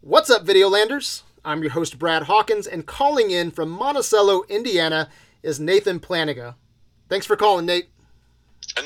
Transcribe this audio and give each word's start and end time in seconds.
What's 0.00 0.30
up, 0.30 0.44
Videolanders? 0.44 1.22
I'm 1.44 1.62
your 1.62 1.72
host, 1.72 1.98
Brad 1.98 2.24
Hawkins, 2.24 2.66
and 2.66 2.86
calling 2.86 3.30
in 3.30 3.50
from 3.50 3.70
Monticello, 3.70 4.42
Indiana, 4.48 5.08
is 5.42 5.58
Nathan 5.58 5.98
Planiga. 6.00 6.54
Thanks 7.08 7.26
for 7.26 7.34
calling, 7.34 7.66
Nate. 7.66 7.88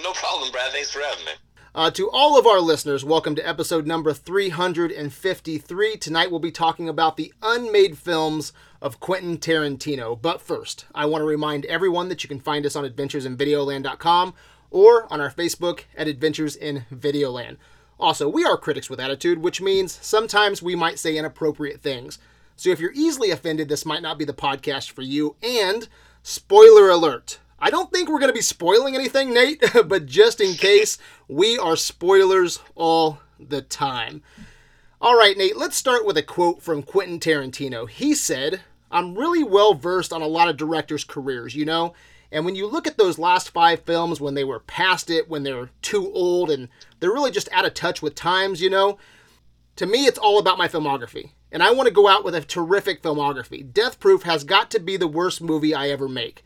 No 0.03 0.13
problem, 0.13 0.51
Brad. 0.53 0.73
Thanks 0.73 0.91
for 0.91 1.01
having 1.01 1.25
me. 1.25 1.33
Uh, 1.75 1.91
to 1.91 2.09
all 2.11 2.39
of 2.39 2.47
our 2.47 2.59
listeners, 2.59 3.05
welcome 3.05 3.35
to 3.35 3.47
episode 3.47 3.87
number 3.87 4.15
353. 4.15 5.97
Tonight 5.99 6.31
we'll 6.31 6.41
be 6.41 6.51
talking 6.51 6.89
about 6.89 7.19
the 7.19 7.35
unmade 7.43 7.99
films 7.99 8.55
of 8.81 8.99
Quentin 8.99 9.37
Tarantino. 9.37 10.19
But 10.21 10.41
first, 10.41 10.87
I 10.95 11.05
want 11.05 11.21
to 11.21 11.27
remind 11.27 11.67
everyone 11.67 12.09
that 12.09 12.23
you 12.23 12.29
can 12.29 12.41
find 12.41 12.65
us 12.65 12.77
on 12.77 12.89
adventuresinvideoland.com 12.89 14.33
or 14.71 15.11
on 15.13 15.21
our 15.21 15.31
Facebook 15.31 15.85
at 15.97 16.09
Adventures 16.09 16.57
in 16.57 16.85
Videoland. 16.93 17.57
Also, 17.99 18.29
we 18.29 18.45
are 18.45 18.57
critics 18.57 18.91
with 18.91 19.01
attitude, 19.01 19.39
which 19.39 19.61
means 19.61 19.99
sometimes 20.03 20.63
we 20.63 20.75
might 20.75 20.99
say 20.99 21.17
inappropriate 21.17 21.81
things. 21.81 22.19
So 22.57 22.71
if 22.71 22.81
you're 22.81 22.93
easily 22.93 23.31
offended, 23.31 23.69
this 23.69 23.87
might 23.87 24.03
not 24.03 24.19
be 24.19 24.25
the 24.25 24.35
podcast 24.35 24.91
for 24.91 25.03
you. 25.03 25.37
And 25.43 25.89
spoiler 26.23 26.91
alert. 26.91 27.39
I 27.59 27.71
don't 27.71 27.91
think 27.91 28.09
we're 28.09 28.19
going 28.19 28.31
to 28.31 28.35
be 28.35 28.43
spoiling 28.43 28.95
anything, 28.95 29.33
Nate, 29.33 29.63
but 29.87 30.07
just 30.07 30.41
in 30.41 30.55
case, 30.55 30.99
we 31.27 31.59
are 31.59 31.77
spoilers 31.77 32.61
all 32.75 33.21
the 33.41 33.63
time. 33.63 34.23
All 35.01 35.17
right, 35.17 35.37
Nate, 35.37 35.57
let's 35.57 35.77
start 35.77 36.05
with 36.05 36.17
a 36.17 36.23
quote 36.23 36.63
from 36.63 36.83
Quentin 36.83 37.21
Tarantino. 37.21 37.89
He 37.89 38.15
said, 38.15 38.61
I'm 38.91 39.15
really 39.15 39.45
well 39.45 39.75
versed 39.75 40.13
on 40.13 40.23
a 40.23 40.27
lot 40.27 40.49
of 40.49 40.57
directors' 40.57 41.05
careers, 41.05 41.55
you 41.55 41.65
know? 41.65 41.95
And 42.33 42.45
when 42.45 42.57
you 42.57 42.67
look 42.67 42.87
at 42.87 42.99
those 42.99 43.19
last 43.19 43.51
five 43.51 43.81
films, 43.81 44.21
when 44.21 44.35
they 44.35 44.45
were 44.45 44.61
past 44.61 45.11
it, 45.11 45.29
when 45.29 45.43
they're 45.43 45.71
too 45.83 46.13
old, 46.13 46.51
and 46.51 46.69
they're 47.01 47.13
really 47.13 47.31
just 47.31 47.51
out 47.53 47.65
of 47.65 47.75
touch 47.75 48.03
with 48.03 48.15
times, 48.15 48.61
you 48.61 48.71
know? 48.71 48.99
To 49.77 49.87
me, 49.87 50.07
it's 50.07 50.19
all 50.19 50.39
about 50.39 50.59
my 50.59 50.69
filmography. 50.69 51.31
And 51.53 51.63
I 51.63 51.71
want 51.73 51.87
to 51.87 51.95
go 51.95 52.09
out 52.09 52.25
with 52.25 52.35
a 52.35 52.41
terrific 52.41 53.03
filmography. 53.03 53.73
Death 53.73 54.01
Proof 54.01 54.25
has 54.25 54.45
got 54.45 54.71
to 54.73 54.81
be 54.81 54.97
the 54.97 55.07
worst 55.07 55.41
movie 55.41 55.75
I 55.75 55.89
ever 55.89 56.09
make. 56.09 56.43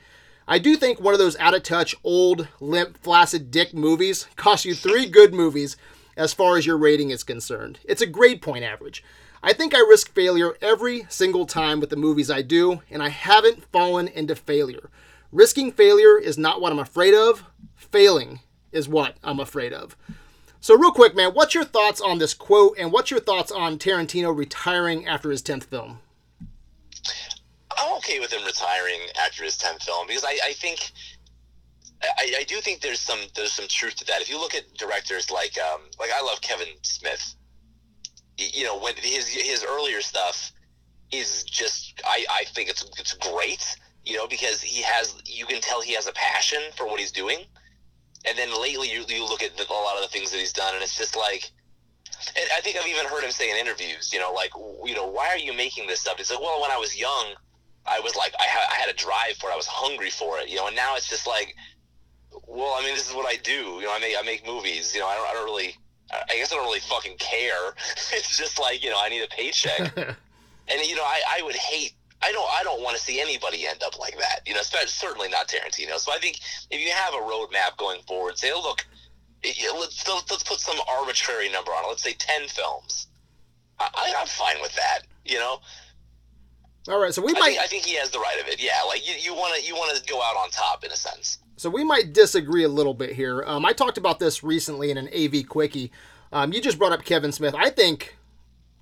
I 0.47 0.59
do 0.59 0.77
think 0.77 1.01
one 1.01 1.15
of 1.15 1.21
those 1.21 1.39
out 1.39 1.55
of 1.55 1.63
touch, 1.63 1.95
old, 2.03 2.49
limp, 2.59 2.99
flaccid 3.03 3.51
dick 3.51 3.73
movies 3.73 4.27
costs 4.37 4.67
you 4.67 4.75
three 4.75 5.07
good 5.07 5.33
movies 5.33 5.77
as 6.17 6.35
far 6.35 6.57
as 6.57 6.67
your 6.67 6.77
rating 6.77 7.11
is 7.11 7.23
concerned. 7.23 7.79
It's 7.85 8.03
a 8.03 8.07
grade 8.07 8.43
point 8.43 8.65
average. 8.65 9.03
I 9.43 9.53
think 9.53 9.75
I 9.75 9.79
risk 9.79 10.13
failure 10.13 10.57
every 10.61 11.07
single 11.09 11.47
time 11.47 11.81
with 11.81 11.89
the 11.89 11.97
movies 11.97 12.31
I 12.31 12.43
do, 12.43 12.83
and 12.91 13.03
I 13.03 13.09
haven't 13.09 13.65
fallen 13.73 14.09
into 14.09 14.35
failure. 14.35 14.91
Risking 15.33 15.71
failure 15.73 16.19
is 16.19 16.37
not 16.37 16.61
what 16.61 16.73
I'm 16.73 16.79
afraid 16.79 17.15
of, 17.15 17.45
failing 17.75 18.41
is 18.73 18.89
what 18.89 19.17
I'm 19.23 19.41
afraid 19.41 19.73
of. 19.73 19.97
So, 20.61 20.77
real 20.77 20.93
quick, 20.93 21.15
man, 21.17 21.31
what's 21.33 21.55
your 21.55 21.65
thoughts 21.65 22.01
on 22.01 22.19
this 22.19 22.35
quote, 22.35 22.77
and 22.79 22.93
what's 22.93 23.11
your 23.11 23.21
thoughts 23.21 23.51
on 23.51 23.79
Tarantino 23.79 24.37
retiring 24.37 25.07
after 25.07 25.31
his 25.31 25.43
10th 25.43 25.65
film? 25.65 26.01
I'm 27.79 27.97
okay 27.99 28.21
with 28.21 28.33
him 28.33 28.45
retiring 28.45 29.01
after 29.25 29.45
his 29.45 29.57
10th 29.57 29.85
film 29.85 30.07
because 30.07 30.25
I, 30.25 30.37
I 30.45 30.53
think 30.53 30.91
I, 32.03 32.35
I 32.41 32.45
do 32.45 32.61
think 32.61 32.81
there's 32.81 33.01
some 33.01 33.21
there's 33.35 33.53
some 33.53 33.67
truth 33.69 33.97
to 33.97 34.05
that. 34.07 34.23
If 34.23 34.31
you 34.31 34.39
look 34.39 34.55
at 34.55 34.73
directors 34.75 35.31
like 35.31 35.57
um, 35.59 35.83
like 35.99 36.11
I 36.15 36.25
love 36.25 36.41
Kevin 36.41 36.69
Smith. 36.83 37.35
You 38.37 38.65
know, 38.65 38.79
when 38.79 38.95
his 38.97 39.29
his 39.29 39.65
earlier 39.69 40.01
stuff 40.01 40.53
is 41.13 41.45
just 41.45 42.01
I, 42.05 42.25
I 42.31 42.45
think 42.55 42.71
it's 42.71 42.85
it's 42.99 43.15
great. 43.15 43.77
You 44.11 44.17
know, 44.17 44.27
because 44.27 44.61
he 44.61 44.83
has 44.83 45.15
you 45.25 45.47
can 45.47 45.61
tell 45.61 45.81
he 45.81 45.95
has 45.95 46.07
a 46.07 46.13
passion 46.13 46.61
for 46.77 46.87
what 46.87 46.99
he's 46.99 47.13
doing. 47.13 47.39
And 48.27 48.37
then 48.37 48.51
lately, 48.61 48.91
you, 48.91 49.05
you 49.09 49.25
look 49.25 49.43
at 49.43 49.57
the, 49.57 49.63
a 49.63 49.73
lot 49.73 49.97
of 49.97 50.03
the 50.03 50.09
things 50.09 50.31
that 50.33 50.39
he's 50.39 50.53
done, 50.53 50.75
and 50.75 50.83
it's 50.83 50.99
just 50.99 51.17
like 51.17 51.51
and 52.37 52.51
I 52.55 52.61
think 52.61 52.77
I've 52.77 52.87
even 52.87 53.07
heard 53.07 53.25
him 53.25 53.31
say 53.31 53.51
in 53.51 53.57
interviews, 53.57 54.13
you 54.13 54.21
know, 54.21 54.33
like, 54.33 54.51
you 54.85 54.95
know, 54.95 55.07
why 55.07 55.29
are 55.29 55.39
you 55.39 55.53
making 55.53 55.87
this 55.87 56.01
stuff? 56.01 56.19
He's 56.19 56.31
like, 56.31 56.41
well, 56.41 56.61
when 56.61 56.71
I 56.71 56.77
was 56.77 56.99
young, 56.99 57.35
I 57.87 58.01
was 58.01 58.15
like, 58.15 58.35
I, 58.39 58.45
ha- 58.47 58.69
I 58.71 58.75
had 58.75 58.91
a 58.91 58.97
drive 58.97 59.37
for 59.41 59.51
it. 59.51 59.55
I 59.55 59.57
was 59.57 59.67
hungry 59.67 60.11
for 60.11 60.39
it, 60.39 60.49
you 60.49 60.57
know, 60.57 60.67
and 60.67 60.77
now 60.77 60.97
it's 60.97 61.09
just 61.09 61.27
like, 61.27 61.57
well, 62.47 62.77
I 62.79 62.85
mean, 62.85 62.95
this 62.95 63.09
is 63.09 63.15
what 63.15 63.27
I 63.27 63.37
do. 63.37 63.79
You 63.81 63.85
know, 63.85 63.93
I 63.95 63.99
make, 64.01 64.17
I 64.19 64.23
make 64.23 64.47
movies, 64.47 64.95
you 64.95 65.01
know, 65.01 65.07
I 65.07 65.17
don't, 65.17 65.29
I 65.29 65.33
don't 65.33 65.45
really, 65.45 65.77
I 66.13 66.37
guess 66.37 66.53
I 66.53 66.57
don't 66.57 66.65
really 66.65 66.81
fucking 66.81 67.17
care. 67.19 67.75
it's 68.13 68.37
just 68.37 68.61
like, 68.61 68.85
you 68.85 68.91
know, 68.91 68.99
I 69.01 69.09
need 69.09 69.23
a 69.23 69.29
paycheck. 69.29 69.97
and, 69.97 70.81
you 70.85 70.97
know, 70.97 71.05
I, 71.05 71.21
I 71.39 71.43
would 71.43 71.57
hate, 71.57 71.95
I 72.23 72.33
don't, 72.33 72.49
I 72.59 72.63
don't 72.63 72.83
want 72.83 72.97
to 72.97 73.03
see 73.03 73.21
anybody 73.21 73.67
end 73.67 73.83
up 73.83 73.99
like 73.99 74.19
that, 74.19 74.41
you 74.47 74.55
know, 74.55 74.61
especially, 74.61 74.89
certainly 74.89 75.29
not 75.29 75.49
Tarantino. 75.49 75.99
So 75.99 76.13
I 76.13 76.19
think 76.19 76.39
if 76.71 76.81
you 76.81 76.91
have 76.93 77.15
a 77.15 77.19
roadmap 77.19 77.77
going 77.79 78.03
forward, 78.03 78.37
say, 78.39 78.53
oh, 78.55 78.61
look, 78.63 78.85
let's, 79.43 80.07
let's 80.09 80.43
put 80.43 80.61
some 80.61 80.77
arbitrary 80.89 81.49
number 81.51 81.71
on 81.73 81.85
it. 81.85 81.89
Let's 81.89 82.03
say 82.03 82.13
ten 82.15 82.47
films. 82.49 83.07
I, 83.79 83.89
I, 83.95 84.15
I'm 84.21 84.27
fine 84.27 84.61
with 84.61 84.75
that. 84.77 85.01
You 85.25 85.39
know, 85.39 85.61
All 86.89 87.01
right, 87.01 87.15
so 87.15 87.23
we 87.23 87.35
I 87.37 87.39
might 87.39 87.47
think, 87.47 87.61
I 87.61 87.67
think 87.67 87.85
he 87.85 87.95
has 87.97 88.11
the 88.11 88.19
right 88.19 88.39
of 88.41 88.49
it. 88.49 88.63
Yeah, 88.63 88.73
like 88.87 89.07
you 89.07 89.15
you 89.21 89.35
want 89.35 89.59
to 89.61 89.67
you 89.67 89.75
want 89.75 89.97
to 89.97 90.05
go 90.11 90.21
out 90.23 90.37
on 90.37 90.51
top 90.51 90.85
in 90.85 90.91
a 90.91 90.97
sense. 90.97 91.39
So 91.57 91.71
we 91.71 91.85
might 91.85 92.13
disagree 92.13 92.65
a 92.65 92.69
little 92.69 92.95
bit 92.95 93.13
here. 93.13 93.45
Um, 93.47 93.65
I 93.67 93.73
talked 93.73 93.99
about 93.99 94.19
this 94.19 94.43
recently 94.43 94.91
in 94.91 94.97
an 94.97 95.09
AV 95.15 95.47
quickie. 95.47 95.93
Um, 96.33 96.53
you 96.53 96.61
just 96.61 96.79
brought 96.79 96.93
up 96.93 97.05
Kevin 97.05 97.33
Smith. 97.33 97.55
I 97.55 97.71
think 97.71 98.17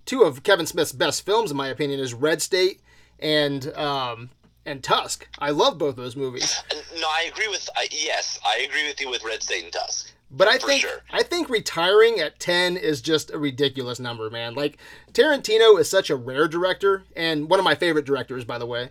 two 0.06 0.22
of 0.22 0.42
Kevin 0.42 0.66
Smith's 0.66 0.92
best 0.92 1.26
films, 1.26 1.50
in 1.50 1.56
my 1.56 1.68
opinion, 1.68 1.98
is 2.00 2.14
Red 2.14 2.40
State 2.40 2.80
and 3.18 3.74
um, 3.76 4.30
and 4.64 4.82
Tusk. 4.82 5.26
I 5.38 5.50
love 5.50 5.78
both 5.78 5.96
those 5.96 6.16
movies. 6.16 6.62
No, 7.00 7.06
I 7.06 7.28
agree 7.32 7.48
with. 7.48 7.68
I, 7.76 7.88
yes, 7.90 8.38
I 8.44 8.58
agree 8.68 8.86
with 8.86 9.00
you 9.00 9.10
with 9.10 9.24
Red 9.24 9.42
State 9.42 9.64
and 9.64 9.72
Tusk. 9.72 10.12
But 10.30 10.46
I 10.46 10.58
think 10.58 10.82
sure. 10.82 11.02
I 11.10 11.22
think 11.22 11.48
retiring 11.48 12.20
at 12.20 12.38
ten 12.38 12.76
is 12.76 13.00
just 13.00 13.30
a 13.30 13.38
ridiculous 13.38 13.98
number, 13.98 14.28
man. 14.28 14.54
Like 14.54 14.78
Tarantino 15.12 15.78
is 15.80 15.88
such 15.88 16.10
a 16.10 16.16
rare 16.16 16.48
director, 16.48 17.04
and 17.16 17.48
one 17.48 17.58
of 17.58 17.64
my 17.64 17.74
favorite 17.74 18.04
directors, 18.04 18.44
by 18.44 18.58
the 18.58 18.66
way. 18.66 18.90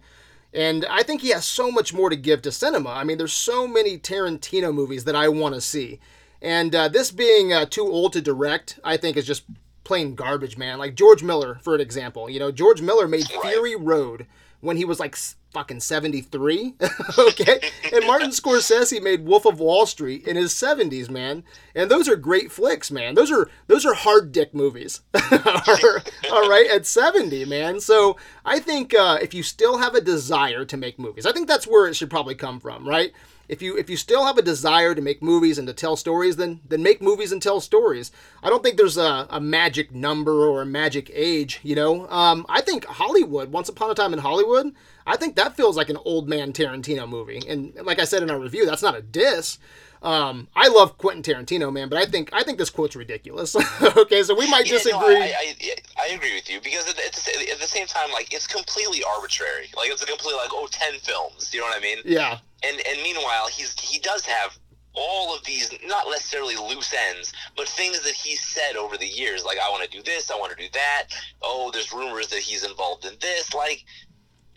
And 0.54 0.86
I 0.90 1.04
think 1.04 1.22
he 1.22 1.30
has 1.30 1.46
so 1.46 1.70
much 1.70 1.94
more 1.94 2.10
to 2.10 2.16
give 2.16 2.42
to 2.42 2.52
cinema. 2.52 2.90
I 2.90 3.04
mean, 3.04 3.18
there's 3.18 3.34
so 3.34 3.68
many 3.68 4.00
Tarantino 4.00 4.74
movies 4.74 5.04
that 5.04 5.16
I 5.16 5.28
want 5.28 5.54
to 5.54 5.62
see, 5.62 6.00
and 6.42 6.74
uh, 6.74 6.88
this 6.88 7.12
being 7.12 7.54
uh, 7.54 7.66
too 7.66 7.86
old 7.86 8.14
to 8.14 8.22
direct, 8.22 8.80
I 8.84 8.98
think 8.98 9.16
is 9.16 9.28
just 9.28 9.44
plain 9.88 10.16
garbage, 10.16 10.58
man. 10.58 10.78
Like 10.78 10.96
George 10.96 11.24
Miller, 11.24 11.60
for 11.64 11.74
an 11.74 11.82
example. 11.82 12.30
You 12.30 12.40
know, 12.40 12.52
George 12.52 12.82
Miller 12.82 13.08
made 13.08 13.26
Fury 13.26 13.76
Road 13.76 14.28
when 14.60 14.76
he 14.76 14.84
was 14.84 15.00
like 15.00 15.16
fucking 15.54 15.80
73. 15.80 16.74
okay. 17.18 17.60
And 17.94 18.06
Martin 18.06 18.32
Scorsese 18.32 19.02
made 19.02 19.26
Wolf 19.26 19.46
of 19.46 19.62
Wall 19.62 19.86
Street 19.86 20.28
in 20.28 20.36
his 20.36 20.54
70s, 20.54 21.10
man. 21.10 21.44
And 21.74 21.90
those 21.90 22.10
are 22.10 22.18
great 22.18 22.52
flicks, 22.52 22.92
man. 22.92 23.16
Those 23.16 23.32
are 23.32 23.50
those 23.68 23.86
are 23.86 23.94
hard 23.94 24.34
dick 24.34 24.54
movies. 24.54 25.02
All 25.14 26.50
right, 26.50 26.68
at 26.70 26.86
70, 26.86 27.46
man. 27.46 27.80
So 27.80 28.18
I 28.44 28.60
think 28.60 28.94
uh, 28.94 29.20
if 29.22 29.34
you 29.34 29.42
still 29.42 29.78
have 29.78 29.96
a 29.96 30.02
desire 30.02 30.66
to 30.66 30.76
make 30.76 31.00
movies, 31.00 31.26
I 31.26 31.32
think 31.32 31.48
that's 31.48 31.66
where 31.66 31.88
it 31.88 31.96
should 31.96 32.10
probably 32.10 32.36
come 32.36 32.60
from, 32.60 32.88
right? 32.88 33.14
If 33.50 33.62
you 33.62 33.78
if 33.78 33.90
you 33.90 33.96
still 33.98 34.26
have 34.26 34.38
a 34.38 34.42
desire 34.42 34.94
to 34.94 35.02
make 35.02 35.22
movies 35.22 35.58
and 35.58 35.68
to 35.68 35.74
tell 35.74 35.96
stories, 35.96 36.36
then 36.36 36.60
then 36.68 36.84
make 36.84 37.02
movies 37.02 37.32
and 37.32 37.42
tell 37.42 37.62
stories. 37.62 38.12
I 38.44 38.50
don't 38.50 38.62
think 38.62 38.78
there's 38.78 38.98
a, 38.98 39.28
a 39.30 39.40
magic 39.40 39.94
number 39.94 40.48
or 40.48 40.62
a 40.62 40.66
magic 40.66 41.10
age, 41.14 41.60
you 41.64 41.76
know. 41.76 42.10
Um, 42.10 42.46
I 42.50 42.62
think 42.62 42.86
Hollywood, 42.86 43.52
Once 43.52 43.70
Upon 43.70 43.90
a 43.90 43.96
Time 43.96 44.14
in 44.14 44.20
Hollywood, 44.20 44.74
I 45.06 45.16
think 45.16 45.36
that 45.36 45.56
feels 45.56 45.78
like 45.78 45.90
an 45.90 45.98
old 46.04 46.28
man 46.28 46.52
Tarantino 46.52 47.08
movie. 47.08 47.42
And 47.48 47.74
like 47.84 48.00
I 48.00 48.04
said 48.06 48.22
in 48.22 48.30
our 48.30 48.40
review, 48.40 48.66
that's 48.66 48.82
not 48.84 48.96
a 48.96 49.02
diss. 49.02 49.58
Um, 50.04 50.48
I 50.56 50.68
love 50.68 50.98
Quentin 51.00 51.24
Tarantino, 51.24 51.74
man, 51.74 51.90
but 51.90 51.98
I 51.98 52.06
think 52.06 52.30
I 52.32 52.44
think 52.44 52.60
this 52.60 52.70
quote's 52.70 52.96
ridiculous. 52.96 53.56
okay, 53.98 54.22
so 54.24 54.36
we 54.36 54.48
might 54.50 54.68
Yeah, 54.68 54.74
disagree. 54.78 55.16
I, 55.16 55.34
I, 55.40 55.56
I, 55.62 55.76
I 56.04 56.08
agree 56.14 56.36
with 56.36 56.50
you 56.50 56.62
because 56.62 56.88
at, 56.88 56.96
the, 56.98 57.52
at 57.52 57.60
the 57.60 57.68
same 57.68 57.88
time, 57.88 58.12
like 58.12 58.32
it's 58.32 58.46
completely 58.46 59.04
arbitrary. 59.04 59.70
Like 59.76 59.90
it's 59.90 60.04
a 60.04 60.06
completely 60.06 60.38
like 60.38 60.52
oh 60.54 60.68
10 60.70 61.00
films. 61.00 61.52
You 61.54 61.62
know 61.62 61.66
what 61.68 61.78
I 61.78 61.82
mean? 61.82 61.98
yeah, 62.06 62.38
and 62.64 62.82
and 62.88 63.02
meanwhile 63.04 63.48
he's 63.48 63.74
he 63.80 64.00
does 64.00 64.26
have 64.26 64.58
all 65.00 65.36
of 65.36 65.44
these 65.46 65.72
not 65.86 66.06
necessarily 66.10 66.56
loose 66.56 66.94
ends 67.12 67.32
but 67.56 67.68
things 67.70 68.02
that 68.02 68.14
he's 68.14 68.42
said 68.42 68.76
over 68.76 68.98
the 68.98 69.06
years 69.06 69.46
like 69.46 69.58
i 69.60 69.70
want 69.70 69.84
to 69.84 69.90
do 69.90 70.02
this 70.04 70.32
i 70.32 70.36
want 70.36 70.52
to 70.52 70.58
do 70.58 70.68
that 70.74 71.04
oh 71.44 71.70
there's 71.72 71.94
rumors 71.94 72.28
that 72.30 72.40
he's 72.40 72.64
involved 72.64 73.06
in 73.06 73.14
this 73.22 73.54
like 73.54 73.86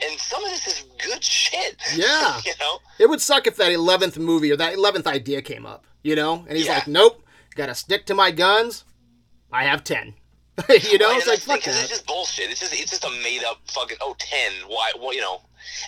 and 0.02 0.18
some 0.18 0.42
of 0.42 0.50
this 0.50 0.66
is 0.66 0.84
good 1.04 1.22
shit 1.22 1.76
Yeah. 1.94 2.40
you 2.46 2.52
know 2.58 2.78
it 2.98 3.08
would 3.10 3.20
suck 3.20 3.46
if 3.46 3.56
that 3.56 3.70
eleventh 3.70 4.16
movie 4.18 4.50
or 4.50 4.56
that 4.56 4.72
eleventh 4.74 5.06
idea 5.06 5.42
came 5.42 5.66
up, 5.66 5.84
you 6.02 6.16
know. 6.16 6.44
And 6.48 6.56
he's 6.56 6.66
Yeah. 6.66 6.74
like, 6.76 6.86
"Nope, 6.88 7.22
gotta 7.54 7.74
stick 7.74 8.06
to 8.06 8.14
my 8.14 8.30
guns. 8.30 8.84
I 9.52 9.64
have 9.64 9.84
10. 9.84 10.14
you 10.68 10.98
know, 10.98 11.10
it's 11.16 11.26
like 11.26 11.40
that's 11.40 11.44
the 11.44 11.52
thing, 11.52 11.56
fuck 11.56 11.62
'cause 11.64 11.74
that. 11.74 11.80
it's 11.82 11.88
just 11.88 12.06
bullshit 12.06 12.50
it's 12.50 12.60
just 12.60 12.72
it's 12.74 12.90
just 12.90 13.04
a 13.04 13.10
made 13.22 13.42
up 13.44 13.58
fucking 13.66 13.96
oh 14.00 14.14
10 14.18 14.52
why 14.68 14.90
well 14.98 15.12
you 15.14 15.20
know 15.20 15.40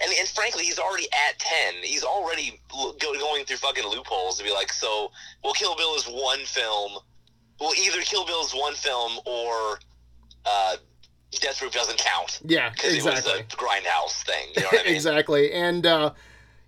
and, 0.02 0.12
and 0.18 0.28
frankly 0.28 0.64
he's 0.64 0.78
already 0.78 1.06
at 1.28 1.38
10 1.38 1.74
he's 1.82 2.04
already 2.04 2.60
go, 2.70 2.92
going 3.18 3.44
through 3.44 3.56
fucking 3.58 3.86
loopholes 3.86 4.38
to 4.38 4.44
be 4.44 4.52
like 4.52 4.72
so 4.72 5.10
well 5.44 5.52
kill 5.54 5.76
bill 5.76 5.94
is 5.94 6.04
one 6.06 6.40
film 6.40 6.92
well 7.60 7.72
either 7.80 8.00
kill 8.02 8.24
bill 8.26 8.40
is 8.42 8.52
one 8.52 8.74
film 8.74 9.12
or 9.26 9.78
uh 10.46 10.76
death 11.40 11.58
proof 11.58 11.72
doesn't 11.72 11.98
count 11.98 12.40
Yeah, 12.44 12.68
because 12.70 12.94
exactly. 12.94 13.32
it 13.32 13.46
was 13.46 13.54
a 13.54 13.56
grindhouse 13.56 14.22
thing 14.24 14.48
you 14.54 14.62
know 14.62 14.68
what 14.70 14.80
i 14.80 14.84
mean 14.86 14.94
exactly. 14.94 15.52
And 15.52 15.86
uh, 15.86 16.12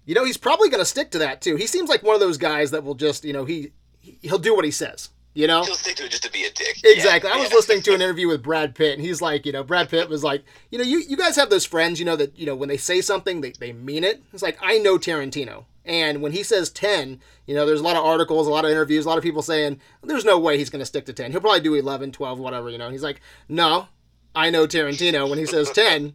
you 0.06 0.15
know, 0.15 0.25
he's 0.25 0.37
probably 0.37 0.69
going 0.69 0.81
to 0.81 0.85
stick 0.87 1.11
to 1.12 1.19
that 1.19 1.41
too. 1.41 1.56
He 1.56 1.67
seems 1.67 1.89
like 1.89 2.03
one 2.03 2.15
of 2.15 2.21
those 2.21 2.37
guys 2.39 2.71
that 2.73 2.85
will 2.85 2.95
just, 2.95 3.25
you 3.25 3.33
know, 3.33 3.45
he 3.47 3.73
he'll 4.01 4.39
do 4.39 4.55
what 4.55 4.65
he 4.67 4.71
says. 4.71 5.09
You 5.34 5.48
know, 5.48 5.64
He'll 5.64 5.75
stick 5.75 5.96
to 5.96 6.04
it 6.04 6.10
just 6.12 6.22
to 6.22 6.31
be 6.31 6.44
a 6.44 6.50
dick. 6.50 6.81
Exactly. 6.84 7.28
Yeah, 7.28 7.36
I 7.36 7.38
was 7.40 7.50
yeah. 7.50 7.56
listening 7.56 7.82
to 7.82 7.94
an 7.94 8.00
interview 8.02 8.28
with 8.28 8.42
Brad 8.42 8.75
Pitt, 8.75 8.94
and 8.94 9.04
he's 9.04 9.20
like, 9.20 9.44
you 9.44 9.50
know, 9.50 9.64
Brad 9.64 9.88
Pitt 9.88 10.08
was 10.08 10.22
like, 10.22 10.44
you 10.70 10.78
know, 10.78 10.84
you, 10.84 11.00
you 11.00 11.16
guys 11.16 11.34
have 11.34 11.50
those 11.50 11.64
friends, 11.64 11.98
you 11.98 12.04
know, 12.04 12.14
that, 12.14 12.38
you 12.38 12.46
know, 12.46 12.54
when 12.54 12.69
they 12.69 12.76
say 12.76 13.00
something, 13.00 13.40
they, 13.40 13.50
they 13.50 13.72
mean 13.72 14.04
it. 14.04 14.22
It's 14.32 14.44
like, 14.44 14.56
I 14.62 14.78
know 14.78 14.96
Tarantino. 14.96 15.64
And 15.84 16.22
when 16.22 16.32
he 16.32 16.42
says 16.42 16.70
10, 16.70 17.20
you 17.46 17.54
know, 17.54 17.66
there's 17.66 17.81
a 17.81 17.84
lot 17.84 17.96
of 17.96 18.04
articles, 18.04 18.46
a 18.46 18.50
lot 18.50 18.64
of 18.64 18.70
interviews, 18.70 19.04
a 19.04 19.08
lot 19.08 19.19
of 19.19 19.25
people 19.25 19.42
saying, 19.42 19.81
there's 20.02 20.25
no 20.25 20.38
way 20.38 20.56
he's 20.56 20.70
going 20.70 20.81
to 20.81 20.86
stick 20.86 21.04
to 21.06 21.12
10. 21.12 21.32
He'll 21.32 21.40
probably 21.40 21.60
do 21.60 21.75
11, 21.75 22.12
12, 22.12 22.38
whatever, 22.38 22.70
you 22.70 22.78
know. 22.78 22.86
And 22.86 22.94
he's 22.94 23.02
like, 23.02 23.20
no, 23.48 23.88
I 24.34 24.50
know 24.50 24.66
Tarantino. 24.66 25.28
When 25.28 25.38
he 25.38 25.46
says 25.46 25.70
10, 25.72 26.14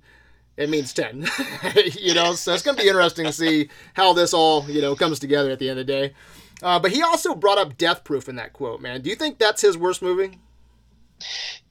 it 0.57 0.69
means 0.69 0.91
10. 0.93 1.27
you 1.99 2.13
know, 2.13 2.33
so 2.33 2.53
it's 2.53 2.63
going 2.63 2.77
to 2.77 2.83
be 2.83 2.89
interesting 2.89 3.25
to 3.25 3.33
see 3.33 3.69
how 3.93 4.13
this 4.13 4.33
all, 4.33 4.67
you 4.69 4.81
know, 4.81 4.95
comes 4.95 5.19
together 5.19 5.51
at 5.51 5.59
the 5.59 5.69
end 5.69 5.79
of 5.79 5.85
the 5.85 5.93
day. 5.93 6.13
Uh, 6.61 6.79
but 6.79 6.91
he 6.91 7.01
also 7.01 7.35
brought 7.35 7.57
up 7.57 7.77
Death 7.77 8.03
Proof 8.03 8.27
in 8.27 8.35
that 8.35 8.53
quote, 8.53 8.81
man. 8.81 9.01
Do 9.01 9.09
you 9.09 9.15
think 9.15 9.37
that's 9.37 9.61
his 9.61 9.77
worst 9.77 10.01
movie? 10.01 10.39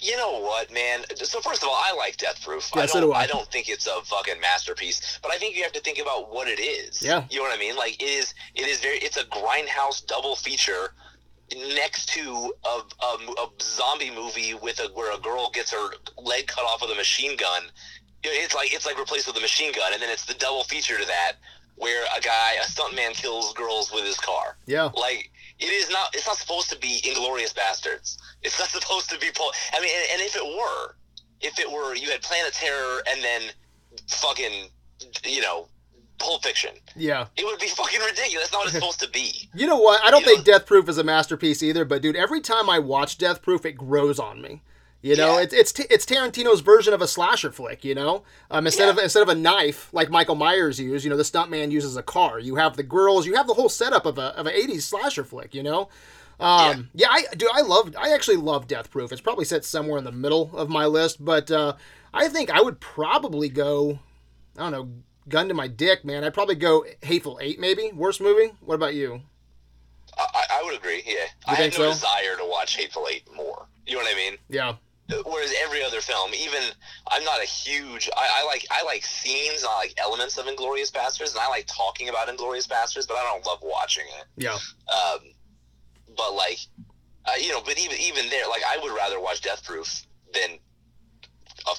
You 0.00 0.17
know 0.17 0.40
what, 0.40 0.73
man? 0.73 1.05
So 1.17 1.40
first 1.40 1.62
of 1.62 1.69
all, 1.69 1.75
I 1.75 1.94
like 1.96 2.17
Death 2.19 2.43
Proof. 2.44 2.70
Yeah, 2.75 2.82
I 2.82 2.87
don't. 2.87 3.00
do 3.02 3.12
I. 3.12 3.23
I 3.23 3.26
don't 3.26 3.50
think 3.50 3.69
it's 3.69 3.87
a 3.87 4.00
fucking 4.05 4.40
masterpiece, 4.40 5.19
but 5.23 5.32
I 5.32 5.38
think 5.38 5.56
you 5.56 5.62
have 5.62 5.73
to 5.73 5.81
think 5.81 5.99
about 5.99 6.32
what 6.32 6.49
it 6.49 6.61
is. 6.61 7.02
Yeah. 7.02 7.25
You 7.31 7.38
know 7.38 7.44
what 7.44 7.56
I 7.56 7.58
mean? 7.58 7.76
Like 7.76 8.00
it 8.02 8.06
is. 8.06 8.35
It 8.55 8.67
is 8.67 8.81
very. 8.81 8.99
It's 8.99 9.17
a 9.17 9.25
grindhouse 9.25 10.06
double 10.06 10.37
feature 10.37 10.93
next 11.75 12.11
to 12.11 12.52
a, 12.64 12.81
a, 13.05 13.32
a 13.43 13.49
zombie 13.61 14.11
movie 14.11 14.55
with 14.55 14.79
a 14.81 14.88
where 14.94 15.17
a 15.17 15.19
girl 15.19 15.50
gets 15.50 15.73
her 15.73 15.91
leg 16.19 16.46
cut 16.46 16.64
off 16.64 16.82
with 16.82 16.91
a 16.91 16.94
machine 16.94 17.37
gun. 17.37 17.62
It's 18.23 18.55
like 18.55 18.75
it's 18.75 18.84
like 18.87 18.99
replaced 18.99 19.26
with 19.26 19.37
a 19.37 19.41
machine 19.41 19.73
gun, 19.73 19.93
and 19.93 20.02
then 20.02 20.11
it's 20.11 20.26
the 20.26 20.34
double 20.34 20.64
feature 20.64 20.99
to 20.99 21.06
that 21.06 21.32
where 21.78 22.04
a 22.16 22.20
guy, 22.20 22.54
a 22.62 22.64
stuntman, 22.66 23.14
kills 23.14 23.52
girls 23.54 23.92
with 23.92 24.04
his 24.04 24.16
car. 24.19 24.56
Yeah. 24.66 24.90
Like 24.94 25.30
it 25.58 25.66
is 25.66 25.90
not. 25.90 26.14
It's 26.14 26.26
not 26.26 26.36
supposed 26.36 26.70
to 26.70 26.78
be 26.78 27.00
Inglourious 27.04 27.54
Basterds. 27.54 28.19
It's 28.44 28.56
not 28.58 28.69
supposed 28.69 29.10
to 29.10 29.19
be. 29.19 29.30
Pol- 29.34 29.52
I 29.75 29.80
mean, 29.80 29.90
and, 29.92 30.06
and 30.12 30.22
if 30.22 30.36
it 30.36 30.44
were, 30.44 30.94
if 31.40 31.58
it 31.58 31.69
were, 31.70 31.96
you 31.96 32.08
had 32.08 32.22
Planet 32.22 32.52
Terror 32.52 33.02
and 33.10 33.20
then 33.25 33.42
fucking, 34.06 34.69
you 35.25 35.40
know, 35.42 35.66
Pulp 36.20 36.44
Fiction. 36.44 36.70
Yeah. 36.94 37.26
It 37.36 37.44
would 37.44 37.58
be 37.58 37.66
fucking 37.66 38.00
ridiculous. 38.00 38.48
That's 38.48 38.52
not 38.52 38.58
what 38.60 38.66
it's 38.69 38.74
supposed 38.78 39.00
to 39.00 39.08
be. 39.10 39.48
You 39.54 39.66
know 39.66 39.78
what? 39.78 40.04
I 40.04 40.12
don't 40.12 40.20
You 40.20 40.26
think 40.26 40.38
know- 40.46 40.52
Death 40.52 40.66
Proof 40.66 40.88
is 40.88 40.98
a 40.98 41.04
masterpiece 41.04 41.62
either, 41.64 41.84
but 41.84 42.00
dude, 42.02 42.14
every 42.16 42.40
time 42.40 42.70
I 42.70 42.78
watch 42.78 43.19
Death 43.19 43.42
Proof, 43.42 43.66
it 43.66 43.72
grows 43.72 44.19
on 44.20 44.40
me. 44.40 44.62
You 45.00 45.14
know, 45.14 45.36
Yeah. 45.36 45.42
it's 45.42 45.54
it's 45.54 45.72
T- 45.72 45.86
it's 45.90 46.04
Tarantino's 46.04 46.60
version 46.60 46.92
of 46.92 47.00
a 47.00 47.06
slasher 47.06 47.52
flick. 47.52 47.84
You 47.84 47.94
know, 47.94 48.24
um, 48.50 48.66
instead 48.66 48.86
Yeah. 48.86 48.90
of 48.92 48.98
instead 48.98 49.22
of 49.22 49.28
a 49.28 49.34
knife 49.34 49.88
like 49.92 50.10
Michael 50.10 50.34
Myers 50.34 50.80
used, 50.80 51.04
you 51.04 51.10
know, 51.10 51.16
the 51.16 51.22
stuntman 51.22 51.70
uses 51.70 51.96
a 51.96 52.02
car. 52.02 52.40
You 52.40 52.56
have 52.56 52.76
the 52.76 52.82
girls, 52.82 53.24
you 53.26 53.34
have 53.34 53.46
the 53.46 53.54
whole 53.54 53.68
setup 53.68 54.06
of 54.06 54.18
a 54.18 54.36
of 54.36 54.46
an 54.46 54.54
'80s 54.54 54.82
slasher 54.82 55.22
flick. 55.22 55.54
You 55.54 55.62
know, 55.62 55.88
um, 56.40 56.90
yeah. 56.94 57.08
I 57.10 57.26
do. 57.36 57.48
I 57.52 57.60
love. 57.60 57.94
I 57.96 58.10
actually 58.12 58.38
love 58.38 58.66
Death 58.66 58.90
Proof. 58.90 59.12
It's 59.12 59.20
probably 59.20 59.44
set 59.44 59.64
somewhere 59.64 59.98
in 59.98 60.04
the 60.04 60.10
middle 60.12 60.50
of 60.54 60.68
my 60.68 60.86
list, 60.86 61.24
but 61.24 61.48
uh, 61.50 61.74
I 62.12 62.28
think 62.28 62.50
I 62.50 62.60
would 62.60 62.80
probably 62.80 63.48
go. 63.48 64.00
I 64.56 64.62
don't 64.62 64.72
know. 64.72 64.90
Gun 65.28 65.46
to 65.48 65.54
my 65.54 65.68
dick, 65.68 66.04
man. 66.06 66.24
I'd 66.24 66.32
probably 66.34 66.54
go 66.56 66.84
Hateful 67.02 67.38
Eight, 67.40 67.60
maybe 67.60 67.92
worst 67.94 68.20
movie. 68.20 68.52
What 68.62 68.74
about 68.76 68.94
you? 68.94 69.20
I, 70.18 70.26
I- 70.34 70.58
I 70.58 70.62
would 70.64 70.74
agree. 70.74 71.02
Yeah, 71.06 71.26
I 71.46 71.54
think 71.54 71.74
have 71.74 71.82
no 71.82 71.90
so? 71.90 71.92
desire 71.92 72.36
to 72.38 72.46
watch 72.48 72.76
Hateful 72.76 73.06
Eight 73.12 73.22
more. 73.36 73.66
You 73.86 73.96
know 73.96 74.02
what 74.02 74.12
I 74.12 74.16
mean? 74.16 74.38
Yeah. 74.48 74.74
Whereas 75.25 75.55
every 75.62 75.82
other 75.82 76.00
film, 76.02 76.32
even 76.34 76.60
I'm 77.10 77.25
not 77.25 77.40
a 77.40 77.46
huge. 77.46 78.10
I, 78.14 78.43
I 78.43 78.44
like 78.44 78.66
I 78.70 78.82
like 78.84 79.05
scenes, 79.05 79.64
I 79.69 79.75
like 79.76 79.94
elements 79.96 80.37
of 80.37 80.44
Inglourious 80.44 80.93
Basterds, 80.93 81.31
and 81.31 81.40
I 81.40 81.49
like 81.49 81.66
talking 81.66 82.10
about 82.10 82.28
Inglourious 82.28 82.69
Basterds, 82.69 83.08
but 83.08 83.16
I 83.16 83.22
don't 83.25 83.44
love 83.46 83.60
watching 83.62 84.05
it. 84.20 84.26
Yeah. 84.37 84.52
Um, 84.52 85.20
but 86.14 86.34
like, 86.34 86.58
uh, 87.25 87.32
you 87.40 87.50
know, 87.52 87.62
but 87.64 87.78
even 87.78 87.96
even 87.99 88.28
there, 88.28 88.46
like, 88.49 88.62
I 88.69 88.78
would 88.82 88.94
rather 88.94 89.19
watch 89.19 89.40
Death 89.40 89.64
Proof 89.64 90.05
than 90.34 90.58
a 91.66 91.75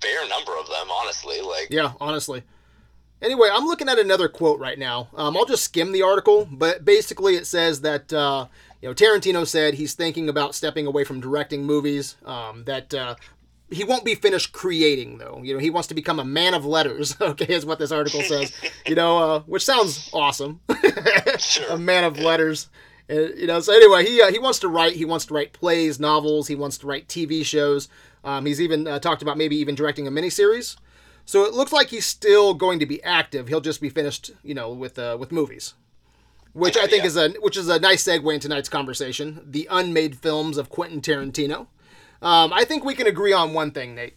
fair 0.00 0.28
number 0.28 0.52
of 0.56 0.68
them. 0.68 0.88
Honestly, 0.90 1.40
like, 1.40 1.68
Yeah, 1.70 1.92
honestly. 2.00 2.44
Anyway, 3.20 3.48
I'm 3.52 3.66
looking 3.66 3.88
at 3.88 3.98
another 3.98 4.28
quote 4.28 4.60
right 4.60 4.78
now. 4.78 5.08
Um, 5.16 5.36
I'll 5.36 5.44
just 5.44 5.64
skim 5.64 5.90
the 5.90 6.02
article, 6.02 6.48
but 6.48 6.84
basically 6.84 7.34
it 7.34 7.48
says 7.48 7.80
that 7.80 8.12
uh, 8.12 8.46
you 8.80 8.88
know 8.88 8.94
Tarantino 8.94 9.46
said 9.46 9.74
he's 9.74 9.94
thinking 9.94 10.28
about 10.28 10.54
stepping 10.54 10.86
away 10.86 11.04
from 11.04 11.20
directing 11.20 11.64
movies. 11.64 12.16
Um, 12.24 12.64
that 12.64 12.92
uh, 12.94 13.14
he 13.70 13.84
won't 13.84 14.04
be 14.04 14.14
finished 14.14 14.52
creating 14.52 15.18
though. 15.18 15.40
You 15.42 15.54
know, 15.54 15.60
he 15.60 15.70
wants 15.70 15.88
to 15.88 15.94
become 15.94 16.18
a 16.18 16.24
man 16.24 16.54
of 16.54 16.64
letters. 16.64 17.16
Okay, 17.20 17.54
is 17.54 17.66
what 17.66 17.78
this 17.78 17.92
article 17.92 18.22
says. 18.22 18.52
you 18.86 18.94
know, 18.94 19.18
uh, 19.18 19.40
which 19.40 19.64
sounds 19.64 20.10
awesome. 20.12 20.60
Sure. 21.38 21.70
a 21.70 21.78
man 21.78 22.02
of 22.04 22.18
letters. 22.18 22.68
Uh, 23.10 23.14
you 23.14 23.46
know, 23.46 23.60
so 23.60 23.72
anyway, 23.72 24.04
he 24.04 24.20
uh, 24.20 24.30
he 24.30 24.38
wants 24.38 24.58
to 24.60 24.68
write. 24.68 24.94
He 24.94 25.04
wants 25.04 25.26
to 25.26 25.34
write 25.34 25.52
plays, 25.52 26.00
novels. 26.00 26.48
He 26.48 26.54
wants 26.56 26.78
to 26.78 26.86
write 26.86 27.06
TV 27.08 27.44
shows. 27.44 27.88
Um, 28.24 28.44
he's 28.46 28.60
even 28.60 28.86
uh, 28.86 28.98
talked 28.98 29.22
about 29.22 29.38
maybe 29.38 29.56
even 29.56 29.74
directing 29.74 30.06
a 30.06 30.10
miniseries. 30.10 30.76
So 31.24 31.44
it 31.44 31.52
looks 31.52 31.72
like 31.72 31.88
he's 31.88 32.06
still 32.06 32.54
going 32.54 32.78
to 32.80 32.86
be 32.86 33.02
active. 33.04 33.48
He'll 33.48 33.60
just 33.60 33.80
be 33.80 33.90
finished, 33.90 34.30
you 34.42 34.54
know, 34.54 34.72
with 34.72 34.98
uh, 34.98 35.16
with 35.20 35.30
movies, 35.30 35.74
which 36.52 36.76
I 36.76 36.86
think 36.86 37.02
Yeah. 37.02 37.08
is 37.08 37.16
a 37.16 37.28
which 37.40 37.56
is 37.56 37.68
a 37.68 37.78
nice 37.78 38.04
segue 38.04 38.32
in 38.34 38.40
tonight's 38.40 38.68
conversation: 38.68 39.40
the 39.44 39.66
unmade 39.70 40.16
films 40.18 40.56
of 40.58 40.68
Quentin 40.70 41.00
Tarantino. 41.00 41.66
Um, 42.20 42.52
I 42.52 42.64
think 42.64 42.84
we 42.84 42.94
can 42.94 43.06
agree 43.06 43.32
on 43.32 43.52
one 43.52 43.70
thing, 43.70 43.94
Nate, 43.94 44.14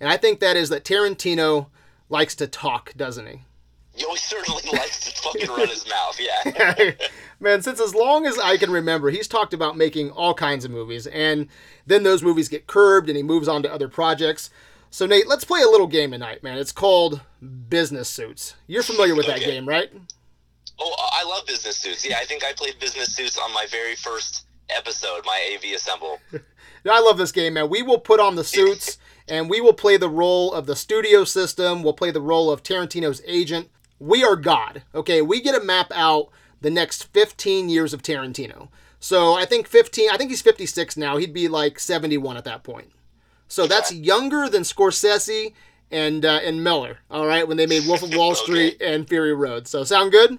and 0.00 0.08
I 0.08 0.16
think 0.16 0.40
that 0.40 0.56
is 0.56 0.68
that 0.70 0.84
Tarantino 0.84 1.66
likes 2.08 2.34
to 2.36 2.46
talk, 2.46 2.94
doesn't 2.96 3.26
he? 3.26 3.42
Yo, 3.96 4.10
he 4.10 4.16
certainly 4.18 4.62
likes 4.72 5.00
to 5.12 5.22
fucking 5.22 5.48
run 5.48 5.68
his 5.68 5.86
mouth. 5.88 6.18
Yeah. 6.20 6.92
Man, 7.40 7.60
since 7.60 7.80
as 7.80 7.94
long 7.94 8.24
as 8.24 8.38
I 8.38 8.56
can 8.56 8.70
remember, 8.70 9.10
he's 9.10 9.28
talked 9.28 9.52
about 9.52 9.76
making 9.76 10.10
all 10.10 10.32
kinds 10.32 10.64
of 10.64 10.70
movies, 10.70 11.06
and 11.06 11.48
then 11.86 12.02
those 12.02 12.22
movies 12.22 12.48
get 12.48 12.66
curbed 12.66 13.08
and 13.10 13.16
he 13.16 13.22
moves 13.22 13.46
on 13.48 13.62
to 13.62 13.72
other 13.72 13.88
projects. 13.88 14.48
So, 14.88 15.04
Nate, 15.04 15.26
let's 15.28 15.44
play 15.44 15.60
a 15.60 15.68
little 15.68 15.86
game 15.86 16.12
tonight, 16.12 16.42
man. 16.42 16.56
It's 16.56 16.72
called 16.72 17.20
Business 17.68 18.08
Suits. 18.08 18.54
You're 18.66 18.82
familiar 18.82 19.14
with 19.14 19.26
that 19.26 19.40
game, 19.40 19.68
right? 19.68 19.90
Oh, 20.78 20.94
I 21.12 21.24
love 21.24 21.46
business 21.46 21.76
suits. 21.76 22.06
Yeah, 22.06 22.18
I 22.18 22.24
think 22.24 22.44
I 22.44 22.52
played 22.52 22.78
business 22.78 23.14
suits 23.14 23.38
on 23.38 23.52
my 23.52 23.66
very 23.70 23.94
first 23.96 24.46
episode, 24.68 25.24
my 25.24 25.54
AV 25.54 25.74
Assemble. 25.74 26.20
I 26.88 27.00
love 27.00 27.18
this 27.18 27.32
game, 27.32 27.54
man. 27.54 27.68
We 27.68 27.82
will 27.82 27.98
put 27.98 28.20
on 28.20 28.36
the 28.36 28.44
suits 28.44 28.98
and 29.28 29.50
we 29.50 29.60
will 29.60 29.72
play 29.72 29.96
the 29.96 30.08
role 30.08 30.52
of 30.52 30.66
the 30.66 30.76
studio 30.76 31.24
system. 31.24 31.82
We'll 31.82 31.92
play 31.94 32.10
the 32.10 32.20
role 32.20 32.50
of 32.50 32.62
Tarantino's 32.62 33.22
agent. 33.26 33.70
We 33.98 34.22
are 34.22 34.36
God. 34.36 34.82
Okay, 34.94 35.22
we 35.22 35.40
get 35.40 35.58
to 35.58 35.64
map 35.64 35.90
out 35.94 36.28
the 36.60 36.70
next 36.70 37.04
15 37.12 37.68
years 37.68 37.92
of 37.92 38.02
Tarantino. 38.02 38.68
So 39.00 39.34
I 39.34 39.44
think 39.44 39.66
15, 39.66 40.10
I 40.10 40.16
think 40.16 40.30
he's 40.30 40.42
56 40.42 40.96
now. 40.96 41.16
He'd 41.16 41.32
be 41.32 41.48
like 41.48 41.78
71 41.78 42.36
at 42.36 42.44
that 42.44 42.62
point. 42.62 42.92
So 43.48 43.66
that's 43.66 43.92
younger 43.92 44.48
than 44.48 44.62
Scorsese 44.62 45.52
and 45.90 46.24
uh, 46.24 46.40
and 46.42 46.64
Miller, 46.64 46.98
all 47.10 47.26
right, 47.26 47.46
when 47.46 47.56
they 47.56 47.66
made 47.66 47.86
Wolf 47.86 48.02
of 48.02 48.14
Wall 48.16 48.34
Street 48.34 48.80
and 48.80 49.08
Fury 49.08 49.34
Road. 49.34 49.68
So 49.68 49.84
sound 49.84 50.10
good? 50.12 50.38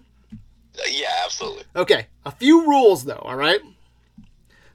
Yeah, 0.87 1.07
absolutely. 1.23 1.63
Okay, 1.75 2.07
a 2.25 2.31
few 2.31 2.67
rules 2.67 3.05
though, 3.05 3.21
all 3.23 3.35
right? 3.35 3.61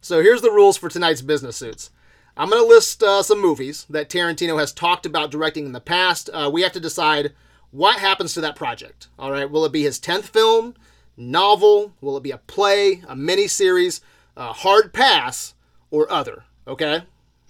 So 0.00 0.21
here's 0.23 0.42
the 0.42 0.50
rules 0.50 0.76
for 0.76 0.88
tonight's 0.88 1.23
business 1.23 1.56
suits. 1.56 1.90
I'm 2.37 2.49
going 2.49 2.62
to 2.62 2.68
list 2.68 3.02
uh, 3.02 3.23
some 3.23 3.40
movies 3.40 3.87
that 3.90 4.09
Tarantino 4.09 4.59
has 4.59 4.73
talked 4.73 5.06
about 5.06 5.30
directing 5.30 5.66
in 5.66 5.73
the 5.73 5.80
past. 5.80 6.30
Uh, 6.32 6.50
we 6.52 6.62
have 6.62 6.73
to 6.73 6.80
decide 6.80 7.32
what 7.71 7.99
happens 7.99 8.35
to 8.35 8.40
that 8.40 8.56
project. 8.56 9.09
All 9.18 9.30
right, 9.30 9.50
will 9.50 9.64
it 9.64 9.73
be 9.73 9.82
his 9.82 10.00
10th 10.00 10.25
film, 10.25 10.75
novel? 11.16 11.94
Will 12.00 12.16
it 12.16 12.23
be 12.23 12.30
a 12.30 12.38
play, 12.38 13.02
a 13.06 13.14
miniseries, 13.14 14.00
a 14.37 14.52
hard 14.52 14.92
pass, 14.92 15.54
or 15.90 16.11
other? 16.11 16.44
Okay? 16.66 17.02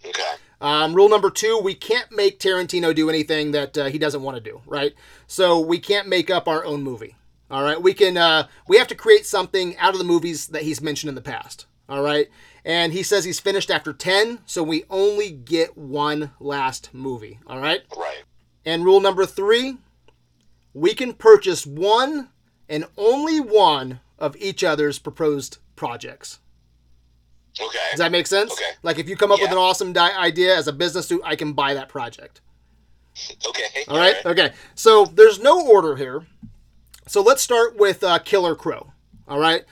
Okay. 0.05 0.33
Um, 0.61 0.95
rule 0.95 1.09
number 1.09 1.31
two: 1.31 1.59
we 1.59 1.75
can't 1.75 2.11
make 2.13 2.39
Tarantino 2.39 2.95
do 2.95 3.09
anything 3.09 3.51
that 3.51 3.77
uh, 3.77 3.85
he 3.87 3.99
doesn't 3.99 4.23
want 4.23 4.37
to 4.37 4.41
do. 4.41 4.61
Right? 4.67 4.95
So 5.27 5.59
we 5.59 5.79
can't 5.79 6.09
make 6.09 6.31
up 6.31 6.47
our 6.47 6.65
own 6.65 6.83
movie. 6.83 7.17
All 7.53 7.63
right. 7.63 7.81
We 7.81 7.93
can. 7.95 8.17
Uh, 8.17 8.49
we 8.67 8.79
have 8.79 8.89
to 8.89 8.95
create 8.95 9.27
something 9.27 9.77
out 9.77 9.93
of 9.93 9.99
the 9.99 10.05
movies 10.05 10.49
that 10.49 10.63
he's 10.63 10.81
mentioned 10.81 11.11
in 11.11 11.15
the 11.15 11.21
past. 11.21 11.67
All 11.89 12.03
right. 12.03 12.29
And 12.65 12.93
he 12.93 13.03
says 13.03 13.25
he's 13.25 13.41
finished 13.41 13.71
after 13.71 13.93
ten, 13.93 14.39
so 14.47 14.63
we 14.63 14.85
only 14.89 15.31
get 15.31 15.77
one 15.77 16.31
last 16.41 16.89
movie. 16.95 17.39
All 17.47 17.61
right. 17.61 17.83
Right. 17.97 18.23
And 18.65 18.85
rule 18.85 19.01
number 19.01 19.27
three: 19.27 19.77
we 20.73 20.95
can 20.95 21.13
purchase 21.13 21.67
one 21.67 22.31
and 22.69 22.87
only 22.97 23.39
one 23.39 24.01
of 24.19 24.35
each 24.37 24.65
other's 24.65 24.99
proposed 24.99 25.59
projects. 25.77 26.39
Okay. 27.61 27.79
Does 27.91 27.99
that 27.99 28.13
make 28.13 28.27
sense? 28.27 28.53
Okay. 28.53 28.71
Like 28.83 28.99
if 28.99 29.09
you 29.09 29.17
come 29.17 29.31
up 29.31 29.41
with 29.41 29.51
an 29.51 29.59
awesome 29.59 29.93
di- 29.93 30.17
idea 30.17 30.57
as 30.57 30.69
a 30.69 30.73
business 30.73 31.07
suit, 31.07 31.21
I 31.23 31.37
can 31.37 31.53
buy 31.53 31.75
that 31.75 31.91
project. 31.91 32.41
Okay. 33.47 33.85
All 33.89 33.99
right. 33.99 34.25
Okay. 34.25 34.53
So 34.75 35.05
there's 35.05 35.39
no 35.39 35.67
order 35.67 35.97
here. 35.97 36.25
So 37.07 37.21
let's 37.21 37.43
start 37.43 37.77
with 37.77 38.05
uh, 38.05 38.19
Killer 38.21 38.55
Crow. 38.55 38.93
All 39.27 39.39
right. 39.39 39.65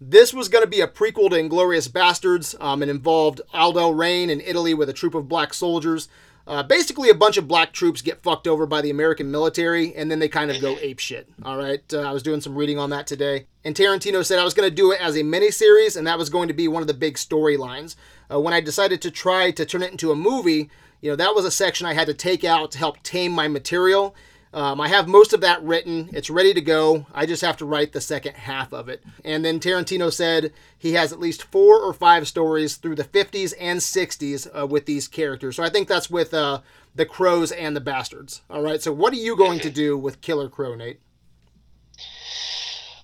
This 0.00 0.32
was 0.32 0.48
going 0.48 0.64
to 0.64 0.70
be 0.70 0.80
a 0.80 0.86
prequel 0.86 1.30
to 1.30 1.36
Inglourious 1.36 1.88
Basterds. 1.88 2.60
Um, 2.62 2.82
it 2.82 2.88
involved 2.88 3.40
Aldo 3.52 3.90
Raine 3.90 4.30
in 4.30 4.40
Italy 4.40 4.72
with 4.72 4.88
a 4.88 4.92
troop 4.92 5.14
of 5.14 5.28
black 5.28 5.52
soldiers. 5.52 6.08
Uh, 6.46 6.62
basically, 6.62 7.10
a 7.10 7.14
bunch 7.14 7.36
of 7.36 7.46
black 7.46 7.72
troops 7.74 8.00
get 8.00 8.22
fucked 8.22 8.48
over 8.48 8.64
by 8.64 8.80
the 8.80 8.88
American 8.88 9.30
military, 9.30 9.94
and 9.94 10.10
then 10.10 10.18
they 10.18 10.28
kind 10.28 10.50
of 10.50 10.60
go 10.62 10.78
ape 10.80 10.98
shit. 10.98 11.28
All 11.42 11.58
right, 11.58 11.82
uh, 11.92 12.00
I 12.00 12.12
was 12.12 12.22
doing 12.22 12.40
some 12.40 12.56
reading 12.56 12.78
on 12.78 12.88
that 12.88 13.06
today, 13.06 13.46
and 13.64 13.76
Tarantino 13.76 14.24
said 14.24 14.38
I 14.38 14.44
was 14.44 14.54
going 14.54 14.68
to 14.68 14.74
do 14.74 14.92
it 14.92 15.00
as 15.00 15.14
a 15.14 15.20
miniseries, 15.20 15.94
and 15.94 16.06
that 16.06 16.16
was 16.16 16.30
going 16.30 16.48
to 16.48 16.54
be 16.54 16.66
one 16.66 16.80
of 16.80 16.86
the 16.86 16.94
big 16.94 17.16
storylines. 17.16 17.96
Uh, 18.32 18.40
when 18.40 18.54
I 18.54 18.62
decided 18.62 19.02
to 19.02 19.10
try 19.10 19.50
to 19.50 19.66
turn 19.66 19.82
it 19.82 19.90
into 19.90 20.10
a 20.10 20.16
movie, 20.16 20.70
you 21.02 21.10
know, 21.10 21.16
that 21.16 21.34
was 21.34 21.44
a 21.44 21.50
section 21.50 21.86
I 21.86 21.92
had 21.92 22.06
to 22.06 22.14
take 22.14 22.44
out 22.44 22.70
to 22.70 22.78
help 22.78 23.02
tame 23.02 23.32
my 23.32 23.46
material. 23.46 24.14
Um, 24.52 24.80
I 24.80 24.88
have 24.88 25.08
most 25.08 25.32
of 25.32 25.40
that 25.42 25.62
written. 25.62 26.08
It's 26.12 26.30
ready 26.30 26.54
to 26.54 26.60
go. 26.60 27.06
I 27.14 27.26
just 27.26 27.42
have 27.42 27.56
to 27.58 27.66
write 27.66 27.92
the 27.92 28.00
second 28.00 28.34
half 28.34 28.72
of 28.72 28.88
it. 28.88 29.02
And 29.24 29.44
then 29.44 29.60
Tarantino 29.60 30.12
said 30.12 30.52
he 30.76 30.94
has 30.94 31.12
at 31.12 31.20
least 31.20 31.44
four 31.44 31.78
or 31.78 31.92
five 31.92 32.26
stories 32.26 32.76
through 32.76 32.94
the 32.94 33.04
50s 33.04 33.52
and 33.60 33.80
60s 33.80 34.48
uh, 34.58 34.66
with 34.66 34.86
these 34.86 35.06
characters. 35.06 35.56
So 35.56 35.62
I 35.62 35.68
think 35.68 35.88
that's 35.88 36.10
with 36.10 36.32
uh, 36.32 36.60
the 36.94 37.06
Crows 37.06 37.52
and 37.52 37.76
the 37.76 37.80
Bastards. 37.80 38.42
All 38.48 38.62
right. 38.62 38.82
So 38.82 38.92
what 38.92 39.12
are 39.12 39.16
you 39.16 39.36
going 39.36 39.60
to 39.60 39.70
do 39.70 39.98
with 39.98 40.20
Killer 40.20 40.48
Crow, 40.48 40.74
Nate? 40.74 41.00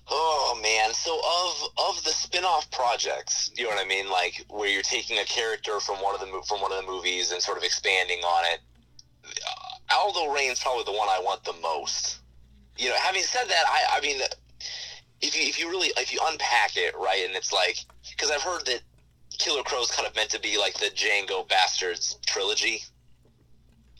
Oh 0.07 0.59
man, 0.61 0.93
so 0.93 1.15
of 1.17 1.89
of 1.89 2.03
the 2.03 2.11
spin-off 2.11 2.69
projects, 2.69 3.49
you 3.55 3.63
know 3.63 3.71
what 3.71 3.83
I 3.83 3.87
mean, 3.87 4.07
like 4.09 4.45
where 4.49 4.69
you're 4.69 4.83
taking 4.83 5.17
a 5.17 5.25
character 5.25 5.79
from 5.79 5.95
one 5.95 6.13
of 6.13 6.21
the 6.21 6.27
from 6.47 6.61
one 6.61 6.71
of 6.71 6.85
the 6.85 6.91
movies 6.91 7.31
and 7.31 7.41
sort 7.41 7.57
of 7.57 7.63
expanding 7.63 8.19
on 8.19 8.45
it. 8.53 8.59
Aldo 9.93 10.33
Raine's 10.33 10.59
probably 10.59 10.83
the 10.83 10.97
one 10.97 11.07
I 11.09 11.19
want 11.19 11.43
the 11.43 11.53
most. 11.61 12.19
You 12.77 12.89
know, 12.89 12.95
having 13.01 13.21
said 13.21 13.45
that, 13.47 13.63
I 13.67 13.97
I 13.97 14.01
mean, 14.01 14.21
if 15.21 15.35
you 15.35 15.47
if 15.47 15.59
you 15.59 15.69
really 15.69 15.91
if 15.97 16.13
you 16.13 16.19
unpack 16.23 16.75
it 16.75 16.95
right, 16.97 17.23
and 17.25 17.35
it's 17.35 17.53
like 17.53 17.77
because 18.09 18.31
I've 18.31 18.41
heard 18.41 18.65
that 18.65 18.81
Killer 19.37 19.63
Crow's 19.63 19.91
kind 19.91 20.07
of 20.07 20.15
meant 20.15 20.29
to 20.31 20.39
be 20.39 20.57
like 20.57 20.75
the 20.75 20.87
Django 20.87 21.47
Bastards 21.47 22.17
trilogy. 22.25 22.81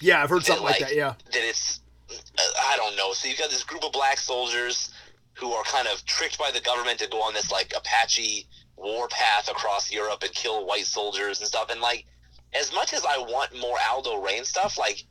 Yeah, 0.02 0.22
I've 0.22 0.30
heard 0.30 0.44
something 0.44 0.64
like, 0.64 0.82
like, 0.82 0.90
that. 0.90 0.96
Yeah, 0.96 1.14
that 1.32 1.44
it's 1.44 1.82
uh, 2.12 2.42
I 2.68 2.78
don't 2.78 2.96
know. 2.96 3.14
So 3.14 3.28
you've 3.28 3.38
got 3.40 3.50
this 3.50 3.64
group 3.64 3.84
of 3.84 3.92
black 3.92 4.18
soldiers 4.18 4.92
who 5.34 5.52
are 5.52 5.64
kind 5.64 5.88
of 5.88 6.04
tricked 6.06 6.38
by 6.38 6.52
the 6.52 6.62
government 6.62 7.00
to 7.00 7.08
go 7.10 7.22
on 7.22 7.34
this 7.34 7.52
like 7.52 7.74
Apache 7.76 8.48
war 8.78 9.08
path 9.08 9.50
across 9.50 9.92
Europe 9.92 10.24
and 10.24 10.34
kill 10.34 10.66
white 10.66 10.86
soldiers 10.86 11.40
and 11.40 11.48
stuff. 11.48 11.70
And 11.70 11.82
like, 11.82 12.06
as 12.54 12.74
much 12.74 12.94
as 12.94 13.06
I 13.06 13.18
want 13.18 13.58
more 13.60 13.78
Aldo 13.90 14.22
Raine 14.22 14.46
stuff, 14.46 14.78
like 14.78 15.04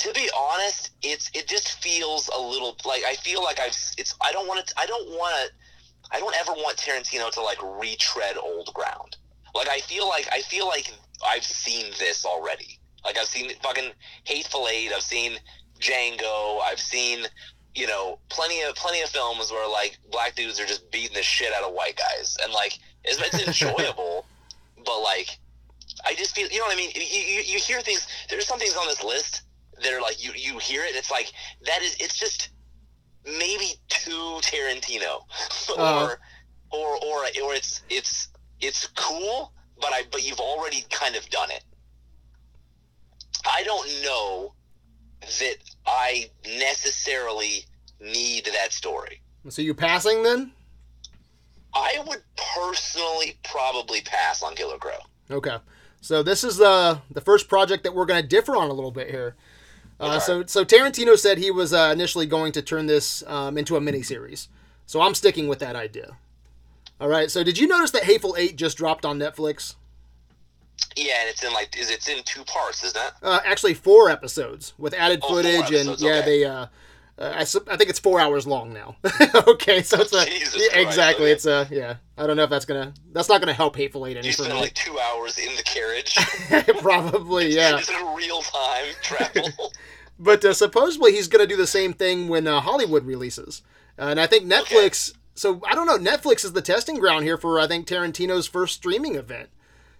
to 0.00 0.12
be 0.14 0.30
honest, 0.36 0.92
it's 1.02 1.30
it 1.34 1.46
just 1.46 1.82
feels 1.82 2.28
a 2.34 2.40
little 2.40 2.74
like 2.86 3.02
I 3.06 3.16
feel 3.16 3.42
like 3.42 3.60
I've 3.60 3.76
it's 3.98 4.14
I 4.22 4.32
don't 4.32 4.48
want 4.48 4.66
to 4.66 4.74
I 4.78 4.86
don't 4.86 5.10
want 5.10 5.34
to 5.36 6.16
I 6.16 6.18
don't 6.18 6.34
ever 6.36 6.52
want 6.52 6.78
Tarantino 6.78 7.30
to 7.32 7.42
like 7.42 7.58
retread 7.62 8.38
old 8.38 8.72
ground. 8.72 9.18
Like 9.54 9.68
I 9.68 9.80
feel 9.80 10.08
like 10.08 10.26
I 10.32 10.40
feel 10.40 10.66
like 10.66 10.90
I've 11.26 11.44
seen 11.44 11.92
this 11.98 12.24
already. 12.24 12.78
Like 13.04 13.18
I've 13.18 13.26
seen 13.26 13.50
fucking 13.62 13.90
Hateful 14.24 14.68
Eight. 14.72 14.90
I've 14.90 15.02
seen 15.02 15.32
Django. 15.78 16.60
I've 16.62 16.80
seen 16.80 17.26
you 17.74 17.86
know, 17.86 18.18
plenty 18.30 18.62
of 18.62 18.74
plenty 18.76 19.02
of 19.02 19.10
films 19.10 19.52
where 19.52 19.68
like 19.68 19.98
black 20.10 20.34
dudes 20.34 20.58
are 20.58 20.66
just 20.66 20.90
beating 20.90 21.14
the 21.14 21.22
shit 21.22 21.52
out 21.52 21.62
of 21.62 21.74
white 21.74 21.96
guys, 21.96 22.38
and 22.42 22.52
like 22.54 22.78
it's, 23.04 23.20
it's 23.20 23.46
enjoyable, 23.62 24.24
but 24.82 25.00
like 25.02 25.38
I 26.06 26.14
just 26.14 26.34
feel 26.34 26.48
you 26.48 26.58
know 26.58 26.64
what 26.64 26.72
I 26.72 26.76
mean. 26.76 26.90
You, 26.94 27.02
you, 27.02 27.42
you 27.42 27.58
hear 27.58 27.82
things. 27.82 28.08
There's 28.30 28.46
some 28.46 28.58
things 28.58 28.76
on 28.76 28.88
this 28.88 29.04
list 29.04 29.42
that 29.82 29.92
are 29.92 30.00
like 30.00 30.22
you 30.22 30.32
you 30.34 30.58
hear 30.58 30.82
it. 30.82 30.94
It's 30.94 31.10
like 31.10 31.32
that 31.66 31.82
is 31.82 31.96
it's 32.00 32.18
just 32.18 32.50
maybe 33.24 33.74
too 33.88 34.38
Tarantino, 34.42 35.22
uh-huh. 35.70 36.04
or 36.04 36.20
or 36.70 37.04
or 37.04 37.22
or 37.44 37.54
it's 37.54 37.82
it's 37.88 38.28
it's 38.60 38.86
cool, 38.88 39.52
but 39.80 39.92
I 39.92 40.02
but 40.10 40.26
you've 40.26 40.40
already 40.40 40.84
kind 40.90 41.16
of 41.16 41.28
done 41.30 41.50
it. 41.50 41.64
I 43.46 43.62
don't 43.64 43.88
know 44.02 44.54
that 45.20 45.56
I 45.86 46.30
necessarily 46.46 47.64
need 48.00 48.46
that 48.46 48.72
story. 48.72 49.22
So 49.48 49.62
you 49.62 49.74
passing 49.74 50.22
then? 50.22 50.52
I 51.72 52.02
would 52.06 52.22
personally 52.54 53.38
probably 53.44 54.00
pass 54.00 54.42
on 54.42 54.54
Killer 54.54 54.78
Crow. 54.78 54.98
Okay. 55.30 55.56
So 56.00 56.22
this 56.22 56.44
is 56.44 56.56
the 56.56 56.68
uh, 56.68 56.98
the 57.10 57.20
first 57.20 57.48
project 57.48 57.84
that 57.84 57.94
we're 57.94 58.06
going 58.06 58.22
to 58.22 58.28
differ 58.28 58.56
on 58.56 58.70
a 58.70 58.72
little 58.72 58.90
bit 58.90 59.10
here. 59.10 59.36
Uh. 60.00 60.18
So 60.18 60.44
so 60.46 60.64
Tarantino 60.64 61.18
said 61.18 61.38
he 61.38 61.50
was 61.50 61.72
uh, 61.72 61.90
initially 61.92 62.26
going 62.26 62.52
to 62.52 62.62
turn 62.62 62.86
this 62.86 63.22
um, 63.26 63.58
into 63.58 63.76
a 63.76 63.80
miniseries. 63.80 64.48
So 64.86 65.00
I'm 65.02 65.14
sticking 65.14 65.46
with 65.46 65.58
that 65.60 65.76
idea. 65.76 66.16
All 67.00 67.08
right. 67.08 67.30
So 67.30 67.44
did 67.44 67.58
you 67.58 67.66
notice 67.66 67.90
that 67.92 68.04
Hateful 68.04 68.34
Eight 68.38 68.56
just 68.56 68.76
dropped 68.76 69.04
on 69.04 69.18
Netflix? 69.18 69.74
Yeah, 70.96 71.20
and 71.20 71.28
it's 71.28 71.44
in 71.44 71.52
like 71.52 71.76
is 71.78 71.90
it's 71.90 72.08
in 72.08 72.22
two 72.24 72.42
parts, 72.44 72.82
isn't 72.82 73.00
it? 73.00 73.12
Uh, 73.22 73.40
actually, 73.44 73.74
four 73.74 74.10
episodes 74.10 74.72
with 74.78 74.94
added 74.94 75.20
oh, 75.22 75.28
footage, 75.28 75.72
and 75.72 76.00
yeah, 76.00 76.14
okay. 76.14 76.24
they. 76.24 76.44
Uh, 76.44 76.66
uh, 77.20 77.34
I, 77.36 77.40
I 77.40 77.76
think 77.76 77.90
it's 77.90 77.98
four 77.98 78.18
hours 78.18 78.46
long 78.46 78.72
now. 78.72 78.96
okay, 79.46 79.82
so 79.82 80.00
it's 80.00 80.14
a 80.14 80.26
yeah, 80.58 80.80
exactly. 80.80 81.26
Okay. 81.26 81.32
It's 81.32 81.44
a 81.44 81.68
yeah. 81.70 81.96
I 82.16 82.26
don't 82.26 82.36
know 82.36 82.44
if 82.44 82.50
that's 82.50 82.64
gonna 82.64 82.94
that's 83.12 83.28
not 83.28 83.40
gonna 83.40 83.52
help 83.52 83.76
Hateful 83.76 84.06
Eight. 84.06 84.24
You 84.24 84.32
spend 84.32 84.54
like 84.54 84.74
two 84.74 84.98
hours 84.98 85.38
in 85.38 85.54
the 85.54 85.62
carriage. 85.62 86.16
Probably, 86.80 87.48
yeah. 87.54 87.78
It's 87.78 87.90
real 88.16 88.40
time 88.40 88.94
travel. 89.02 89.72
But 90.20 90.44
uh, 90.44 90.52
supposedly 90.52 91.12
he's 91.12 91.28
gonna 91.28 91.46
do 91.46 91.56
the 91.56 91.66
same 91.66 91.94
thing 91.94 92.28
when 92.28 92.46
uh, 92.46 92.60
Hollywood 92.60 93.06
releases, 93.06 93.62
uh, 93.98 94.04
and 94.04 94.20
I 94.20 94.26
think 94.26 94.44
Netflix. 94.44 95.10
Okay. 95.10 95.18
So 95.34 95.62
I 95.66 95.74
don't 95.74 95.86
know. 95.86 95.96
Netflix 95.98 96.44
is 96.44 96.52
the 96.52 96.60
testing 96.60 96.98
ground 96.98 97.24
here 97.24 97.38
for 97.38 97.58
I 97.58 97.66
think 97.66 97.86
Tarantino's 97.86 98.46
first 98.46 98.74
streaming 98.74 99.14
event. 99.14 99.48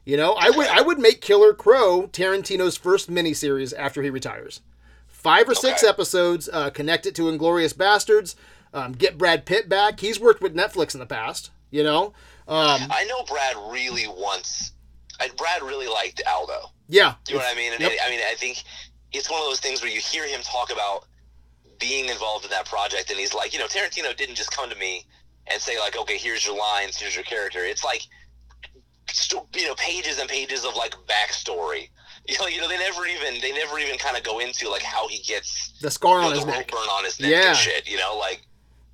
You 0.04 0.18
know, 0.18 0.34
I 0.38 0.50
would 0.50 0.66
I 0.66 0.82
would 0.82 0.98
make 0.98 1.22
Killer 1.22 1.54
Crow 1.54 2.08
Tarantino's 2.12 2.76
first 2.76 3.10
miniseries 3.10 3.72
after 3.76 4.02
he 4.02 4.10
retires. 4.10 4.60
Five 5.06 5.48
or 5.48 5.54
six 5.54 5.82
okay. 5.82 5.88
episodes, 5.88 6.50
uh, 6.52 6.68
connect 6.68 7.06
it 7.06 7.14
to 7.14 7.22
Inglourious 7.22 7.74
Basterds, 7.74 8.34
um, 8.74 8.92
get 8.92 9.16
Brad 9.16 9.46
Pitt 9.46 9.68
back. 9.68 10.00
He's 10.00 10.20
worked 10.20 10.42
with 10.42 10.54
Netflix 10.54 10.94
in 10.94 11.00
the 11.00 11.06
past. 11.06 11.50
You 11.70 11.82
know, 11.82 12.06
um, 12.46 12.80
I 12.90 13.04
know 13.08 13.22
Brad 13.24 13.56
really 13.70 14.06
wants. 14.06 14.72
Brad 15.36 15.62
really 15.62 15.86
liked 15.86 16.22
Aldo. 16.26 16.72
Yeah, 16.88 17.14
you 17.28 17.34
know 17.34 17.40
what 17.40 17.54
I 17.54 17.56
mean. 17.56 17.72
And 17.72 17.80
yep. 17.80 17.92
I, 18.02 18.08
I 18.08 18.10
mean, 18.10 18.20
I 18.20 18.34
think 18.34 18.64
it's 19.12 19.30
one 19.30 19.40
of 19.40 19.46
those 19.46 19.60
things 19.60 19.82
where 19.82 19.90
you 19.90 20.00
hear 20.00 20.26
him 20.26 20.40
talk 20.42 20.72
about 20.72 21.04
being 21.78 22.08
involved 22.08 22.44
in 22.44 22.50
that 22.50 22.66
project, 22.66 23.10
and 23.10 23.18
he's 23.18 23.34
like, 23.34 23.52
you 23.52 23.58
know, 23.58 23.66
Tarantino 23.66 24.16
didn't 24.16 24.34
just 24.34 24.54
come 24.54 24.68
to 24.70 24.76
me 24.76 25.04
and 25.46 25.60
say 25.60 25.78
like, 25.78 25.96
okay, 25.96 26.16
here's 26.16 26.46
your 26.46 26.56
lines, 26.56 26.96
here's 26.96 27.14
your 27.14 27.24
character. 27.24 27.60
It's 27.64 27.84
like 27.84 28.02
you 29.56 29.66
know 29.66 29.74
pages 29.74 30.18
and 30.18 30.28
pages 30.28 30.64
of 30.64 30.76
like 30.76 30.94
backstory. 31.06 31.88
You 32.28 32.38
know, 32.38 32.46
you 32.46 32.60
know, 32.60 32.68
they 32.68 32.78
never 32.78 33.06
even 33.06 33.40
they 33.40 33.50
never 33.50 33.78
even 33.78 33.96
kind 33.96 34.16
of 34.16 34.22
go 34.22 34.38
into 34.38 34.68
like 34.68 34.82
how 34.82 35.08
he 35.08 35.20
gets 35.22 35.72
the 35.80 35.90
scar 35.90 36.20
on 36.20 36.32
his 36.32 36.44
neck, 36.44 36.70
burn 36.70 36.78
on 36.80 37.02
his 37.02 37.18
neck, 37.18 37.30
yeah. 37.30 37.48
and 37.48 37.56
shit. 37.56 37.90
You 37.90 37.96
know, 37.96 38.14
like 38.16 38.42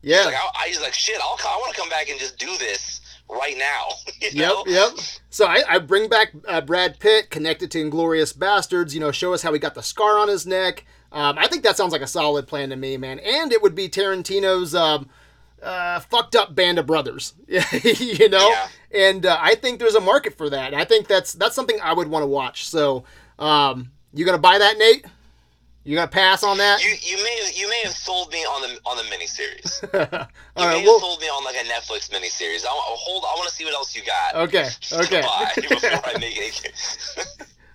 yeah, 0.00 0.18
he's 0.18 0.26
like 0.26 0.35
I, 0.37 0.49
I 0.62 0.68
he's 0.68 0.80
like 0.80 0.94
shit. 0.94 1.16
I'll 1.20 1.37
I 1.44 1.56
want 1.56 1.75
to 1.75 1.78
come 1.78 1.90
back 1.90 2.08
and 2.08 2.18
just 2.20 2.38
do 2.38 2.56
this 2.56 3.00
right 3.28 3.56
now. 3.56 3.88
yep, 4.21 4.35
know? 4.35 4.64
yep. 4.66 4.92
So 5.30 5.47
I, 5.47 5.62
I 5.68 5.78
bring 5.78 6.09
back 6.09 6.33
uh, 6.47 6.61
Brad 6.61 6.99
Pitt 6.99 7.30
connected 7.30 7.71
to 7.73 7.78
Inglourious 7.78 8.37
Basterds. 8.37 8.95
You 8.95 9.00
know, 9.00 9.12
show 9.12 9.33
us 9.33 9.42
how 9.42 9.52
he 9.52 9.59
got 9.59 9.75
the 9.75 9.83
scar 9.83 10.18
on 10.18 10.28
his 10.28 10.47
neck. 10.47 10.85
Um, 11.12 11.38
I 11.38 11.47
think 11.47 11.62
that 11.62 11.76
sounds 11.76 11.92
like 11.92 12.02
a 12.02 12.06
solid 12.06 12.47
plan 12.47 12.71
to 12.71 12.76
me, 12.76 12.97
man. 12.97 13.18
And 13.21 13.52
it 13.52 13.62
would 13.62 13.75
be 13.75 13.88
Tarantino's. 13.88 14.75
Um, 14.75 15.09
uh, 15.62 16.00
fucked 16.00 16.37
up 16.37 16.54
band 16.54 16.78
of 16.78 16.87
brothers, 16.87 17.33
you 17.49 18.28
know, 18.28 18.50
yeah. 18.50 18.68
and 18.92 19.26
uh, 19.26 19.38
I 19.40 19.54
think 19.54 19.78
there's 19.78 19.95
a 19.95 20.00
market 20.00 20.37
for 20.37 20.50
that. 20.50 20.75
I 20.75 20.85
think 20.85 21.09
that's 21.09 21.33
that's 21.33 21.54
something 21.54 21.78
I 21.83 21.95
would 21.95 22.09
want 22.09 22.23
to 22.23 22.26
watch. 22.26 22.68
So, 22.68 23.04
um, 23.38 23.90
you 24.12 24.25
gonna 24.25 24.38
buy 24.38 24.59
that, 24.59 24.78
Nate? 24.78 25.06
You 25.87 25.95
gonna 25.95 26.09
pass 26.09 26.43
on 26.43 26.59
that? 26.59 26.83
You, 26.83 26.97
you 27.00 27.23
may 27.23 27.45
have 27.45 27.57
you 27.57 27.69
may 27.69 27.81
have 27.85 27.93
sold 27.93 28.33
me 28.33 28.40
on 28.40 28.61
the 28.62 28.81
on 28.85 28.97
the 28.97 29.05
miniseries. 29.05 29.81
you 30.59 30.66
may 30.66 30.81
have 30.81 31.00
sold 31.00 31.21
me 31.21 31.28
on 31.28 31.45
like 31.45 31.55
a 31.55 31.61
Netflix 31.61 32.11
miniseries. 32.11 32.64
I 32.64 32.71
hold. 32.71 33.23
I 33.25 33.35
want 33.37 33.49
to 33.49 33.55
see 33.55 33.64
what 33.64 33.73
else 33.73 33.95
you 33.95 34.02
got. 34.02 34.35
Okay. 34.49 34.69
Okay. 34.93 35.23
before 35.55 35.90
I 36.05 36.19
make 36.19 36.37
it. 36.38 36.73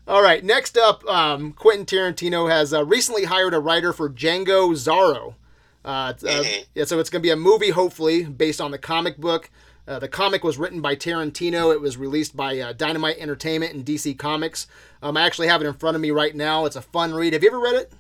All 0.07 0.21
right. 0.21 0.43
Next 0.43 0.77
up, 0.77 1.05
um, 1.05 1.53
Quentin 1.53 1.85
Tarantino 1.85 2.49
has 2.49 2.73
uh, 2.73 2.83
recently 2.83 3.23
hired 3.23 3.53
a 3.53 3.59
writer 3.59 3.93
for 3.93 4.09
Django 4.09 4.71
Zorro. 4.73 5.35
Uh, 5.85 6.13
uh, 6.27 6.43
yeah, 6.75 6.83
so 6.83 6.99
it's 6.99 7.09
going 7.09 7.21
to 7.21 7.25
be 7.25 7.31
a 7.31 7.35
movie, 7.35 7.69
hopefully, 7.69 8.23
based 8.25 8.59
on 8.59 8.71
the 8.71 8.77
comic 8.77 9.17
book. 9.17 9.49
Uh, 9.87 9.99
the 9.99 10.07
comic 10.07 10.43
was 10.43 10.57
written 10.57 10.81
by 10.81 10.95
Tarantino. 10.95 11.73
It 11.73 11.81
was 11.81 11.97
released 11.97 12.35
by 12.35 12.59
uh, 12.59 12.73
Dynamite 12.73 13.17
Entertainment 13.19 13.73
and 13.73 13.85
DC 13.85 14.17
Comics. 14.17 14.67
Um, 15.01 15.15
I 15.15 15.21
actually 15.21 15.47
have 15.47 15.61
it 15.61 15.67
in 15.67 15.73
front 15.73 15.95
of 15.95 16.01
me 16.01 16.11
right 16.11 16.35
now. 16.35 16.65
It's 16.65 16.75
a 16.75 16.81
fun 16.81 17.13
read. 17.13 17.33
Have 17.33 17.43
you 17.43 17.49
ever 17.49 17.59
read 17.59 17.75
it? 17.75 17.93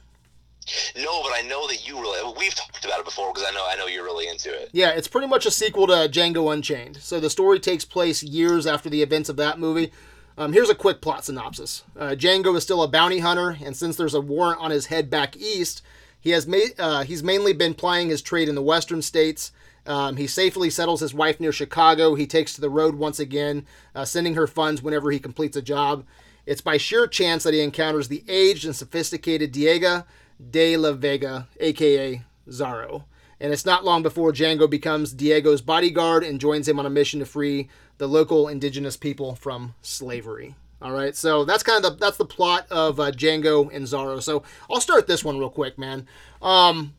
No, 0.95 1.23
but 1.23 1.31
I 1.33 1.41
know 1.41 1.67
that 1.67 1.87
you 1.87 1.99
really. 1.99 2.33
We've 2.37 2.53
talked 2.53 2.85
about 2.85 2.99
it 2.99 3.05
before 3.05 3.33
because 3.33 3.47
I 3.49 3.53
know 3.53 3.65
I 3.67 3.75
know 3.75 3.87
you're 3.87 4.03
really 4.03 4.27
into 4.27 4.49
it. 4.49 4.69
Yeah, 4.71 4.89
it's 4.91 5.07
pretty 5.07 5.27
much 5.27 5.45
a 5.45 5.51
sequel 5.51 5.87
to 5.87 5.93
Django 6.07 6.53
Unchained. 6.53 6.97
So 6.97 7.19
the 7.19 7.29
story 7.29 7.59
takes 7.59 7.83
place 7.85 8.21
years 8.23 8.67
after 8.67 8.89
the 8.89 9.01
events 9.01 9.27
of 9.29 9.37
that 9.37 9.59
movie. 9.59 9.91
Um, 10.37 10.53
here's 10.53 10.69
a 10.69 10.75
quick 10.75 11.01
plot 11.01 11.25
synopsis. 11.25 11.83
Uh, 11.97 12.09
Django 12.09 12.55
is 12.55 12.63
still 12.63 12.83
a 12.83 12.87
bounty 12.87 13.19
hunter, 13.19 13.57
and 13.63 13.75
since 13.75 13.97
there's 13.97 14.13
a 14.13 14.21
warrant 14.21 14.61
on 14.61 14.71
his 14.71 14.85
head 14.85 15.09
back 15.09 15.35
east, 15.35 15.81
he 16.19 16.29
has 16.29 16.47
ma- 16.47 16.57
uh, 16.79 17.03
he's 17.03 17.21
mainly 17.23 17.53
been 17.53 17.73
plying 17.73 18.09
his 18.09 18.21
trade 18.21 18.47
in 18.47 18.55
the 18.55 18.61
western 18.61 19.01
states, 19.01 19.51
Um, 19.85 20.17
he 20.17 20.27
safely 20.27 20.69
settles 20.69 21.01
his 21.01 21.13
wife 21.13 21.39
near 21.39 21.51
Chicago. 21.51 22.13
He 22.13 22.27
takes 22.27 22.53
to 22.53 22.61
the 22.61 22.69
road 22.69 22.95
once 22.95 23.19
again, 23.19 23.65
uh, 23.95 24.05
sending 24.05 24.35
her 24.35 24.45
funds 24.47 24.81
whenever 24.81 25.09
he 25.09 25.17
completes 25.19 25.57
a 25.57 25.61
job. 25.61 26.05
It's 26.45 26.61
by 26.61 26.77
sheer 26.77 27.07
chance 27.07 27.43
that 27.43 27.53
he 27.55 27.61
encounters 27.61 28.07
the 28.07 28.23
aged 28.27 28.63
and 28.65 28.75
sophisticated 28.75 29.51
Diego 29.51 30.05
de 30.49 30.77
la 30.77 30.93
Vega, 30.93 31.47
aka 31.59 32.23
Zorro. 32.49 33.05
And 33.39 33.51
it's 33.51 33.65
not 33.65 33.83
long 33.83 34.03
before 34.03 34.31
Django 34.31 34.69
becomes 34.69 35.13
Diego's 35.13 35.61
bodyguard 35.61 36.23
and 36.23 36.39
joins 36.39 36.67
him 36.67 36.79
on 36.79 36.85
a 36.85 36.91
mission 36.91 37.19
to 37.19 37.25
free 37.25 37.69
the 37.97 38.07
local 38.07 38.47
indigenous 38.47 38.97
people 38.97 39.35
from 39.35 39.73
slavery. 39.81 40.55
All 40.81 40.91
right, 40.91 41.15
so 41.15 41.45
that's 41.45 41.61
kind 41.61 41.83
of 41.83 41.91
the 41.91 41.97
that's 41.97 42.17
the 42.17 42.25
plot 42.25 42.65
of 42.71 42.99
uh, 42.99 43.11
Django 43.11 43.69
and 43.73 43.85
Zorro. 43.85 44.21
So 44.21 44.41
I'll 44.69 44.81
start 44.81 45.05
this 45.05 45.23
one 45.23 45.37
real 45.37 45.51
quick, 45.51 45.77
man. 45.77 46.07
Um, 46.41 46.95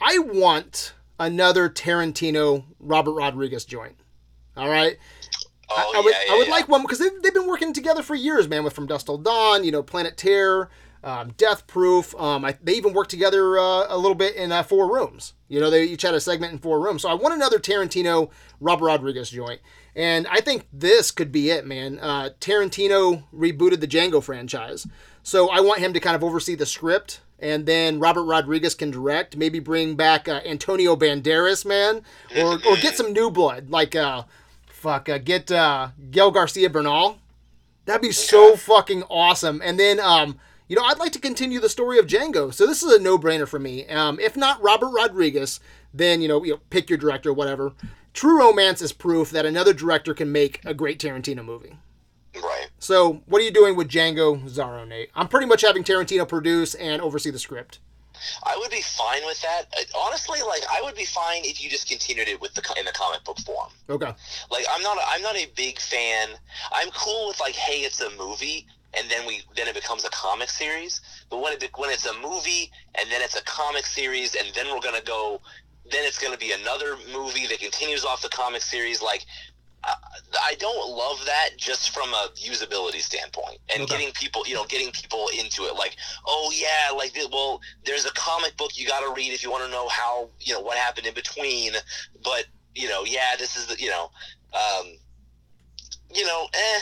I 0.00 0.18
want 0.18 0.94
another 1.18 1.68
Tarantino 1.68 2.64
Robert 2.78 3.12
Rodriguez 3.12 3.66
joint. 3.66 3.96
All 4.56 4.70
right. 4.70 4.96
Oh, 5.68 5.76
I, 5.76 5.98
I 5.98 6.02
would, 6.02 6.12
yeah, 6.12 6.18
yeah, 6.26 6.32
I 6.32 6.38
would 6.38 6.46
yeah. 6.46 6.52
like 6.52 6.68
one 6.68 6.82
because 6.82 6.98
they've, 6.98 7.22
they've 7.22 7.34
been 7.34 7.46
working 7.46 7.74
together 7.74 8.02
for 8.02 8.14
years, 8.14 8.48
man. 8.48 8.64
With 8.64 8.72
From 8.72 8.86
Dusk 8.86 9.06
Till 9.06 9.18
Dawn, 9.18 9.64
you 9.64 9.70
know, 9.70 9.82
Planet 9.82 10.16
Terror, 10.16 10.70
um, 11.02 11.32
Death 11.36 11.66
Proof. 11.66 12.14
Um, 12.16 12.44
I, 12.44 12.56
they 12.62 12.74
even 12.74 12.92
worked 12.92 13.10
together 13.10 13.58
uh, 13.58 13.86
a 13.88 13.96
little 13.96 14.14
bit 14.14 14.36
in 14.36 14.52
uh, 14.52 14.62
Four 14.62 14.92
Rooms. 14.92 15.34
You 15.48 15.60
know, 15.60 15.70
they 15.70 15.84
each 15.84 16.02
had 16.02 16.14
a 16.14 16.20
segment 16.20 16.52
in 16.52 16.58
Four 16.58 16.80
Rooms. 16.80 17.02
So 17.02 17.08
I 17.08 17.14
want 17.14 17.34
another 17.34 17.58
Tarantino 17.58 18.30
Robert 18.60 18.86
Rodriguez 18.86 19.30
joint, 19.30 19.60
and 19.94 20.26
I 20.28 20.40
think 20.40 20.66
this 20.72 21.10
could 21.10 21.32
be 21.32 21.50
it, 21.50 21.66
man. 21.66 21.98
Uh, 22.00 22.30
Tarantino 22.40 23.24
rebooted 23.34 23.80
the 23.80 23.88
Django 23.88 24.22
franchise, 24.22 24.86
so 25.22 25.48
I 25.48 25.60
want 25.60 25.80
him 25.80 25.92
to 25.92 26.00
kind 26.00 26.16
of 26.16 26.24
oversee 26.24 26.54
the 26.54 26.66
script. 26.66 27.20
And 27.42 27.64
then 27.64 27.98
Robert 28.00 28.24
Rodriguez 28.24 28.74
can 28.74 28.90
direct, 28.90 29.34
maybe 29.34 29.60
bring 29.60 29.96
back 29.96 30.28
uh, 30.28 30.42
Antonio 30.44 30.94
Banderas, 30.94 31.64
man, 31.64 32.02
or, 32.36 32.58
or 32.68 32.76
get 32.76 32.98
some 32.98 33.14
new 33.14 33.30
blood, 33.30 33.70
like 33.70 33.96
uh, 33.96 34.24
fuck, 34.66 35.08
uh, 35.08 35.16
get 35.16 35.50
uh, 35.50 35.88
Gael 36.10 36.30
Garcia 36.30 36.68
Bernal. 36.68 37.18
That'd 37.86 38.02
be 38.02 38.12
so 38.12 38.56
fucking 38.56 39.04
awesome. 39.04 39.62
And 39.64 39.80
then, 39.80 39.98
um, 40.00 40.38
you 40.70 40.76
know, 40.76 40.84
I'd 40.84 41.00
like 41.00 41.10
to 41.12 41.18
continue 41.18 41.58
the 41.58 41.68
story 41.68 41.98
of 41.98 42.06
Django. 42.06 42.54
So 42.54 42.64
this 42.64 42.80
is 42.80 42.92
a 42.92 43.02
no-brainer 43.02 43.48
for 43.48 43.58
me. 43.58 43.88
Um, 43.88 44.20
if 44.20 44.36
not 44.36 44.62
Robert 44.62 44.90
Rodriguez, 44.90 45.58
then 45.92 46.22
you 46.22 46.28
know, 46.28 46.44
you 46.44 46.52
know, 46.52 46.60
pick 46.70 46.88
your 46.88 46.96
director, 46.96 47.32
whatever. 47.32 47.72
True 48.14 48.38
Romance 48.38 48.80
is 48.80 48.92
proof 48.92 49.32
that 49.32 49.44
another 49.44 49.72
director 49.72 50.14
can 50.14 50.30
make 50.30 50.60
a 50.64 50.72
great 50.72 51.00
Tarantino 51.00 51.44
movie. 51.44 51.76
Right. 52.36 52.68
So, 52.78 53.22
what 53.26 53.42
are 53.42 53.44
you 53.44 53.50
doing 53.50 53.74
with 53.74 53.88
Django 53.88 54.48
Zorro, 54.48 54.86
Nate? 54.86 55.10
I'm 55.16 55.26
pretty 55.26 55.46
much 55.46 55.62
having 55.62 55.82
Tarantino 55.82 56.26
produce 56.28 56.74
and 56.76 57.02
oversee 57.02 57.30
the 57.30 57.40
script. 57.40 57.80
I 58.44 58.56
would 58.56 58.70
be 58.70 58.82
fine 58.82 59.22
with 59.26 59.42
that. 59.42 59.64
Honestly, 59.98 60.40
like 60.42 60.62
I 60.70 60.82
would 60.82 60.94
be 60.94 61.04
fine 61.04 61.42
if 61.42 61.60
you 61.64 61.68
just 61.68 61.88
continued 61.88 62.28
it 62.28 62.40
with 62.40 62.54
the 62.54 62.62
in 62.78 62.84
the 62.84 62.92
comic 62.92 63.24
book 63.24 63.38
form. 63.40 63.70
Okay. 63.88 64.12
Like 64.52 64.66
I'm 64.70 64.82
not 64.82 64.98
a, 64.98 65.00
I'm 65.08 65.22
not 65.22 65.34
a 65.34 65.50
big 65.56 65.80
fan. 65.80 66.28
I'm 66.70 66.90
cool 66.90 67.28
with 67.28 67.40
like 67.40 67.54
hey, 67.54 67.80
it's 67.80 68.00
a 68.00 68.10
movie 68.16 68.68
and 68.94 69.10
then 69.10 69.26
we 69.26 69.42
then 69.56 69.68
it 69.68 69.74
becomes 69.74 70.04
a 70.04 70.10
comic 70.10 70.48
series. 70.48 71.00
But 71.30 71.40
when 71.40 71.52
it 71.52 71.70
when 71.76 71.90
it's 71.90 72.06
a 72.06 72.14
movie 72.20 72.70
and 72.96 73.10
then 73.10 73.22
it's 73.22 73.36
a 73.36 73.44
comic 73.44 73.86
series 73.86 74.34
and 74.34 74.48
then 74.54 74.66
we're 74.72 74.80
gonna 74.80 75.02
go, 75.02 75.40
then 75.90 76.02
it's 76.04 76.18
gonna 76.18 76.38
be 76.38 76.52
another 76.52 76.96
movie 77.12 77.46
that 77.46 77.60
continues 77.60 78.04
off 78.04 78.22
the 78.22 78.28
comic 78.28 78.62
series. 78.62 79.02
Like 79.02 79.24
I, 79.84 79.94
I 80.42 80.54
don't 80.58 80.90
love 80.90 81.24
that 81.26 81.50
just 81.56 81.90
from 81.90 82.10
a 82.10 82.28
usability 82.36 83.00
standpoint 83.00 83.58
and 83.72 83.82
Okay. 83.84 83.96
getting 83.96 84.12
people, 84.12 84.46
you 84.46 84.54
know, 84.54 84.64
getting 84.66 84.90
people 84.92 85.28
into 85.38 85.64
it. 85.64 85.74
Like, 85.74 85.96
oh 86.26 86.52
yeah, 86.54 86.94
like 86.96 87.16
well, 87.32 87.60
there's 87.84 88.04
a 88.04 88.12
comic 88.12 88.56
book 88.56 88.72
you 88.76 88.86
got 88.86 89.00
to 89.00 89.12
read 89.14 89.32
if 89.32 89.42
you 89.42 89.50
want 89.50 89.64
to 89.64 89.70
know 89.70 89.88
how, 89.88 90.28
you 90.40 90.52
know, 90.52 90.60
what 90.60 90.76
happened 90.76 91.06
in 91.06 91.14
between. 91.14 91.72
But 92.22 92.46
you 92.74 92.88
know, 92.88 93.04
yeah, 93.04 93.36
this 93.38 93.56
is 93.56 93.66
the, 93.66 93.80
you 93.80 93.90
know, 93.90 94.10
um, 94.52 94.86
you 96.14 96.24
know, 96.26 96.46
eh. 96.52 96.80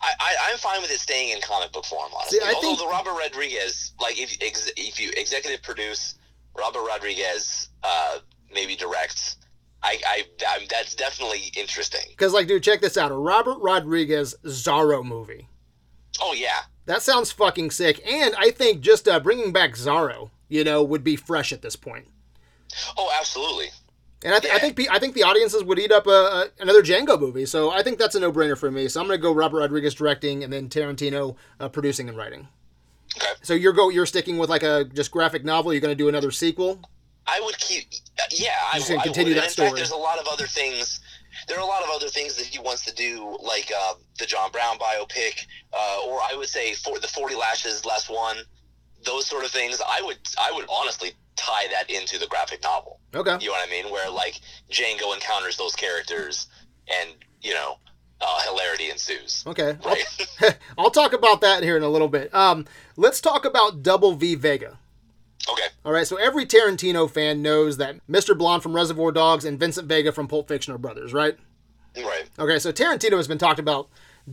I, 0.00 0.12
I, 0.20 0.34
I'm 0.52 0.58
fine 0.58 0.80
with 0.82 0.90
it 0.90 1.00
staying 1.00 1.30
in 1.30 1.40
comic 1.40 1.72
book 1.72 1.84
form, 1.84 2.10
honestly. 2.16 2.38
See, 2.38 2.44
I 2.44 2.52
Although 2.54 2.68
think- 2.68 2.78
the 2.80 2.86
Robert 2.86 3.12
Rodriguez, 3.14 3.92
like 4.00 4.18
if 4.20 4.36
ex, 4.40 4.70
if 4.76 5.00
you 5.00 5.10
executive 5.16 5.62
produce 5.62 6.14
Robert 6.56 6.82
Rodriguez, 6.86 7.68
uh, 7.82 8.18
maybe 8.52 8.76
directs, 8.76 9.36
I, 9.82 9.98
I, 10.06 10.24
I'm, 10.48 10.66
that's 10.70 10.94
definitely 10.94 11.52
interesting. 11.56 12.02
Because, 12.10 12.32
like, 12.32 12.46
dude, 12.46 12.62
check 12.62 12.80
this 12.80 12.96
out: 12.96 13.10
a 13.12 13.14
Robert 13.16 13.58
Rodriguez 13.60 14.34
Zorro 14.44 15.04
movie. 15.04 15.48
Oh 16.22 16.32
yeah, 16.32 16.60
That 16.86 17.02
sounds 17.02 17.32
fucking 17.32 17.72
sick. 17.72 18.00
And 18.06 18.34
I 18.38 18.50
think 18.52 18.80
just 18.80 19.08
uh, 19.08 19.18
bringing 19.18 19.52
back 19.52 19.72
Zorro, 19.72 20.30
you 20.48 20.62
know, 20.62 20.82
would 20.82 21.02
be 21.02 21.16
fresh 21.16 21.52
at 21.52 21.60
this 21.60 21.74
point. 21.76 22.06
oh 22.96 23.10
absolutely. 23.18 23.66
And 24.24 24.34
I, 24.34 24.38
th- 24.38 24.54
I 24.54 24.58
think 24.58 24.80
I 24.90 24.98
think 24.98 25.14
the 25.14 25.22
audiences 25.22 25.62
would 25.62 25.78
eat 25.78 25.92
up 25.92 26.06
a, 26.06 26.10
a, 26.10 26.46
another 26.60 26.82
Django 26.82 27.20
movie. 27.20 27.44
So 27.44 27.70
I 27.70 27.82
think 27.82 27.98
that's 27.98 28.14
a 28.14 28.20
no 28.20 28.32
brainer 28.32 28.56
for 28.56 28.70
me. 28.70 28.88
So 28.88 29.00
I'm 29.00 29.06
gonna 29.06 29.18
go 29.18 29.32
Robert 29.34 29.58
Rodriguez 29.58 29.94
directing 29.94 30.42
and 30.42 30.50
then 30.52 30.70
Tarantino 30.70 31.36
uh, 31.60 31.68
producing 31.68 32.08
and 32.08 32.16
writing. 32.16 32.48
Okay. 33.16 33.26
So 33.42 33.52
you're 33.52 33.74
go 33.74 33.90
you're 33.90 34.06
sticking 34.06 34.38
with 34.38 34.48
like 34.48 34.62
a 34.62 34.84
just 34.84 35.10
graphic 35.10 35.44
novel. 35.44 35.72
You're 35.74 35.82
gonna 35.82 35.94
do 35.94 36.08
another 36.08 36.30
sequel. 36.30 36.80
I 37.26 37.40
would 37.44 37.56
keep, 37.58 37.84
uh, 38.18 38.22
yeah, 38.32 38.50
I, 38.72 38.78
Just 38.78 38.88
gonna 38.88 39.00
I 39.00 39.04
continue 39.04 39.32
would. 39.32 39.38
that 39.38 39.44
in 39.44 39.50
story. 39.50 39.68
fact, 39.68 39.76
there's 39.76 39.90
a 39.92 39.96
lot 39.96 40.18
of 40.18 40.26
other 40.26 40.46
things. 40.46 41.00
There 41.48 41.58
are 41.58 41.62
a 41.62 41.66
lot 41.66 41.82
of 41.82 41.88
other 41.90 42.08
things 42.08 42.36
that 42.36 42.46
he 42.46 42.58
wants 42.58 42.84
to 42.84 42.94
do, 42.94 43.36
like 43.42 43.70
uh, 43.76 43.94
the 44.18 44.26
John 44.26 44.50
Brown 44.52 44.78
biopic, 44.78 45.44
uh, 45.72 46.00
or 46.06 46.20
I 46.20 46.34
would 46.36 46.48
say 46.48 46.74
for 46.74 46.98
the 46.98 47.08
Forty 47.08 47.34
Lashes 47.34 47.84
Less 47.84 48.08
One, 48.08 48.36
those 49.04 49.26
sort 49.26 49.44
of 49.44 49.50
things. 49.50 49.80
I 49.86 50.00
would, 50.02 50.18
I 50.38 50.52
would 50.54 50.66
honestly 50.70 51.12
tie 51.36 51.66
that 51.72 51.90
into 51.90 52.18
the 52.18 52.26
graphic 52.26 52.62
novel. 52.62 53.00
Okay. 53.14 53.36
You 53.40 53.48
know 53.48 53.52
what 53.52 53.68
I 53.68 53.70
mean? 53.70 53.90
Where 53.92 54.10
like 54.10 54.40
Django 54.70 55.14
encounters 55.14 55.56
those 55.56 55.74
characters, 55.74 56.46
and 56.88 57.10
you 57.42 57.54
know, 57.54 57.78
uh, 58.20 58.42
hilarity 58.42 58.90
ensues. 58.90 59.44
Okay. 59.46 59.76
I'll, 59.84 59.96
Right? 60.40 60.58
I'll 60.78 60.90
talk 60.90 61.12
about 61.12 61.40
that 61.42 61.62
here 61.62 61.76
in 61.76 61.82
a 61.82 61.88
little 61.88 62.08
bit. 62.08 62.34
Um, 62.34 62.66
let's 62.96 63.20
talk 63.20 63.44
about 63.44 63.82
Double 63.82 64.14
V 64.14 64.34
Vega. 64.34 64.78
okay. 65.50 65.66
All 65.84 65.92
right, 65.92 66.06
so 66.06 66.16
every 66.16 66.46
Tarantino 66.46 67.10
fan 67.10 67.42
knows 67.42 67.76
that 67.76 67.96
Mr. 68.08 68.36
Blonde 68.36 68.62
from 68.62 68.74
Reservoir 68.74 69.12
Dogs 69.12 69.44
and 69.44 69.60
Vincent 69.60 69.86
Vega 69.88 70.10
from 70.12 70.26
Pulp 70.28 70.48
Fiction 70.48 70.72
are 70.72 70.78
brothers, 70.78 71.12
right? 71.12 71.36
Right. 71.96 72.24
Okay, 72.38 72.58
so 72.58 72.72
Tarantino 72.72 73.16
has 73.18 73.28
been 73.28 73.38
talked 73.38 73.60
about 73.60 73.88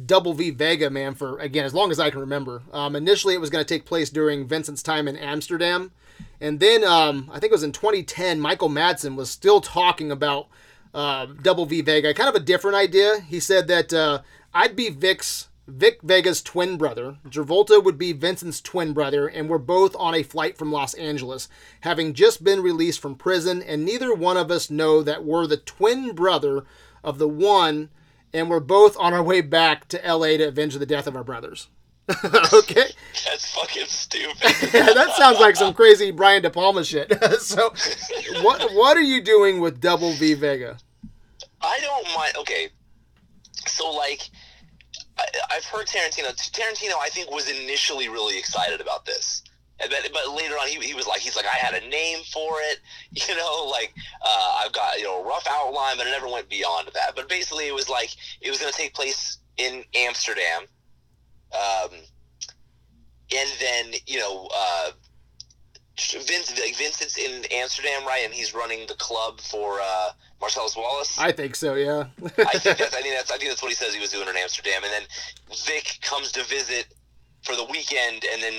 Double 0.06 0.34
V 0.34 0.52
Vega, 0.52 0.90
man, 0.90 1.14
for 1.14 1.38
again 1.40 1.66
as 1.66 1.74
long 1.74 1.92
as 1.92 2.00
I 2.00 2.10
can 2.10 2.22
remember. 2.22 2.64
Um, 2.72 2.96
initially, 2.96 3.34
it 3.34 3.42
was 3.42 3.50
going 3.50 3.64
to 3.64 3.68
take 3.68 3.86
place 3.86 4.10
during 4.10 4.48
Vincent's 4.48 4.82
time 4.82 5.08
in 5.08 5.18
Amsterdam, 5.18 5.92
and 6.40 6.60
then 6.60 6.84
um, 6.84 7.30
I 7.32 7.40
think 7.40 7.52
it 7.52 7.56
was 7.56 7.64
in 7.64 7.72
2010. 7.72 8.40
Michael 8.40 8.70
Madsen 8.70 9.16
was 9.16 9.30
still 9.30 9.62
talking 9.62 10.12
about 10.12 10.48
uh, 10.94 11.28
Double 11.42 11.66
V 11.66 11.82
Vega, 11.82 12.14
kind 12.14 12.30
of 12.30 12.36
a 12.36 12.40
different 12.40 12.78
idea. 12.78 13.20
He 13.22 13.40
said 13.40 13.68
that 13.68 13.94
uh, 13.94 14.22
I'd 14.54 14.76
be 14.76 14.90
Vic's 14.90 15.48
Vic 15.68 16.02
Vega's 16.02 16.42
twin 16.42 16.78
brother. 16.78 17.18
Travolta 17.30 17.84
would 17.84 17.98
be 17.98 18.14
Vincent's 18.14 18.62
twin 18.62 18.94
brother, 18.94 19.28
and 19.28 19.48
we're 19.48 19.58
both 19.58 19.96
on 19.96 20.16
a 20.16 20.24
flight 20.24 20.58
from 20.58 20.72
Los 20.72 20.94
Angeles, 20.96 21.48
having 21.82 22.14
just 22.14 22.44
been 22.44 22.62
released 22.62 23.00
from 23.00 23.16
prison, 23.16 23.62
and 23.62 23.86
neither 23.86 24.14
one 24.14 24.38
of 24.38 24.52
us 24.52 24.70
know 24.70 25.02
that 25.04 25.24
we're 25.24 25.48
the 25.48 25.58
twin 25.58 26.14
brother 26.14 26.66
of 27.04 27.20
the 27.20 27.28
one, 27.28 27.90
and 28.34 28.50
we're 28.50 28.60
both 28.60 28.98
on 28.98 29.14
our 29.14 29.24
way 29.24 29.42
back 29.42 29.88
to 29.90 30.02
LA 30.06 30.38
to 30.38 30.48
avenge 30.48 30.76
the 30.76 30.86
death 30.86 31.08
of 31.08 31.16
our 31.16 31.24
brothers. 31.24 31.68
okay? 32.54 32.92
That's 33.26 33.54
fucking 33.54 33.86
stupid. 33.88 34.38
Yeah, 34.74 34.94
that 34.94 35.16
sounds 35.18 35.40
like 35.40 35.56
some 35.56 35.74
crazy 35.74 36.12
Brian 36.12 36.42
De 36.42 36.50
Palma 36.50 36.84
shit. 36.84 37.12
so, 37.40 37.74
what 38.42 38.72
what 38.74 38.98
are 38.98 39.02
you 39.02 39.22
doing 39.22 39.60
with 39.60 39.82
Double 39.82 40.14
V 40.14 40.34
Vega? 40.34 40.78
I 41.62 41.80
don't 41.82 42.08
mind. 42.16 42.34
Okay, 42.40 42.70
so 43.66 43.92
like, 43.92 44.30
I, 45.18 45.26
I've 45.52 45.66
heard 45.66 45.88
Tarantino. 45.88 46.34
Tarantino, 46.52 46.94
I 47.00 47.10
think, 47.10 47.32
was 47.32 47.50
initially 47.50 48.08
really 48.10 48.38
excited 48.38 48.82
about 48.82 49.06
this, 49.06 49.44
but 49.80 50.36
later 50.36 50.56
on, 50.56 50.68
he, 50.68 50.80
he 50.80 50.94
was 50.94 51.08
like, 51.08 51.22
he's 51.22 51.36
like, 51.36 51.46
I 51.46 51.58
had 51.58 51.82
a 51.82 51.88
name 51.88 52.20
for 52.32 52.58
it, 52.70 52.80
you 53.12 53.36
know, 53.36 53.68
like 53.70 53.94
uh, 54.22 54.60
I've 54.64 54.72
got 54.72 54.98
you 54.98 55.06
know 55.06 55.22
a 55.22 55.28
rough 55.28 55.48
outline, 55.50 55.98
but 55.98 56.08
it 56.08 56.12
never 56.12 56.28
went 56.28 56.50
beyond 56.50 56.90
that. 56.94 57.16
But 57.16 57.30
basically, 57.30 57.68
it 57.68 57.76
was 57.76 57.90
like 57.90 58.16
it 58.42 58.50
was 58.50 58.60
going 58.60 58.72
to 58.72 58.78
take 58.78 58.94
place 58.94 59.38
in 59.58 59.84
Amsterdam, 59.96 60.64
um, 61.54 61.92
and 63.36 63.50
then 63.60 63.94
you 64.08 64.20
know. 64.20 64.48
Uh, 64.54 64.92
Vince, 66.00 66.58
like 66.60 66.76
Vincent's 66.78 67.18
in 67.18 67.46
Amsterdam, 67.52 68.06
right? 68.08 68.22
And 68.26 68.34
he's 68.34 68.56
running 68.56 68.88
the 68.88 68.96
club 68.96 69.40
for 69.40 69.80
uh, 69.82 70.10
Marcellus 70.40 70.76
Wallace. 70.76 71.20
I 71.20 71.32
think 71.32 71.56
so, 71.56 71.76
yeah. 71.76 72.06
I 72.24 72.58
think 72.58 72.78
that's 72.78 72.96
I 72.96 73.02
think 73.02 73.16
that's 73.16 73.32
I 73.32 73.38
think 73.38 73.50
that's 73.50 73.62
what 73.62 73.70
he 73.70 73.76
says 73.76 73.94
he 73.94 74.00
was 74.00 74.10
doing 74.10 74.28
in 74.28 74.36
Amsterdam, 74.36 74.84
and 74.84 74.92
then 74.92 75.04
Vic 75.68 76.00
comes 76.02 76.32
to 76.34 76.44
visit 76.46 76.88
for 77.44 77.56
the 77.56 77.66
weekend, 77.66 78.26
and 78.34 78.42
then 78.42 78.54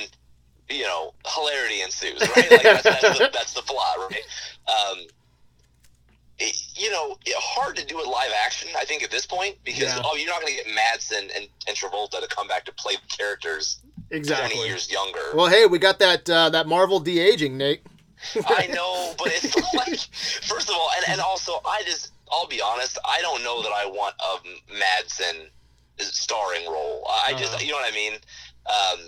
you 0.70 0.84
know 0.84 1.14
hilarity 1.26 1.82
ensues, 1.82 2.20
right? 2.20 2.50
Like 2.50 2.62
that's, 2.62 2.82
that's, 2.82 3.18
the, 3.18 3.30
that's 3.32 3.52
the 3.54 3.62
plot, 3.62 3.96
right? 4.10 4.22
Um, 4.68 4.98
it, 6.44 6.56
you 6.82 6.90
know, 6.90 7.16
it, 7.24 7.34
hard 7.38 7.76
to 7.76 7.84
do 7.86 8.00
it 8.00 8.06
live 8.06 8.32
action. 8.44 8.68
I 8.76 8.84
think 8.84 9.02
at 9.02 9.10
this 9.10 9.26
point 9.26 9.56
because 9.64 9.82
Yeah. 9.94 10.02
oh, 10.04 10.16
you're 10.16 10.28
not 10.28 10.40
going 10.42 10.54
to 10.56 10.64
get 10.64 10.66
Madsen 10.74 11.30
and, 11.36 11.48
and 11.68 11.76
Travolta 11.76 12.20
to 12.20 12.26
come 12.28 12.48
back 12.48 12.64
to 12.66 12.72
play 12.72 12.94
the 12.96 13.16
characters 13.16 13.78
exactly. 14.10 14.56
twenty 14.56 14.68
years 14.68 14.90
younger. 14.90 15.20
Well, 15.34 15.46
hey, 15.48 15.66
we 15.66 15.78
got 15.78 15.98
that 16.00 16.28
uh, 16.28 16.50
that 16.50 16.66
Marvel 16.66 17.00
de 17.00 17.18
aging, 17.18 17.56
Nate. 17.56 17.82
I 18.46 18.66
know, 18.68 19.14
but 19.18 19.28
it's 19.34 19.54
like, 19.74 19.98
first 20.48 20.68
of 20.68 20.76
all, 20.76 20.90
and, 20.96 21.04
and 21.12 21.20
also, 21.20 21.60
I 21.66 21.82
just, 21.84 22.12
I'll 22.30 22.46
be 22.46 22.60
honest, 22.62 22.96
I 23.04 23.20
don't 23.20 23.42
know 23.42 23.62
that 23.62 23.72
I 23.72 23.86
want 23.86 24.14
a 24.20 24.72
Madsen 24.72 25.48
starring 25.98 26.66
role. 26.66 27.04
I 27.26 27.32
just, 27.34 27.52
Uh-huh. 27.54 27.62
you 27.64 27.70
know 27.72 27.78
what 27.78 27.92
I 27.92 27.96
mean? 27.96 28.12
Um, 28.66 29.00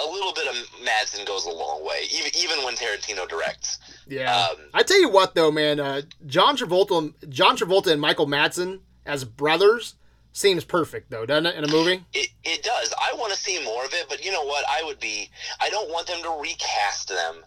a 0.00 0.06
little 0.06 0.32
bit 0.32 0.46
of 0.48 0.54
Madsen 0.84 1.26
goes 1.26 1.46
a 1.46 1.50
long 1.50 1.84
way, 1.84 2.02
even 2.12 2.30
even 2.38 2.64
when 2.64 2.74
Tarantino 2.74 3.28
directs. 3.28 3.78
Yeah. 4.06 4.48
Um, 4.50 4.56
I 4.74 4.82
tell 4.82 5.00
you 5.00 5.10
what, 5.10 5.34
though, 5.34 5.50
man, 5.50 5.80
uh, 5.80 6.02
John 6.26 6.56
Travolta, 6.56 7.12
John 7.28 7.56
Travolta 7.56 7.92
and 7.92 8.00
Michael 8.00 8.26
Madsen 8.26 8.80
as 9.04 9.24
brothers 9.24 9.94
seems 10.32 10.64
perfect, 10.64 11.10
though, 11.10 11.26
doesn't 11.26 11.46
it, 11.46 11.56
in 11.56 11.64
a 11.64 11.68
movie? 11.68 12.04
It, 12.12 12.30
it 12.44 12.62
does. 12.62 12.94
I 13.00 13.16
want 13.16 13.32
to 13.32 13.38
see 13.38 13.62
more 13.64 13.84
of 13.84 13.92
it, 13.92 14.06
but 14.08 14.24
you 14.24 14.30
know 14.30 14.44
what? 14.44 14.64
I 14.68 14.82
would 14.84 15.00
be. 15.00 15.30
I 15.60 15.70
don't 15.70 15.90
want 15.90 16.06
them 16.06 16.22
to 16.22 16.38
recast 16.40 17.08
them. 17.08 17.44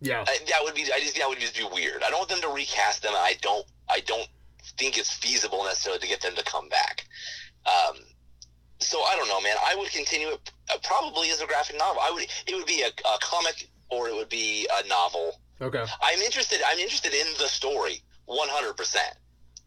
Yeah. 0.00 0.24
I, 0.26 0.38
that 0.48 0.60
would 0.62 0.74
be. 0.74 0.82
I 0.94 1.00
just 1.00 1.16
that 1.16 1.28
would 1.28 1.38
just 1.38 1.56
be 1.56 1.66
weird. 1.72 2.02
I 2.02 2.10
don't 2.10 2.18
want 2.18 2.28
them 2.28 2.42
to 2.42 2.48
recast 2.48 3.02
them. 3.02 3.12
I 3.14 3.34
don't. 3.40 3.66
I 3.88 4.00
don't 4.00 4.28
think 4.78 4.98
it's 4.98 5.12
feasible 5.12 5.64
necessarily 5.64 6.00
to 6.00 6.08
get 6.08 6.20
them 6.20 6.34
to 6.34 6.44
come 6.44 6.68
back. 6.68 7.06
Um, 7.66 7.96
so 8.78 9.02
I 9.02 9.16
don't 9.16 9.28
know, 9.28 9.40
man. 9.40 9.56
I 9.64 9.74
would 9.76 9.90
continue 9.90 10.28
it 10.28 10.50
probably 10.82 11.28
is 11.28 11.40
a 11.40 11.46
graphic 11.46 11.78
novel. 11.78 12.00
I 12.02 12.10
would. 12.12 12.26
It 12.46 12.54
would 12.54 12.66
be 12.66 12.82
a, 12.82 12.88
a 12.88 13.18
comic 13.20 13.68
or 13.90 14.08
it 14.08 14.14
would 14.14 14.28
be 14.28 14.68
a 14.82 14.88
novel. 14.88 15.40
Okay. 15.60 15.84
I'm 16.02 16.20
interested. 16.20 16.60
I'm 16.66 16.78
interested 16.78 17.14
in 17.14 17.26
the 17.38 17.48
story, 17.48 18.02
100. 18.26 18.76
percent 18.76 19.14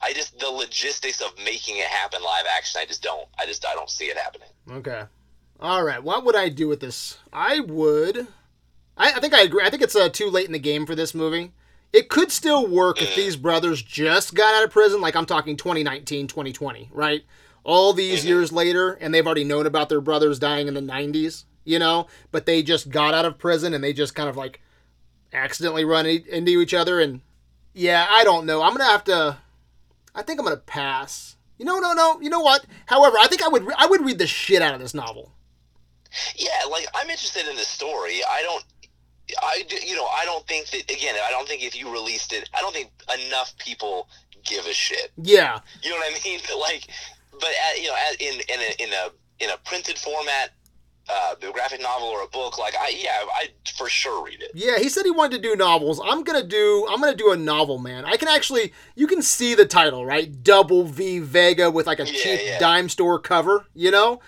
I 0.02 0.14
just 0.14 0.40
the 0.40 0.50
logistics 0.50 1.22
of 1.22 1.34
making 1.44 1.78
it 1.78 1.86
happen 1.88 2.22
live 2.24 2.46
action. 2.58 2.80
I 2.82 2.86
just 2.86 3.04
don't. 3.04 3.28
I 3.38 3.46
just 3.46 3.66
I 3.66 3.74
don't 3.74 3.90
see 3.90 4.06
it 4.06 4.18
happening. 4.18 4.50
Okay. 4.72 5.04
All 5.60 5.84
right. 5.84 6.02
What 6.02 6.24
would 6.26 6.36
I 6.36 6.50
do 6.50 6.68
with 6.68 6.80
this? 6.80 7.18
I 7.34 7.60
would. 7.60 8.28
I, 8.98 9.14
I 9.14 9.20
think 9.20 9.34
I 9.34 9.42
agree. 9.42 9.64
I 9.64 9.70
think 9.70 9.82
it's 9.82 9.96
uh, 9.96 10.10
too 10.10 10.30
late 10.30 10.46
in 10.46 10.54
the 10.54 10.60
game 10.60 10.86
for 10.86 10.96
this 10.96 11.14
movie. 11.14 11.52
It 11.92 12.08
could 12.08 12.32
still 12.32 12.68
work 12.68 13.02
if 13.02 13.16
these 13.16 13.36
brothers 13.36 13.82
just 13.82 14.36
got 14.36 14.54
out 14.54 14.64
of 14.64 14.72
prison. 14.72 15.02
Like 15.02 15.16
I'm 15.16 15.26
talking 15.26 15.58
2019, 15.58 16.28
2020, 16.28 16.90
right? 16.94 17.24
All 17.63 17.93
these 17.93 18.19
mm-hmm. 18.19 18.30
years 18.30 18.52
later, 18.52 18.93
and 18.93 19.13
they've 19.13 19.26
already 19.26 19.43
known 19.43 19.65
about 19.65 19.89
their 19.89 20.02
brothers 20.02 20.39
dying 20.39 20.67
in 20.67 20.74
the 20.74 20.82
90s, 20.82 21.45
you 21.65 21.80
know? 21.80 22.08
But 22.32 22.45
they 22.45 22.63
just 22.63 22.89
got 22.89 23.13
out 23.13 23.26
of 23.26 23.38
prison 23.38 23.74
and 23.74 23.84
they 23.84 23.93
just 23.93 24.15
kind 24.15 24.30
of 24.30 24.38
like 24.38 24.62
accidentally 25.34 25.86
run 25.86 26.06
into 26.06 26.62
each 26.62 26.74
other. 26.74 27.00
And 27.00 27.22
yeah, 27.74 28.08
I 28.10 28.24
don't 28.24 28.45
know. 28.45 28.62
I'm 28.62 28.69
going 28.69 28.86
to 28.86 28.91
have 28.91 29.04
to. 29.06 29.38
I 30.15 30.22
think 30.24 30.39
I'm 30.39 30.45
going 30.45 30.58
to 30.58 30.63
pass. 30.63 31.36
You 31.58 31.65
know, 31.65 31.80
no, 31.80 31.93
no. 31.93 32.19
You 32.22 32.30
know 32.30 32.39
what? 32.39 32.65
However, 32.86 33.17
I 33.19 33.28
think 33.28 33.43
I 33.43 33.48
would. 33.50 33.67
I 33.78 33.86
would 33.86 34.06
read 34.06 34.17
the 34.17 34.28
shit 34.28 34.62
out 34.62 34.74
of 34.74 34.80
this 34.80 34.93
novel. 34.93 35.34
Yeah, 36.36 36.50
like 36.72 36.88
I'm 36.95 37.10
interested 37.10 37.48
in 37.48 37.56
the 37.56 37.63
story. 37.63 38.22
I 38.30 38.41
don't. 38.41 38.63
I 39.43 39.63
do- 39.67 39.86
you 39.86 39.95
know 39.95 40.08
I 40.08 40.26
don't 40.26 40.48
think 40.48 40.67
that 40.72 40.89
again. 40.89 41.15
I 41.24 41.30
don't 41.30 41.48
think 41.48 41.62
if 41.62 41.80
you 41.80 41.91
released 41.91 42.34
it, 42.34 42.50
I 42.58 42.62
don't 42.62 42.74
think 42.74 42.89
enough 43.28 43.56
people 43.60 44.08
give 44.43 44.65
a 44.65 44.74
shit. 44.74 45.12
Yeah, 45.17 45.60
You 45.84 45.91
know 45.91 45.98
what 45.98 46.12
I 46.12 46.19
mean? 46.24 46.39
Like, 46.60 46.88
but 47.39 47.49
at, 47.71 47.82
you 47.82 47.88
know, 47.88 47.95
at, 48.12 48.21
in 48.21 48.34
in 48.36 48.60
a 48.60 48.84
in 48.84 48.89
a 48.93 49.43
in 49.43 49.49
a 49.49 49.58
printed 49.65 49.97
format, 49.97 50.52
uh, 51.10 51.36
a 51.41 51.52
graphic 51.52 51.82
novel 51.82 52.08
or 52.10 52.23
a 52.23 52.28
book, 52.28 52.58
like 52.60 52.73
I 52.80 52.89
yeah, 52.97 53.12
I 53.34 53.47
for 53.78 53.88
sure 53.89 54.25
read 54.25 54.41
it. 54.41 54.52
yeah. 54.54 54.78
He 54.78 54.89
said 54.89 55.06
he 55.06 55.12
wanted 55.12 55.41
to 55.41 55.49
do 55.49 55.56
novels. 55.56 55.99
I'm 56.04 56.23
gonna 56.23 56.43
do. 56.43 56.86
I'm 56.89 56.99
gonna 56.99 57.15
do 57.15 57.32
a 57.32 57.38
novel, 57.38 57.78
man. 57.80 58.06
I 58.06 58.17
can 58.17 58.28
actually. 58.28 58.73
You 58.95 59.08
can 59.08 59.21
see 59.21 59.56
the 59.56 59.65
title, 59.65 60.06
right? 60.06 60.43
Double 60.43 60.84
V 60.84 61.19
Vega 61.19 61.71
with 61.71 61.88
like 61.88 61.99
a 61.99 62.06
Yeah, 62.06 62.12
cheap 62.13 62.39
yeah. 62.43 62.60
dime 62.60 62.89
store 62.89 63.19
cover. 63.19 63.65
You 63.73 63.91
know, 63.91 64.19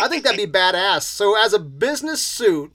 I 0.00 0.08
think 0.08 0.24
that'd 0.24 0.36
be 0.38 0.46
badass. 0.58 1.02
So 1.02 1.36
as 1.42 1.52
a 1.54 1.58
business 1.58 2.20
suit, 2.22 2.72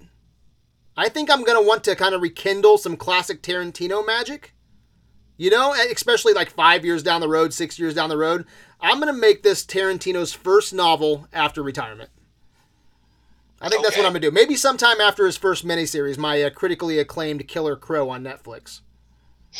I 0.98 1.10
think 1.10 1.32
I'm 1.32 1.44
gonna 1.44 1.62
want 1.62 1.84
to 1.86 1.96
kind 1.96 2.14
of 2.16 2.22
rekindle 2.22 2.78
some 2.78 2.98
classic 2.98 3.42
Tarantino 3.42 4.06
magic. 4.06 4.54
You 5.36 5.50
know, 5.50 5.74
especially 5.92 6.34
like 6.34 6.52
five 6.52 6.86
years 6.86 7.02
down 7.02 7.20
the 7.20 7.28
road, 7.28 7.54
six 7.54 7.80
years 7.80 7.96
down 7.96 8.10
the 8.10 8.18
road. 8.18 8.46
I'm 8.84 9.00
gonna 9.00 9.14
make 9.14 9.44
this 9.44 9.66
Tarantino's 9.66 10.34
first 10.34 10.74
novel 10.74 11.28
after 11.32 11.64
retirement. 11.64 12.10
I 13.62 13.70
think 13.70 13.82
that's 13.82 13.96
what 13.96 14.06
I'm 14.06 14.12
gonna 14.12 14.20
do. 14.20 14.30
Maybe 14.30 14.58
sometime 14.58 15.00
after 15.00 15.26
his 15.26 15.38
first 15.38 15.66
miniseries, 15.66 16.18
my 16.18 16.44
uh, 16.44 16.50
critically 16.50 17.00
acclaimed 17.00 17.48
Killer 17.48 17.78
Crow 17.78 18.10
on 18.10 18.24
Netflix. 18.24 18.82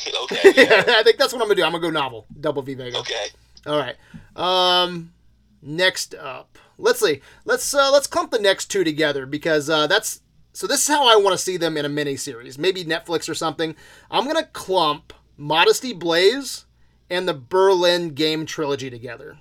okay. 0.24 0.54
Yeah. 0.56 0.84
I 0.88 1.04
think 1.04 1.18
that's 1.18 1.32
what 1.32 1.42
I'm 1.42 1.48
gonna 1.48 1.56
do. 1.56 1.64
I'm 1.64 1.72
gonna 1.72 1.82
go 1.82 1.90
novel, 1.90 2.28
Double 2.40 2.62
V 2.62 2.74
Vega. 2.74 2.98
Okay. 2.98 3.28
All 3.66 3.80
right. 3.80 3.96
Um, 4.36 5.14
next 5.62 6.14
up, 6.16 6.60
let's 6.78 7.00
see. 7.00 7.22
Let's 7.46 7.74
uh, 7.74 7.92
let's 7.94 8.08
clump 8.08 8.32
the 8.32 8.40
next 8.40 8.66
two 8.66 8.84
together 8.84 9.26
because 9.26 9.70
uh, 9.70 9.88
that's 9.88 10.20
so. 10.52 10.68
This 10.68 10.82
is 10.82 10.94
how 10.94 11.08
I 11.08 11.16
want 11.16 11.34
to 11.34 11.42
see 11.42 11.56
them 11.56 11.78
in 11.78 11.86
a 11.86 11.90
miniseries, 11.90 12.58
maybe 12.58 12.84
Netflix 12.84 13.30
or 13.30 13.36
something. 13.36 13.74
I'm 14.12 14.28
gonna 14.28 14.48
clump 14.48 15.14
Modesty 15.38 15.94
Blaise 15.94 16.66
and 17.10 17.28
the 17.28 17.34
Berlin 17.34 18.10
Game 18.10 18.46
trilogy 18.46 18.90
together. 18.90 19.38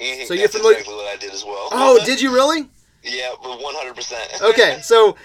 Mhm, 0.00 0.26
So 0.26 0.34
you're 0.34 0.48
familiar- 0.48 0.78
exactly 0.78 0.94
what 0.96 1.06
I 1.12 1.16
did 1.16 1.32
as 1.32 1.44
well. 1.44 1.68
Oh, 1.72 1.98
did 2.04 2.20
you 2.20 2.32
really? 2.32 2.68
Yeah, 3.02 3.30
but 3.42 3.60
100. 3.60 3.94
percent 3.94 4.30
Okay, 4.42 4.78
so 4.82 5.16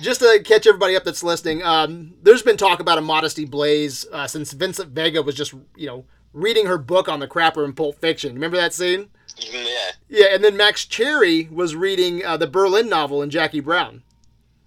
just 0.00 0.20
to 0.20 0.40
catch 0.44 0.66
everybody 0.66 0.96
up 0.96 1.04
that's 1.04 1.22
listening, 1.22 1.62
um, 1.62 2.14
there's 2.22 2.42
been 2.42 2.56
talk 2.56 2.80
about 2.80 2.98
a 2.98 3.02
Modesty 3.02 3.44
Blaise 3.44 4.06
uh, 4.12 4.26
since 4.26 4.52
Vincent 4.52 4.90
Vega 4.90 5.22
was 5.22 5.34
just 5.34 5.52
you 5.76 5.86
know 5.86 6.04
reading 6.32 6.66
her 6.66 6.78
book 6.78 7.08
on 7.08 7.20
the 7.20 7.28
crapper 7.28 7.64
in 7.64 7.74
Pulp 7.74 8.00
Fiction. 8.00 8.32
Remember 8.34 8.56
that 8.56 8.72
scene? 8.72 9.10
Yeah. 9.36 9.90
Yeah, 10.08 10.26
and 10.34 10.42
then 10.44 10.56
Max 10.56 10.84
Cherry 10.86 11.48
was 11.50 11.74
reading 11.74 12.24
uh, 12.24 12.36
the 12.38 12.46
Berlin 12.46 12.88
novel 12.88 13.22
in 13.22 13.28
Jackie 13.30 13.60
Brown. 13.60 14.02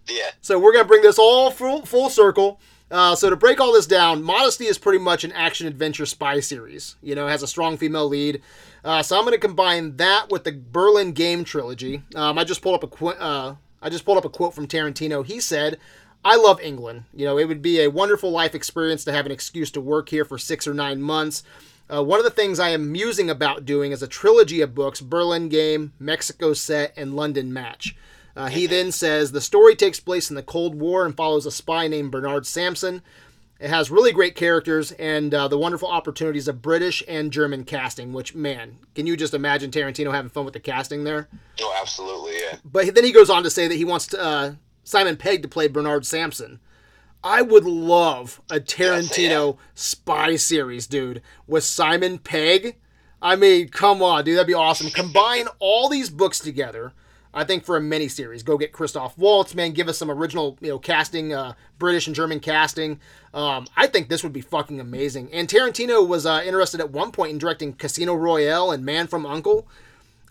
Yeah. 0.08 0.30
So 0.42 0.60
we're 0.60 0.74
gonna 0.74 0.86
bring 0.86 1.02
this 1.02 1.18
all 1.18 1.50
full, 1.50 1.86
full 1.86 2.10
circle. 2.10 2.60
Uh, 2.92 3.16
so 3.16 3.30
to 3.30 3.36
break 3.36 3.60
all 3.60 3.74
this 3.74 3.88
down, 3.88 4.22
Modesty 4.22 4.66
is 4.66 4.78
pretty 4.78 5.00
much 5.00 5.24
an 5.24 5.32
action 5.32 5.68
adventure 5.68 6.06
spy 6.06 6.40
series. 6.40 6.96
You 7.02 7.16
know, 7.16 7.28
has 7.28 7.42
a 7.44 7.48
strong 7.48 7.78
female 7.78 8.08
lead. 8.08 8.42
Uh, 8.84 9.02
so 9.02 9.18
I'm 9.18 9.24
gonna 9.26 9.40
combine 9.40 9.98
that 9.98 10.30
with 10.30 10.44
the 10.44 10.62
Berlin 10.72 11.12
Game 11.12 11.44
trilogy. 11.44 12.04
Um, 12.14 12.38
I 12.38 12.44
just 12.44 12.62
pulled 12.62 12.76
up 12.76 12.84
a 12.84 12.88
qu- 12.88 13.08
uh, 13.10 13.56
I 13.82 13.90
just 13.90 14.06
pulled 14.06 14.18
up 14.18 14.26
a 14.26 14.30
quote 14.30 14.54
from 14.54 14.68
Tarantino. 14.68 15.26
He 15.26 15.40
said, 15.40 15.80
"I 16.24 16.36
love 16.36 16.62
England. 16.62 17.06
You 17.14 17.26
know, 17.26 17.40
it 17.40 17.48
would 17.48 17.64
be 17.64 17.82
a 17.82 17.90
wonderful 17.90 18.30
life 18.30 18.54
experience 18.54 19.04
to 19.06 19.12
have 19.12 19.26
an 19.26 19.32
excuse 19.32 19.72
to 19.72 19.82
work 19.82 20.10
here 20.10 20.26
for 20.26 20.38
six 20.38 20.68
or 20.68 20.74
nine 20.74 21.02
months." 21.02 21.44
Uh, 21.92 22.04
one 22.04 22.20
of 22.20 22.24
the 22.26 22.32
things 22.32 22.60
I 22.60 22.70
am 22.70 22.92
musing 22.92 23.30
about 23.30 23.66
doing 23.66 23.92
is 23.92 24.02
a 24.02 24.08
trilogy 24.08 24.62
of 24.62 24.74
books 24.74 25.02
Berlin 25.02 25.50
Game, 25.50 25.94
Mexico 26.00 26.54
Set, 26.54 26.94
and 26.98 27.16
London 27.16 27.54
Match. 27.54 27.96
Uh, 28.36 28.48
he 28.48 28.68
then 28.68 28.92
says 28.92 29.32
the 29.32 29.42
story 29.42 29.76
takes 29.76 30.00
place 30.00 30.30
in 30.30 30.36
the 30.36 30.44
Cold 30.44 30.76
War 30.76 31.06
and 31.06 31.16
follows 31.16 31.46
a 31.46 31.52
spy 31.52 31.88
named 31.88 32.12
Bernard 32.12 32.46
Samson. 32.46 33.02
It 33.60 33.70
has 33.70 33.90
really 33.90 34.12
great 34.12 34.36
characters 34.36 34.92
and 34.94 35.34
uh, 35.34 35.48
the 35.48 35.58
wonderful 35.58 35.88
opportunities 35.88 36.50
of 36.50 36.62
British 36.62 37.02
and 37.08 37.32
German 37.32 37.64
casting, 37.64 38.12
which, 38.12 38.36
man, 38.36 38.80
can 38.94 39.08
you 39.08 39.16
just 39.16 39.34
imagine 39.34 39.72
Tarantino 39.72 40.12
having 40.12 40.30
fun 40.30 40.44
with 40.44 40.54
the 40.54 40.60
casting 40.60 41.06
there? 41.06 41.30
Oh, 41.62 41.78
absolutely. 41.80 42.34
Yeah. 42.34 42.58
But 42.66 42.94
then 42.94 43.06
he 43.06 43.14
goes 43.14 43.30
on 43.30 43.44
to 43.44 43.50
say 43.50 43.70
that 43.70 43.76
he 43.76 43.86
wants 43.86 44.08
to, 44.08 44.22
uh, 44.22 44.54
Simon 44.84 45.16
Pegg 45.16 45.42
to 45.42 45.48
play 45.48 45.70
Bernard 45.70 46.06
Samson. 46.06 46.60
I 47.24 47.42
would 47.42 47.66
love 47.66 48.40
a 48.52 48.60
Tarantino 48.60 49.58
spy 49.74 50.36
series, 50.36 50.86
dude, 50.86 51.22
with 51.48 51.64
Simon 51.64 52.20
Pegg. 52.20 52.76
I 53.22 53.36
mean, 53.36 53.70
come 53.70 54.04
on, 54.04 54.26
dude, 54.26 54.38
that'd 54.38 54.48
be 54.48 54.54
awesome. 54.54 54.90
Combine 54.94 55.48
all 55.60 55.90
these 55.90 56.10
books 56.10 56.40
together. 56.40 56.94
I 57.36 57.44
think 57.44 57.66
for 57.66 57.76
a 57.76 57.82
mini 57.82 58.08
series, 58.08 58.42
go 58.44 58.58
get 58.58 58.72
Christoph 58.72 59.18
Waltz, 59.18 59.54
man. 59.54 59.74
Give 59.74 59.90
us 59.90 59.98
some 59.98 60.10
original, 60.10 60.58
you 60.62 60.70
know, 60.70 60.80
casting, 60.80 61.34
uh, 61.34 61.54
British 61.78 62.08
and 62.08 62.16
German 62.16 62.40
casting. 62.40 63.00
Um, 63.34 63.68
I 63.76 63.88
think 63.88 64.08
this 64.08 64.24
would 64.24 64.32
be 64.32 64.40
fucking 64.40 64.80
amazing. 64.80 65.30
And 65.34 65.50
Tarantino 65.50 66.08
was 66.08 66.26
uh, 66.26 66.42
interested 66.46 66.80
at 66.80 66.92
one 66.92 67.12
point 67.12 67.32
in 67.32 67.38
directing 67.38 67.74
Casino 67.74 68.16
Royale 68.16 68.72
and 68.72 68.86
Man 68.86 69.08
from 69.08 69.26
Uncle. 69.26 69.68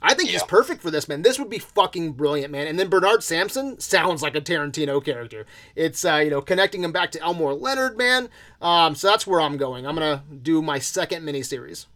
I 0.06 0.12
think 0.12 0.28
he's 0.28 0.42
perfect 0.42 0.82
for 0.82 0.90
this, 0.90 1.08
man. 1.08 1.22
This 1.22 1.38
would 1.38 1.48
be 1.48 1.58
fucking 1.58 2.12
brilliant, 2.12 2.52
man. 2.52 2.66
And 2.66 2.78
then 2.78 2.88
Bernard 2.90 3.22
Samson 3.22 3.80
sounds 3.80 4.22
like 4.22 4.34
a 4.34 4.40
Tarantino 4.40 5.02
character. 5.02 5.46
It's 5.74 6.04
uh, 6.04 6.16
you 6.16 6.28
know 6.28 6.42
connecting 6.42 6.84
him 6.84 6.92
back 6.92 7.10
to 7.12 7.22
Elmore 7.22 7.54
Leonard, 7.54 7.96
man. 7.96 8.28
Um, 8.60 8.94
so 8.94 9.08
that's 9.08 9.26
where 9.26 9.40
I'm 9.40 9.56
going. 9.56 9.86
I'm 9.86 9.94
gonna 9.94 10.22
do 10.42 10.60
my 10.60 10.78
second 10.78 11.22
miniseries. 11.22 11.86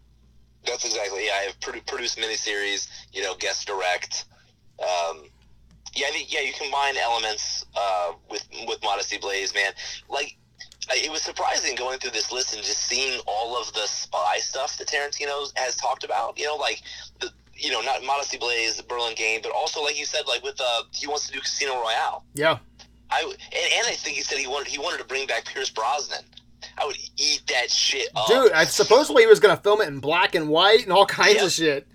That's 0.67 0.87
exactly. 0.87 1.27
Yeah, 1.27 1.33
I 1.33 1.43
have 1.45 1.61
produ- 1.61 1.87
produced 1.87 2.19
miniseries. 2.19 2.89
You 3.13 3.23
know, 3.23 3.35
guest 3.35 3.67
direct. 3.67 4.25
Um, 4.81 5.23
yeah, 5.95 6.07
I 6.09 6.11
think 6.11 6.33
yeah, 6.33 6.41
you 6.41 6.53
combine 6.53 6.97
elements 6.97 7.65
uh, 7.77 8.13
with 8.31 8.47
with 8.67 8.83
Modesty 8.83 9.19
Blaise, 9.19 9.53
man. 9.55 9.73
Like, 10.09 10.37
it 10.91 11.11
was 11.11 11.23
surprising 11.23 11.75
going 11.75 11.99
through 11.99 12.13
this 12.13 12.31
list 12.31 12.55
and 12.55 12.63
just 12.63 12.83
seeing 12.87 13.21
all 13.27 13.61
of 13.61 13.73
the 13.73 13.87
spy 13.87 14.39
stuff 14.39 14.77
that 14.79 14.89
Tarantino 14.89 15.51
has 15.57 15.77
talked 15.77 16.05
about. 16.05 16.39
You 16.39 16.47
know, 16.47 16.57
like 16.57 16.83
the 17.21 17.31
you 17.55 17.73
know 17.73 17.81
not 17.81 18.05
Modesty 18.05 18.39
Blaise, 18.39 18.81
Berlin 18.83 19.15
Game, 19.17 19.41
but 19.43 19.51
also 19.53 19.83
like 19.83 19.99
you 19.99 20.05
said, 20.05 20.23
like 20.29 20.43
with 20.45 20.61
uh, 20.61 20.83
he 20.93 21.07
wants 21.07 21.27
to 21.27 21.33
do 21.33 21.41
Casino 21.41 21.75
Royale. 21.81 22.25
Yeah, 22.35 22.59
I 23.11 23.23
and, 23.23 23.33
and 23.79 23.87
I 23.89 23.93
think 23.93 24.17
he 24.17 24.23
said 24.23 24.39
he 24.39 24.47
wanted 24.47 24.69
he 24.69 24.79
wanted 24.79 24.99
to 24.99 25.05
bring 25.05 25.27
back 25.27 25.47
Pierce 25.47 25.71
Brosnan. 25.71 26.23
I 26.81 26.85
would 26.87 26.97
eat 27.17 27.43
that 27.49 27.71
shit 27.73 28.09
up. 28.15 28.29
dude. 28.29 28.53
I 28.53 28.65
supposedly 28.65 29.23
he 29.25 29.27
was 29.27 29.41
gonna 29.41 29.57
film 29.57 29.81
it 29.81 29.89
in 29.89 29.99
black 29.99 30.37
and 30.37 30.49
white 30.49 30.85
and 30.85 30.93
all 30.93 31.07
kinds 31.07 31.37
Yeah. 31.37 31.45
of 31.45 31.53
shit. 31.53 31.87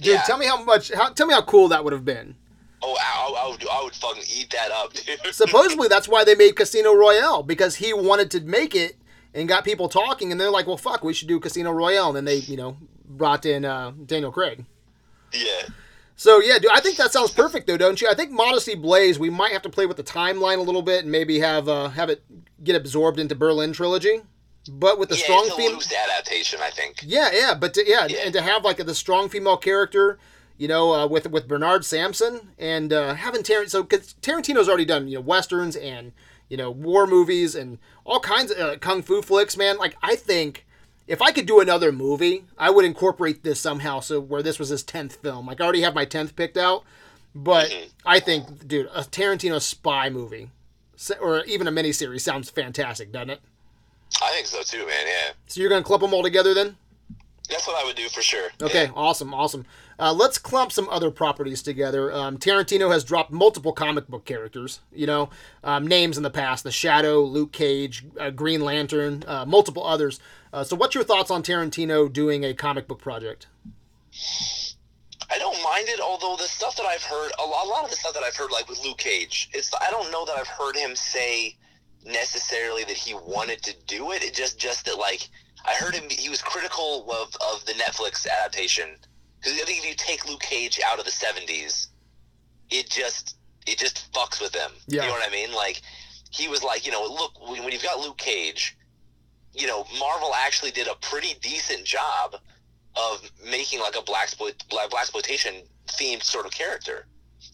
Dude, 0.00 0.14
Yeah. 0.14 0.22
tell 0.22 0.38
me 0.38 0.46
how 0.46 0.62
much. 0.64 0.90
How, 0.92 1.10
tell 1.10 1.26
me 1.26 1.34
how 1.34 1.42
cool 1.42 1.68
that 1.68 1.84
would 1.84 1.92
have 1.92 2.04
been. 2.04 2.36
Oh, 2.82 2.96
I, 2.98 3.44
I, 3.46 3.50
would, 3.50 3.68
I 3.68 3.82
would 3.84 3.94
fucking 3.94 4.22
eat 4.34 4.50
that 4.50 4.70
up, 4.70 4.92
dude. 4.94 5.34
Supposedly, 5.34 5.86
that's 5.94 6.08
why 6.08 6.24
they 6.24 6.34
made 6.34 6.56
Casino 6.56 6.94
Royale 6.94 7.42
because 7.42 7.76
he 7.76 7.92
wanted 7.92 8.30
to 8.30 8.40
make 8.40 8.74
it 8.74 8.96
and 9.34 9.48
got 9.48 9.64
people 9.64 9.88
talking, 9.88 10.32
and 10.32 10.40
they're 10.40 10.50
like, 10.50 10.66
"Well, 10.66 10.78
fuck, 10.78 11.04
we 11.04 11.12
should 11.12 11.28
do 11.28 11.38
Casino 11.38 11.72
Royale." 11.72 12.08
And 12.08 12.16
then 12.16 12.24
they, 12.24 12.36
you 12.36 12.56
know, 12.56 12.78
brought 13.04 13.44
in 13.44 13.64
uh, 13.64 13.92
Daniel 14.06 14.32
Craig. 14.32 14.64
Yeah. 15.32 15.68
So 16.16 16.40
yeah, 16.40 16.58
dude, 16.58 16.70
I 16.72 16.80
think 16.80 16.96
that 16.98 17.12
sounds 17.12 17.30
perfect 17.30 17.66
though, 17.66 17.76
don't 17.78 18.00
you? 18.00 18.08
I 18.08 18.14
think 18.14 18.30
Modesty 18.30 18.74
Blaise, 18.74 19.18
we 19.18 19.30
might 19.30 19.52
have 19.52 19.62
to 19.62 19.70
play 19.70 19.86
with 19.86 19.96
the 19.96 20.02
timeline 20.02 20.58
a 20.58 20.62
little 20.62 20.82
bit 20.82 21.02
and 21.02 21.10
maybe 21.12 21.38
have 21.38 21.68
uh, 21.68 21.88
have 21.88 22.10
it 22.10 22.22
get 22.62 22.76
absorbed 22.76 23.18
into 23.18 23.34
Berlin 23.34 23.72
trilogy. 23.72 24.20
But 24.68 24.98
with 24.98 25.08
the 25.08 25.16
yeah, 25.16 25.22
strong 25.22 25.50
female 25.56 25.80
adaptation, 25.80 26.60
I 26.62 26.70
think. 26.70 26.98
Yeah, 27.02 27.30
yeah, 27.32 27.54
but 27.54 27.74
to, 27.74 27.84
yeah, 27.88 28.06
Yeah. 28.08 28.18
and 28.24 28.32
to 28.34 28.42
have 28.42 28.64
like 28.64 28.76
the 28.76 28.94
strong 28.94 29.28
female 29.28 29.56
character, 29.56 30.18
you 30.58 30.68
know, 30.68 30.92
uh, 30.92 31.06
with 31.06 31.30
with 31.30 31.48
Bernard 31.48 31.84
Samson 31.84 32.50
and 32.58 32.92
uh, 32.92 33.14
having 33.14 33.42
Tarantino, 33.42 33.70
so 33.70 33.82
because 33.82 34.14
Tarantino's 34.20 34.68
already 34.68 34.84
done 34.84 35.08
you 35.08 35.14
know 35.14 35.22
westerns 35.22 35.76
and 35.76 36.12
you 36.48 36.56
know 36.56 36.70
war 36.70 37.06
movies 37.06 37.54
and 37.54 37.78
all 38.04 38.20
kinds 38.20 38.50
of 38.50 38.58
uh, 38.58 38.76
kung 38.76 39.02
fu 39.02 39.22
flicks, 39.22 39.56
man. 39.56 39.78
Like 39.78 39.96
I 40.02 40.14
think 40.14 40.66
if 41.06 41.22
I 41.22 41.32
could 41.32 41.46
do 41.46 41.60
another 41.60 41.90
movie, 41.90 42.44
I 42.58 42.68
would 42.70 42.84
incorporate 42.84 43.42
this 43.42 43.60
somehow. 43.60 44.00
So 44.00 44.20
where 44.20 44.42
this 44.42 44.58
was 44.58 44.68
his 44.68 44.82
tenth 44.82 45.16
film, 45.16 45.46
like 45.46 45.60
I 45.60 45.64
already 45.64 45.80
have 45.82 45.94
my 45.94 46.04
tenth 46.04 46.36
picked 46.36 46.58
out, 46.58 46.84
but 47.34 47.72
I 48.04 48.20
think, 48.20 48.68
dude, 48.68 48.90
a 48.94 49.02
Tarantino 49.02 49.60
spy 49.60 50.10
movie. 50.10 50.50
Or 51.18 51.42
even 51.46 51.66
a 51.66 51.72
miniseries 51.72 52.20
sounds 52.20 52.50
fantastic, 52.50 53.10
doesn't 53.10 53.30
it? 53.30 53.40
I 54.22 54.30
think 54.32 54.46
so 54.46 54.62
too, 54.62 54.86
man. 54.86 55.06
Yeah. 55.06 55.32
So 55.46 55.60
you're 55.60 55.70
gonna 55.70 55.82
clump 55.84 56.02
them 56.02 56.12
all 56.14 56.22
together 56.22 56.54
then? 56.54 56.76
That's 57.48 57.66
what 57.66 57.82
I 57.82 57.84
would 57.84 57.96
do 57.96 58.08
for 58.08 58.22
sure. 58.22 58.50
Okay, 58.62 58.84
Yeah. 58.84 58.92
awesome, 58.94 59.34
awesome. 59.34 59.66
Uh, 59.98 60.12
let's 60.12 60.38
clump 60.38 60.70
some 60.70 60.88
other 60.88 61.10
properties 61.10 61.62
together. 61.62 62.12
Um, 62.12 62.38
Tarantino 62.38 62.92
has 62.92 63.02
dropped 63.02 63.32
multiple 63.32 63.72
comic 63.72 64.06
book 64.06 64.24
characters, 64.24 64.78
you 64.92 65.06
know, 65.06 65.30
um, 65.64 65.86
names 65.86 66.16
in 66.16 66.22
the 66.22 66.30
past: 66.30 66.62
The 66.64 66.70
Shadow, 66.70 67.20
Luke 67.22 67.52
Cage, 67.52 68.04
uh, 68.18 68.30
Green 68.30 68.60
Lantern, 68.60 69.24
uh, 69.26 69.44
multiple 69.46 69.84
others. 69.84 70.20
Uh, 70.52 70.62
so, 70.64 70.76
what's 70.76 70.94
your 70.94 71.04
thoughts 71.04 71.30
on 71.30 71.42
Tarantino 71.42 72.10
doing 72.12 72.44
a 72.44 72.54
comic 72.54 72.86
book 72.86 73.00
project? 73.00 73.46
I 75.32 75.38
don't 75.38 75.60
mind 75.62 75.88
it, 75.88 76.00
although 76.00 76.36
the 76.36 76.48
stuff 76.48 76.76
that 76.76 76.86
I've 76.86 77.02
heard, 77.04 77.30
a 77.38 77.46
lot, 77.46 77.66
a 77.66 77.68
lot 77.68 77.84
of 77.84 77.90
the 77.90 77.96
stuff 77.96 78.14
that 78.14 78.22
I've 78.22 78.34
heard, 78.36 78.50
like 78.50 78.68
with 78.68 78.82
Luke 78.84 78.98
Cage, 78.98 79.48
it's 79.52 79.70
I 79.80 79.90
don't 79.90 80.10
know 80.10 80.24
that 80.24 80.36
I've 80.36 80.48
heard 80.48 80.76
him 80.76 80.96
say 80.96 81.56
necessarily 82.04 82.84
that 82.84 82.96
he 82.96 83.14
wanted 83.14 83.62
to 83.62 83.74
do 83.86 84.12
it. 84.12 84.22
It 84.22 84.34
just 84.34 84.58
just 84.58 84.86
that 84.86 84.98
like 84.98 85.28
I 85.66 85.74
heard 85.74 85.94
him, 85.94 86.08
he 86.08 86.28
was 86.28 86.42
critical 86.42 87.10
of 87.10 87.36
of 87.52 87.64
the 87.66 87.72
Netflix 87.72 88.26
adaptation 88.26 88.96
because 89.40 89.60
I 89.60 89.64
think 89.64 89.78
if 89.78 89.88
you 89.88 89.94
take 89.96 90.28
Luke 90.28 90.40
Cage 90.40 90.80
out 90.86 90.98
of 90.98 91.04
the 91.04 91.10
'70s, 91.10 91.88
it 92.70 92.90
just 92.90 93.36
it 93.66 93.78
just 93.78 94.12
fucks 94.12 94.40
with 94.40 94.54
him. 94.54 94.70
Yeah. 94.86 95.02
You 95.02 95.08
know 95.08 95.14
what 95.14 95.28
I 95.28 95.30
mean? 95.30 95.52
Like 95.52 95.82
he 96.30 96.48
was 96.48 96.62
like, 96.62 96.86
you 96.86 96.92
know, 96.92 97.02
look 97.02 97.48
when, 97.48 97.62
when 97.62 97.72
you've 97.72 97.82
got 97.82 97.98
Luke 98.00 98.18
Cage, 98.18 98.76
you 99.52 99.66
know, 99.66 99.84
Marvel 99.98 100.32
actually 100.34 100.70
did 100.70 100.88
a 100.88 100.94
pretty 100.96 101.34
decent 101.40 101.84
job 101.84 102.36
of 102.96 103.30
making 103.48 103.80
like 103.80 103.96
a 103.96 104.02
black 104.02 104.30
black 104.68 104.92
exploitation 104.98 105.54
themed 105.88 106.22
sort 106.22 106.46
of 106.46 106.52
character. 106.52 107.06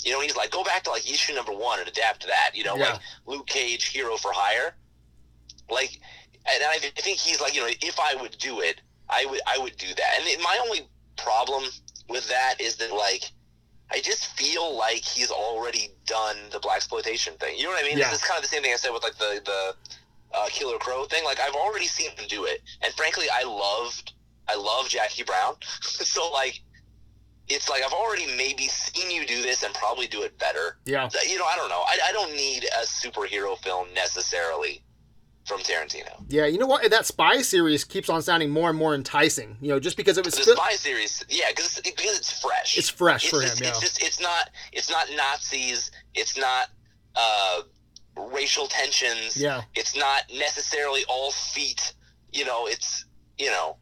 You 0.06 0.12
know, 0.12 0.20
he's 0.20 0.36
like, 0.36 0.50
go 0.52 0.62
back 0.62 0.84
to 0.84 0.90
like 0.90 1.10
issue 1.10 1.34
number 1.34 1.52
one 1.52 1.80
and 1.80 1.88
adapt 1.88 2.20
to 2.22 2.26
that. 2.28 2.50
You 2.54 2.64
know, 2.64 2.76
Yeah. 2.76 2.92
like 2.92 3.00
Luke 3.26 3.46
Cage, 3.48 3.86
hero 3.88 4.16
for 4.16 4.30
hire. 4.32 4.76
Like, 5.68 5.98
and 6.48 6.62
I 6.64 6.78
think 6.78 7.18
he's 7.18 7.40
like, 7.40 7.54
you 7.54 7.60
know, 7.60 7.68
if 7.82 7.98
I 7.98 8.14
would 8.14 8.38
do 8.38 8.60
it, 8.60 8.80
I 9.10 9.26
would 9.26 9.40
I 9.46 9.58
would 9.58 9.76
do 9.76 9.88
that. 9.88 10.10
And 10.20 10.42
my 10.42 10.58
only 10.64 10.88
problem 11.16 11.64
with 12.08 12.28
that 12.28 12.60
is 12.60 12.76
that 12.76 12.92
like. 12.92 13.24
I 13.88 14.00
just 14.00 14.36
feel 14.36 14.76
like 14.76 15.04
he's 15.04 15.30
already 15.30 15.90
done 16.06 16.34
the 16.50 16.58
black 16.58 16.78
exploitation 16.78 17.34
thing. 17.34 17.56
You 17.56 17.66
know 17.66 17.70
what 17.70 17.84
I 17.84 17.88
mean? 17.88 17.98
Yeah. 17.98 18.10
This 18.10 18.18
is 18.20 18.24
kind 18.24 18.36
of 18.36 18.42
the 18.42 18.48
same 18.48 18.62
thing 18.64 18.72
I 18.72 18.76
said 18.76 18.90
with 18.90 19.04
like 19.04 19.16
the 19.16 19.40
the 19.44 19.76
uh, 20.36 20.46
Killer 20.48 20.76
Crow 20.78 21.04
thing. 21.04 21.22
Like 21.24 21.38
I've 21.38 21.54
already 21.54 21.86
seen 21.86 22.10
him 22.10 22.24
do 22.28 22.46
it, 22.46 22.62
and 22.82 22.92
frankly, 22.94 23.26
I 23.32 23.44
loved 23.44 24.12
I 24.48 24.56
love 24.56 24.88
Jackie 24.88 25.22
Brown. 25.22 25.54
so 25.80 26.28
like, 26.32 26.58
it's 27.48 27.68
like 27.68 27.82
I've 27.84 27.92
already 27.92 28.26
maybe 28.36 28.66
seen 28.68 29.10
you 29.10 29.26
do 29.26 29.40
this 29.42 29.62
and 29.62 29.72
probably 29.74 30.06
do 30.06 30.22
it 30.22 30.36
better. 30.38 30.78
Yeah, 30.84 31.08
You 31.28 31.38
know, 31.38 31.44
I 31.44 31.56
don't 31.56 31.68
know. 31.68 31.82
I, 31.86 31.98
I 32.08 32.12
don't 32.12 32.32
need 32.36 32.64
a 32.64 32.84
superhero 32.84 33.56
film 33.58 33.86
necessarily 33.94 34.82
from 35.46 35.60
Tarantino. 35.60 36.24
yeah. 36.28 36.46
You 36.46 36.58
know 36.58 36.66
what? 36.66 36.90
That 36.90 37.06
spy 37.06 37.40
series 37.40 37.84
keeps 37.84 38.08
on 38.08 38.20
sounding 38.20 38.50
more 38.50 38.68
and 38.68 38.76
more 38.76 38.96
enticing. 38.96 39.56
You 39.60 39.68
know, 39.68 39.78
just 39.80 39.96
because 39.96 40.18
it 40.18 40.24
was 40.24 40.34
The 40.34 40.42
spy 40.56 40.72
series, 40.72 41.24
yeah, 41.28 41.44
because 41.50 41.78
it's, 41.78 41.88
because 41.88 42.18
it's 42.18 42.40
fresh. 42.40 42.76
it's 42.76 42.88
fresh 42.88 43.24
it's 43.24 43.30
for 43.30 43.40
him. 43.42 43.56
Yeah, 43.62 43.68
It's 43.68 43.78
just 43.80 44.02
it's 44.02 44.20
not 44.20 44.50
it's 44.72 44.90
not 44.90 45.06
Nazis. 45.16 45.92
It's 46.14 46.36
not 46.36 46.68
uh, 47.14 47.60
racial 48.32 48.66
tensions. 48.66 49.36
yeah, 49.36 49.62
It's 49.76 49.96
not 49.96 50.24
necessarily 50.36 51.02
all 51.08 51.30
feet. 51.30 51.94
You 52.32 52.44
know, 52.44 52.66
it's 52.66 53.04
you 53.38 53.46
know, 53.50 53.76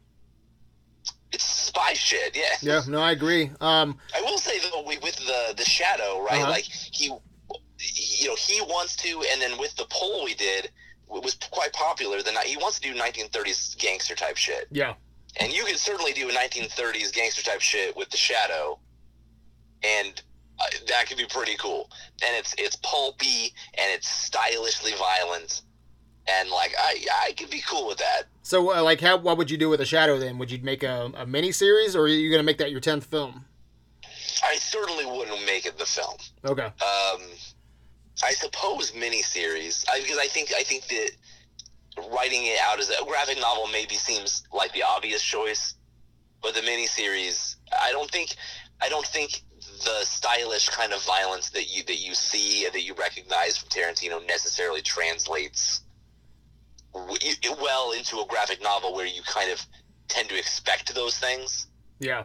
it's 1.35 1.43
spy 1.43 1.93
shit. 1.93 2.35
Yeah. 2.35 2.43
yeah. 2.61 2.81
No, 2.87 2.99
I 2.99 3.11
agree. 3.11 3.51
Um, 3.59 3.97
I 4.15 4.21
will 4.21 4.37
say 4.37 4.57
though, 4.59 4.83
with 4.83 5.01
the 5.01 5.53
the 5.55 5.65
shadow, 5.65 6.23
right? 6.23 6.41
Uh-huh. 6.41 6.49
Like 6.49 6.63
he, 6.63 7.05
you 7.05 8.27
know, 8.27 8.35
he 8.35 8.61
wants 8.61 8.95
to, 8.97 9.23
and 9.31 9.41
then 9.41 9.59
with 9.59 9.75
the 9.75 9.85
poll 9.89 10.23
we 10.23 10.33
did, 10.33 10.65
it 10.65 11.23
was 11.23 11.35
quite 11.51 11.73
popular. 11.73 12.21
The 12.21 12.31
ni- 12.31 12.49
he 12.49 12.57
wants 12.57 12.79
to 12.79 12.93
do 12.93 12.99
1930s 12.99 13.77
gangster 13.77 14.15
type 14.15 14.37
shit, 14.37 14.67
yeah, 14.71 14.93
and 15.39 15.53
you 15.53 15.65
could 15.65 15.77
certainly 15.77 16.13
do 16.13 16.29
a 16.29 16.31
1930s 16.31 17.13
gangster 17.13 17.43
type 17.43 17.61
shit 17.61 17.95
with 17.95 18.09
the 18.09 18.17
shadow, 18.17 18.79
and 19.83 20.21
uh, 20.59 20.63
that 20.87 21.07
could 21.07 21.17
be 21.17 21.25
pretty 21.25 21.57
cool. 21.57 21.89
And 22.25 22.35
it's 22.37 22.55
it's 22.57 22.77
pulpy 22.77 23.53
and 23.73 23.91
it's 23.91 24.07
stylishly 24.07 24.93
violent, 24.97 25.61
and 26.27 26.49
like 26.49 26.73
I 26.77 27.05
I 27.27 27.31
could 27.33 27.49
be 27.49 27.61
cool 27.67 27.87
with 27.87 27.97
that. 27.99 28.23
So, 28.41 28.75
uh, 28.75 28.83
like, 28.83 29.01
how 29.01 29.17
what 29.17 29.37
would 29.37 29.49
you 29.49 29.57
do 29.57 29.69
with 29.69 29.81
a 29.81 29.85
shadow 29.85 30.19
then? 30.19 30.37
Would 30.37 30.51
you 30.51 30.59
make 30.61 30.83
a, 30.83 31.11
a 31.15 31.25
mini 31.25 31.51
series, 31.51 31.95
or 31.95 32.03
are 32.03 32.07
you 32.07 32.29
gonna 32.31 32.43
make 32.43 32.57
that 32.59 32.71
your 32.71 32.79
tenth 32.79 33.05
film? 33.05 33.45
I 34.43 34.55
certainly 34.57 35.05
wouldn't 35.05 35.45
make 35.45 35.65
it 35.65 35.77
the 35.77 35.85
film. 35.85 36.17
Okay. 36.45 36.65
Um, 36.65 37.21
I 38.23 38.31
suppose 38.31 38.91
miniseries, 38.91 39.85
I, 39.89 39.99
because 40.01 40.17
I 40.17 40.27
think 40.27 40.51
I 40.55 40.63
think 40.63 40.87
that 40.87 41.11
writing 42.11 42.45
it 42.45 42.59
out 42.61 42.79
as 42.79 42.89
a 42.89 43.05
graphic 43.05 43.39
novel 43.39 43.67
maybe 43.71 43.95
seems 43.95 44.43
like 44.53 44.73
the 44.73 44.83
obvious 44.83 45.21
choice, 45.21 45.75
but 46.41 46.53
the 46.53 46.61
miniseries, 46.61 47.55
I 47.81 47.91
don't 47.91 48.09
think, 48.11 48.35
I 48.81 48.89
don't 48.89 49.05
think 49.05 49.41
the 49.83 50.03
stylish 50.03 50.69
kind 50.69 50.93
of 50.93 51.03
violence 51.03 51.49
that 51.51 51.75
you 51.75 51.83
that 51.83 51.99
you 51.99 52.13
see 52.13 52.65
and 52.65 52.73
that 52.73 52.83
you 52.83 52.93
recognize 52.93 53.57
from 53.57 53.69
Tarantino 53.69 54.25
necessarily 54.27 54.81
translates 54.81 55.81
well 57.61 57.91
into 57.91 58.19
a 58.19 58.25
graphic 58.27 58.61
novel 58.63 58.93
where 58.93 59.05
you 59.05 59.21
kind 59.23 59.51
of 59.51 59.65
tend 60.07 60.29
to 60.29 60.37
expect 60.37 60.93
those 60.95 61.17
things. 61.17 61.67
Yeah. 61.99 62.23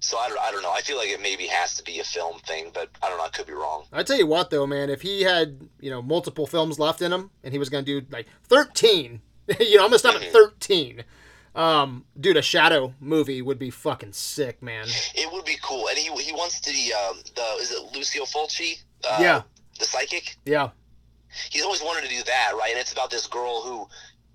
So 0.00 0.18
I 0.18 0.28
don't, 0.28 0.38
I 0.38 0.50
don't 0.50 0.62
know. 0.62 0.72
I 0.72 0.82
feel 0.82 0.96
like 0.98 1.08
it 1.08 1.20
maybe 1.20 1.46
has 1.46 1.74
to 1.76 1.82
be 1.82 1.98
a 2.00 2.04
film 2.04 2.38
thing, 2.40 2.70
but 2.72 2.90
I 3.02 3.08
don't 3.08 3.18
know. 3.18 3.24
I 3.24 3.28
could 3.28 3.46
be 3.46 3.52
wrong. 3.54 3.84
I 3.92 4.02
tell 4.02 4.18
you 4.18 4.26
what, 4.26 4.50
though, 4.50 4.66
man, 4.66 4.90
if 4.90 5.02
he 5.02 5.22
had 5.22 5.68
you 5.80 5.90
know 5.90 6.02
multiple 6.02 6.46
films 6.46 6.78
left 6.78 7.02
in 7.02 7.12
him, 7.12 7.30
and 7.42 7.52
he 7.52 7.58
was 7.58 7.68
gonna 7.70 7.82
do 7.82 8.02
like 8.10 8.26
thirteen, 8.44 9.22
you 9.60 9.76
know, 9.76 9.84
I'm 9.84 9.88
gonna 9.88 9.98
stop 9.98 10.14
at 10.14 10.20
Mhm. 10.22 10.32
thirteen. 10.32 11.04
Um, 11.54 12.04
dude, 12.20 12.36
a 12.36 12.42
Shadow 12.42 12.92
movie 13.00 13.40
would 13.40 13.58
be 13.58 13.70
fucking 13.70 14.12
sick, 14.12 14.62
man. 14.62 14.86
It 15.14 15.32
would 15.32 15.46
be 15.46 15.56
cool, 15.62 15.88
and 15.88 15.96
he 15.98 16.04
he 16.22 16.32
wants 16.32 16.60
to 16.60 16.70
um, 16.92 17.18
the 17.34 17.42
is 17.62 17.72
it 17.72 17.82
Lucio 17.94 18.24
Fulci? 18.24 18.82
Uh, 19.02 19.18
Yeah. 19.20 19.42
the 19.78 19.86
psychic. 19.86 20.36
Yeah, 20.44 20.70
He's 21.50 21.62
always 21.62 21.82
wanted 21.82 22.08
to 22.08 22.10
do 22.16 22.22
that, 22.24 22.52
right? 22.58 22.70
And 22.70 22.78
it's 22.78 22.92
about 22.92 23.10
this 23.10 23.26
girl 23.26 23.62
who 23.62 23.88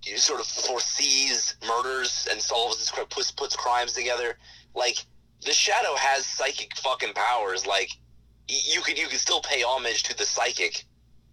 you 0.04 0.18
sort 0.18 0.40
of 0.40 0.48
foresees 0.48 1.56
murders 1.68 2.28
and 2.32 2.42
solves 2.42 2.78
this 2.78 2.92
puts 3.10 3.32
puts 3.32 3.56
crimes 3.56 3.94
together. 3.94 4.38
Like 4.76 4.98
the 5.46 5.54
Shadow 5.54 5.96
has 5.96 6.26
psychic 6.26 6.76
fucking 6.78 7.14
powers. 7.14 7.66
Like 7.66 7.92
you 8.48 8.82
could 8.82 8.98
you 8.98 9.08
could 9.08 9.20
still 9.20 9.42
pay 9.42 9.64
homage 9.64 10.04
to 10.04 10.18
the 10.18 10.26
psychic. 10.26 10.86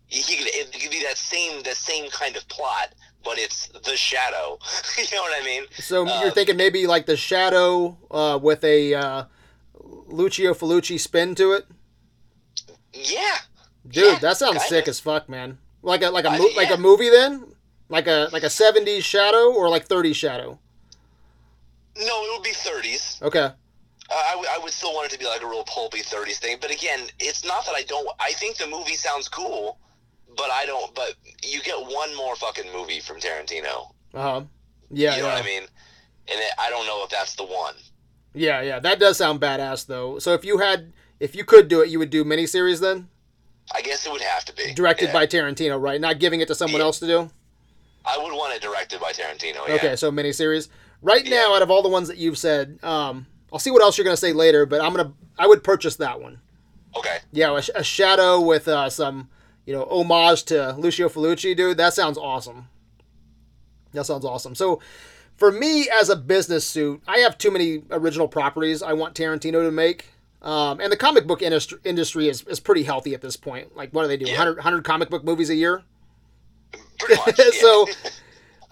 He 0.07 0.37
could 0.37 0.47
it 0.49 0.73
could 0.73 0.91
be 0.91 1.03
that 1.03 1.19
same 1.19 1.63
that 1.63 1.77
same 1.77 2.11
kind 2.11 2.37
of 2.37 2.47
plot, 2.49 2.95
but 3.25 3.39
it's 3.39 3.69
the 3.69 3.97
Shadow. 3.97 4.59
you 4.99 5.05
know 5.17 5.23
what 5.23 5.41
I 5.41 5.45
mean? 5.45 5.65
so 5.79 6.07
Uh, 6.07 6.23
you're 6.23 6.31
thinking 6.31 6.57
maybe 6.57 6.87
like 6.87 7.07
the 7.07 7.17
Shadow 7.17 7.97
uh, 8.11 8.39
with 8.41 8.65
a 8.65 8.95
uh, 8.95 9.25
Lucio 10.07 10.55
Fulci 10.55 10.99
spin 10.99 11.35
to 11.37 11.53
it, 11.53 11.67
Yeah. 12.93 13.39
Dude. 13.89 14.05
Yeah, 14.05 14.19
that 14.21 14.37
sounds 14.37 14.59
kinda. 14.59 14.69
sick 14.69 14.89
as 14.89 15.01
fuck, 15.01 15.29
man. 15.29 15.59
Like 15.83 16.03
a 16.03 16.11
like 16.11 16.25
a 16.25 16.31
I- 16.31 16.39
mo- 16.39 16.51
like 16.57 16.69
yeah. 16.69 16.75
a 16.75 16.79
movie 16.79 17.11
then, 17.11 17.55
like 17.89 18.07
a 18.07 18.29
like 18.33 18.43
a 18.43 18.47
'70s 18.51 19.03
Shadow 19.03 19.53
or 19.53 19.69
like 19.69 19.89
'30s 19.89 20.15
Shadow. 20.17 20.59
No, 21.97 22.05
it 22.25 22.33
would 22.37 22.45
be 22.45 22.51
30s. 22.51 23.21
Okay. 23.23 23.41
Uh, 23.41 23.53
I, 24.15 24.31
w- 24.33 24.49
I 24.53 24.59
would 24.59 24.73
still 24.73 24.95
want 24.95 25.07
it 25.07 25.13
to 25.15 25.19
be 25.19 25.27
like 25.27 25.43
a 25.43 25.47
real 25.47 25.65
pulpy 25.65 26.01
30s 26.01 26.37
thing. 26.39 26.59
But 26.61 26.71
again, 26.71 27.01
it's 27.19 27.45
not 27.45 27.67
that 27.67 27.75
I 27.75 27.83
don't. 27.83 28.09
I 28.21 28.33
think 28.35 28.57
the 28.57 28.69
movie 28.69 28.95
sounds 28.95 29.29
cool, 29.29 29.79
but 30.37 30.49
I 30.53 30.65
don't. 30.65 30.95
But 30.95 31.15
you 31.43 31.61
get 31.63 31.77
one 31.77 32.15
more 32.17 32.37
fucking 32.37 32.73
movie 32.73 33.01
from 33.01 33.19
Tarantino. 33.19 33.93
Uh 34.15 34.23
huh. 34.23 34.43
Yeah. 34.91 35.17
you 35.17 35.23
know 35.23 35.29
yeah. 35.29 35.35
what 35.35 35.43
I 35.43 35.47
mean? 35.47 35.63
And 35.63 36.39
it, 36.41 36.53
I 36.59 36.71
don't 36.71 36.87
know 36.87 37.03
if 37.05 37.11
that's 37.11 37.35
the 37.35 37.45
one. 37.45 37.75
Yeah, 38.35 38.61
yeah, 38.63 38.79
that 38.79 39.01
does 39.01 39.17
sound 39.17 39.41
badass 39.41 39.87
though. 39.87 40.19
So 40.21 40.35
if 40.35 40.45
you 40.45 40.59
had, 40.59 40.93
if 41.19 41.35
you 41.35 41.45
could 41.45 41.67
do 41.69 41.81
it, 41.81 41.89
you 41.89 41.99
would 41.99 42.11
do 42.11 42.25
miniseries 42.25 42.81
then, 42.81 43.09
I 43.75 43.83
guess 43.83 44.07
it 44.07 44.13
would 44.13 44.23
have 44.23 44.45
to 44.47 44.55
be 44.55 44.73
directed 44.75 45.07
Yeah. 45.07 45.13
by 45.13 45.27
Tarantino, 45.27 45.81
right? 45.81 46.01
Not 46.01 46.19
giving 46.19 46.41
it 46.41 46.49
to 46.49 46.55
someone 46.55 46.81
Yeah. 46.81 46.87
else 46.87 46.99
to 47.01 47.07
do. 47.07 47.31
I 48.05 48.17
would 48.17 48.33
want 48.33 48.55
it 48.55 48.63
directed 48.63 49.01
by 49.01 49.13
Tarantino. 49.13 49.67
Yeah. 49.69 49.75
Okay, 49.75 49.97
so 49.97 50.11
miniseries. 50.11 50.69
Right 51.03 51.27
now, 51.27 51.55
out 51.55 51.63
of 51.63 51.71
all 51.71 51.83
the 51.83 51.89
ones 51.89 52.09
that 52.09 52.17
you've 52.17 52.39
said, 52.39 52.79
um, 52.83 53.27
I'll 53.53 53.59
see 53.59 53.71
what 53.71 53.83
else 53.83 53.99
you're 53.99 54.05
gonna 54.05 54.17
say 54.17 54.33
later, 54.33 54.65
but 54.67 54.81
I'm 54.81 54.95
gonna 54.95 55.13
I 55.39 55.47
would 55.47 55.63
purchase 55.63 55.97
that 55.97 56.21
one. 56.21 56.41
Okay. 56.97 57.19
Yeah, 57.33 57.51
a, 57.51 57.63
a 57.81 57.85
shadow 57.85 58.41
with 58.41 58.67
uh, 58.67 58.89
some, 58.91 59.29
you 59.67 59.73
know, 59.75 59.85
homage 59.91 60.45
to 60.45 60.73
Lucio 60.79 61.09
Fulci, 61.09 61.55
dude. 61.55 61.77
That 61.77 61.95
sounds 61.95 62.19
awesome. 62.19 62.69
That 63.93 64.05
sounds 64.07 64.25
awesome. 64.25 64.55
So, 64.55 64.81
for 65.37 65.53
me 65.53 65.89
as 65.89 66.09
a 66.09 66.17
business 66.17 66.67
suit, 66.67 67.03
I 67.07 67.19
have 67.19 67.39
too 67.39 67.51
many 67.51 67.83
original 67.91 68.27
properties 68.27 68.83
I 68.83 68.95
want 68.95 69.15
Tarantino 69.15 69.63
to 69.65 69.71
make. 69.71 70.07
Um, 70.49 70.81
and 70.81 70.91
the 70.91 70.97
comic 70.97 71.27
book 71.27 71.43
industry, 71.43 71.79
industry 71.85 72.27
is, 72.27 72.43
is 72.45 72.59
pretty 72.59 72.83
healthy 72.83 73.13
at 73.13 73.21
this 73.21 73.37
point. 73.37 73.77
Like, 73.77 73.93
what 73.93 74.01
do 74.03 74.09
they 74.09 74.17
do? 74.17 74.25
Yeah. 74.25 74.39
100, 74.39 74.57
100 74.57 74.83
comic 74.83 75.11
book 75.11 75.23
movies 75.23 75.51
a 75.51 75.55
year? 75.55 75.83
Much. 77.07 77.37
so, 77.61 77.87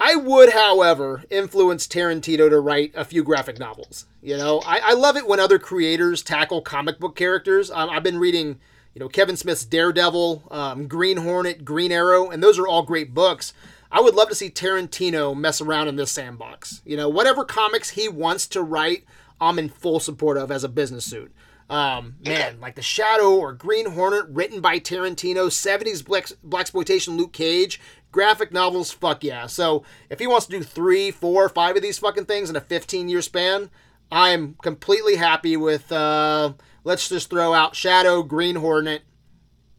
I 0.01 0.17
would, 0.17 0.55
however, 0.55 1.25
influence 1.29 1.87
Tarantino 1.87 2.49
to 2.49 2.61
write 2.61 2.93
a 2.95 3.05
few 3.05 3.23
graphic 3.23 3.59
novels. 3.59 4.07
You 4.23 4.39
know, 4.39 4.63
I, 4.65 4.81
I 4.85 4.93
love 4.95 5.19
it 5.19 5.29
when 5.29 5.39
other 5.39 5.59
creators 5.59 6.23
tackle 6.23 6.63
comic 6.63 6.99
book 6.99 7.15
characters. 7.15 7.71
Um, 7.71 7.91
I've 7.91 8.03
been 8.03 8.19
reading, 8.19 8.59
you 8.95 9.01
know, 9.01 9.09
Kevin 9.09 9.37
Smith's 9.37 9.67
Daredevil, 9.67 10.45
um, 10.51 10.89
Green 10.89 11.19
Hornet, 11.19 11.63
Green 11.63 11.93
Arrow, 11.93 12.31
and 12.31 12.43
those 12.43 12.59
are 12.59 12.67
all 12.67 12.85
great 12.85 13.13
books. 13.13 13.53
I 13.93 14.01
would 14.01 14.15
love 14.15 14.31
to 14.31 14.35
see 14.35 14.49
Tarantino 14.49 15.37
mess 15.37 15.61
around 15.61 15.89
in 15.89 15.97
this 15.97 16.11
sandbox. 16.11 16.81
You 16.87 16.97
know, 16.97 17.11
whatever 17.11 17.45
comics 17.45 17.91
he 17.91 18.09
wants 18.09 18.47
to 18.49 18.63
write, 18.63 19.05
I'm 19.43 19.59
in 19.59 19.69
full 19.69 20.01
support 20.01 20.39
of 20.39 20.51
as 20.51 20.65
a 20.65 20.71
business 20.71 21.05
suit. 21.05 21.33
Um, 21.69 22.15
man, 22.25 22.61
like 22.61 22.77
The 22.77 22.83
Shadow 22.83 23.35
or 23.35 23.53
Green 23.53 23.91
Hornet, 23.93 24.27
written 24.29 24.61
by 24.61 24.79
Tarantino, 24.79 25.49
70s 25.49 26.05
black 26.05 26.29
exploitation 26.61 27.17
Luke 27.17 27.33
Cage, 27.33 27.81
graphic 28.13 28.53
novels, 28.53 28.93
fuck 28.93 29.25
yeah. 29.25 29.47
So 29.47 29.83
if 30.09 30.21
he 30.21 30.27
wants 30.29 30.47
to 30.47 30.53
do 30.59 30.63
three, 30.63 31.11
four, 31.11 31.49
five 31.49 31.75
of 31.75 31.83
these 31.83 31.99
fucking 31.99 32.27
things 32.27 32.49
in 32.51 32.57
a 32.57 32.61
15 32.61 33.09
year 33.09 33.21
span, 33.21 33.71
I'm 34.13 34.55
completely 34.63 35.17
happy 35.17 35.57
with. 35.57 35.91
Uh, 35.91 36.53
let's 36.85 37.09
just 37.09 37.31
throw 37.31 37.53
out 37.53 37.75
Shadow, 37.75 38.23
Green 38.23 38.57
Hornet, 38.57 39.03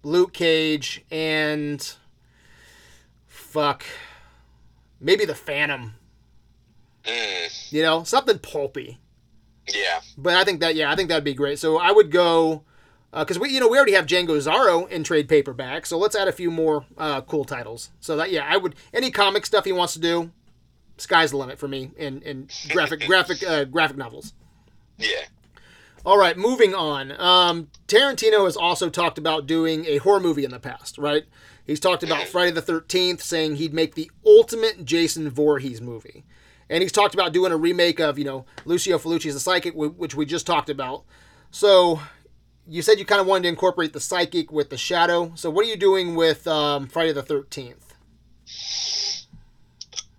Luke 0.04 0.34
Cage, 0.34 1.06
and 1.10 1.94
fuck, 3.26 3.86
maybe 5.00 5.24
the 5.24 5.36
Phantom. 5.36 5.94
Mm, 7.06 7.72
You 7.72 7.82
know, 7.82 8.04
something 8.04 8.40
pulpy. 8.40 8.98
Yeah. 9.74 10.02
But 10.18 10.36
I 10.36 10.44
think 10.44 10.60
that 10.62 10.76
yeah, 10.76 10.92
I 10.92 10.96
think 10.96 11.10
that'd 11.10 11.24
be 11.24 11.34
great. 11.34 11.60
So 11.60 11.78
I 11.78 11.92
would 11.92 12.12
go 12.12 12.64
because 13.12 13.40
we 13.40 13.50
you 13.50 13.60
know 13.60 13.68
we 13.68 13.78
already 13.78 13.94
have 13.94 14.06
Django 14.06 14.38
Zorro 14.38 14.90
in 14.90 15.04
trade 15.04 15.28
paperback. 15.28 15.86
So 15.86 15.98
let's 15.98 16.16
add 16.16 16.28
a 16.28 16.32
few 16.32 16.52
more 16.52 16.86
uh, 16.98 17.22
cool 17.22 17.46
titles. 17.46 17.92
So 18.00 18.16
that 18.18 18.32
yeah, 18.32 18.46
I 18.48 18.58
would 18.58 18.76
any 18.94 19.12
comic 19.12 19.46
stuff 19.46 19.66
he 19.66 19.72
wants 19.72 19.94
to 19.94 20.00
do, 20.00 20.32
sky's 20.98 21.32
the 21.32 21.38
limit 21.38 21.60
for 21.60 21.68
me 21.68 21.92
in 21.98 22.22
in 22.22 22.50
graphic 22.70 23.02
graphic 23.08 23.44
uh, 23.48 23.66
graphic 23.66 23.98
novels. 23.98 24.34
Yeah. 24.98 25.26
All 26.06 26.18
right, 26.18 26.38
moving 26.38 26.74
on. 26.74 27.12
Um, 27.20 27.68
Tarantino 27.88 28.46
has 28.46 28.56
also 28.56 28.90
talked 28.90 29.18
about 29.18 29.46
doing 29.46 29.86
a 29.88 29.98
horror 29.98 30.22
movie 30.22 30.46
in 30.46 30.52
the 30.52 30.60
past, 30.60 30.98
right? 30.98 31.26
He's 31.66 31.82
talked 31.82 32.02
about 32.02 32.28
Friday 32.28 32.52
the 32.52 32.62
13th, 32.62 33.20
saying 33.20 33.58
he'd 33.58 33.74
make 33.74 33.96
the 33.96 34.10
ultimate 34.26 34.86
Jason 34.86 35.30
Voorhees 35.30 35.82
movie. 35.82 36.24
And 36.70 36.82
he's 36.82 36.92
talked 36.92 37.14
about 37.14 37.34
doing 37.34 37.52
a 37.52 37.58
remake 37.58 38.00
of, 38.00 38.20
you 38.20 38.26
know, 38.26 38.46
Lucio 38.66 38.98
Fulci's 38.98 39.34
The 39.34 39.40
Psychic, 39.40 39.74
which 39.76 40.16
we 40.16 40.26
just 40.26 40.46
talked 40.46 40.70
about. 40.70 41.04
So 41.52 42.02
you 42.68 42.82
said 42.82 43.00
you 43.00 43.06
kind 43.06 43.22
of 43.22 43.28
wanted 43.28 43.44
to 43.44 43.50
incorporate 43.50 43.94
the 43.94 44.00
Psychic 44.00 44.52
with 44.52 44.70
the 44.70 44.78
Shadow. 44.78 45.32
So 45.36 45.50
what 45.50 45.66
are 45.66 45.70
you 45.70 45.78
doing 45.78 46.16
with 46.16 46.48
um, 46.48 46.88
Friday 46.88 47.14
the 47.14 47.24
13th? 47.24 47.76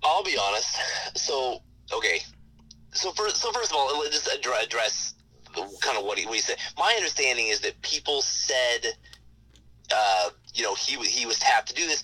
I'll 0.02 0.24
be 0.24 0.38
honest. 0.40 0.76
So 1.14 1.60
okay. 1.92 2.20
So 2.92 3.12
first, 3.12 3.36
so 3.36 3.52
first 3.52 3.70
of 3.70 3.76
all, 3.76 3.98
let's 4.00 4.10
just 4.10 4.38
address, 4.38 4.64
address 4.64 5.14
kind 5.80 5.98
of 5.98 6.04
what 6.04 6.18
he, 6.18 6.26
what 6.26 6.34
he 6.34 6.40
said. 6.40 6.56
My 6.78 6.94
understanding 6.96 7.48
is 7.48 7.60
that 7.60 7.80
people 7.82 8.22
said, 8.22 8.94
uh, 9.94 10.30
you 10.54 10.62
know, 10.62 10.74
he 10.74 10.96
he 11.06 11.26
was 11.26 11.38
tapped 11.38 11.68
to 11.68 11.74
do 11.74 11.86
this. 11.86 12.02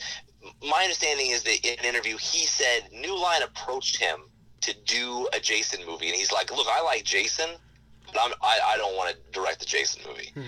My 0.63 0.83
understanding 0.83 1.31
is 1.31 1.43
that 1.45 1.67
in 1.67 1.79
an 1.79 1.85
interview 1.87 2.19
he 2.19 2.45
said 2.45 2.91
New 2.93 3.19
Line 3.19 3.43
approached 3.43 3.97
him 3.97 4.21
to 4.65 4.75
do 4.85 5.29
a 5.33 5.41
Jason 5.41 5.81
movie, 5.87 6.07
and 6.09 6.17
he's 6.17 6.33
like, 6.33 6.51
"Look, 6.55 6.67
I 6.71 6.83
like 6.83 7.05
Jason, 7.05 7.51
but 8.07 8.17
I'm, 8.21 8.33
I 8.43 8.59
I 8.67 8.77
don't 8.77 8.97
want 8.97 9.15
to 9.15 9.17
direct 9.33 9.61
the 9.61 9.67
Jason 9.67 10.03
movie." 10.09 10.31
Hmm. 10.35 10.43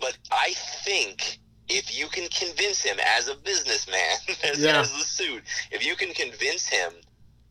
But 0.00 0.16
I 0.30 0.52
think 0.84 1.38
if 1.68 1.98
you 1.98 2.06
can 2.08 2.28
convince 2.28 2.82
him 2.82 2.98
as 3.18 3.28
a 3.28 3.34
businessman, 3.34 4.16
as, 4.44 4.58
Yeah. 4.60 4.80
as 4.80 4.92
the 4.92 5.00
suit, 5.04 5.42
if 5.70 5.84
you 5.84 5.96
can 5.96 6.12
convince 6.14 6.66
him 6.68 6.92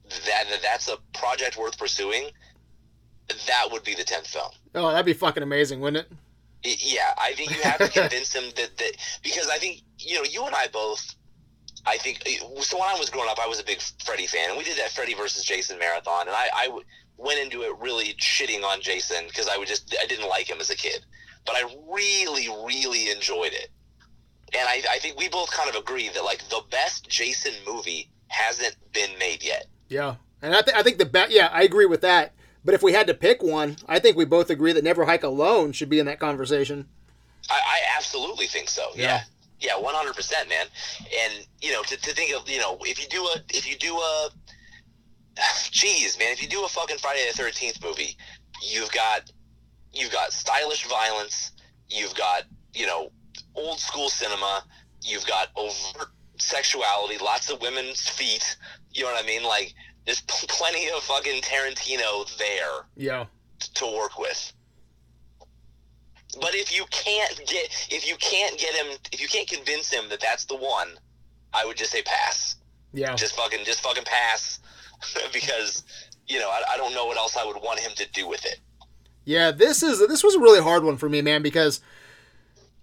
that, 0.09 0.45
that 0.49 0.61
that's 0.61 0.87
a 0.87 0.97
project 1.13 1.57
worth 1.57 1.77
pursuing, 1.77 2.29
that 3.47 3.67
would 3.71 3.83
be 3.83 3.93
the 3.93 4.03
tenth 4.03 4.27
film. 4.27 4.51
Oh, 4.75 4.89
that'd 4.91 5.05
be 5.05 5.13
fucking 5.13 5.43
amazing, 5.43 5.81
wouldn't 5.81 6.05
it? 6.63 6.79
Yeah, 6.81 7.13
I 7.17 7.33
think 7.33 7.51
you 7.55 7.61
have 7.61 7.77
to 7.79 7.87
convince 8.01 8.33
him 8.33 8.45
that, 8.55 8.77
that 8.77 8.91
because 9.23 9.47
I 9.49 9.57
think 9.57 9.81
you 9.99 10.15
know 10.15 10.23
you 10.23 10.45
and 10.45 10.55
I 10.55 10.67
both. 10.67 11.15
I 11.87 11.97
think 11.97 12.21
uh, 12.27 12.61
so. 12.61 12.77
When 12.77 12.87
I 12.87 12.99
was 12.99 13.09
growing 13.09 13.29
up, 13.29 13.39
I 13.39 13.47
was 13.47 13.59
a 13.59 13.63
big 13.63 13.81
Freddy 14.03 14.27
fan, 14.27 14.49
and 14.49 14.57
we 14.57 14.63
did 14.63 14.77
that 14.77 14.91
Freddy 14.91 15.13
versus 15.13 15.43
Jason 15.43 15.79
marathon, 15.79 16.27
and 16.27 16.35
I 16.35 16.69
went 17.17 17.39
into 17.39 17.63
it 17.63 17.71
really 17.79 18.13
shitting 18.15 18.63
on 18.63 18.81
Jason 18.81 19.25
because 19.27 19.47
I 19.47 19.57
would 19.57 19.67
just 19.67 19.95
I 20.01 20.05
didn't 20.05 20.29
like 20.29 20.49
him 20.49 20.59
as 20.59 20.69
a 20.69 20.75
kid, 20.75 21.05
but 21.45 21.55
I 21.55 21.63
really 21.91 22.49
really 22.65 23.09
enjoyed 23.09 23.53
it, 23.53 23.69
and 24.53 24.67
I, 24.67 24.81
I 24.91 24.99
think 24.99 25.17
we 25.17 25.29
both 25.29 25.49
kind 25.51 25.69
of 25.69 25.75
agree 25.75 26.09
that 26.09 26.23
like 26.23 26.47
the 26.49 26.61
best 26.69 27.09
Jason 27.09 27.53
movie 27.65 28.09
hasn't 28.27 28.75
been 28.93 29.17
made 29.17 29.43
yet. 29.43 29.67
Yeah, 29.87 30.15
and 30.41 30.53
I, 30.53 30.61
th- 30.61 30.77
I 30.77 30.83
think 30.83 30.97
the 30.97 31.05
bet. 31.05 31.31
Yeah, 31.31 31.49
I 31.51 31.63
agree 31.63 31.85
with 31.85 32.01
that. 32.01 32.33
But 32.65 32.73
if 32.73 32.83
we 32.83 32.91
had 32.91 33.07
to 33.07 33.13
pick 33.13 33.41
one, 33.41 33.77
I 33.87 33.99
think 33.99 34.17
we 34.17 34.25
both 34.25 34.49
agree 34.49 34.73
that 34.73 34.83
Never 34.83 35.05
Hike 35.05 35.23
Alone 35.23 35.71
should 35.71 35.89
be 35.89 35.99
in 35.99 36.05
that 36.07 36.19
conversation. 36.19 36.89
I, 37.49 37.53
I 37.53 37.79
absolutely 37.95 38.47
think 38.47 38.67
so. 38.67 38.89
Yeah. 38.93 39.03
Yeah. 39.03 39.21
Yeah, 39.59 39.77
one 39.77 39.95
hundred 39.95 40.15
percent, 40.15 40.49
man. 40.49 40.67
And 41.23 41.47
you 41.61 41.71
know, 41.71 41.81
to, 41.83 41.97
to 41.97 42.13
think 42.13 42.35
of 42.35 42.47
you 42.49 42.59
know, 42.59 42.77
if 42.81 43.01
you 43.01 43.07
do 43.09 43.23
a 43.23 43.35
if 43.49 43.67
you 43.69 43.75
do 43.77 43.95
a 43.95 44.29
jeez, 45.71 46.17
man, 46.19 46.31
if 46.31 46.41
you 46.41 46.47
do 46.47 46.63
a 46.63 46.67
fucking 46.67 46.97
Friday 46.97 47.25
the 47.29 47.37
thirteenth 47.37 47.81
movie, 47.83 48.17
you've 48.61 48.91
got 48.91 49.31
you've 49.93 50.11
got 50.11 50.31
stylish 50.33 50.85
violence, 50.87 51.51
you've 51.89 52.13
got, 52.15 52.43
you 52.73 52.85
know, 52.85 53.09
old 53.55 53.79
school 53.79 54.09
cinema, 54.09 54.63
you've 55.03 55.25
got 55.25 55.47
overt 55.55 56.09
sexuality, 56.39 57.17
lots 57.17 57.49
of 57.49 57.59
women's 57.61 58.07
feet, 58.07 58.57
you 58.93 59.03
know 59.03 59.11
what 59.11 59.23
I 59.23 59.25
mean? 59.25 59.43
Like 59.43 59.73
there's 60.05 60.21
pl- 60.21 60.47
plenty 60.49 60.87
of 60.89 61.01
fucking 61.03 61.41
Tarantino 61.41 62.37
there 62.37 62.85
Yeah. 62.95 63.25
to 63.75 63.85
work 63.87 64.19
with. 64.19 64.53
But 66.39 66.55
if 66.55 66.75
you 66.75 66.85
can't 66.91 67.35
get 67.47 67.87
if 67.89 68.07
you 68.07 68.15
can't 68.17 68.57
get 68.57 68.73
him 68.75 68.97
if 69.11 69.21
you 69.21 69.27
can't 69.27 69.47
convince 69.47 69.91
him 69.91 70.09
that 70.09 70.19
that's 70.19 70.45
the 70.45 70.55
one, 70.55 70.89
I 71.53 71.65
would 71.65 71.77
just 71.77 71.91
say 71.91 72.01
pass. 72.01 72.55
Yeah. 72.93 73.15
Just 73.15 73.35
fucking 73.35 73.59
just 73.65 73.81
fucking 73.81 74.03
pass 74.05 74.59
because 75.33 75.83
you 76.27 76.39
know 76.39 76.49
I, 76.49 76.61
I 76.73 76.77
don't 76.77 76.93
know 76.93 77.05
what 77.05 77.17
else 77.17 77.37
I 77.37 77.45
would 77.45 77.57
want 77.57 77.79
him 77.79 77.91
to 77.95 78.07
do 78.11 78.27
with 78.27 78.45
it. 78.45 78.59
Yeah, 79.25 79.51
this 79.51 79.83
is 79.83 79.99
this 80.07 80.23
was 80.23 80.35
a 80.35 80.39
really 80.39 80.61
hard 80.61 80.83
one 80.83 80.97
for 80.97 81.09
me, 81.09 81.21
man, 81.21 81.41
because 81.41 81.81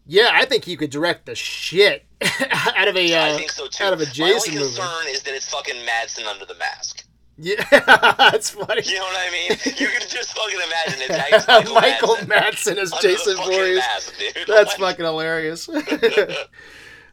yeah, 0.07 0.31
I 0.33 0.45
think 0.45 0.67
you 0.67 0.77
could 0.77 0.91
direct 0.91 1.27
the 1.27 1.35
shit 1.35 2.05
out 2.51 2.89
of 2.89 2.97
a 2.97 3.15
uh, 3.15 3.35
I 3.35 3.37
think 3.37 3.51
so 3.51 3.67
too. 3.67 3.85
out 3.85 3.93
of 3.93 4.01
a 4.01 4.07
Jason 4.07 4.25
My 4.25 4.33
only 4.35 4.51
movie. 4.51 4.77
concern 4.77 5.05
is 5.09 5.23
that 5.23 5.35
it's 5.35 5.49
fucking 5.49 5.77
Madsen 5.87 6.27
under 6.27 6.45
the 6.45 6.55
mask. 6.57 7.04
Yeah, 7.37 7.65
that's 7.71 8.51
funny. 8.51 8.83
You 8.85 8.95
know 8.95 9.03
what 9.05 9.17
I 9.29 9.31
mean? 9.33 9.59
you 9.77 9.89
can 9.89 10.09
just 10.09 10.37
fucking 10.37 10.59
imagine 10.67 11.01
it. 11.03 11.11
Michael, 11.49 11.75
Michael 11.75 12.17
Madsen 12.27 12.75
Madsen 12.75 12.77
as 12.79 12.93
Jason 13.01 13.37
Voorhees. 13.37 13.83
That's 14.47 14.79
Like, 14.79 14.99
fucking 14.99 15.05
hilarious. 15.05 15.69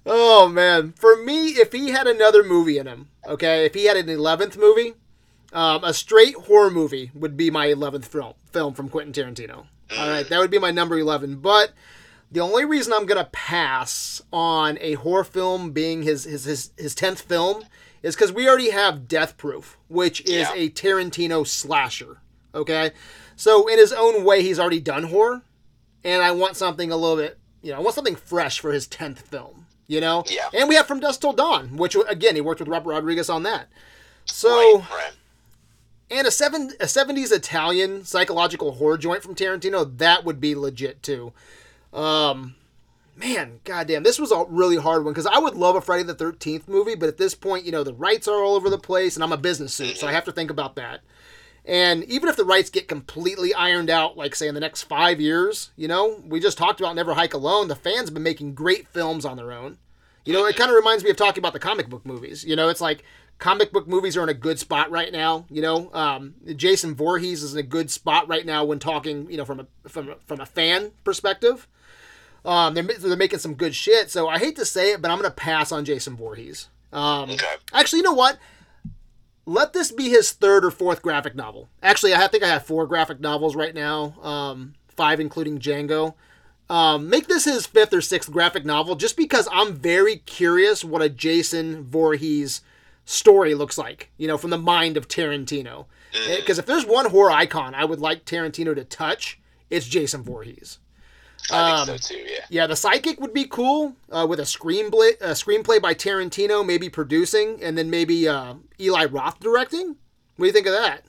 oh 0.05 0.47
man, 0.47 0.93
for 0.93 1.15
me, 1.23 1.49
if 1.49 1.71
he 1.71 1.89
had 1.89 2.07
another 2.07 2.43
movie 2.43 2.77
in 2.77 2.87
him, 2.87 3.09
okay, 3.27 3.65
if 3.65 3.73
he 3.73 3.85
had 3.85 3.97
an 3.97 4.09
eleventh 4.09 4.57
movie, 4.57 4.93
um, 5.53 5.83
a 5.83 5.93
straight 5.93 6.35
horror 6.35 6.69
movie 6.71 7.11
would 7.13 7.35
be 7.37 7.49
my 7.49 7.65
eleventh 7.67 8.07
film 8.07 8.33
film 8.51 8.73
from 8.73 8.89
Quentin 8.89 9.13
Tarantino. 9.13 9.65
All 9.97 10.09
right, 10.09 10.27
that 10.29 10.39
would 10.39 10.51
be 10.51 10.59
my 10.59 10.71
number 10.71 10.97
eleven. 10.97 11.37
But 11.37 11.71
the 12.31 12.39
only 12.41 12.65
reason 12.65 12.93
I'm 12.93 13.05
gonna 13.05 13.29
pass 13.31 14.21
on 14.31 14.77
a 14.81 14.93
horror 14.93 15.23
film 15.23 15.71
being 15.71 16.03
his 16.03 16.23
his 16.25 16.45
his 16.45 16.71
his 16.77 16.95
tenth 16.95 17.21
film 17.21 17.63
is 18.01 18.15
because 18.15 18.31
we 18.31 18.47
already 18.47 18.71
have 18.71 19.07
Death 19.07 19.37
Proof, 19.37 19.77
which 19.91 20.21
is 20.21 20.47
Yeah. 20.47 20.53
a 20.55 20.69
Tarantino 20.69 21.45
slasher. 21.45 22.21
Okay, 22.55 22.91
so 23.35 23.67
in 23.67 23.77
his 23.77 23.93
own 23.93 24.23
way, 24.23 24.41
he's 24.41 24.59
already 24.59 24.79
done 24.79 25.03
horror 25.03 25.41
and 26.03 26.21
I 26.21 26.31
want 26.31 26.57
something 26.57 26.91
a 26.91 26.97
little 26.97 27.15
bit, 27.17 27.37
you 27.61 27.71
know, 27.71 27.77
I 27.77 27.81
want 27.81 27.95
something 27.95 28.15
fresh 28.15 28.59
for 28.59 28.71
his 28.73 28.87
tenth 28.87 29.21
film. 29.21 29.67
You 29.87 29.99
know, 30.01 30.23
Yeah. 30.29 30.49
And 30.53 30.69
we 30.69 30.75
have 30.75 30.87
From 30.87 31.01
Dusk 31.01 31.19
Till 31.21 31.33
Dawn, 31.33 31.75
which 31.75 31.97
again 32.07 32.35
he 32.35 32.41
worked 32.41 32.59
with 32.61 32.69
Robert 32.69 32.89
Rodriguez 32.91 33.29
on 33.29 33.43
that. 33.43 33.67
So 34.25 34.77
right, 34.79 34.89
right. 34.89 35.11
and 36.09 36.25
a 36.27 36.31
seven 36.31 36.71
a 36.79 36.87
seventies 36.87 37.31
Italian 37.31 38.05
psychological 38.05 38.73
horror 38.73 38.97
joint 38.97 39.21
from 39.21 39.35
Tarantino 39.35 39.97
that 39.97 40.23
would 40.23 40.39
be 40.39 40.55
legit 40.55 41.03
too. 41.03 41.33
Um, 41.93 42.55
man, 43.21 43.59
goddamn, 43.63 44.03
this 44.03 44.19
was 44.19 44.31
a 44.31 44.45
really 44.49 44.77
hard 44.77 45.05
one 45.05 45.13
because 45.13 45.27
I 45.27 45.37
would 45.37 45.55
love 45.55 45.75
a 45.75 45.81
Friday 45.81 46.03
the 46.03 46.13
Thirteenth 46.13 46.67
movie, 46.67 46.95
but 46.95 47.07
at 47.07 47.17
this 47.17 47.35
point, 47.35 47.65
you 47.65 47.71
know, 47.71 47.83
the 47.83 47.93
rights 47.93 48.27
are 48.27 48.43
all 48.43 48.55
over 48.55 48.69
the 48.69 48.77
place, 48.77 49.15
and 49.15 49.23
I'm 49.23 49.31
a 49.31 49.37
business 49.37 49.73
suit, 49.73 49.97
so 49.97 50.07
I 50.07 50.11
have 50.11 50.25
to 50.25 50.31
think 50.31 50.49
about 50.49 50.75
that. 50.75 51.01
And 51.63 52.03
even 52.05 52.27
if 52.27 52.35
the 52.35 52.45
rights 52.45 52.71
get 52.71 52.87
completely 52.87 53.53
ironed 53.53 53.89
out, 53.89 54.17
like 54.17 54.33
say 54.33 54.47
in 54.47 54.55
the 54.55 54.59
next 54.59 54.83
five 54.83 55.21
years, 55.21 55.71
you 55.75 55.87
know, 55.87 56.21
we 56.25 56.39
just 56.39 56.57
talked 56.57 56.79
about 56.79 56.95
Never 56.95 57.13
Hike 57.13 57.35
Alone. 57.35 57.67
The 57.67 57.75
fans 57.75 58.05
have 58.05 58.13
been 58.15 58.23
making 58.23 58.55
great 58.55 58.87
films 58.87 59.25
on 59.25 59.37
their 59.37 59.51
own. 59.51 59.77
You 60.25 60.33
know, 60.33 60.45
it 60.45 60.55
kind 60.55 60.71
of 60.71 60.75
reminds 60.75 61.03
me 61.03 61.11
of 61.11 61.17
talking 61.17 61.41
about 61.41 61.53
the 61.53 61.59
comic 61.59 61.87
book 61.87 62.05
movies. 62.05 62.43
You 62.43 62.55
know, 62.55 62.69
it's 62.69 62.81
like 62.81 63.03
comic 63.37 63.71
book 63.71 63.87
movies 63.87 64.17
are 64.17 64.23
in 64.23 64.29
a 64.29 64.33
good 64.33 64.59
spot 64.59 64.89
right 64.89 65.11
now. 65.11 65.45
You 65.49 65.61
know, 65.61 65.91
um, 65.93 66.35
Jason 66.55 66.95
Voorhees 66.95 67.43
is 67.43 67.53
in 67.53 67.59
a 67.59 67.63
good 67.63 67.91
spot 67.91 68.27
right 68.27 68.45
now 68.45 68.65
when 68.65 68.79
talking. 68.79 69.29
You 69.29 69.37
know, 69.37 69.45
from 69.45 69.59
a 69.59 69.67
from 69.87 70.09
a, 70.09 70.15
from 70.25 70.39
a 70.39 70.45
fan 70.45 70.91
perspective. 71.03 71.67
Um, 72.43 72.73
they're, 72.73 72.83
they're 72.83 73.15
making 73.15 73.39
some 73.39 73.53
good 73.53 73.75
shit. 73.75 74.09
So 74.09 74.27
I 74.27 74.39
hate 74.39 74.55
to 74.57 74.65
say 74.65 74.93
it, 74.93 75.01
but 75.01 75.11
I'm 75.11 75.17
gonna 75.17 75.31
pass 75.31 75.71
on 75.71 75.85
Jason 75.85 76.15
Voorhees. 76.15 76.67
Um, 76.91 77.29
Okay. 77.31 77.45
Actually, 77.73 77.97
you 77.99 78.03
know 78.03 78.13
what? 78.13 78.37
Let 79.45 79.73
this 79.73 79.91
be 79.91 80.09
his 80.09 80.31
third 80.31 80.63
or 80.63 80.71
fourth 80.71 81.01
graphic 81.01 81.35
novel. 81.35 81.69
Actually, 81.81 82.13
I 82.13 82.27
think 82.27 82.43
I 82.43 82.47
have 82.47 82.65
four 82.65 82.85
graphic 82.85 83.19
novels 83.19 83.55
right 83.55 83.73
now, 83.73 84.13
um, 84.21 84.73
five 84.87 85.19
including 85.19 85.59
Django. 85.59 86.13
Um, 86.69 87.09
make 87.09 87.27
this 87.27 87.45
his 87.45 87.65
fifth 87.65 87.93
or 87.93 88.01
sixth 88.01 88.31
graphic 88.31 88.63
novel, 88.65 88.95
just 88.95 89.17
because 89.17 89.47
I'm 89.51 89.73
very 89.73 90.17
curious 90.17 90.85
what 90.85 91.01
a 91.01 91.09
Jason 91.09 91.83
Voorhees 91.83 92.61
story 93.03 93.55
looks 93.55 93.77
like. 93.77 94.09
You 94.17 94.27
know, 94.27 94.37
from 94.37 94.51
the 94.51 94.57
mind 94.57 94.95
of 94.95 95.07
Tarantino. 95.07 95.85
Because 96.37 96.59
if 96.59 96.65
there's 96.65 96.85
one 96.85 97.09
horror 97.09 97.31
icon 97.31 97.73
I 97.73 97.83
would 97.85 97.99
like 97.99 98.25
Tarantino 98.25 98.75
to 98.75 98.83
touch, 98.83 99.39
it's 99.69 99.87
Jason 99.87 100.23
Voorhees. 100.23 100.77
I 101.49 101.71
Um, 101.81 101.87
think 101.87 102.01
so 102.01 102.13
too. 102.15 102.21
Yeah. 102.21 102.45
Yeah, 102.49 102.67
the 102.67 102.75
psychic 102.75 103.19
would 103.19 103.33
be 103.33 103.45
cool 103.45 103.95
uh, 104.11 104.25
with 104.29 104.39
a 104.39 104.43
screenplay, 104.43 105.13
a 105.21 105.31
screenplay 105.31 105.81
by 105.81 105.93
Tarantino, 105.93 106.65
maybe 106.65 106.89
producing, 106.89 107.61
and 107.63 107.77
then 107.77 107.89
maybe 107.89 108.27
uh, 108.27 108.55
Eli 108.79 109.05
Roth 109.05 109.39
directing. 109.39 109.95
What 110.35 110.43
do 110.43 110.45
you 110.45 110.51
think 110.53 110.67
of 110.67 110.73
that? 110.73 111.03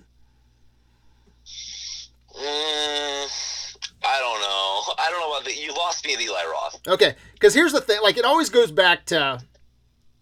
Mm, 2.35 3.69
I 4.05 4.19
don't 4.19 4.41
know. 4.41 4.95
I 4.99 5.09
don't 5.11 5.21
know 5.21 5.31
about 5.37 5.45
the. 5.45 5.55
You 5.55 5.73
lost 5.75 6.05
me 6.07 6.15
at 6.15 6.21
Eli 6.21 6.45
Roth. 6.51 6.81
Okay, 6.89 7.15
because 7.35 7.55
here's 7.55 7.73
the 7.73 7.81
thing: 7.81 7.99
like 8.03 8.17
it 8.17 8.25
always 8.25 8.49
goes 8.49 8.71
back 8.71 9.05
to 9.07 9.41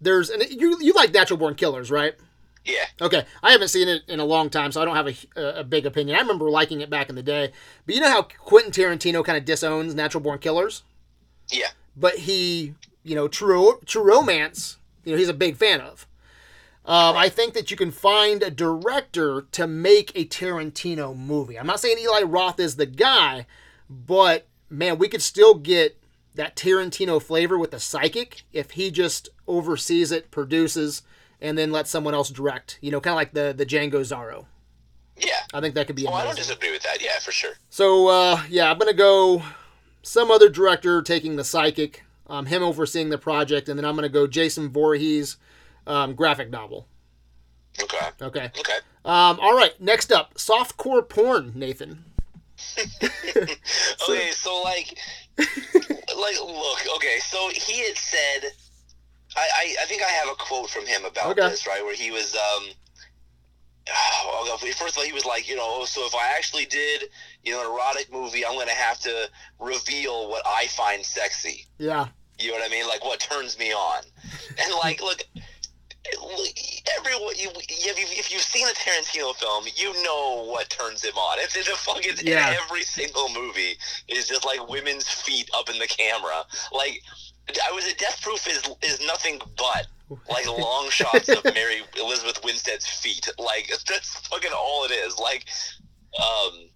there's 0.01 0.31
and 0.31 0.43
you 0.51 0.77
you 0.81 0.93
like 0.93 1.13
Natural 1.13 1.39
Born 1.39 1.55
Killers, 1.55 1.91
right? 1.91 2.15
Yeah. 2.71 2.85
Okay, 3.07 3.25
I 3.43 3.51
haven't 3.53 3.69
seen 3.69 3.89
it 3.89 4.03
in 4.09 4.21
a 4.21 4.25
long 4.25 4.51
time, 4.51 4.71
so 4.73 4.81
I 4.81 4.85
don't 4.85 4.97
have 4.97 5.09
a, 5.37 5.61
a 5.61 5.65
big 5.65 5.87
opinion. 5.87 6.17
I 6.17 6.21
remember 6.21 6.51
liking 6.51 6.81
it 6.81 6.91
back 6.91 7.09
in 7.09 7.15
the 7.17 7.23
day, 7.23 7.53
but 7.87 7.95
you 7.95 8.01
know 8.01 8.11
how 8.11 8.23
Quentin 8.23 8.71
Tarantino 8.73 9.25
kind 9.25 9.39
of 9.39 9.45
disowns 9.45 9.95
Natural 9.95 10.23
Born 10.23 10.39
Killers, 10.39 10.83
Yeah. 11.51 11.69
but 11.97 12.15
he, 12.19 12.75
you 13.03 13.15
know, 13.15 13.29
True 13.29 13.81
True 13.87 14.03
Romance, 14.03 14.77
you 15.05 15.13
know, 15.13 15.19
he's 15.19 15.29
a 15.29 15.35
big 15.35 15.57
fan 15.57 15.81
of. 15.81 16.07
Um, 16.85 17.17
I 17.17 17.29
think 17.29 17.55
that 17.55 17.71
you 17.71 17.77
can 17.77 17.91
find 17.91 18.43
a 18.43 18.51
director 18.51 19.47
to 19.53 19.67
make 19.67 20.13
a 20.15 20.25
Tarantino 20.25 21.17
movie. 21.17 21.59
I'm 21.59 21.67
not 21.67 21.79
saying 21.81 21.99
Eli 21.99 22.23
Roth 22.23 22.59
is 22.59 22.77
the 22.77 22.87
guy, 22.87 23.47
but 23.89 24.47
man, 24.71 24.99
we 24.99 25.09
could 25.09 25.23
still 25.23 25.55
get 25.55 25.99
that 26.35 26.57
Tarantino 26.57 27.21
flavor 27.23 27.59
with 27.59 27.71
the 27.73 27.81
psychic 27.81 28.43
if 28.53 28.73
he 28.73 28.91
just 28.91 29.29
oversees 29.47 30.11
it, 30.13 30.31
produces, 30.31 31.03
and 31.41 31.57
then 31.57 31.73
let 31.73 31.89
someone 31.89 32.15
else 32.15 32.31
direct. 32.31 32.79
You 32.81 32.91
know, 32.91 33.01
kind 33.01 33.13
of 33.13 33.17
like 33.17 33.33
the 33.33 33.55
the 33.57 33.67
Django 33.67 34.01
Zorro. 34.01 34.47
Yeah. 35.17 35.35
I 35.53 35.61
think 35.61 35.75
that 35.75 35.87
could 35.87 35.97
be 35.97 36.07
Oh, 36.07 36.13
I 36.13 36.25
don't 36.25 36.37
disagree 36.37 36.71
with 36.71 36.83
that. 36.83 37.03
Yeah, 37.03 37.19
for 37.19 37.33
sure. 37.33 37.53
So 37.69 38.09
uh, 38.09 38.43
yeah, 38.49 38.71
I'm 38.71 38.79
gonna 38.79 38.93
go 38.95 39.43
some 40.03 40.31
other 40.31 40.49
director 40.49 41.03
taking 41.03 41.37
the 41.37 41.45
psychic, 41.45 42.05
um, 42.27 42.47
him 42.47 42.63
overseeing 42.63 43.11
the 43.11 43.19
project, 43.19 43.69
and 43.69 43.79
then 43.79 43.85
I'm 43.85 43.95
gonna 43.95 44.09
go 44.09 44.27
Jason 44.27 44.71
Voorhees, 44.71 45.37
um, 45.87 46.15
graphic 46.15 46.51
novel. 46.51 46.87
Okay. 47.83 47.99
Okay. 48.23 48.51
Okay. 48.59 48.79
Um, 49.05 49.39
all 49.41 49.57
right. 49.57 49.79
Next 49.81 50.13
up, 50.13 50.35
softcore 50.35 51.07
porn, 51.09 51.53
Nathan. 51.55 52.05
Okay, 54.09 54.31
so 54.33 54.63
like, 54.63 54.99
like, 55.39 56.37
look, 56.41 56.79
okay, 56.97 57.19
so 57.21 57.49
he 57.53 57.87
had 57.87 57.97
said, 57.97 58.53
I, 59.37 59.41
I, 59.41 59.77
I 59.83 59.87
think 59.87 60.03
I 60.03 60.09
have 60.09 60.29
a 60.29 60.35
quote 60.35 60.69
from 60.71 60.87
him 60.87 61.05
about 61.05 61.39
Okay. 61.39 61.49
this, 61.49 61.67
right, 61.67 61.83
where 61.85 61.95
he 61.95 62.11
was, 62.11 62.35
um, 62.35 62.65
oh, 64.25 64.57
first 64.77 64.95
of 64.97 64.99
all, 64.99 65.05
he 65.05 65.13
was 65.13 65.25
like, 65.25 65.49
you 65.49 65.57
know, 65.57 65.65
"Oh, 65.67 65.85
so 65.85 66.05
if 66.07 66.15
I 66.15 66.35
actually 66.37 66.67
did, 66.67 67.05
you 67.45 67.53
know, 67.53 67.61
an 67.61 67.67
erotic 67.73 68.13
movie, 68.13 68.45
I'm 68.47 68.59
gonna 68.59 68.71
have 68.73 68.99
to 69.01 69.29
reveal 69.59 70.29
what 70.29 70.43
I 70.47 70.67
find 70.69 71.05
sexy. 71.05 71.67
Yeah. 71.79 72.09
You 72.39 72.49
know 72.49 72.55
what 72.59 72.67
I 72.67 72.69
mean? 72.71 72.87
Like 72.89 73.05
what 73.05 73.21
turns 73.21 73.59
me 73.59 73.73
on, 73.73 74.03
and 74.63 74.75
like, 74.83 75.01
look. 75.09 75.23
Everyone, 76.99 77.35
you, 77.37 77.51
if, 77.69 77.99
you, 77.99 78.05
if 78.19 78.33
you've 78.33 78.41
seen 78.41 78.67
a 78.67 78.71
Tarantino 78.73 79.35
film, 79.37 79.65
you 79.77 79.93
know 80.03 80.45
what 80.51 80.69
turns 80.71 81.05
him 81.05 81.15
on. 81.15 81.39
It's 81.41 81.55
in 81.55 81.63
the 81.63 81.77
fucking 81.77 82.27
Yeah. 82.27 82.57
every 82.65 82.83
single 82.83 83.29
movie 83.29 83.77
is 84.09 84.27
just 84.27 84.45
like 84.47 84.67
women's 84.69 85.07
feet 85.09 85.49
up 85.55 85.69
in 85.69 85.79
the 85.79 85.87
camera. 85.87 86.45
Like 86.73 87.03
I 87.69 87.73
was, 87.73 87.87
a 87.87 87.95
Death 87.97 88.21
Proof 88.23 88.47
is 88.47 88.63
is 88.83 89.05
nothing 89.07 89.41
but 89.57 89.87
like 90.29 90.47
long 90.59 90.89
shots 90.91 91.29
of 91.29 91.45
Mary 91.45 91.83
Elizabeth 92.01 92.43
Winstead's 92.45 92.87
feet. 92.87 93.29
Like 93.39 93.71
that's 93.89 94.27
fucking 94.29 94.51
all 94.57 94.85
it 94.85 94.93
is. 94.93 95.19
Like, 95.19 95.47
um. 96.19 96.69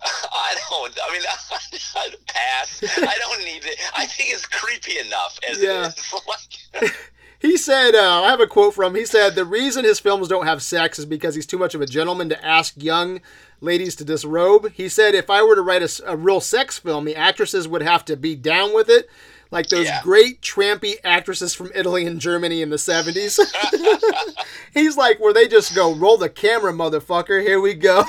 I 0.04 0.54
don't. 0.70 0.96
I 1.08 1.12
mean, 1.12 1.22
I, 1.96 2.08
pass. 2.28 2.84
I 2.98 3.14
don't 3.18 3.44
need 3.44 3.64
it. 3.64 3.80
I 3.96 4.06
think 4.06 4.32
it's 4.32 4.46
creepy 4.46 4.96
enough 5.00 5.40
as 5.50 5.60
Yeah. 5.60 5.86
it 5.88 5.98
is. 5.98 6.14
Like, 6.82 6.94
He 7.40 7.56
said, 7.56 7.96
uh, 7.96 8.22
I 8.22 8.30
have 8.30 8.40
a 8.40 8.46
quote 8.46 8.74
from 8.74 8.92
him. 8.94 9.00
He 9.00 9.04
said, 9.06 9.34
The 9.34 9.44
reason 9.44 9.84
his 9.84 9.98
films 9.98 10.28
don't 10.28 10.46
have 10.46 10.62
sex 10.62 11.00
is 11.00 11.04
because 11.04 11.34
he's 11.34 11.46
too 11.46 11.58
much 11.58 11.74
of 11.74 11.80
a 11.80 11.86
gentleman 11.86 12.28
to 12.28 12.44
ask 12.46 12.74
young 12.80 13.20
ladies 13.60 13.96
to 13.96 14.04
disrobe. 14.04 14.70
He 14.72 14.88
said, 14.88 15.16
If 15.16 15.30
I 15.30 15.42
were 15.42 15.56
to 15.56 15.62
write 15.62 16.00
a 16.06 16.16
real 16.16 16.40
sex 16.40 16.78
film, 16.78 17.04
the 17.04 17.16
actresses 17.16 17.66
would 17.66 17.82
have 17.82 18.04
to 18.04 18.16
be 18.16 18.36
down 18.36 18.72
with 18.74 18.88
it, 18.88 19.08
like 19.50 19.68
those 19.68 19.86
Yeah. 19.86 20.00
great 20.02 20.40
trampy 20.42 20.94
actresses 21.04 21.54
from 21.54 21.70
Italy 21.74 22.06
and 22.06 22.20
Germany 22.20 22.62
in 22.62 22.70
the 22.70 22.76
70s. 22.76 23.38
he's 24.74 24.96
like, 24.96 25.20
Where 25.20 25.32
they 25.32 25.48
just 25.48 25.74
go, 25.74 25.94
Roll 25.94 26.16
the 26.18 26.28
camera, 26.28 26.72
motherfucker. 26.72 27.40
Here 27.42 27.60
we 27.60 27.74
go. 27.74 28.04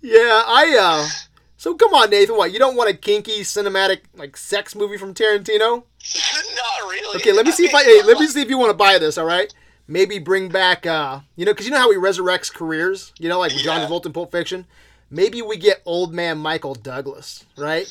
yeah, 0.00 0.42
I, 0.46 0.76
uh, 0.80 1.08
so 1.56 1.74
come 1.74 1.94
on, 1.94 2.10
Nathan. 2.10 2.36
What, 2.36 2.52
you 2.52 2.58
don't 2.58 2.76
want 2.76 2.90
a 2.90 2.94
kinky 2.94 3.40
cinematic, 3.42 4.00
like, 4.16 4.36
sex 4.36 4.74
movie 4.74 4.98
from 4.98 5.14
Tarantino? 5.14 5.84
not 6.14 6.90
really. 6.90 7.16
Okay, 7.16 7.32
let 7.32 7.46
me 7.46 7.52
see 7.52 7.64
if 7.66 7.74
I. 7.74 7.82
Hey, 7.84 8.02
let 8.02 8.18
me 8.18 8.26
see 8.26 8.42
if 8.42 8.48
you 8.48 8.58
want 8.58 8.70
to 8.70 8.76
buy 8.76 8.98
this. 8.98 9.16
All 9.18 9.26
right. 9.26 9.52
Maybe 9.88 10.18
bring 10.18 10.48
back, 10.48 10.86
uh, 10.86 11.20
you 11.36 11.44
know, 11.44 11.52
because 11.52 11.66
you 11.66 11.72
know 11.72 11.78
how 11.78 11.90
he 11.90 11.96
resurrects 11.96 12.52
careers. 12.52 13.12
You 13.18 13.28
know, 13.28 13.38
like 13.38 13.52
with 13.52 13.62
John 13.62 13.80
Yeah. 13.80 13.88
Travolta 13.88 14.06
in 14.06 14.12
Pulp 14.12 14.30
Fiction. 14.32 14.66
Maybe 15.10 15.42
we 15.42 15.56
get 15.58 15.82
old 15.84 16.14
man 16.14 16.38
Michael 16.38 16.74
Douglas, 16.74 17.44
right? 17.58 17.86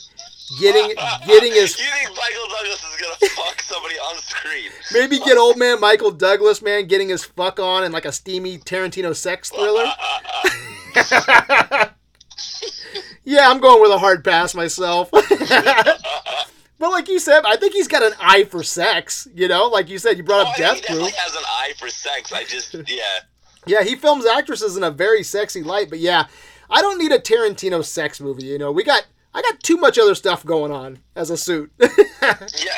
Getting 0.60 0.96
getting 1.26 1.54
his. 1.54 1.80
You 1.80 1.86
think 1.86 2.10
Michael 2.10 2.48
Douglas 2.50 2.84
is 2.84 3.02
gonna 3.02 3.32
fuck 3.32 3.62
somebody 3.62 3.96
on 3.96 4.18
screen? 4.18 4.72
Maybe 4.94 5.18
get 5.20 5.38
old 5.38 5.58
man 5.58 5.80
Michael 5.80 6.12
Douglas, 6.12 6.62
man, 6.62 6.88
getting 6.88 7.10
his 7.10 7.24
fuck 7.24 7.60
on 7.60 7.84
in 7.86 7.92
like 7.92 8.06
a 8.06 8.12
steamy 8.12 8.58
Tarantino 8.58 9.16
sex 9.16 9.50
thriller. 9.50 9.86
yeah, 13.24 13.50
I'm 13.50 13.60
going 13.62 13.82
with 13.82 13.92
a 13.92 13.98
hard 14.00 14.24
pass 14.26 14.54
myself. 14.54 15.10
But 16.82 16.90
like 16.90 17.08
you 17.08 17.20
said, 17.20 17.44
I 17.46 17.58
think 17.58 17.74
he's 17.74 17.88
got 17.88 18.02
an 18.02 18.14
eye 18.20 18.44
for 18.44 18.64
sex. 18.64 19.28
You 19.36 19.48
know, 19.48 19.68
like 19.68 19.88
you 19.88 20.00
said, 20.00 20.18
you 20.18 20.24
brought 20.24 20.48
Oh, 20.48 20.50
up 20.50 20.56
think 20.56 20.68
Death 20.68 20.76
he 20.78 20.82
definitely 20.82 21.12
has 21.12 21.36
an 21.36 21.44
eye 21.46 21.74
for 21.78 21.90
sex. 21.90 22.34
I 22.34 22.44
just, 22.44 22.74
yeah. 22.90 23.04
Yeah, 23.68 23.84
he 23.84 23.96
films 23.96 24.26
actresses 24.26 24.76
in 24.76 24.84
a 24.84 24.90
very 24.90 25.22
sexy 25.22 25.62
light. 25.62 25.92
But 25.92 26.00
yeah, 26.00 26.26
I 26.72 26.82
don't 26.82 26.98
need 26.98 27.12
a 27.12 27.20
Tarantino 27.20 27.86
sex 27.86 28.20
movie. 28.20 28.46
You 28.46 28.58
know, 28.58 28.72
we 28.72 28.84
got 28.84 29.06
I 29.34 29.42
got 29.42 29.62
too 29.62 29.78
much 29.78 29.98
other 29.98 30.16
stuff 30.16 30.46
going 30.46 30.72
on 30.72 31.00
as 31.16 31.30
a 31.30 31.38
suit. 31.38 31.72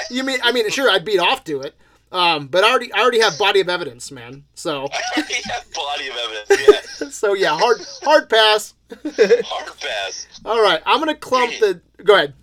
You 0.09 0.23
mean? 0.23 0.39
I 0.43 0.51
mean, 0.51 0.69
sure, 0.69 0.89
I'd 0.89 1.03
beat 1.03 1.19
off 1.19 1.43
to 1.45 1.61
it. 1.61 1.75
Um, 2.11 2.47
but 2.47 2.63
I 2.63 2.69
already 2.69 2.93
I 2.93 3.01
already 3.01 3.19
have 3.19 3.37
body 3.39 3.59
of 3.59 3.69
evidence, 3.69 4.11
man. 4.11 4.43
So 4.53 4.87
I 5.15 5.19
already 5.19 5.41
have 5.45 5.65
body 5.73 6.07
of 6.07 6.15
evidence. 6.15 7.15
so 7.17 7.33
yeah, 7.33 7.57
hard 7.57 7.81
hard 8.03 8.29
pass. 8.29 8.75
Hard 8.91 9.79
pass. 9.79 10.27
All 10.45 10.61
right, 10.61 10.81
I'm 10.85 10.99
gonna 10.99 11.15
clump 11.15 11.53
the. 11.59 11.81
Go 12.03 12.15
ahead. 12.15 12.35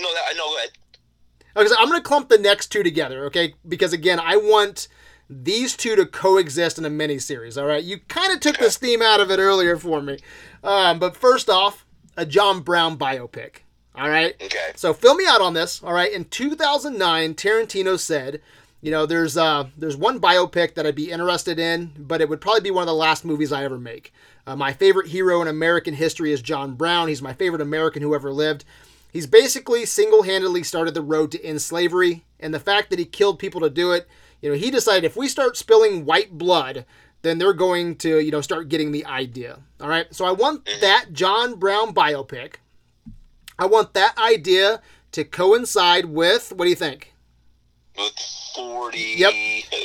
No, 0.00 0.12
that, 0.14 0.34
know. 0.36 0.48
Go 0.48 0.56
ahead. 0.56 0.70
Okay, 1.54 1.68
so 1.68 1.74
I'm 1.78 1.88
going 1.88 2.00
to 2.00 2.08
clump 2.08 2.30
the 2.30 2.38
next 2.38 2.68
two 2.68 2.82
together, 2.82 3.26
okay? 3.26 3.54
Because 3.68 3.92
again, 3.92 4.18
I 4.18 4.36
want 4.36 4.88
these 5.28 5.76
two 5.76 5.96
to 5.96 6.06
coexist 6.06 6.78
in 6.78 6.86
a 6.86 6.90
mini 6.90 7.18
series. 7.18 7.58
All 7.58 7.66
right, 7.66 7.84
you 7.84 7.98
kind 8.08 8.32
of 8.32 8.40
took 8.40 8.56
the 8.56 8.70
steam 8.70 9.02
out 9.02 9.20
of 9.20 9.30
it 9.30 9.38
earlier 9.38 9.76
for 9.76 10.00
me, 10.00 10.18
um, 10.64 10.98
but 10.98 11.14
first 11.14 11.50
off, 11.50 11.84
a 12.16 12.26
John 12.26 12.60
Brown 12.60 12.96
biopic. 12.96 13.58
All 13.94 14.08
right. 14.08 14.34
Okay. 14.42 14.72
So 14.74 14.94
fill 14.94 15.14
me 15.14 15.26
out 15.26 15.40
on 15.40 15.54
this. 15.54 15.82
All 15.82 15.92
right. 15.92 16.12
In 16.12 16.24
2009, 16.24 17.34
Tarantino 17.34 17.98
said, 17.98 18.40
you 18.80 18.90
know, 18.90 19.06
there's 19.06 19.36
uh 19.36 19.68
there's 19.76 19.96
one 19.96 20.20
biopic 20.20 20.74
that 20.74 20.86
I'd 20.86 20.94
be 20.94 21.10
interested 21.10 21.58
in, 21.58 21.92
but 21.98 22.20
it 22.20 22.28
would 22.28 22.40
probably 22.40 22.62
be 22.62 22.70
one 22.70 22.82
of 22.82 22.88
the 22.88 22.94
last 22.94 23.24
movies 23.24 23.52
I 23.52 23.64
ever 23.64 23.78
make. 23.78 24.12
Uh, 24.46 24.56
my 24.56 24.72
favorite 24.72 25.08
hero 25.08 25.40
in 25.40 25.48
American 25.48 25.94
history 25.94 26.32
is 26.32 26.42
John 26.42 26.74
Brown. 26.74 27.08
He's 27.08 27.22
my 27.22 27.32
favorite 27.32 27.62
American 27.62 28.02
who 28.02 28.14
ever 28.14 28.32
lived. 28.32 28.64
He's 29.12 29.26
basically 29.26 29.84
single 29.84 30.22
handedly 30.22 30.62
started 30.62 30.94
the 30.94 31.02
road 31.02 31.30
to 31.32 31.44
end 31.44 31.60
slavery, 31.62 32.24
and 32.40 32.52
the 32.52 32.58
fact 32.58 32.90
that 32.90 32.98
he 32.98 33.04
killed 33.04 33.38
people 33.38 33.60
to 33.60 33.70
do 33.70 33.92
it, 33.92 34.08
you 34.40 34.50
know, 34.50 34.56
he 34.56 34.70
decided 34.70 35.04
if 35.04 35.16
we 35.16 35.28
start 35.28 35.56
spilling 35.56 36.04
white 36.04 36.36
blood, 36.36 36.86
then 37.22 37.38
they're 37.38 37.52
going 37.52 37.96
to, 37.96 38.20
you 38.20 38.30
know, 38.30 38.40
start 38.40 38.68
getting 38.68 38.92
the 38.92 39.06
idea. 39.06 39.58
All 39.80 39.88
right. 39.88 40.12
So 40.14 40.24
I 40.24 40.32
want 40.32 40.68
that 40.80 41.06
John 41.12 41.54
Brown 41.54 41.94
biopic. 41.94 42.54
I 43.58 43.66
want 43.66 43.94
that 43.94 44.16
idea 44.18 44.80
to 45.12 45.24
coincide 45.24 46.06
with 46.06 46.52
what 46.52 46.64
do 46.64 46.70
you 46.70 46.76
think? 46.76 47.14
With 47.96 48.12
40. 48.54 48.98
Yep. 49.18 49.32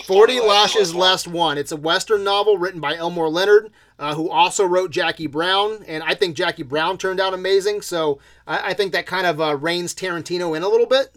40 0.06 0.40
Lashes 0.40 0.96
Less 0.96 1.28
One. 1.28 1.58
It's 1.58 1.72
a 1.72 1.76
Western 1.76 2.24
novel 2.24 2.58
written 2.58 2.80
by 2.80 2.96
Elmore 2.96 3.30
Leonard, 3.30 3.72
uh, 4.00 4.16
who 4.16 4.30
also 4.30 4.66
wrote 4.66 4.92
Jackie 4.92 5.28
Brown. 5.28 5.84
And 5.88 6.04
I 6.04 6.16
think 6.16 6.36
Jackie 6.36 6.64
Brown 6.64 6.98
turned 6.98 7.20
out 7.20 7.34
amazing. 7.34 7.82
So 7.82 8.20
I, 8.48 8.70
I 8.72 8.74
think 8.74 8.94
that 8.94 9.06
kind 9.06 9.28
of 9.28 9.42
uh, 9.42 9.58
reins 9.58 9.94
Tarantino 9.94 10.56
in 10.56 10.64
a 10.64 10.70
little 10.70 10.86
bit. 10.86 11.16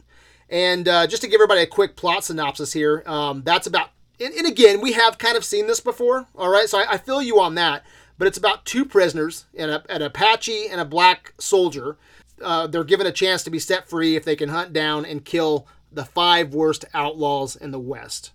And 0.51 0.89
uh, 0.89 1.07
just 1.07 1.23
to 1.23 1.29
give 1.29 1.37
everybody 1.37 1.61
a 1.61 1.67
quick 1.67 1.95
plot 1.95 2.25
synopsis 2.25 2.73
here, 2.73 3.05
um, 3.07 3.43
that's 3.45 3.69
about, 3.69 3.91
and, 4.21 4.35
and, 4.35 4.47
again, 4.47 4.81
we 4.81 4.93
have 4.93 5.19
kind 5.19 5.37
of 5.37 5.45
seen 5.45 5.67
this 5.67 5.81
before. 5.81 6.27
All 6.35 6.51
right. 6.51 6.69
So 6.69 6.79
I, 6.79 6.93
I 6.93 6.99
feel 6.99 7.23
you 7.23 7.41
on 7.41 7.55
that. 7.57 7.85
But 8.19 8.27
it's 8.29 8.37
about 8.37 8.67
two 8.67 8.85
prisoners, 8.85 9.47
an, 9.57 9.81
an 9.89 10.03
Apache 10.03 10.69
and 10.69 10.79
a 10.79 10.85
black 10.85 11.33
soldier. 11.39 11.97
Uh, 12.43 12.67
they're 12.67 12.85
given 12.85 13.07
a 13.07 13.13
chance 13.13 13.43
to 13.45 13.51
be 13.51 13.59
set 13.59 13.89
free 13.89 14.15
if 14.15 14.27
they 14.27 14.37
can 14.37 14.51
hunt 14.51 14.75
down 14.75 15.07
and 15.07 15.25
kill 15.25 15.67
the 15.91 16.05
five 16.05 16.53
worst 16.53 16.85
outlaws 16.93 17.57
in 17.57 17.71
the 17.71 17.81
West. 17.81 18.33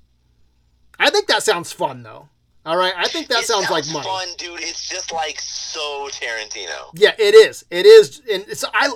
I 0.97 1.11
think 1.11 1.27
that 1.27 1.43
sounds 1.43 1.71
fun, 1.71 2.01
though. 2.01 2.29
All 2.65 2.77
right, 2.77 2.93
I 2.97 3.07
think 3.07 3.27
that 3.27 3.43
it 3.43 3.45
sounds, 3.45 3.67
sounds 3.67 3.87
like 3.87 3.93
money. 3.93 4.07
Fun, 4.07 4.27
dude. 4.39 4.59
It's 4.61 4.89
just 4.89 5.13
like 5.13 5.39
so 5.39 6.09
Tarantino. 6.11 6.89
Yeah, 6.95 7.13
it 7.19 7.35
is. 7.35 7.63
It 7.69 7.85
is, 7.85 8.21
and 8.31 8.43
it's 8.47 8.65
I. 8.73 8.91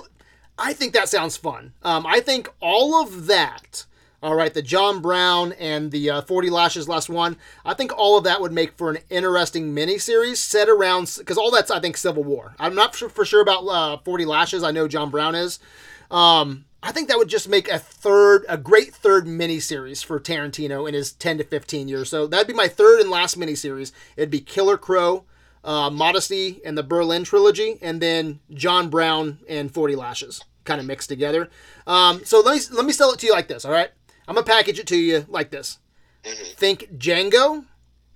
I 0.58 0.72
think 0.72 0.92
that 0.94 1.08
sounds 1.08 1.36
fun. 1.36 1.72
Um, 1.82 2.04
I 2.04 2.20
think 2.20 2.48
all 2.60 3.00
of 3.00 3.26
that. 3.26 3.86
All 4.22 4.34
right, 4.34 4.52
the 4.52 4.60
John 4.60 5.00
Brown 5.00 5.52
and 5.52 5.90
the 5.90 6.10
uh, 6.10 6.20
40 6.22 6.50
Lashes 6.50 6.88
Less 6.88 7.08
One. 7.08 7.38
I 7.64 7.72
think 7.72 7.90
all 7.96 8.18
of 8.18 8.24
that 8.24 8.40
would 8.40 8.52
make 8.52 8.76
for 8.76 8.90
an 8.90 8.98
interesting 9.08 9.74
miniseries 9.74 10.36
set 10.36 10.68
around 10.68 11.14
because 11.16 11.38
all 11.38 11.50
that's 11.50 11.70
I 11.70 11.80
think 11.80 11.96
Civil 11.96 12.24
War. 12.24 12.54
I'm 12.58 12.74
not 12.74 12.94
for, 12.94 13.08
for 13.08 13.24
sure 13.24 13.40
about 13.40 13.64
uh, 13.64 13.96
40 13.98 14.26
Lashes. 14.26 14.62
I 14.62 14.72
know 14.72 14.88
John 14.88 15.10
Brown 15.10 15.34
is. 15.34 15.58
Um, 16.10 16.66
I 16.82 16.92
think 16.92 17.08
that 17.08 17.16
would 17.16 17.28
just 17.28 17.48
make 17.48 17.68
a 17.68 17.78
third, 17.78 18.44
a 18.48 18.58
great 18.58 18.94
third 18.94 19.26
miniseries 19.26 20.04
for 20.04 20.20
Tarantino 20.20 20.86
in 20.86 20.94
his 20.94 21.12
10 21.12 21.38
to 21.38 21.44
15 21.44 21.88
years. 21.88 22.10
So 22.10 22.26
that'd 22.26 22.46
be 22.46 22.54
my 22.54 22.68
third 22.68 23.00
and 23.00 23.10
last 23.10 23.38
miniseries. 23.38 23.92
It'd 24.16 24.30
be 24.30 24.40
Killer 24.40 24.76
Crow, 24.76 25.24
uh, 25.64 25.88
Modesty, 25.90 26.60
and 26.64 26.76
the 26.76 26.82
Berlin 26.82 27.24
trilogy, 27.24 27.78
and 27.80 28.00
then 28.00 28.40
John 28.52 28.88
Brown 28.90 29.38
and 29.48 29.72
40 29.72 29.96
Lashes 29.96 30.42
kind 30.64 30.80
of 30.80 30.86
mixed 30.86 31.08
together. 31.08 31.50
Um, 31.86 32.24
so 32.24 32.40
let 32.40 32.54
me 32.54 32.76
let 32.76 32.86
me 32.86 32.92
sell 32.92 33.12
it 33.12 33.18
to 33.20 33.26
you 33.26 33.32
like 33.32 33.48
this. 33.48 33.64
All 33.64 33.72
right, 33.72 33.90
I'm 34.28 34.34
gonna 34.34 34.46
package 34.46 34.78
it 34.78 34.86
to 34.88 34.96
you 34.96 35.26
like 35.28 35.50
this. 35.50 35.78
Mm-hmm. 36.24 36.54
Think 36.56 36.98
Django 36.98 37.64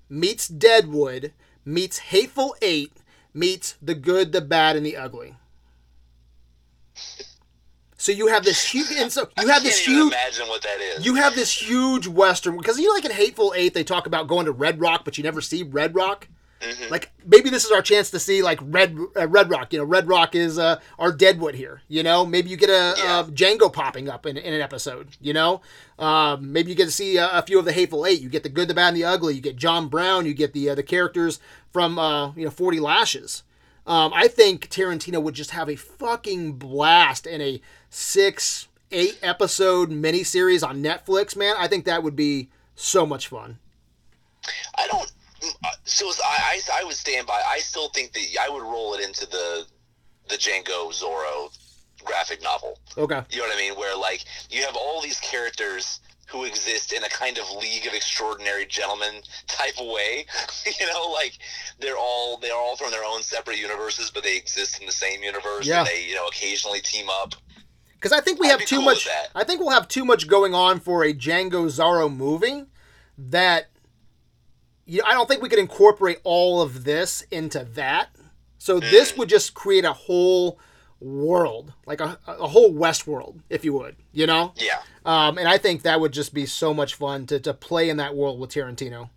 meets 0.08 0.48
Deadwood 0.48 1.32
meets 1.64 1.98
Hateful 1.98 2.54
Eight 2.62 2.92
meets 3.32 3.76
The 3.82 3.94
Good, 3.94 4.32
the 4.32 4.40
Bad, 4.40 4.76
and 4.76 4.86
the 4.86 4.96
Ugly. 4.96 5.34
So 7.96 8.12
you 8.12 8.26
have 8.28 8.44
this 8.44 8.62
huge, 8.62 8.92
and 8.96 9.10
so 9.10 9.28
you 9.40 9.48
have 9.48 9.62
this 9.62 9.84
huge. 9.84 10.12
Imagine 10.12 10.46
what 10.48 10.62
that 10.62 10.80
is. 10.80 11.06
You 11.06 11.14
have 11.14 11.34
this 11.34 11.50
huge 11.50 12.06
western 12.06 12.56
because 12.56 12.78
you 12.78 12.86
know, 12.86 12.94
like 12.94 13.04
in 13.04 13.10
Hateful 13.10 13.54
Eight, 13.56 13.74
they 13.74 13.82
talk 13.82 14.06
about 14.06 14.28
going 14.28 14.46
to 14.46 14.52
Red 14.52 14.80
Rock, 14.80 15.04
but 15.04 15.16
you 15.16 15.24
never 15.24 15.40
see 15.40 15.62
Red 15.62 15.94
Rock. 15.94 16.28
Mm-hmm. 16.64 16.90
Like 16.90 17.12
maybe 17.26 17.50
this 17.50 17.64
is 17.64 17.70
our 17.70 17.82
chance 17.82 18.10
to 18.10 18.18
see 18.18 18.42
like 18.42 18.58
Red 18.62 18.96
uh, 19.16 19.28
Red 19.28 19.50
Rock. 19.50 19.72
You 19.72 19.80
know, 19.80 19.84
Red 19.84 20.08
Rock 20.08 20.34
is 20.34 20.58
uh, 20.58 20.80
our 20.98 21.12
Deadwood 21.12 21.54
here. 21.54 21.82
You 21.88 22.02
know, 22.02 22.24
maybe 22.24 22.48
you 22.48 22.56
get 22.56 22.70
a, 22.70 22.94
yeah. 22.96 23.20
a 23.20 23.24
Django 23.24 23.72
popping 23.72 24.08
up 24.08 24.26
in, 24.26 24.36
in 24.36 24.54
an 24.54 24.60
episode. 24.60 25.08
You 25.20 25.32
know, 25.32 25.60
um, 25.98 26.52
maybe 26.52 26.70
you 26.70 26.76
get 26.76 26.86
to 26.86 26.90
see 26.90 27.16
a, 27.16 27.28
a, 27.30 27.42
few 27.42 27.58
of 27.58 27.64
the 27.64 27.72
Hateful 27.72 28.06
Eight. 28.06 28.20
You 28.20 28.28
get 28.28 28.42
the 28.42 28.48
good, 28.48 28.68
the 28.68 28.74
bad, 28.74 28.88
and 28.88 28.96
the 28.96 29.04
ugly. 29.04 29.34
You 29.34 29.40
get 29.40 29.56
John 29.56 29.88
Brown. 29.88 30.26
You 30.26 30.34
get 30.34 30.52
the 30.52 30.70
uh, 30.70 30.74
the 30.74 30.82
characters 30.82 31.40
from 31.72 31.98
uh, 31.98 32.32
you 32.34 32.44
know 32.44 32.50
Forty 32.50 32.80
Lashes. 32.80 33.42
Um, 33.86 34.12
I 34.14 34.28
think 34.28 34.70
Tarantino 34.70 35.22
would 35.22 35.34
just 35.34 35.50
have 35.50 35.68
a 35.68 35.76
fucking 35.76 36.54
blast 36.54 37.26
in 37.26 37.42
a 37.42 37.60
six, 37.90 38.68
eight 38.90 39.18
episode 39.22 39.90
miniseries 39.90 40.66
on 40.66 40.82
Netflix, 40.82 41.36
man. 41.36 41.54
I 41.58 41.68
think 41.68 41.84
that 41.84 42.02
would 42.02 42.16
be 42.16 42.48
so 42.74 43.04
much 43.04 43.28
fun. 43.28 43.58
I 44.76 44.86
don't. 44.88 45.12
So 45.84 46.10
I, 46.24 46.60
I, 46.74 46.80
I 46.80 46.84
would 46.84 46.94
stand 46.94 47.26
by. 47.26 47.40
I 47.46 47.58
still 47.58 47.88
think 47.88 48.12
that 48.12 48.22
I 48.40 48.48
would 48.48 48.62
roll 48.62 48.94
it 48.94 49.00
into 49.04 49.26
the 49.26 49.66
the 50.28 50.36
Django 50.36 50.90
Zorro 50.90 51.50
graphic 52.04 52.42
novel. 52.42 52.78
Okay. 52.96 53.22
You 53.30 53.38
know 53.38 53.44
what 53.44 53.56
I 53.56 53.58
mean? 53.58 53.74
Where 53.74 53.96
like 53.96 54.24
you 54.50 54.62
have 54.62 54.76
all 54.76 55.00
these 55.02 55.20
characters 55.20 56.00
who 56.28 56.44
exist 56.44 56.92
in 56.92 57.04
a 57.04 57.08
kind 57.08 57.38
of 57.38 57.50
league 57.60 57.86
of 57.86 57.92
extraordinary 57.92 58.66
gentlemen 58.66 59.22
type 59.46 59.74
of 59.78 59.86
way. 59.86 60.26
you 60.80 60.86
know, 60.86 61.10
like 61.12 61.38
they're 61.80 61.96
all 61.98 62.38
they're 62.38 62.56
all 62.56 62.76
from 62.76 62.90
their 62.90 63.04
own 63.04 63.22
separate 63.22 63.58
universes, 63.58 64.10
but 64.10 64.22
they 64.22 64.36
exist 64.36 64.80
in 64.80 64.86
the 64.86 64.92
same 64.92 65.22
universe. 65.22 65.66
Yeah. 65.66 65.80
And 65.80 65.88
they 65.88 66.06
you 66.06 66.14
know 66.14 66.26
occasionally 66.26 66.80
team 66.80 67.06
up. 67.22 67.34
Because 67.94 68.12
I 68.12 68.20
think 68.20 68.38
we 68.38 68.48
I'd 68.48 68.60
have 68.60 68.68
too 68.68 68.76
cool 68.76 68.84
much. 68.86 69.06
that. 69.06 69.28
I 69.34 69.44
think 69.44 69.60
we'll 69.60 69.70
have 69.70 69.88
too 69.88 70.04
much 70.04 70.28
going 70.28 70.54
on 70.54 70.80
for 70.80 71.04
a 71.04 71.14
Django 71.14 71.66
Zorro 71.66 72.14
movie. 72.14 72.64
That 73.16 73.70
you 74.86 74.98
know, 74.98 75.04
I 75.06 75.12
don't 75.14 75.28
think 75.28 75.42
we 75.42 75.48
could 75.48 75.58
incorporate 75.58 76.20
all 76.24 76.60
of 76.62 76.84
this 76.84 77.22
into 77.30 77.64
that. 77.74 78.08
So 78.58 78.80
Mm. 78.80 78.90
this 78.90 79.16
would 79.16 79.28
just 79.28 79.54
create 79.54 79.84
a 79.84 79.92
whole 79.92 80.58
world, 81.00 81.72
like 81.86 82.00
a, 82.00 82.18
a 82.26 82.48
whole 82.48 82.72
West 82.72 83.06
world, 83.06 83.40
if 83.50 83.64
you 83.64 83.72
would. 83.74 83.96
You 84.12 84.26
know. 84.26 84.52
Yeah. 84.56 84.80
Um, 85.04 85.36
and 85.38 85.46
I 85.48 85.58
think 85.58 85.82
that 85.82 86.00
would 86.00 86.12
just 86.12 86.32
be 86.32 86.46
so 86.46 86.72
much 86.72 86.94
fun 86.94 87.26
to, 87.26 87.38
to 87.40 87.52
play 87.52 87.90
in 87.90 87.98
that 87.98 88.14
world 88.14 88.40
with 88.40 88.50
Tarantino. 88.50 89.10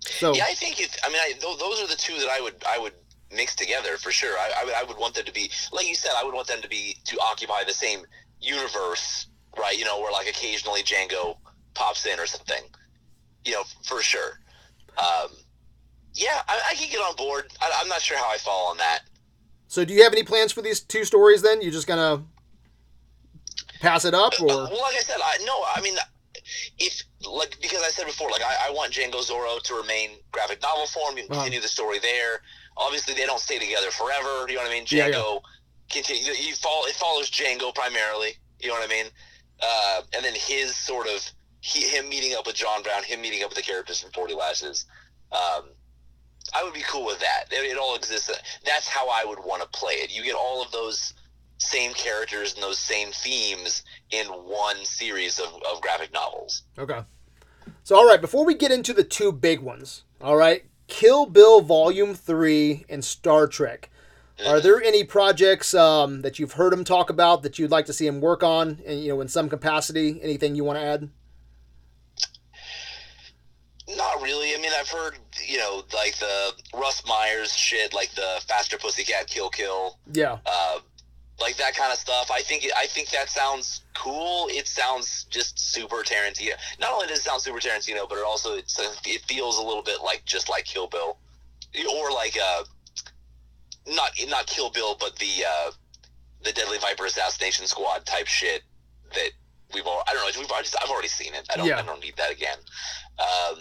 So 0.00 0.34
Yeah, 0.34 0.44
I 0.48 0.54
think 0.54 0.80
it. 0.80 0.96
I 1.04 1.08
mean, 1.08 1.18
I, 1.20 1.32
th- 1.32 1.58
those 1.58 1.80
are 1.82 1.86
the 1.88 1.96
two 1.96 2.14
that 2.18 2.28
I 2.28 2.40
would 2.40 2.54
I 2.68 2.78
would 2.78 2.92
mix 3.34 3.54
together 3.56 3.96
for 3.96 4.10
sure. 4.12 4.36
I, 4.38 4.50
I 4.60 4.64
would 4.64 4.74
I 4.74 4.82
would 4.84 4.98
want 4.98 5.14
them 5.14 5.24
to 5.24 5.32
be 5.32 5.50
like 5.72 5.88
you 5.88 5.94
said. 5.94 6.12
I 6.16 6.24
would 6.24 6.34
want 6.34 6.46
them 6.46 6.60
to 6.60 6.68
be 6.68 6.96
to 7.06 7.18
occupy 7.20 7.64
the 7.66 7.72
same 7.72 8.04
universe, 8.40 9.26
right? 9.58 9.76
You 9.78 9.86
know, 9.86 9.98
where 10.00 10.12
like 10.12 10.28
occasionally 10.28 10.82
Django 10.82 11.36
pops 11.74 12.06
in 12.06 12.18
or 12.20 12.26
something. 12.26 12.62
You 13.44 13.52
know, 13.52 13.62
for 13.84 14.00
sure. 14.02 14.38
Um, 14.98 15.28
yeah, 16.14 16.42
I, 16.48 16.60
I 16.70 16.74
can 16.74 16.88
get 16.90 16.98
on 17.00 17.16
board. 17.16 17.46
I, 17.60 17.70
I'm 17.80 17.88
not 17.88 18.00
sure 18.00 18.16
how 18.16 18.30
I 18.30 18.36
fall 18.38 18.70
on 18.70 18.76
that. 18.78 19.00
So 19.68 19.84
do 19.84 19.92
you 19.92 20.02
have 20.04 20.12
any 20.12 20.22
plans 20.22 20.52
for 20.52 20.62
these 20.62 20.80
two 20.80 21.04
stories? 21.04 21.42
Then 21.42 21.60
you're 21.60 21.72
just 21.72 21.86
gonna 21.86 22.22
pass 23.80 24.04
it 24.04 24.14
up, 24.14 24.32
Uh, 24.40 24.44
or 24.44 24.48
well, 24.48 24.82
like 24.82 24.94
I 24.96 25.00
said, 25.00 25.16
I 25.22 25.38
no. 25.44 25.64
I 25.74 25.80
mean, 25.80 25.96
if 26.78 27.02
like 27.28 27.58
because 27.60 27.82
I 27.82 27.88
said 27.88 28.06
before, 28.06 28.30
like 28.30 28.42
I, 28.42 28.68
I 28.68 28.70
want 28.70 28.92
Django 28.92 29.20
Zorro 29.28 29.60
to 29.62 29.74
remain 29.74 30.10
graphic 30.32 30.62
novel 30.62 30.86
form 30.86 31.16
and 31.16 31.28
Uh-huh. 31.30 31.40
continue 31.40 31.60
the 31.60 31.68
story 31.68 31.98
there. 31.98 32.40
Obviously, 32.76 33.14
they 33.14 33.26
don't 33.26 33.40
stay 33.40 33.58
together 33.58 33.90
forever. 33.90 34.46
You 34.48 34.54
know 34.56 34.62
what 34.62 34.70
I 34.70 34.74
mean? 34.74 34.84
Yeah, 34.88 35.10
Django 35.10 35.40
continue. 35.90 36.32
You 36.32 36.54
follow. 36.54 36.86
It 36.86 36.94
follows 36.94 37.30
Django 37.30 37.74
primarily. 37.74 38.36
You 38.60 38.68
know 38.68 38.74
what 38.74 38.84
I 38.88 38.92
mean? 38.92 39.06
Uh, 39.62 40.02
and 40.14 40.24
then 40.24 40.34
his 40.34 40.74
sort 40.76 41.06
of 41.08 41.28
he, 41.64 41.88
him 41.88 42.10
meeting 42.10 42.34
up 42.34 42.46
with 42.46 42.56
John 42.56 42.82
Brown, 42.82 43.02
him 43.04 43.22
meeting 43.22 43.42
up 43.42 43.48
with 43.48 43.56
the 43.56 43.62
characters 43.62 43.98
from 43.98 44.10
Forty 44.10 44.34
Lashes. 44.34 44.84
Um, 45.32 45.70
I 46.54 46.62
would 46.62 46.74
be 46.74 46.82
cool 46.82 47.06
with 47.06 47.20
that. 47.20 47.46
It, 47.50 47.64
it 47.64 47.78
all 47.78 47.96
exists. 47.96 48.30
That's 48.66 48.86
how 48.86 49.08
I 49.08 49.24
would 49.24 49.38
want 49.38 49.62
to 49.62 49.68
play 49.68 49.94
it. 49.94 50.14
You 50.14 50.22
get 50.22 50.34
all 50.34 50.62
of 50.62 50.70
those 50.72 51.14
same 51.56 51.94
characters 51.94 52.52
and 52.52 52.62
those 52.62 52.78
same 52.78 53.12
themes 53.12 53.82
in 54.10 54.26
one 54.26 54.84
series 54.84 55.38
of, 55.38 55.48
of 55.72 55.80
graphic 55.80 56.12
novels. 56.12 56.64
okay. 56.78 57.00
So 57.82 57.96
all 57.96 58.06
right, 58.06 58.20
before 58.20 58.44
we 58.44 58.54
get 58.54 58.70
into 58.70 58.92
the 58.92 59.04
two 59.04 59.32
big 59.32 59.60
ones, 59.60 60.04
all 60.20 60.36
right, 60.36 60.64
Kill 60.86 61.24
Bill 61.24 61.62
Volume 61.62 62.14
Three 62.14 62.84
and 62.90 63.02
Star 63.02 63.46
Trek. 63.46 63.88
Are 64.46 64.60
there 64.60 64.82
any 64.82 65.02
projects 65.02 65.72
um, 65.72 66.20
that 66.20 66.38
you've 66.38 66.52
heard 66.52 66.74
him 66.74 66.84
talk 66.84 67.08
about 67.08 67.42
that 67.42 67.58
you'd 67.58 67.70
like 67.70 67.86
to 67.86 67.94
see 67.94 68.06
him 68.06 68.20
work 68.20 68.42
on, 68.42 68.80
and 68.84 69.00
you 69.00 69.08
know, 69.08 69.22
in 69.22 69.28
some 69.28 69.48
capacity? 69.48 70.20
Anything 70.22 70.56
you 70.56 70.64
want 70.64 70.78
to 70.78 70.84
add? 70.84 71.08
Not 73.88 74.22
really. 74.22 74.54
I 74.54 74.58
mean, 74.58 74.72
I've 74.78 74.88
heard, 74.88 75.18
you 75.46 75.58
know, 75.58 75.82
like 75.94 76.16
the 76.18 76.52
Russ 76.72 77.02
Myers 77.06 77.52
shit, 77.54 77.92
like 77.92 78.14
the 78.14 78.40
Faster 78.48 78.78
Pussycat 78.78 79.26
Kill 79.26 79.50
Kill, 79.50 79.98
Yeah. 80.12 80.38
uh, 80.46 80.78
like 81.40 81.56
that 81.58 81.74
kind 81.76 81.92
of 81.92 81.98
stuff. 81.98 82.30
I 82.32 82.40
think 82.40 82.64
I 82.76 82.86
think 82.86 83.10
that 83.10 83.28
sounds 83.28 83.82
cool. 83.94 84.46
It 84.50 84.66
sounds 84.68 85.24
just 85.30 85.58
super 85.58 85.96
Tarantino. 85.96 86.52
Not 86.78 86.92
only 86.92 87.08
does 87.08 87.18
it 87.18 87.22
sound 87.24 87.42
super 87.42 87.58
Tarantino, 87.58 88.08
but 88.08 88.16
it 88.18 88.24
also 88.24 88.54
it's, 88.54 88.78
it 89.04 89.20
feels 89.22 89.58
a 89.58 89.62
little 89.62 89.82
bit 89.82 89.98
like 90.02 90.24
just 90.24 90.48
like 90.48 90.64
Kill 90.64 90.86
Bill, 90.86 91.18
or 91.90 92.10
like 92.12 92.38
uh, 92.42 92.62
not 93.86 94.12
not 94.28 94.46
Kill 94.46 94.70
Bill, 94.70 94.96
but 94.98 95.16
the 95.16 95.44
uh, 95.46 95.70
the 96.42 96.52
Deadly 96.52 96.78
Viper 96.78 97.04
Assassination 97.06 97.66
Squad 97.66 98.06
type 98.06 98.26
shit 98.28 98.62
that 99.12 99.30
we've 99.74 99.86
all. 99.86 100.02
I 100.08 100.12
don't 100.12 100.22
know. 100.22 100.40
We've 100.40 100.50
already, 100.50 100.68
I've 100.82 100.90
already 100.90 101.08
seen 101.08 101.34
it. 101.34 101.46
I 101.52 101.56
don't. 101.56 101.66
Yeah. 101.66 101.78
I 101.78 101.82
don't 101.82 102.00
need 102.00 102.16
that 102.16 102.30
again. 102.30 102.58
Um, 103.18 103.58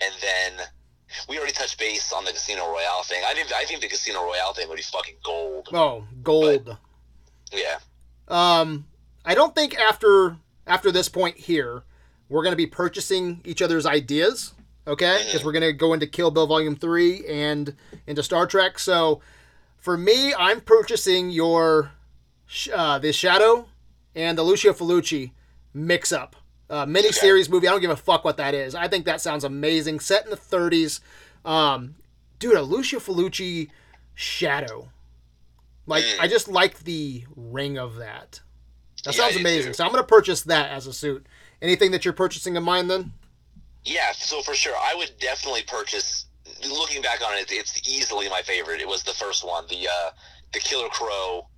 and 0.00 0.14
then 0.20 0.66
we 1.28 1.36
already 1.38 1.52
touched 1.52 1.78
base 1.78 2.12
on 2.12 2.24
the 2.24 2.32
Casino 2.32 2.66
Royale 2.68 3.02
thing. 3.04 3.22
I 3.26 3.34
think 3.34 3.52
I 3.52 3.64
think 3.64 3.80
the 3.80 3.88
Casino 3.88 4.22
Royale 4.22 4.52
thing 4.54 4.68
would 4.68 4.76
be 4.76 4.82
fucking 4.82 5.16
gold. 5.24 5.68
Oh, 5.72 6.04
gold. 6.22 6.76
Yeah. 7.52 7.78
Um, 8.28 8.86
I 9.24 9.34
don't 9.34 9.54
think 9.54 9.78
after 9.78 10.36
after 10.66 10.90
this 10.90 11.08
point 11.08 11.36
here, 11.36 11.82
we're 12.28 12.42
gonna 12.42 12.56
be 12.56 12.66
purchasing 12.66 13.40
each 13.44 13.62
other's 13.62 13.86
ideas. 13.86 14.54
Okay, 14.86 15.22
because 15.26 15.44
we're 15.44 15.52
gonna 15.52 15.72
go 15.72 15.92
into 15.92 16.06
Kill 16.06 16.30
Bill 16.30 16.46
Volume 16.46 16.74
Three 16.74 17.24
and 17.26 17.76
into 18.06 18.22
Star 18.22 18.46
Trek. 18.46 18.78
So, 18.78 19.20
for 19.76 19.96
me, 19.96 20.34
I'm 20.34 20.60
purchasing 20.60 21.30
your 21.30 21.92
uh, 22.74 22.98
the 22.98 23.12
Shadow 23.12 23.68
and 24.14 24.36
the 24.36 24.42
Lucio 24.42 24.72
Fulci 24.72 25.32
mix 25.74 26.12
up 26.12 26.36
uh, 26.70 26.86
miniseries 26.86 27.48
movie. 27.50 27.68
I 27.68 27.70
don't 27.70 27.80
give 27.80 27.90
a 27.90 27.96
fuck 27.96 28.24
what 28.24 28.36
that 28.38 28.54
is. 28.54 28.74
I 28.74 28.88
think 28.88 29.04
that 29.06 29.20
sounds 29.20 29.44
amazing. 29.44 30.00
Set 30.00 30.24
in 30.24 30.30
the 30.30 30.36
30s, 30.36 31.00
um, 31.44 31.96
dude. 32.38 32.56
A 32.56 32.62
Lucio 32.62 32.98
Fulci 32.98 33.68
Shadow. 34.14 34.88
Like 35.86 36.04
Mm. 36.04 36.20
I 36.20 36.28
just 36.28 36.48
like 36.48 36.80
the 36.80 37.24
ring 37.36 37.76
of 37.78 37.96
that. 37.96 38.40
That 39.04 39.16
Yeah, 39.16 39.22
sounds 39.24 39.36
amazing. 39.36 39.72
So 39.74 39.84
I'm 39.84 39.90
gonna 39.90 40.04
purchase 40.04 40.42
that 40.42 40.70
as 40.70 40.86
a 40.86 40.92
suit. 40.92 41.26
Anything 41.60 41.90
that 41.90 42.04
you're 42.04 42.14
purchasing 42.14 42.56
of 42.56 42.62
mine 42.62 42.86
then? 42.88 43.12
Yeah, 43.84 44.12
so 44.12 44.42
for 44.42 44.54
sure, 44.54 44.76
I 44.76 44.94
would 44.94 45.10
definitely 45.18 45.62
purchase. 45.62 46.26
Looking 46.68 47.02
back 47.02 47.20
on 47.26 47.36
it, 47.36 47.50
it's 47.50 47.80
easily 47.88 48.28
my 48.28 48.42
favorite. 48.42 48.80
It 48.80 48.86
was 48.86 49.02
the 49.02 49.12
first 49.12 49.44
one, 49.44 49.66
the 49.68 49.88
uh, 49.88 50.10
the 50.52 50.60
Killer 50.60 50.88
Crow, 50.88 51.48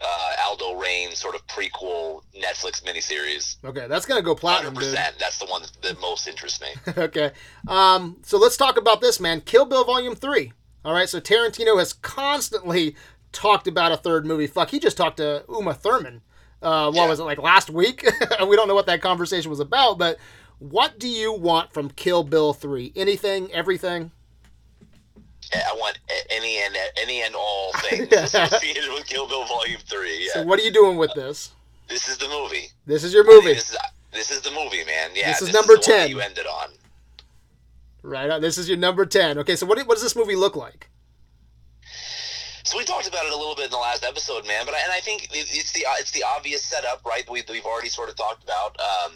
uh, 0.00 0.32
Aldo 0.46 0.74
Raine 0.74 1.14
sort 1.14 1.34
of 1.34 1.46
prequel 1.46 2.22
Netflix 2.36 2.82
miniseries. 2.82 3.56
Okay, 3.64 3.86
that's 3.88 4.06
gonna 4.06 4.22
go 4.22 4.34
platinum, 4.34 4.74
dude. 4.74 4.94
That's 4.94 5.38
the 5.38 5.46
one 5.46 5.62
that, 5.82 6.00
most 6.00 6.28
interests 6.28 6.60
me. 6.60 6.68
okay. 6.96 7.32
Um, 7.66 8.18
so 8.22 8.38
let's 8.38 8.56
talk 8.56 8.76
about 8.76 9.00
this, 9.00 9.18
man. 9.20 9.40
Kill 9.40 9.64
Bill 9.64 9.84
Volume 9.84 10.14
3. 10.14 10.52
All 10.84 10.92
right, 10.92 11.08
so 11.08 11.20
Tarantino 11.20 11.78
has 11.78 11.92
constantly 11.92 12.94
talked 13.32 13.66
about 13.66 13.92
a 13.92 13.96
third 13.96 14.24
movie. 14.24 14.46
Fuck, 14.46 14.70
he 14.70 14.78
just 14.78 14.96
talked 14.96 15.16
to 15.18 15.44
Uma 15.48 15.74
Thurman. 15.74 16.22
Uh, 16.62 16.86
what 16.86 16.96
Yeah. 17.02 17.08
was 17.08 17.20
it, 17.20 17.24
like 17.24 17.38
last 17.38 17.68
week? 17.70 18.04
we 18.48 18.56
don't 18.56 18.68
know 18.68 18.74
what 18.74 18.86
that 18.86 19.02
conversation 19.02 19.50
was 19.50 19.60
about, 19.60 19.98
but 19.98 20.18
what 20.58 20.98
do 20.98 21.08
you 21.08 21.32
want 21.32 21.72
from 21.72 21.90
Kill 21.90 22.22
Bill 22.24 22.52
3? 22.52 22.92
Anything, 22.96 23.50
everything? 23.52 24.12
I 25.54 25.74
want 25.76 25.98
any 26.30 26.58
and 26.58 26.76
any 27.00 27.22
and 27.22 27.34
all 27.34 27.72
things 27.76 28.12
associated 28.12 28.92
with 28.92 29.06
Kill 29.08 29.26
Bill 29.26 29.44
Volume 29.46 29.80
Three. 29.86 30.26
Yeah, 30.26 30.32
So 30.34 30.42
what 30.44 30.58
are 30.60 30.62
you 30.62 30.70
doing 30.70 30.96
with 30.96 31.12
this? 31.14 31.52
this 31.88 32.08
is 32.08 32.18
the 32.18 32.28
movie. 32.28 32.68
This 32.86 33.02
is 33.04 33.14
your 33.14 33.24
movie. 33.24 33.54
This 33.54 33.70
is 33.70 33.76
this 34.12 34.30
is 34.30 34.40
the 34.42 34.50
movie, 34.50 34.84
man. 34.84 35.10
Yeah, 35.14 35.28
This 35.28 35.42
is 35.42 35.52
number 35.52 35.74
the 35.74 35.80
one 35.80 35.98
10. 35.98 36.10
You 36.10 36.20
ended 36.20 36.46
on. 36.46 36.70
Right, 38.02 38.30
uh, 38.30 38.38
this 38.38 38.56
is 38.58 38.68
your 38.68 38.78
number 38.78 39.04
10. 39.04 39.38
Okay, 39.38 39.56
so 39.56 39.66
what, 39.66 39.78
what 39.86 39.94
does 39.94 40.02
this 40.02 40.16
movie 40.16 40.36
look 40.36 40.56
like? 40.56 40.88
So 42.64 42.76
we 42.76 42.84
talked 42.84 43.08
about 43.08 43.24
it 43.24 43.32
a 43.32 43.36
little 43.36 43.54
bit 43.54 43.66
in 43.66 43.70
the 43.70 43.76
last 43.78 44.04
episode, 44.04 44.46
man. 44.46 44.64
But 44.66 44.74
I, 44.74 44.78
and 44.80 44.92
I 44.92 45.00
think 45.00 45.28
it's 45.32 45.72
the 45.72 45.84
it's 45.98 46.10
the 46.10 46.24
obvious 46.36 46.62
setup, 46.62 47.02
right? 47.06 47.28
We, 47.30 47.42
we've 47.50 47.64
already 47.64 47.88
sort 47.88 48.10
of 48.10 48.16
talked 48.16 48.44
about. 48.44 48.78
Um, 48.78 49.12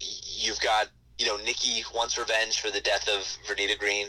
you've 0.00 0.60
got 0.60 0.88
you 1.18 1.26
know 1.26 1.38
Nikki 1.38 1.82
wants 1.94 2.18
revenge 2.18 2.60
for 2.60 2.70
the 2.70 2.80
death 2.80 3.08
of 3.08 3.22
Vernita 3.48 3.78
Green, 3.78 4.08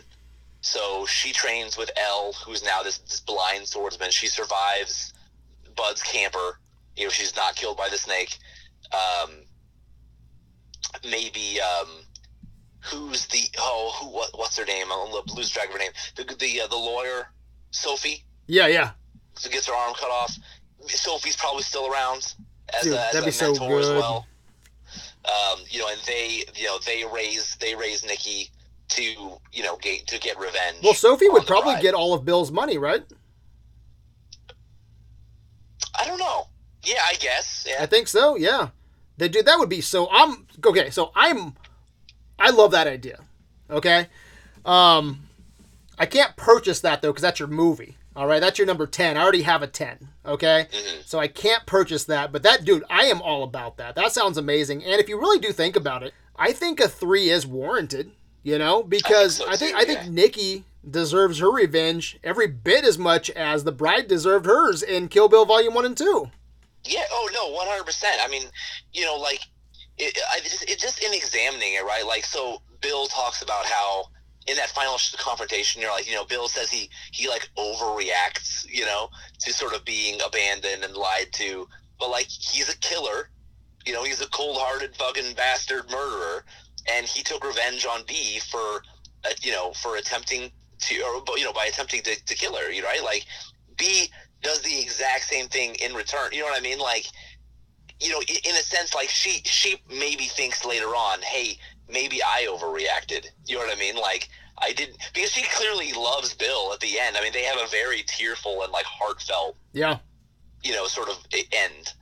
so 0.61 1.05
she 1.05 1.31
trains 1.31 1.77
with 1.77 1.91
Elle, 1.97 2.33
who's 2.45 2.63
now 2.63 2.83
this, 2.83 2.97
this 2.99 3.21
blind 3.21 3.67
swordsman. 3.67 4.11
She 4.11 4.27
survives 4.27 5.13
Bud's 5.75 6.01
camper. 6.01 6.59
You 6.95 7.05
know, 7.05 7.09
she's 7.09 7.35
not 7.35 7.55
killed 7.55 7.77
by 7.77 7.89
the 7.89 7.97
snake. 7.97 8.37
Um, 8.91 9.31
maybe 11.03 11.59
um, 11.61 11.87
who's 12.79 13.27
the 13.27 13.43
oh 13.59 13.93
who 13.99 14.09
what 14.09 14.37
what's 14.37 14.57
her 14.57 14.65
name? 14.65 14.87
I'm 14.91 15.11
lose 15.35 15.49
track 15.49 15.67
of 15.67 15.73
her 15.73 15.79
name. 15.79 15.91
The 16.15 16.23
the 16.23 16.61
uh, 16.61 16.67
the 16.67 16.75
lawyer 16.75 17.29
Sophie 17.71 18.23
Yeah, 18.47 18.67
yeah. 18.67 18.91
who 19.43 19.49
gets 19.49 19.67
her 19.67 19.73
arm 19.73 19.93
cut 19.93 20.09
off. 20.09 20.35
Sophie's 20.87 21.35
probably 21.35 21.63
still 21.63 21.91
around 21.91 22.33
as 22.73 22.83
Dude, 22.83 22.93
a, 22.93 23.05
as 23.07 23.13
that'd 23.13 23.23
a 23.23 23.25
be 23.25 23.31
so 23.31 23.51
mentor 23.51 23.79
as 23.79 23.89
well. 23.89 24.25
Um, 25.25 25.59
you 25.69 25.79
know, 25.79 25.89
and 25.89 25.99
they 26.07 26.43
you 26.55 26.65
know 26.65 26.79
they 26.85 27.03
raise 27.13 27.55
they 27.57 27.75
raise 27.75 28.05
Nikki 28.05 28.49
to 28.89 29.03
you 29.03 29.63
know 29.63 29.77
get 29.77 30.07
to 30.07 30.19
get 30.19 30.37
revenge. 30.39 30.77
Well, 30.83 30.93
Sophie 30.93 31.29
would 31.29 31.45
probably 31.45 31.73
bride. 31.73 31.81
get 31.81 31.93
all 31.93 32.13
of 32.13 32.25
Bill's 32.25 32.51
money, 32.51 32.77
right? 32.77 33.03
I 35.99 36.05
don't 36.05 36.19
know. 36.19 36.47
Yeah, 36.83 37.01
I 37.07 37.15
guess. 37.15 37.65
Yeah. 37.67 37.77
I 37.81 37.85
think 37.85 38.07
so. 38.07 38.35
Yeah, 38.35 38.69
they 39.17 39.27
do. 39.29 39.41
That 39.43 39.59
would 39.59 39.69
be 39.69 39.81
so. 39.81 40.09
I'm 40.11 40.47
okay. 40.65 40.89
So 40.89 41.11
I'm. 41.15 41.55
I 42.39 42.51
love 42.51 42.71
that 42.71 42.87
idea. 42.87 43.19
Okay. 43.69 44.07
Um, 44.65 45.23
I 45.97 46.05
can't 46.05 46.35
purchase 46.35 46.79
that 46.81 47.01
though 47.01 47.09
because 47.11 47.21
that's 47.23 47.39
your 47.39 47.47
movie. 47.47 47.97
All 48.15 48.27
right, 48.27 48.39
that's 48.39 48.57
your 48.57 48.65
number 48.67 48.87
ten. 48.87 49.17
I 49.17 49.21
already 49.21 49.43
have 49.43 49.61
a 49.61 49.67
ten. 49.67 50.09
Okay, 50.25 50.67
Mhm. 50.71 51.05
so 51.05 51.19
I 51.19 51.27
can't 51.27 51.65
purchase 51.65 52.03
that. 52.05 52.31
But 52.31 52.43
that 52.43 52.65
dude, 52.65 52.83
I 52.89 53.05
am 53.05 53.21
all 53.21 53.43
about 53.43 53.77
that. 53.77 53.95
That 53.95 54.11
sounds 54.11 54.37
amazing. 54.37 54.83
And 54.83 54.99
if 54.99 55.07
you 55.09 55.19
really 55.19 55.39
do 55.39 55.51
think 55.51 55.75
about 55.75 56.03
it, 56.03 56.13
I 56.35 56.51
think 56.51 56.79
a 56.79 56.87
three 56.89 57.29
is 57.29 57.45
warranted. 57.45 58.11
You 58.47 58.57
know, 58.57 58.81
because 58.81 59.41
I 59.41 59.57
think 59.57 59.75
I 59.75 59.83
think 59.83 59.99
yeah. 60.03 60.09
Nikki 60.09 60.63
deserves 60.89 61.39
her 61.39 61.51
revenge 61.51 62.17
every 62.23 62.47
bit 62.47 62.85
as 62.85 62.97
much 62.97 63.29
as 63.31 63.65
the 63.65 63.73
bride 63.73 64.07
deserved 64.07 64.45
hers 64.45 64.81
in 64.81 65.09
Kill 65.09 65.27
Bill 65.27 65.43
Volume 65.43 65.73
One 65.73 65.83
and 65.83 65.97
Two. 65.97 66.31
Yeah. 66.85 67.03
Oh 67.11 67.29
no, 67.33 67.51
one 67.51 67.67
hundred 67.67 67.83
percent. 67.83 68.15
I 68.23 68.29
mean, 68.29 68.43
you 68.93 69.03
know, 69.03 69.17
like 69.17 69.41
it, 69.97 70.17
I 70.31 70.39
just 70.39 70.63
it 70.63 70.79
just 70.79 71.03
in 71.03 71.13
examining 71.13 71.73
it, 71.73 71.83
right? 71.83 72.05
Like, 72.07 72.23
so 72.23 72.61
Bill 72.79 73.07
talks 73.07 73.41
about 73.41 73.65
how 73.65 74.05
in 74.47 74.55
that 74.55 74.69
final 74.69 74.95
confrontation, 75.17 75.81
you're 75.81 75.91
like, 75.91 76.07
you 76.07 76.15
know, 76.15 76.23
Bill 76.23 76.47
says 76.47 76.69
he 76.69 76.89
he 77.11 77.27
like 77.27 77.49
overreacts, 77.57 78.65
you 78.69 78.85
know, 78.85 79.09
to 79.39 79.51
sort 79.51 79.75
of 79.75 79.83
being 79.83 80.21
abandoned 80.25 80.85
and 80.85 80.95
lied 80.95 81.33
to, 81.33 81.67
but 81.99 82.09
like 82.09 82.27
he's 82.27 82.69
a 82.69 82.77
killer, 82.77 83.29
you 83.85 83.91
know, 83.91 84.05
he's 84.05 84.21
a 84.21 84.29
cold-hearted 84.29 84.95
fucking 84.95 85.33
bastard 85.35 85.91
murderer, 85.91 86.45
and 86.91 87.05
he 87.05 87.23
took 87.23 87.43
revenge 87.43 87.85
on 87.85 88.01
B 88.07 88.39
for, 88.49 88.57
uh, 89.25 89.29
you 89.41 89.51
know, 89.51 89.73
for 89.73 89.97
attempting 89.97 90.51
to, 90.79 90.95
or 91.27 91.37
you 91.37 91.43
know, 91.43 91.53
by 91.53 91.65
attempting 91.65 92.01
to, 92.03 92.15
to 92.25 92.35
kill 92.35 92.55
her, 92.55 92.71
you 92.71 92.81
know, 92.81 92.87
right? 92.87 93.03
Like 93.03 93.25
B 93.77 94.09
does 94.41 94.61
the 94.61 94.79
exact 94.79 95.23
same 95.25 95.47
thing 95.47 95.75
in 95.75 95.93
return. 95.93 96.29
You 96.31 96.41
know 96.41 96.45
what 96.47 96.57
I 96.59 96.61
mean? 96.61 96.79
Like, 96.79 97.05
you 97.99 98.11
know, 98.11 98.21
in 98.21 98.51
a 98.55 98.63
sense, 98.63 98.93
like 98.93 99.09
she 99.09 99.41
she 99.43 99.81
maybe 99.89 100.25
thinks 100.25 100.63
later 100.65 100.87
on, 100.87 101.21
hey, 101.21 101.57
maybe 101.89 102.21
I 102.23 102.47
overreacted. 102.49 103.25
You 103.45 103.55
know 103.57 103.65
what 103.65 103.75
I 103.75 103.79
mean? 103.79 103.95
Like 103.95 104.29
I 104.59 104.73
didn't 104.73 104.97
because 105.13 105.31
she 105.31 105.43
clearly 105.55 105.93
loves 105.93 106.33
Bill 106.35 106.71
at 106.73 106.79
the 106.79 106.99
end. 106.99 107.17
I 107.17 107.21
mean, 107.21 107.33
they 107.33 107.43
have 107.43 107.57
a 107.57 107.67
very 107.69 108.03
tearful 108.03 108.61
and 108.63 108.71
like 108.71 108.85
heartfelt, 108.85 109.57
Yeah. 109.73 109.97
you 110.63 110.73
know, 110.73 110.85
sort 110.85 111.09
of 111.09 111.17
end. 111.51 111.93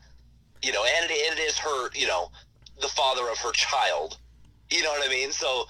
You 0.62 0.72
know, 0.74 0.84
and 0.84 1.10
it, 1.10 1.14
it 1.14 1.40
is 1.40 1.58
her, 1.60 1.90
you 1.94 2.08
know, 2.08 2.30
the 2.82 2.88
father 2.88 3.30
of 3.30 3.38
her 3.40 3.52
child. 3.52 4.18
You 4.72 4.84
know 4.84 4.90
what 4.92 5.06
I 5.06 5.10
mean? 5.10 5.32
So 5.32 5.66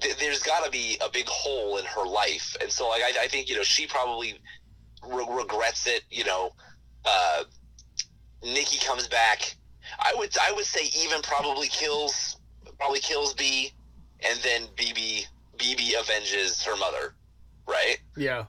th- 0.00 0.16
there's 0.18 0.42
got 0.42 0.64
to 0.64 0.70
be 0.70 0.96
a 1.04 1.10
big 1.10 1.26
hole 1.28 1.78
in 1.78 1.84
her 1.84 2.06
life, 2.06 2.56
and 2.60 2.70
so 2.70 2.88
like 2.88 3.02
I, 3.02 3.24
I 3.24 3.28
think 3.28 3.48
you 3.48 3.56
know 3.56 3.62
she 3.62 3.86
probably 3.86 4.38
re- 5.06 5.26
regrets 5.30 5.86
it. 5.86 6.02
You 6.10 6.24
know, 6.24 6.52
uh, 7.04 7.44
Nikki 8.42 8.78
comes 8.84 9.08
back. 9.08 9.56
I 9.98 10.14
would 10.16 10.30
I 10.40 10.52
would 10.52 10.64
say 10.66 10.90
even 11.04 11.22
probably 11.22 11.68
kills 11.68 12.36
probably 12.78 13.00
kills 13.00 13.34
B, 13.34 13.72
and 14.20 14.38
then 14.40 14.62
BB 14.76 15.24
BB 15.56 15.94
avenges 15.94 16.62
her 16.64 16.76
mother, 16.76 17.14
right? 17.66 17.98
Yeah. 18.16 18.44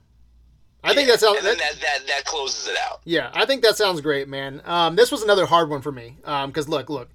I 0.81 0.93
think 0.93 1.09
that 1.09 1.19
sounds. 1.19 1.39
and 1.39 1.45
then 1.47 1.57
that- 1.57 1.73
that, 1.73 1.81
that 1.81 2.07
that 2.07 2.25
closes 2.25 2.67
it 2.67 2.77
out. 2.87 3.01
yeah, 3.03 3.31
I 3.33 3.45
think 3.45 3.63
that 3.63 3.75
sounds 3.75 3.99
great, 3.99 4.29
man. 4.29 4.61
Um, 4.63 4.95
this 4.95 5.11
was 5.11 5.23
another 5.23 5.45
hard 5.45 5.69
one 5.69 5.81
for 5.81 5.91
me. 5.91 6.15
Um, 6.23 6.51
because 6.51 6.69
look, 6.69 6.89
look, 6.89 7.09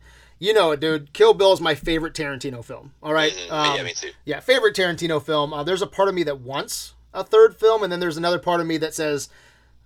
you 0.45 0.53
know 0.53 0.71
it, 0.73 0.81
dude. 0.81 1.13
Kill 1.13 1.35
Bill 1.35 1.53
is 1.53 1.61
my 1.61 1.75
favorite 1.75 2.15
Tarantino 2.15 2.65
film. 2.65 2.93
All 3.03 3.13
right. 3.13 3.33
Mhm. 3.33 3.51
Um, 3.53 3.77
yeah, 3.77 3.83
me 3.83 3.93
too. 3.93 4.11
yeah, 4.25 4.41
favorite 4.41 4.75
Tarantino 4.77 5.23
film. 5.25 5.53
Uh, 5.53 5.63
there's 5.65 5.83
a 5.83 5.87
part 5.87 6.09
of 6.09 6.15
me 6.15 6.23
that 6.25 6.41
wants 6.41 6.95
a 7.13 7.25
third 7.25 7.57
film, 7.57 7.83
and 7.83 7.93
then 7.93 8.01
there's 8.01 8.17
another 8.17 8.39
part 8.39 8.61
of 8.61 8.67
me 8.67 8.77
that 8.79 8.93
says, 8.95 9.29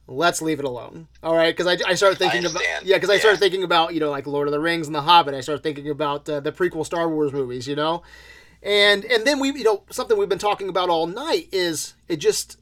"Let's 0.06 0.40
leave 0.42 0.59
it 0.59 0.64
alone." 0.64 1.09
All 1.22 1.34
right, 1.36 1.54
because 1.56 1.66
I, 1.66 1.90
I 1.90 1.94
started 1.94 2.18
thinking 2.18 2.44
about 2.46 2.62
yeah, 2.84 2.96
because 2.96 3.11
I 3.11 3.14
Yeah. 3.14 3.20
started 3.20 3.38
thinking 3.40 3.62
about 3.62 3.94
you 3.94 4.00
know 4.00 4.11
like 4.11 4.26
Lord 4.26 4.48
of 4.48 4.52
the 4.52 4.61
Rings 4.61 4.86
and 4.86 4.94
The 4.94 5.02
Hobbit. 5.02 5.34
I 5.34 5.40
started 5.40 5.62
thinking 5.62 5.88
about 5.90 6.28
uh, 6.28 6.40
the 6.40 6.52
prequel 6.52 6.84
Star 6.86 7.09
Wars 7.09 7.32
movies, 7.32 7.68
you 7.68 7.76
know, 7.76 8.02
and 8.62 9.04
and 9.04 9.26
then 9.26 9.38
we 9.38 9.52
you 9.52 9.64
know 9.64 9.82
something 9.90 10.16
we've 10.18 10.28
been 10.28 10.38
talking 10.38 10.68
about 10.68 10.88
all 10.88 11.06
night 11.06 11.48
is 11.52 11.94
it 12.09 12.16
just 12.16 12.56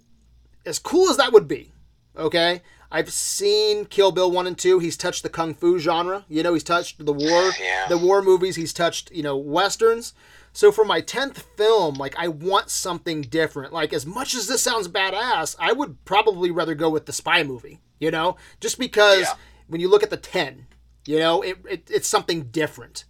as 0.64 0.78
cool 0.78 1.08
as 1.10 1.16
that 1.16 1.32
would 1.32 1.46
be. 1.48 1.72
Okay, 2.16 2.62
I've 2.90 3.10
seen 3.12 3.84
Kill 3.86 4.12
Bill 4.12 4.30
one 4.30 4.46
and 4.46 4.56
two. 4.56 4.78
He's 4.78 4.96
touched 4.96 5.22
the 5.22 5.28
kung 5.28 5.54
fu 5.54 5.78
genre. 5.78 6.24
You 6.28 6.42
know, 6.42 6.54
he's 6.54 6.62
touched 6.64 7.04
the 7.04 7.12
war, 7.12 7.50
Yeah. 7.60 7.86
the 7.88 7.98
war 7.98 8.22
movies. 8.22 8.56
He's 8.56 8.72
touched 8.72 9.10
you 9.12 9.22
know 9.22 9.36
westerns. 9.36 10.14
So 10.52 10.72
for 10.72 10.84
my 10.86 11.00
tenth 11.02 11.42
film, 11.56 11.96
like 11.96 12.14
I 12.18 12.28
want 12.28 12.70
something 12.70 13.20
different. 13.22 13.72
Like 13.72 13.92
as 13.92 14.06
much 14.06 14.34
as 14.34 14.46
this 14.46 14.62
sounds 14.62 14.88
badass, 14.88 15.54
I 15.58 15.72
would 15.72 16.02
probably 16.04 16.50
rather 16.50 16.74
go 16.74 16.88
with 16.88 17.06
the 17.06 17.12
spy 17.12 17.42
movie. 17.42 17.80
You 17.98 18.10
know, 18.10 18.36
just 18.60 18.78
because 18.78 19.20
Yeah. 19.22 19.34
when 19.68 19.80
you 19.80 19.88
look 19.88 20.02
at 20.02 20.10
the 20.10 20.16
ten, 20.16 20.66
you 21.06 21.18
know, 21.18 21.42
it, 21.42 21.58
it 21.68 21.90
it's 21.90 22.08
something 22.08 22.44
different. 22.44 23.04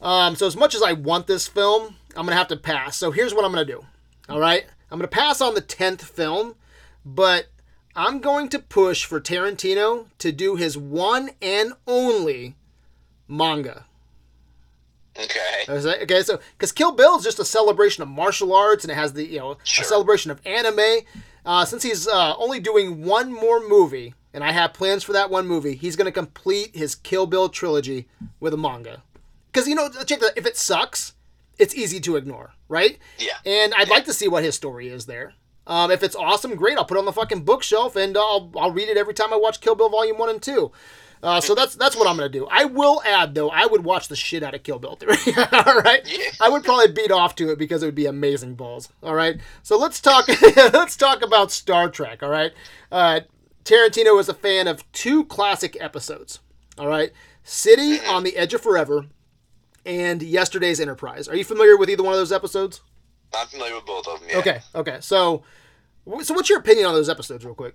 Um, 0.00 0.34
so 0.36 0.46
as 0.46 0.56
much 0.56 0.74
as 0.74 0.82
I 0.82 0.92
want 0.94 1.26
this 1.28 1.46
film, 1.46 1.96
I'm 2.16 2.26
gonna 2.26 2.36
have 2.36 2.48
to 2.48 2.56
pass. 2.56 2.96
So 2.96 3.10
here's 3.12 3.32
what 3.34 3.44
I'm 3.44 3.52
gonna 3.52 3.64
do. 3.64 3.84
All 4.28 4.38
right, 4.40 4.64
I'm 4.90 4.98
going 4.98 5.08
to 5.08 5.14
pass 5.14 5.40
on 5.40 5.54
the 5.54 5.60
tenth 5.60 6.02
film, 6.04 6.54
but 7.04 7.46
I'm 7.94 8.20
going 8.20 8.48
to 8.50 8.58
push 8.58 9.04
for 9.04 9.20
Tarantino 9.20 10.06
to 10.18 10.32
do 10.32 10.56
his 10.56 10.76
one 10.78 11.30
and 11.42 11.72
only 11.86 12.54
manga. 13.28 13.84
Okay. 15.18 15.64
Okay, 16.02 16.22
so 16.22 16.40
because 16.56 16.72
Kill 16.72 16.92
Bill 16.92 17.18
is 17.18 17.24
just 17.24 17.38
a 17.38 17.44
celebration 17.44 18.02
of 18.02 18.08
martial 18.08 18.54
arts 18.54 18.82
and 18.84 18.90
it 18.90 18.94
has 18.94 19.12
the 19.12 19.24
you 19.26 19.38
know 19.38 19.58
Sure. 19.62 19.84
a 19.84 19.86
celebration 19.86 20.30
of 20.30 20.40
anime. 20.46 21.00
Uh, 21.44 21.64
since 21.64 21.82
he's 21.82 22.06
uh, 22.08 22.34
only 22.38 22.60
doing 22.60 23.04
one 23.04 23.32
more 23.32 23.60
movie, 23.66 24.14
and 24.32 24.44
I 24.44 24.52
have 24.52 24.72
plans 24.72 25.02
for 25.02 25.12
that 25.12 25.28
one 25.28 25.46
movie, 25.46 25.74
he's 25.74 25.96
going 25.96 26.06
to 26.06 26.12
complete 26.12 26.74
his 26.76 26.94
Kill 26.94 27.26
Bill 27.26 27.48
trilogy 27.48 28.06
with 28.40 28.54
a 28.54 28.56
manga. 28.56 29.02
Because 29.52 29.68
you 29.68 29.74
know, 29.74 29.90
check 30.06 30.20
that. 30.20 30.32
If 30.36 30.46
it 30.46 30.56
sucks, 30.56 31.12
it's 31.58 31.74
easy 31.74 32.00
to 32.00 32.16
ignore, 32.16 32.54
right? 32.68 32.96
Yeah. 33.18 33.36
And 33.44 33.74
I'd 33.74 33.90
like 33.90 34.04
to 34.06 34.14
see 34.14 34.28
what 34.28 34.44
his 34.44 34.54
story 34.54 34.88
is 34.88 35.04
there. 35.06 35.34
Um, 35.66 35.90
if 35.90 36.02
it's 36.02 36.16
awesome, 36.16 36.56
great. 36.56 36.76
I'll 36.76 36.84
put 36.84 36.96
it 36.96 37.00
on 37.00 37.04
the 37.04 37.12
fucking 37.12 37.44
bookshelf 37.44 37.96
and 37.96 38.16
I'll 38.16 38.50
I'll 38.56 38.72
read 38.72 38.88
it 38.88 38.96
every 38.96 39.14
time 39.14 39.32
I 39.32 39.36
watch 39.36 39.60
Kill 39.60 39.74
Bill 39.74 39.88
Volume 39.88 40.18
One 40.18 40.28
and 40.28 40.42
Two. 40.42 40.72
Uh, 41.22 41.40
so 41.40 41.54
that's 41.54 41.76
that's 41.76 41.94
what 41.94 42.08
I'm 42.08 42.16
gonna 42.16 42.28
do. 42.28 42.48
I 42.50 42.64
will 42.64 43.00
add 43.04 43.34
though, 43.34 43.48
I 43.48 43.66
would 43.66 43.84
watch 43.84 44.08
the 44.08 44.16
shit 44.16 44.42
out 44.42 44.54
of 44.54 44.64
Kill 44.64 44.80
Bill 44.80 44.96
3. 44.96 45.16
all 45.52 45.80
right, 45.80 46.02
I 46.40 46.48
would 46.48 46.64
probably 46.64 46.92
beat 46.92 47.12
off 47.12 47.36
to 47.36 47.50
it 47.50 47.58
because 47.58 47.82
it 47.82 47.86
would 47.86 47.94
be 47.94 48.06
amazing 48.06 48.56
balls. 48.56 48.88
All 49.04 49.14
right, 49.14 49.40
so 49.62 49.78
let's 49.78 50.00
talk 50.00 50.26
let's 50.56 50.96
talk 50.96 51.22
about 51.22 51.52
Star 51.52 51.88
Trek. 51.88 52.24
All 52.24 52.28
right, 52.28 52.52
uh, 52.90 53.20
Tarantino 53.64 54.18
is 54.18 54.28
a 54.28 54.34
fan 54.34 54.66
of 54.66 54.90
two 54.90 55.24
classic 55.26 55.76
episodes. 55.80 56.40
All 56.76 56.88
right, 56.88 57.12
City 57.44 58.00
on 58.00 58.24
the 58.24 58.36
Edge 58.36 58.54
of 58.54 58.60
Forever 58.60 59.06
and 59.86 60.22
Yesterday's 60.22 60.80
Enterprise. 60.80 61.28
Are 61.28 61.36
you 61.36 61.44
familiar 61.44 61.76
with 61.76 61.88
either 61.88 62.02
one 62.02 62.14
of 62.14 62.18
those 62.18 62.32
episodes? 62.32 62.80
I'm 63.34 63.46
familiar 63.46 63.74
with 63.74 63.86
both 63.86 64.06
of 64.06 64.20
them. 64.20 64.30
Okay, 64.36 64.60
okay. 64.74 64.98
So, 65.00 65.42
so 66.22 66.34
what's 66.34 66.48
your 66.48 66.58
opinion 66.58 66.86
on 66.86 66.94
those 66.94 67.08
episodes, 67.08 67.44
real 67.44 67.54
quick? 67.54 67.74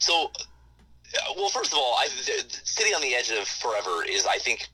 So, 0.00 0.30
uh, 0.34 1.34
well, 1.36 1.48
first 1.48 1.72
of 1.72 1.78
all, 1.78 1.96
I, 2.00 2.08
City 2.08 2.94
on 2.94 3.02
the 3.02 3.14
Edge 3.14 3.30
of 3.30 3.46
Forever 3.46 4.04
is, 4.08 4.26
I 4.26 4.38
think, 4.38 4.68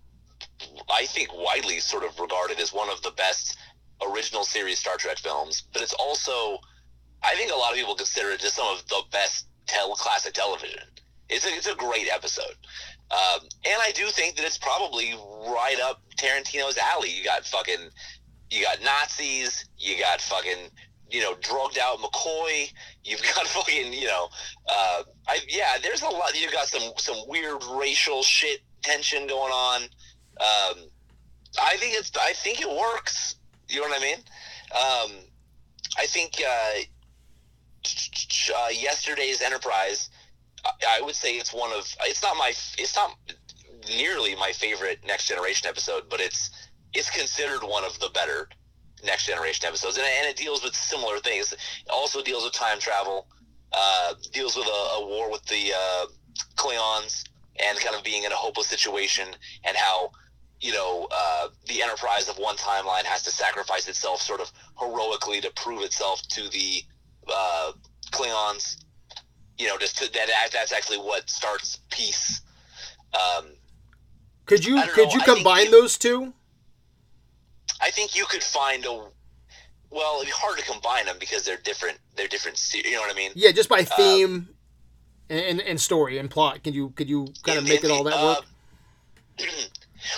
I 0.91 1.07
think 1.07 1.29
widely 1.35 1.81
sort 1.81 2.05
of 2.05 2.19
regarded 2.19 2.59
as 2.61 2.73
one 2.73 2.89
of 2.89 3.03
the 3.03 3.11
best 3.11 3.59
original 4.07 4.45
series 4.45 4.79
Star 4.79 4.97
Trek 4.97 5.19
films. 5.19 5.65
But 5.73 5.83
it's 5.83 5.95
also, 5.95 6.59
I 7.23 7.35
think, 7.35 7.53
a 7.53 7.57
lot 7.57 7.73
of 7.73 7.77
people 7.79 7.95
consider 7.95 8.31
it 8.31 8.41
just 8.41 8.57
some 8.57 8.69
of 8.69 8.87
the 8.89 9.03
best 9.11 9.47
tel- 9.67 9.95
classic 9.95 10.35
television. 10.35 10.83
It's 11.29 11.45
a, 11.45 11.51
it's 11.51 11.67
a 11.67 11.75
great 11.75 12.09
episode. 12.11 12.57
Um, 13.11 13.41
and 13.65 13.77
I 13.83 13.93
do 13.95 14.07
think 14.07 14.37
that 14.37 14.45
it's 14.45 14.59
probably 14.59 15.15
right 15.47 15.79
up 15.83 16.03
Tarantino's 16.17 16.79
alley. 16.79 17.11
You 17.11 17.25
got 17.25 17.45
fucking, 17.45 17.91
you 18.51 18.63
got 18.63 18.83
Nazis, 18.83 19.67
you 19.79 19.99
got 19.99 20.21
fucking, 20.21 20.71
you 21.11 21.21
know, 21.21 21.35
drugged 21.41 21.79
out 21.79 21.99
McCoy. 21.99 22.73
You've 23.05 23.23
got 23.35 23.47
fucking, 23.47 23.93
you 23.93 24.07
know, 24.07 24.29
uh, 24.69 25.03
I 25.27 25.41
yeah. 25.49 25.77
There's 25.83 26.03
a 26.03 26.09
lot. 26.09 26.41
You've 26.41 26.53
got 26.53 26.67
some 26.67 26.93
some 26.97 27.17
weird 27.27 27.63
racial 27.65 28.23
shit 28.23 28.61
tension 28.83 29.27
going 29.27 29.53
on. 29.53 29.83
Um, 30.41 30.85
I 31.61 31.77
think 31.77 31.97
it's. 31.97 32.11
I 32.17 32.33
think 32.33 32.61
it 32.61 32.69
works. 32.69 33.37
You 33.69 33.83
know 33.83 33.89
what 33.89 34.01
I 34.01 34.03
mean? 34.03 34.19
Um, 34.75 35.25
I 35.99 36.07
think 36.07 36.41
uh, 36.47 36.81
uh, 38.57 38.69
yesterday's 38.71 39.43
Enterprise. 39.43 40.11
I, 40.65 40.99
I 40.99 41.03
would 41.03 41.15
say 41.15 41.37
it's 41.37 41.53
one 41.53 41.73
of. 41.73 41.93
It's 42.05 42.23
not 42.23 42.37
my. 42.37 42.53
It's 42.79 42.97
not 42.97 43.17
nearly 43.89 44.35
my 44.37 44.53
favorite 44.53 45.01
Next 45.07 45.29
Generation 45.29 45.69
episode, 45.69 46.05
but 46.09 46.21
it's 46.21 46.51
it's 46.99 47.11
considered 47.11 47.63
one 47.63 47.85
of 47.85 47.99
the 48.01 48.11
better 48.13 48.49
Next 49.05 49.27
Generation 49.27 49.65
episodes, 49.69 49.97
and, 49.97 50.07
and 50.19 50.27
it 50.27 50.37
deals 50.37 50.65
with 50.65 50.75
similar 50.75 51.19
things. 51.21 51.53
It 51.53 51.61
also 51.89 52.21
deals 52.21 52.43
with 52.43 52.53
time 52.53 52.81
travel, 52.81 53.29
uh, 53.73 54.15
deals 54.33 54.57
with 54.57 54.67
a, 54.67 54.81
a 54.99 55.07
war 55.07 55.31
with 55.31 55.45
the 55.47 55.73
uh, 55.73 56.07
Klingons, 56.57 57.25
and 57.65 57.79
kind 57.79 57.95
of 57.95 58.03
being 58.03 58.25
in 58.25 58.33
a 58.33 58.35
hopeless 58.35 58.67
situation, 58.67 59.29
and 59.65 59.77
how 59.77 60.11
you 60.61 60.73
know 60.73 61.07
uh, 61.13 61.49
the 61.69 61.81
Enterprise 61.81 62.29
of 62.29 62.39
one 62.39 62.57
timeline 62.57 63.05
has 63.05 63.23
to 63.23 63.31
sacrifice 63.31 63.87
itself 63.89 64.21
sort 64.21 64.41
of 64.41 64.51
heroically 64.81 65.41
to 65.41 65.51
prove 65.55 65.83
itself 65.83 66.21
to 66.29 66.49
the 66.49 66.83
uh, 67.33 67.73
Klingons. 68.11 68.79
You 69.59 69.69
know, 69.69 69.79
just 69.79 69.99
to, 69.99 70.13
that 70.13 70.29
that's 70.53 70.73
actually 70.73 70.99
what 70.99 71.31
starts 71.31 71.79
peace. 71.91 72.43
Um, 73.15 73.47
Could 74.47 74.65
you 74.65 74.83
could 74.93 75.09
know, 75.09 75.15
you 75.15 75.21
I 75.21 75.25
combine 75.25 75.71
those 75.71 75.97
two? 75.97 76.33
I 77.81 77.91
think 77.91 78.17
you 78.17 78.25
could 78.27 78.43
find 78.43 78.85
a. 78.85 79.07
Well, 79.91 80.17
it'd 80.17 80.27
be 80.27 80.33
hard 80.33 80.59
to 80.59 80.65
combine 80.65 81.07
them 81.07 81.17
because 81.19 81.45
they're 81.45 81.57
different. 81.57 81.99
They're 82.17 82.29
different. 82.29 82.61
You 82.75 82.93
know 82.93 83.01
what 83.01 83.11
I 83.11 83.17
mean? 83.17 83.33
Yeah, 83.35 83.53
just 83.53 83.69
by 83.69 83.81
Um, 83.81 83.87
theme 83.87 84.49
and, 85.31 85.41
and, 85.41 85.61
and 85.61 85.81
story 85.81 86.19
and 86.19 86.31
plot. 86.31 86.63
Could 86.63 86.75
you 86.75 86.91
could 86.91 87.09
you 87.09 87.29
kind 87.43 87.59
of 87.59 87.65
make 87.65 87.85
it 87.85 87.91
all 87.91 88.05
that 88.05 88.15
uh, 88.15 88.37
work? 88.37 88.45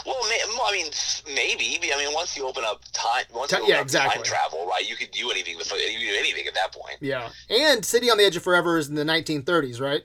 well, 0.06 0.16
may, 0.28 0.40
well, 0.48 0.66
I 0.66 0.72
mean, 0.72 0.92
maybe. 1.34 1.78
I 1.92 1.98
mean, 1.98 2.12
once 2.14 2.36
you 2.36 2.46
open 2.46 2.64
up 2.64 2.82
time, 2.92 3.24
once 3.32 3.52
you 3.52 3.58
open 3.58 3.70
yeah, 3.70 3.80
exactly. 3.80 4.16
time 4.16 4.24
travel, 4.24 4.66
right? 4.66 4.88
You 4.88 4.96
could 4.96 5.10
do 5.10 5.30
anything. 5.30 5.56
With, 5.56 5.70
you 5.70 5.98
could 5.98 6.12
do 6.12 6.18
anything 6.18 6.46
at 6.46 6.54
that 6.54 6.72
point. 6.72 6.96
Yeah. 7.00 7.30
And 7.48 7.84
City 7.84 8.10
on 8.10 8.18
the 8.18 8.24
Edge 8.24 8.36
of 8.36 8.42
Forever 8.42 8.78
is 8.78 8.88
in 8.88 8.94
the 8.94 9.04
1930s, 9.04 9.80
right? 9.80 10.02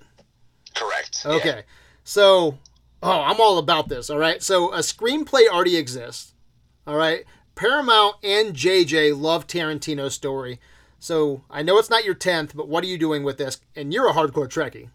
Correct. 0.76 1.22
yeah. 1.26 1.32
Okay. 1.32 1.64
So, 2.04 2.58
oh, 3.02 3.22
I'm 3.22 3.40
all 3.40 3.58
about 3.58 3.88
this, 3.88 4.10
all 4.10 4.18
right? 4.18 4.44
So, 4.44 4.74
a 4.74 4.80
screenplay 4.80 5.48
already 5.48 5.78
exists, 5.78 6.34
all 6.86 6.96
right? 6.96 7.26
Paramount 7.56 8.18
and 8.24 8.54
JJ 8.56 9.20
love 9.20 9.48
Tarantino's 9.48 10.14
story. 10.14 10.60
So, 11.00 11.42
I 11.50 11.62
know 11.62 11.78
it's 11.78 11.90
not 11.90 12.04
your 12.06 12.16
10th, 12.16 12.56
but 12.56 12.68
what 12.68 12.84
are 12.84 12.88
you 12.88 12.98
doing 12.98 13.24
with 13.24 13.38
this? 13.38 13.60
And 13.76 13.94
you're 13.94 14.08
a 14.10 14.14
hardcore 14.14 14.48
Trekkie. 14.50 14.90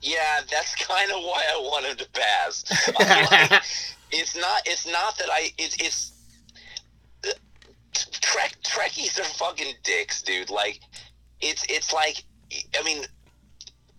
Yeah, 0.00 0.40
that's 0.50 0.74
kind 0.86 1.10
of 1.10 1.22
why 1.22 1.42
I 1.52 1.58
wanted 1.60 1.98
to 1.98 2.08
pass. 2.10 2.64
Like, 2.98 3.62
it's 4.12 4.36
not. 4.36 4.62
It's 4.66 4.86
not 4.90 5.16
that 5.18 5.28
I. 5.30 5.50
It's. 5.58 5.76
It's. 5.80 6.12
Trek 8.20 8.56
Trekkies 8.62 9.18
are 9.20 9.24
fucking 9.24 9.74
dicks, 9.82 10.22
dude. 10.22 10.50
Like, 10.50 10.80
it's. 11.40 11.64
It's 11.68 11.92
like. 11.92 12.24
I 12.78 12.82
mean, 12.82 13.02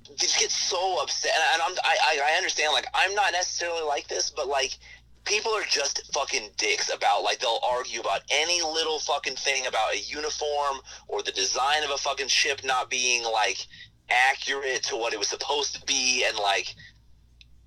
they 0.09 0.15
just 0.15 0.39
get 0.39 0.51
so 0.51 1.01
upset, 1.01 1.31
and 1.53 1.61
I'm. 1.61 1.71
I. 1.83 1.97
I- 2.03 2.33
I 2.33 2.37
understand. 2.37 2.71
Like, 2.73 2.87
I'm 2.93 3.15
not 3.15 3.31
necessarily 3.31 3.83
like 3.83 4.07
this, 4.07 4.29
but 4.29 4.47
like. 4.47 4.77
People 5.26 5.51
are 5.51 5.63
just 5.63 6.11
fucking 6.13 6.49
dicks 6.57 6.93
about 6.93 7.24
like 7.24 7.39
they'll 7.39 7.59
argue 7.63 8.01
about 8.01 8.21
any 8.30 8.61
little 8.61 8.99
fucking 8.99 9.36
thing 9.36 9.67
about 9.67 9.93
a 9.93 9.99
uniform 9.99 10.78
or 11.07 11.24
the 11.24 11.32
design 11.32 11.84
of 11.84 11.91
a 11.91 11.97
fucking 11.97 12.28
ship 12.28 12.61
not 12.63 12.89
being 12.89 13.24
like 13.24 13.65
accurate 14.09 14.84
to 14.84 14.97
what 14.97 15.13
it 15.13 15.19
was 15.19 15.30
supposed 15.30 15.76
to 15.76 15.86
be 15.86 16.26
and 16.28 16.38
like 16.38 16.76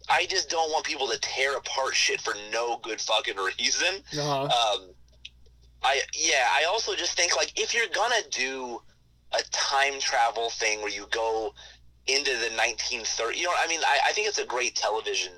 I 0.08 0.26
just 0.26 0.50
don't 0.50 0.70
want 0.70 0.84
people 0.84 1.08
to 1.08 1.18
tear 1.18 1.56
apart 1.56 1.94
shit 1.94 2.20
for 2.20 2.34
no 2.52 2.78
good 2.82 3.00
fucking 3.00 3.36
reason. 3.36 4.02
Uh-huh. 4.12 4.42
Um 4.42 4.90
I 5.82 6.00
yeah, 6.14 6.46
I 6.52 6.64
also 6.64 6.94
just 6.94 7.16
think 7.16 7.36
like 7.36 7.58
if 7.58 7.74
you're 7.74 7.88
gonna 7.94 8.22
do 8.30 8.82
a 9.32 9.42
time 9.50 9.98
travel 9.98 10.50
thing 10.50 10.80
where 10.80 10.90
you 10.90 11.06
go 11.10 11.54
into 12.06 12.30
the 12.30 12.50
1930s, 12.56 13.36
you 13.36 13.44
know, 13.44 13.52
I 13.58 13.66
mean, 13.66 13.80
I, 13.84 13.98
I 14.08 14.12
think 14.12 14.28
it's 14.28 14.38
a 14.38 14.46
great 14.46 14.76
television 14.76 15.32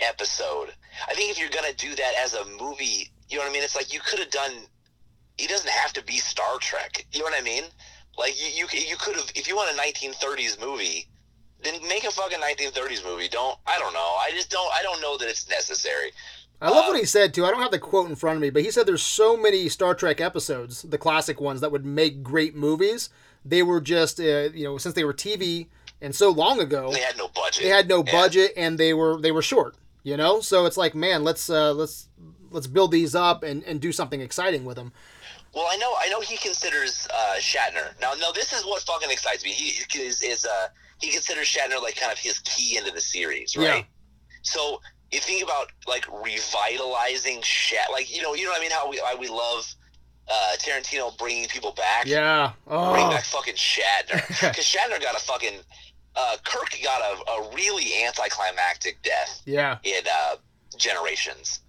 episode. 0.00 0.70
I 1.08 1.14
think 1.14 1.30
if 1.30 1.38
you're 1.38 1.48
gonna 1.50 1.72
do 1.74 1.94
that 1.94 2.12
as 2.22 2.34
a 2.34 2.44
movie, 2.60 3.10
you 3.28 3.36
know 3.38 3.44
what 3.44 3.50
I 3.50 3.52
mean? 3.52 3.62
It's 3.62 3.76
like 3.76 3.92
you 3.92 4.00
could 4.00 4.18
have 4.18 4.30
done. 4.30 4.52
It 5.38 5.48
doesn't 5.48 5.70
have 5.70 5.92
to 5.92 6.02
be 6.04 6.16
Star 6.18 6.58
Trek. 6.58 7.06
You 7.12 7.20
know 7.20 7.24
what 7.26 7.38
I 7.38 7.42
mean? 7.42 7.64
Like 8.16 8.34
you, 8.40 8.66
you, 8.72 8.80
you 8.90 8.96
could 8.96 9.14
have 9.16 9.30
if 9.34 9.46
you 9.46 9.54
want 9.56 9.70
a 9.76 9.80
1930s 9.80 10.60
movie, 10.60 11.06
then 11.62 11.74
make 11.88 12.04
a 12.04 12.10
fucking 12.10 12.38
1930s 12.40 13.04
movie. 13.04 13.28
Don't 13.28 13.56
I 13.66 13.78
don't 13.78 13.92
know. 13.94 14.14
I 14.20 14.30
just 14.32 14.50
don't. 14.50 14.70
I 14.74 14.82
don't 14.82 15.00
know 15.00 15.16
that 15.18 15.28
it's 15.28 15.48
necessary. 15.48 16.10
I 16.60 16.70
love 16.70 16.86
what 16.88 16.98
he 16.98 17.04
said 17.04 17.32
too. 17.32 17.44
I 17.44 17.52
don't 17.52 17.62
have 17.62 17.70
the 17.70 17.78
quote 17.78 18.08
in 18.10 18.16
front 18.16 18.34
of 18.36 18.42
me, 18.42 18.50
but 18.50 18.62
he 18.64 18.72
said 18.72 18.86
there's 18.86 19.02
so 19.06 19.36
many 19.36 19.68
Star 19.68 19.94
Trek 19.94 20.20
episodes, 20.20 20.82
the 20.82 20.98
classic 20.98 21.40
ones 21.40 21.60
that 21.60 21.70
would 21.70 21.84
make 21.84 22.24
great 22.24 22.56
movies. 22.56 23.10
They 23.44 23.62
were 23.62 23.80
just, 23.80 24.18
uh, 24.18 24.50
you 24.52 24.64
know, 24.64 24.76
since 24.76 24.96
they 24.96 25.04
were 25.04 25.14
TV 25.14 25.68
and 26.00 26.12
so 26.12 26.30
long 26.30 26.60
ago, 26.60 26.90
They 26.92 26.98
had 27.00 27.16
no 27.16 27.28
budget. 27.28 27.62
they 27.62 27.68
had 27.68 27.88
no 27.88 28.02
Yeah. 28.04 28.10
budget 28.10 28.52
and 28.56 28.76
they 28.76 28.92
were 28.92 29.20
they 29.20 29.30
were 29.30 29.40
short. 29.42 29.76
You 30.08 30.16
know, 30.16 30.40
so 30.40 30.64
it's 30.64 30.78
like, 30.78 30.94
man, 30.94 31.22
let's 31.22 31.50
uh, 31.50 31.74
let's 31.74 32.08
let's 32.50 32.66
build 32.66 32.92
these 32.92 33.14
up 33.14 33.42
and, 33.42 33.62
and 33.64 33.78
do 33.78 33.92
something 33.92 34.22
exciting 34.22 34.64
with 34.64 34.76
them. 34.76 34.90
Well, 35.54 35.66
I 35.70 35.76
know, 35.76 35.94
I 36.00 36.08
know 36.08 36.20
he 36.20 36.38
considers 36.38 37.06
uh, 37.12 37.34
Shatner. 37.38 37.92
Now, 38.00 38.14
no, 38.18 38.32
this 38.32 38.54
is 38.54 38.64
what 38.64 38.80
fucking 38.80 39.10
excites 39.10 39.44
me. 39.44 39.50
He 39.50 39.98
is, 40.00 40.22
is 40.22 40.46
uh, 40.46 40.68
he 40.98 41.10
considers 41.10 41.46
Shatner 41.46 41.82
like 41.82 41.96
kind 41.96 42.10
of 42.10 42.18
his 42.18 42.38
key 42.38 42.78
into 42.78 42.90
the 42.90 43.02
series, 43.02 43.54
right? 43.54 43.64
Yeah. 43.64 43.82
So 44.40 44.80
you 45.12 45.20
think 45.20 45.44
about 45.44 45.66
like 45.86 46.06
revitalizing 46.10 47.42
Shat, 47.42 47.88
like 47.92 48.10
you 48.14 48.22
know, 48.22 48.32
you 48.32 48.46
know 48.46 48.52
what 48.52 48.60
I 48.60 48.62
mean? 48.62 48.70
How 48.70 48.88
we 48.88 49.02
how 49.04 49.18
we 49.18 49.28
love 49.28 49.74
uh, 50.26 50.52
Tarantino 50.56 51.18
bringing 51.18 51.48
people 51.48 51.72
back. 51.72 52.06
Yeah. 52.06 52.52
Oh. 52.66 52.94
Bring 52.94 53.10
back 53.10 53.24
fucking 53.24 53.56
Shatner 53.56 54.26
because 54.28 54.64
Shatner 54.64 55.02
got 55.02 55.14
a 55.14 55.20
fucking 55.20 55.58
uh, 56.16 56.36
Kirk 56.44 56.76
got 56.82 57.00
a, 57.00 57.30
a 57.30 57.54
really 57.54 58.04
anticlimactic 58.04 59.02
death 59.02 59.42
Yeah. 59.44 59.78
in 59.84 60.02
uh, 60.06 60.36
Generations, 60.76 61.60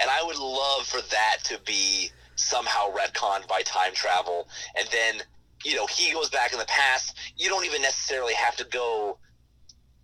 and 0.00 0.10
I 0.10 0.22
would 0.24 0.36
love 0.38 0.86
for 0.86 1.00
that 1.00 1.36
to 1.44 1.58
be 1.64 2.10
somehow 2.36 2.90
retconned 2.92 3.46
by 3.48 3.62
time 3.62 3.92
travel, 3.94 4.48
and 4.78 4.88
then 4.90 5.22
you 5.64 5.76
know 5.76 5.86
he 5.86 6.12
goes 6.12 6.28
back 6.30 6.52
in 6.52 6.58
the 6.58 6.64
past. 6.66 7.16
You 7.36 7.48
don't 7.48 7.64
even 7.64 7.80
necessarily 7.82 8.34
have 8.34 8.56
to 8.56 8.64
go 8.64 9.18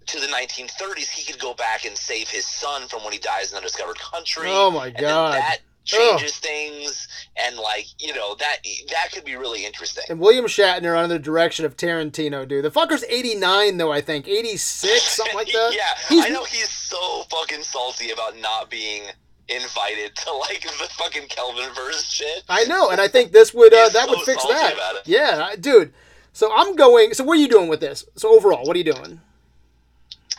to 0.07 0.20
the 0.20 0.26
1930s. 0.26 1.09
He 1.11 1.30
could 1.30 1.41
go 1.41 1.55
back 1.55 1.84
and 1.84 1.97
save 1.97 2.28
his 2.28 2.47
son 2.47 2.87
from 2.89 3.03
when 3.03 3.12
he 3.12 3.18
dies 3.18 3.51
in 3.51 3.57
undiscovered 3.57 3.99
country. 3.99 4.47
Oh 4.49 4.70
my 4.70 4.91
God. 4.91 5.34
that 5.34 5.59
changes 5.87 6.37
things, 6.39 7.09
and 7.37 7.57
like 7.57 7.87
you 7.99 8.14
know 8.14 8.34
that 8.34 8.57
that 8.91 9.12
could 9.12 9.24
be 9.24 9.37
really 9.37 9.64
interesting. 9.64 10.05
And 10.11 10.20
William 10.20 10.45
Shatner 10.45 10.97
under 10.97 11.14
the 11.14 11.18
direction 11.18 11.64
of 11.64 11.76
Tarantino, 11.76 12.47
dude. 12.47 12.64
The 12.64 12.70
fucker's 12.70 13.05
89, 13.09 13.76
though, 13.78 13.93
I 13.93 14.01
think. 14.01 14.28
86, 14.28 15.03
something 15.03 15.34
like 15.34 15.47
that. 15.53 15.72
yeah, 15.74 15.95
He's- 16.09 16.26
I 16.26 16.28
know 16.28 16.45
he's 16.45 16.68
so 16.68 17.22
fucking 17.30 17.62
salty 17.62 18.11
about 18.11 18.37
not 18.39 18.68
being 18.70 19.05
invited 19.49 20.14
to 20.16 20.32
like 20.32 20.62
the 20.80 20.89
fucking 20.99 21.28
Kelvin 21.28 21.72
verse 21.74 22.05
shit. 22.11 22.43
I 22.49 22.64
know, 22.64 22.91
and 22.91 23.01
I 23.01 23.09
think 23.09 23.32
this 23.32 23.55
would 23.55 23.72
uh, 23.72 23.89
that 23.91 24.07
so 24.09 24.11
would 24.11 24.24
fix 24.26 24.45
that. 24.45 25.03
Yeah, 25.07 25.55
dude. 25.59 25.93
So 26.32 26.53
I'm 26.55 26.76
going. 26.76 27.14
So 27.14 27.24
what 27.24 27.39
are 27.39 27.41
you 27.41 27.49
doing 27.49 27.68
with 27.68 27.80
this? 27.80 28.05
So 28.16 28.34
overall, 28.37 28.66
what 28.66 28.74
are 28.74 28.78
you 28.78 28.93
doing? 28.93 29.20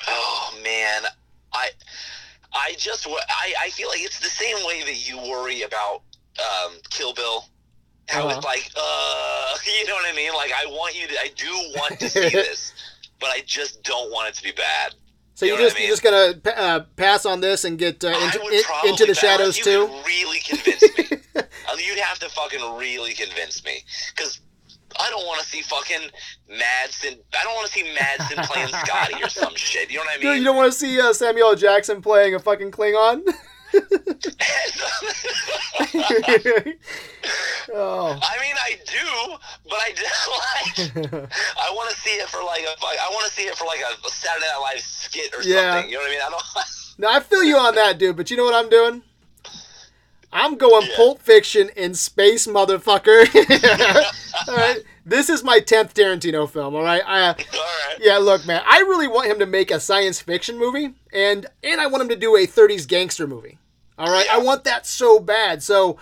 Oh 0.07 0.59
man, 0.63 1.03
I 1.53 1.69
I 2.57 2.73
just 2.77 3.07
I 3.07 3.53
I 3.65 3.69
feel 3.71 3.87
like 3.89 4.01
it's 4.01 4.19
the 4.19 4.29
same 4.29 4.57
way 4.65 4.83
that 4.83 5.07
you 5.07 5.17
worry 5.17 5.61
about 5.63 6.01
um, 6.39 6.73
Kill 6.89 7.13
Bill. 7.13 7.45
How 8.09 8.25
Uh-huh. 8.27 8.37
it's 8.37 8.45
like, 8.45 8.69
uh, 8.75 9.55
you 9.81 9.85
know 9.87 9.93
what 9.95 10.11
I 10.11 10.15
mean? 10.15 10.33
Like 10.33 10.51
I 10.53 10.65
want 10.67 10.99
you 10.99 11.07
to, 11.07 11.19
I 11.19 11.29
do 11.35 11.51
want 11.77 11.99
to 11.99 12.09
see 12.09 12.29
this, 12.29 12.73
but 13.19 13.29
I 13.29 13.41
just 13.45 13.83
don't 13.83 14.11
want 14.11 14.29
it 14.29 14.35
to 14.35 14.43
be 14.43 14.51
bad. 14.51 14.95
So 15.35 15.45
You 15.45 15.51
you 15.51 15.57
know 15.57 15.63
what 15.65 15.67
just 15.69 15.77
I 15.77 15.79
you're 15.81 15.89
just 15.91 16.03
gonna 16.03 16.57
uh, 16.57 16.79
pass 16.95 17.25
on 17.25 17.41
this 17.41 17.63
and 17.65 17.77
get 17.77 18.03
uh, 18.03 18.07
into, 18.07 18.63
into 18.87 19.05
the 19.05 19.13
shadows 19.13 19.57
you 19.57 19.63
too. 19.63 19.89
really 20.05 20.39
convince 20.39 20.83
me. 20.97 21.05
Uh, 21.69 21.75
You'd 21.77 21.99
have 21.99 22.17
to 22.19 22.29
fucking 22.29 22.61
really 22.77 23.13
convince 23.13 23.63
me, 23.63 23.83
because 24.15 24.39
I 24.99 25.09
don't 25.09 25.25
want 25.25 25.41
to 25.41 25.47
see 25.47 25.61
fucking 25.61 26.09
Madsen. 26.49 27.17
I 27.39 27.43
don't 27.43 27.53
want 27.55 27.67
to 27.67 27.73
see 27.73 27.83
Madsen 27.83 28.43
playing 28.45 28.69
Scotty 28.69 29.21
or 29.23 29.29
some 29.29 29.55
shit. 29.57 29.89
You 29.91 29.97
know 29.97 30.03
what 30.05 30.11
I 30.11 30.15
Dude, 30.21 30.23
mean? 30.25 30.37
you 30.39 30.43
don't 30.45 30.55
want 30.55 30.71
to 30.71 30.77
see 30.77 30.99
uh, 30.99 31.13
Samuel 31.13 31.55
Jackson 31.55 32.01
playing 32.01 32.35
a 32.35 32.39
fucking 32.39 32.71
Klingon? 32.71 33.21
oh. 37.73 38.17
I 38.21 38.37
mean, 38.41 38.55
I 38.63 38.77
do, 38.85 39.37
but 39.69 39.79
I 39.79 39.91
do 39.93 40.03
like. 41.21 41.33
I 41.59 41.71
want 41.73 41.89
to 41.91 41.95
see 41.97 42.11
it 42.11 42.27
for 42.29 42.43
like 42.43 42.61
a. 42.61 42.75
I 42.81 43.09
want 43.11 43.25
to 43.27 43.31
see 43.31 43.43
it 43.43 43.55
for 43.55 43.65
like 43.65 43.79
a 43.81 44.09
Saturday 44.09 44.45
Night 44.45 44.59
Live 44.73 44.79
skit 44.81 45.33
or 45.35 45.41
Yeah. 45.43 45.73
something. 45.75 45.89
You 45.91 45.97
know 45.97 46.01
what 46.03 46.07
I 46.09 46.13
mean? 46.13 46.21
I 46.25 46.29
don't. 46.29 46.43
Now 46.99 47.11
I 47.15 47.19
feel 47.19 47.43
you 47.43 47.57
on 47.57 47.75
that, 47.75 47.97
dude. 47.97 48.15
But 48.17 48.31
you 48.31 48.37
know 48.37 48.45
what 48.45 48.55
I'm 48.55 48.69
doing? 48.69 49.03
I'm 50.31 50.55
going 50.55 50.87
Yeah. 50.87 50.95
Pulp 50.95 51.21
Fiction 51.21 51.69
in 51.75 51.93
space, 51.93 52.47
motherfucker. 52.47 53.27
all 54.47 54.55
right, 54.55 54.83
this 55.05 55.29
is 55.29 55.43
my 55.43 55.59
tenth 55.59 55.93
Tarantino 55.93 56.49
film. 56.49 56.75
All 56.75 56.83
right, 56.83 57.01
I, 57.05 57.21
uh, 57.21 57.33
All 57.53 57.59
right. 57.59 57.97
yeah. 57.99 58.17
Look, 58.17 58.45
man, 58.45 58.61
I 58.69 58.79
really 58.79 59.07
want 59.07 59.29
him 59.29 59.39
to 59.39 59.45
make 59.45 59.71
a 59.71 59.79
science 59.79 60.19
fiction 60.21 60.57
movie, 60.57 60.93
and 61.13 61.45
and 61.63 61.79
I 61.79 61.87
want 61.87 62.03
him 62.03 62.09
to 62.09 62.15
do 62.15 62.35
a 62.35 62.45
'30s 62.45 62.87
gangster 62.87 63.27
movie. 63.27 63.57
All 63.97 64.11
right, 64.11 64.27
I 64.31 64.37
want 64.37 64.63
that 64.65 64.85
so 64.85 65.19
bad. 65.19 65.63
So 65.63 65.97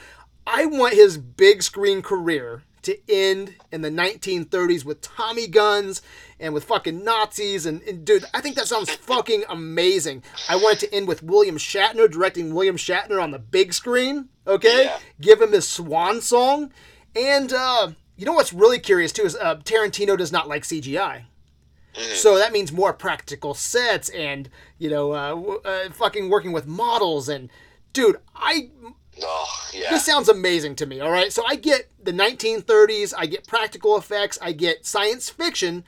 I 0.46 0.66
want 0.66 0.94
his 0.94 1.18
big 1.18 1.64
screen 1.64 2.02
career 2.02 2.64
to 2.82 2.98
end 3.10 3.56
in 3.72 3.82
the 3.82 3.90
1930s 3.90 4.86
with 4.86 5.02
Tommy 5.02 5.48
guns 5.48 6.02
and 6.40 6.54
with 6.54 6.64
fucking 6.66 7.04
Nazis 7.04 7.66
and, 7.66 7.82
and 7.84 8.06
dude, 8.06 8.26
I 8.34 8.42
think 8.42 8.56
that 8.58 8.68
sounds 8.68 8.90
fucking 8.94 9.44
amazing. 9.50 10.24
I 10.50 10.56
want 10.58 10.82
it 10.84 10.88
to 10.88 10.94
end 10.96 11.08
with 11.08 11.24
William 11.24 11.58
Shatner 11.58 12.10
directing 12.12 12.54
William 12.54 12.78
Shatner 12.78 13.22
on 13.22 13.32
the 13.32 13.40
big 13.40 13.74
screen. 13.74 14.30
Okay, 14.48 14.84
Yeah. 14.86 15.00
give 15.22 15.42
him 15.42 15.52
his 15.54 15.68
swan 15.68 16.22
song, 16.22 16.72
and 17.16 17.52
uh, 17.54 17.92
you 18.18 18.26
know 18.26 18.34
what's 18.34 18.54
really 18.54 18.80
curious 18.80 19.12
too 19.12 19.24
is 19.24 19.36
uh, 19.36 19.56
Tarantino 19.58 20.18
does 20.18 20.32
not 20.32 20.48
like 20.48 20.64
CGI. 20.64 21.24
So 22.14 22.38
that 22.38 22.52
means 22.52 22.74
more 22.74 22.92
practical 22.92 23.54
sets 23.54 24.10
and 24.10 24.50
you 24.78 24.90
know 24.90 25.14
uh, 25.14 25.68
uh, 25.68 25.90
fucking 25.92 26.30
working 26.30 26.52
with 26.52 26.68
models 26.68 27.30
and 27.30 27.50
dude, 27.94 28.18
I 28.36 28.70
Oh 29.24 29.70
yeah. 29.74 29.92
this 29.92 30.06
sounds 30.06 30.28
amazing 30.28 30.76
to 30.76 30.86
me. 30.86 31.00
All 31.00 31.10
right, 31.10 31.32
so 31.32 31.42
I 31.48 31.56
get 31.56 31.90
the 32.04 32.12
1930s, 32.12 33.14
I 33.18 33.26
get 33.28 33.48
practical 33.48 33.96
effects, 33.98 34.38
I 34.42 34.52
get 34.52 34.86
science 34.86 35.30
fiction. 35.30 35.86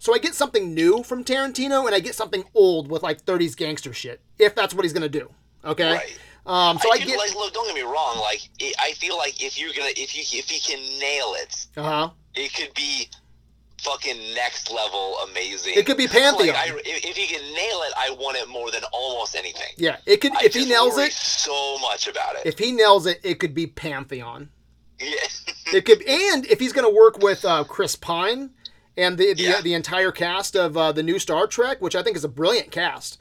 So 0.00 0.14
I 0.14 0.18
get 0.18 0.34
something 0.34 0.74
new 0.74 1.02
from 1.02 1.24
Tarantino, 1.24 1.84
and 1.84 1.94
I 1.94 2.00
get 2.00 2.14
something 2.14 2.42
old 2.54 2.90
with 2.90 3.02
like 3.02 3.22
30s 3.24 3.54
gangster 3.54 3.92
shit, 3.92 4.22
if 4.38 4.54
that's 4.54 4.72
what 4.74 4.84
he's 4.86 4.94
gonna 4.94 5.10
do. 5.10 5.30
Okay. 5.62 5.92
Right. 5.92 6.18
Um, 6.46 6.78
so 6.78 6.90
I, 6.90 6.96
do 6.98 7.04
get. 7.04 7.18
like. 7.18 7.34
Look, 7.34 7.52
don't 7.52 7.66
get 7.66 7.74
me 7.74 7.82
wrong. 7.82 8.18
Like, 8.18 8.40
I 8.80 8.92
feel 8.94 9.18
like 9.18 9.44
if 9.44 9.60
you're 9.60 9.74
gonna, 9.76 9.90
if 9.94 10.16
you, 10.16 10.22
if 10.38 10.48
he 10.48 10.58
can 10.58 10.80
nail 10.98 11.34
it, 11.36 11.66
Uh 11.76 11.82
huh. 11.82 12.10
it 12.34 12.54
could 12.54 12.72
be 12.74 13.10
fucking 13.82 14.16
next 14.34 14.70
level 14.72 15.18
amazing. 15.30 15.74
It 15.76 15.84
could 15.84 15.98
be 15.98 16.08
Pantheon. 16.08 16.48
Like, 16.48 16.56
I, 16.56 16.80
if, 16.82 17.16
he 17.16 17.26
can 17.26 17.42
nail 17.42 17.82
it, 17.82 17.92
I 17.96 18.16
want 18.18 18.38
it 18.38 18.48
more 18.48 18.70
than 18.70 18.82
almost 18.94 19.36
anything. 19.36 19.68
Yeah. 19.76 19.96
It 20.06 20.22
could. 20.22 20.32
I 20.32 20.44
if 20.44 20.54
he 20.54 20.64
nails 20.64 20.96
it, 20.96 21.12
so 21.12 21.78
much 21.80 22.08
about 22.08 22.36
it. 22.36 22.46
if 22.46 22.58
he 22.58 22.72
nails 22.72 23.04
it, 23.04 23.20
it 23.22 23.34
could 23.38 23.54
be 23.54 23.66
Pantheon. 23.66 24.48
yeah. 24.98 25.14
It 25.72 25.84
could, 25.84 26.02
and 26.02 26.46
if 26.46 26.58
he's 26.58 26.72
going 26.72 26.90
to 26.90 26.94
work 26.96 27.18
with 27.22 27.44
uh, 27.44 27.62
Chris 27.64 27.94
Pine 27.94 28.50
and 28.96 29.18
the 29.18 29.34
the, 29.34 29.42
Yeah. 29.42 29.60
the 29.60 29.74
entire 29.74 30.12
cast 30.12 30.54
of 30.56 30.76
uh, 30.76 30.92
the 30.92 31.02
new 31.02 31.18
Star 31.18 31.46
Trek, 31.46 31.80
which 31.80 31.94
I 31.96 32.02
think 32.02 32.16
is 32.16 32.24
a 32.24 32.28
brilliant 32.28 32.70
cast. 32.70 33.18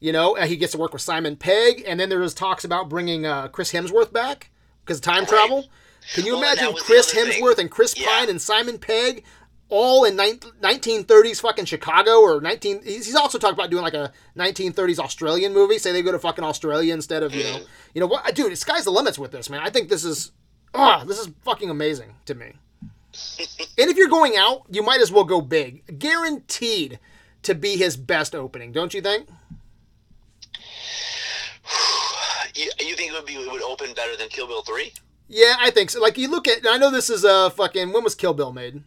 You 0.00 0.12
know, 0.12 0.34
he 0.34 0.56
gets 0.56 0.72
to 0.72 0.78
work 0.78 0.92
with 0.92 1.02
Simon 1.02 1.34
Pegg, 1.36 1.82
and 1.86 1.98
then 1.98 2.08
there 2.08 2.20
was 2.20 2.32
talks 2.34 2.64
about 2.64 2.88
bringing 2.88 3.26
uh, 3.26 3.48
Chris 3.48 3.72
Hemsworth 3.72 4.12
back 4.12 4.50
because 4.84 4.98
of 4.98 5.02
time 5.02 5.20
Right. 5.20 5.28
travel. 5.28 5.66
Can 6.14 6.24
you 6.24 6.34
Well, 6.34 6.42
imagine 6.42 6.64
that 6.66 6.74
was 6.74 6.82
the 6.82 6.86
Chris 6.86 7.12
other 7.16 7.26
thing. 7.32 7.42
Hemsworth 7.42 7.58
and 7.58 7.70
Chris 7.70 7.98
Yeah. 7.98 8.06
Pine 8.06 8.28
and 8.30 8.40
Simon 8.40 8.78
Pegg 8.78 9.24
all 9.68 10.04
in 10.04 10.14
nine- 10.16 10.38
1930s 10.62 11.40
fucking 11.40 11.64
Chicago 11.64 12.20
or 12.20 12.40
19? 12.40 12.82
He's 12.84 13.14
also 13.16 13.38
talked 13.38 13.54
about 13.54 13.70
doing 13.70 13.82
like 13.82 13.94
a 13.94 14.12
1930s 14.36 15.00
Australian 15.00 15.52
movie. 15.52 15.78
Say 15.78 15.90
they 15.92 16.00
go 16.02 16.12
to 16.12 16.18
fucking 16.18 16.44
Australia 16.44 16.94
instead 16.94 17.22
of 17.24 17.34
you 17.34 17.42
know, 17.42 17.60
you 17.94 18.00
know 18.00 18.06
what, 18.06 18.32
dude? 18.36 18.56
Sky's 18.56 18.84
the 18.84 18.92
limits 18.92 19.18
with 19.18 19.32
this 19.32 19.50
man. 19.50 19.60
I 19.62 19.68
think 19.70 19.88
this 19.88 20.04
is, 20.04 20.30
ah, 20.74 21.02
this 21.04 21.18
is 21.18 21.28
fucking 21.44 21.68
amazing 21.70 22.14
to 22.26 22.34
me. 22.36 22.52
And 23.78 23.90
if 23.90 23.96
you're 23.96 24.08
going 24.08 24.36
out, 24.36 24.62
you 24.70 24.82
might 24.82 25.00
as 25.00 25.12
well 25.12 25.24
go 25.24 25.40
big. 25.40 25.98
Guaranteed 25.98 26.98
to 27.42 27.54
be 27.54 27.76
his 27.76 27.96
best 27.96 28.34
opening, 28.34 28.72
don't 28.72 28.94
you 28.94 29.00
think? 29.00 29.28
You, 32.54 32.70
you 32.80 32.96
think 32.96 33.12
it 33.12 33.14
would 33.14 33.26
be 33.26 33.34
it 33.34 33.52
would 33.52 33.62
open 33.62 33.94
better 33.94 34.16
than 34.16 34.28
Kill 34.28 34.48
Bill 34.48 34.62
three? 34.62 34.92
Yeah, 35.28 35.56
I 35.60 35.70
think 35.70 35.90
so. 35.90 36.00
Like 36.00 36.18
you 36.18 36.28
look 36.28 36.48
at, 36.48 36.66
I 36.68 36.76
know 36.78 36.90
this 36.90 37.10
is 37.10 37.22
a 37.22 37.50
fucking. 37.50 37.92
When 37.92 38.02
was 38.02 38.14
Kill 38.14 38.34
Bill 38.34 38.52
made? 38.52 38.82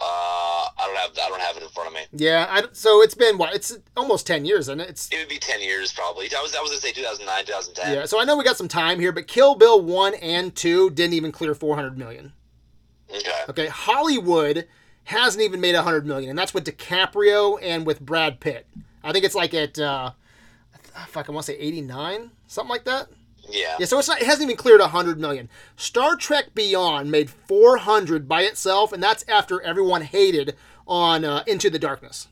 Uh, 0.00 0.35
I 0.78 0.86
don't 0.86 0.96
have 0.96 1.10
I 1.12 1.28
don't 1.28 1.40
have 1.40 1.56
it 1.56 1.62
in 1.62 1.68
front 1.70 1.88
of 1.88 1.94
me. 1.94 2.00
Yeah, 2.12 2.46
I, 2.50 2.64
so 2.72 3.02
it's 3.02 3.14
been 3.14 3.38
what? 3.38 3.54
It's 3.54 3.78
almost 3.96 4.26
ten 4.26 4.44
years, 4.44 4.62
isn't 4.66 4.80
it? 4.80 4.90
It's 4.90 5.10
It 5.10 5.18
would 5.18 5.28
be 5.28 5.38
ten 5.38 5.60
years 5.60 5.92
probably. 5.92 6.26
I 6.36 6.42
was 6.42 6.54
I 6.54 6.60
was 6.60 6.70
gonna 6.70 6.80
say 6.80 6.92
2009, 6.92 7.46
2010. 7.46 7.94
yeah. 7.94 8.04
So 8.04 8.20
I 8.20 8.24
know 8.24 8.36
we 8.36 8.44
got 8.44 8.56
some 8.56 8.68
time 8.68 9.00
here, 9.00 9.12
but 9.12 9.26
Kill 9.26 9.54
Bill 9.54 9.80
one 9.80 10.14
and 10.14 10.54
two 10.54 10.90
didn't 10.90 11.14
even 11.14 11.32
clear 11.32 11.54
four 11.54 11.76
hundred 11.76 11.96
million. 11.96 12.32
Okay. 13.10 13.30
Okay, 13.48 13.66
Hollywood 13.68 14.66
hasn't 15.04 15.42
even 15.42 15.60
made 15.60 15.74
a 15.74 15.82
hundred 15.82 16.04
million, 16.06 16.30
and 16.30 16.38
that's 16.38 16.52
with 16.52 16.64
DiCaprio 16.64 17.58
and 17.62 17.86
with 17.86 18.00
Brad 18.00 18.40
Pitt. 18.40 18.66
I 19.02 19.12
think 19.12 19.24
it's 19.24 19.34
like 19.36 19.54
at 19.54 19.78
uh, 19.78 20.10
fuck, 21.08 21.28
I 21.28 21.32
want 21.32 21.46
to 21.46 21.52
say 21.52 21.58
eighty 21.58 21.80
nine, 21.80 22.32
something 22.48 22.70
like 22.70 22.84
that. 22.84 23.08
Yeah. 23.50 23.76
Yeah, 23.78 23.86
so 23.86 23.98
it's 23.98 24.08
not, 24.08 24.20
it 24.20 24.26
hasn't 24.26 24.44
even 24.44 24.56
cleared 24.56 24.80
100 24.80 25.18
million. 25.20 25.48
Star 25.76 26.16
Trek 26.16 26.54
Beyond 26.54 27.10
made 27.10 27.30
400 27.30 28.28
by 28.28 28.42
itself, 28.42 28.92
and 28.92 29.02
that's 29.02 29.24
after 29.28 29.60
everyone 29.62 30.02
hated 30.02 30.56
on 30.86 31.24
uh, 31.24 31.42
Into 31.46 31.70
the 31.70 31.78
Darkness. 31.78 32.28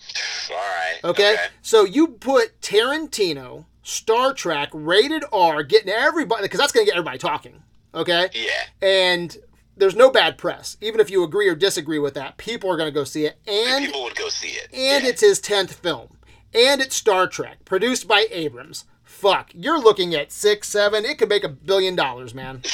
All 0.50 0.56
right. 0.56 1.00
Okay? 1.04 1.36
So 1.62 1.84
you 1.84 2.08
put 2.08 2.60
Tarantino, 2.60 3.66
Star 3.82 4.32
Trek, 4.34 4.68
rated 4.72 5.24
R, 5.32 5.62
getting 5.62 5.90
everybody, 5.90 6.42
because 6.42 6.58
that's 6.60 6.72
going 6.72 6.86
to 6.86 6.90
get 6.90 6.96
everybody 6.96 7.18
talking. 7.18 7.62
Okay? 7.94 8.28
Yeah. 8.34 8.86
And 8.86 9.36
there's 9.76 9.96
no 9.96 10.10
bad 10.10 10.38
press. 10.38 10.76
Even 10.80 11.00
if 11.00 11.10
you 11.10 11.22
agree 11.24 11.48
or 11.48 11.54
disagree 11.54 11.98
with 11.98 12.14
that, 12.14 12.36
people 12.36 12.70
are 12.70 12.76
going 12.76 12.88
to 12.88 12.94
go 12.94 13.04
see 13.04 13.26
it. 13.26 13.38
And 13.46 13.84
People 13.86 14.04
would 14.04 14.14
go 14.16 14.28
see 14.28 14.48
it. 14.48 14.68
and 14.72 15.04
yeah. 15.04 15.10
it's 15.10 15.20
his 15.20 15.40
10th 15.40 15.70
film. 15.72 16.08
And 16.54 16.82
it's 16.82 16.94
Star 16.94 17.26
Trek, 17.26 17.64
produced 17.64 18.06
by 18.06 18.26
Abrams. 18.30 18.84
Fuck, 19.22 19.52
you're 19.54 19.78
looking 19.80 20.16
at 20.16 20.32
six, 20.32 20.68
seven. 20.68 21.04
It 21.04 21.16
could 21.16 21.28
make 21.28 21.44
a 21.44 21.48
billion 21.48 21.94
dollars, 21.94 22.34
man. 22.34 22.62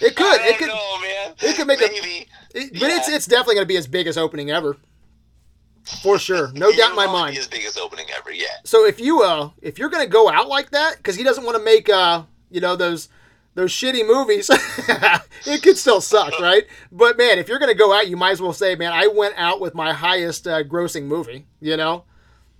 It 0.00 0.16
could. 0.16 0.40
I 0.40 0.48
It 0.48 0.58
could. 0.58 0.68
know, 0.68 0.98
man. 1.00 1.34
it 1.40 1.54
could 1.56 1.66
make 1.66 1.80
a- 1.80 1.86
maybe. 1.92 2.26
it- 2.54 2.72
but 2.80 2.90
it's 2.90 3.08
Yeah. 3.08 3.14
it's 3.16 3.26
definitely 3.26 3.54
going 3.56 3.64
to 3.66 3.68
be 3.68 3.76
his 3.76 3.86
biggest 3.86 4.18
opening 4.18 4.50
ever, 4.50 4.76
for 6.02 6.18
sure. 6.18 6.50
No 6.54 6.72
doubt 6.72 6.90
in 6.90 6.96
my 6.96 7.06
mind. 7.06 7.32
Be 7.34 7.36
his 7.36 7.46
biggest 7.46 7.78
opening 7.78 8.06
ever. 8.18 8.32
Yeah. 8.32 8.46
So 8.64 8.84
if 8.86 8.98
you 8.98 9.22
uh 9.22 9.50
if 9.60 9.78
you're 9.78 9.90
going 9.90 10.04
to 10.04 10.10
go 10.10 10.28
out 10.28 10.48
like 10.48 10.70
that, 10.70 10.96
because 10.96 11.14
he 11.14 11.22
doesn't 11.22 11.44
want 11.44 11.56
to 11.56 11.62
make 11.62 11.88
uh 11.88 12.24
you 12.50 12.60
know 12.60 12.74
those 12.74 13.10
those 13.54 13.70
shitty 13.70 14.04
movies, 14.06 14.50
it 15.46 15.62
could 15.62 15.76
still 15.78 16.00
suck, 16.00 16.36
right? 16.40 16.64
But 16.90 17.16
man, 17.18 17.38
if 17.38 17.48
you're 17.48 17.58
going 17.60 17.70
to 17.72 17.78
go 17.78 17.92
out, 17.92 18.08
you 18.08 18.16
might 18.16 18.32
as 18.32 18.40
well 18.42 18.54
say, 18.54 18.74
man, 18.74 18.92
I 18.92 19.06
went 19.06 19.34
out 19.36 19.60
with 19.60 19.74
my 19.74 19.92
highest 19.92 20.48
uh, 20.48 20.62
grossing 20.64 21.04
movie. 21.04 21.46
You 21.60 21.76
know. 21.76 22.04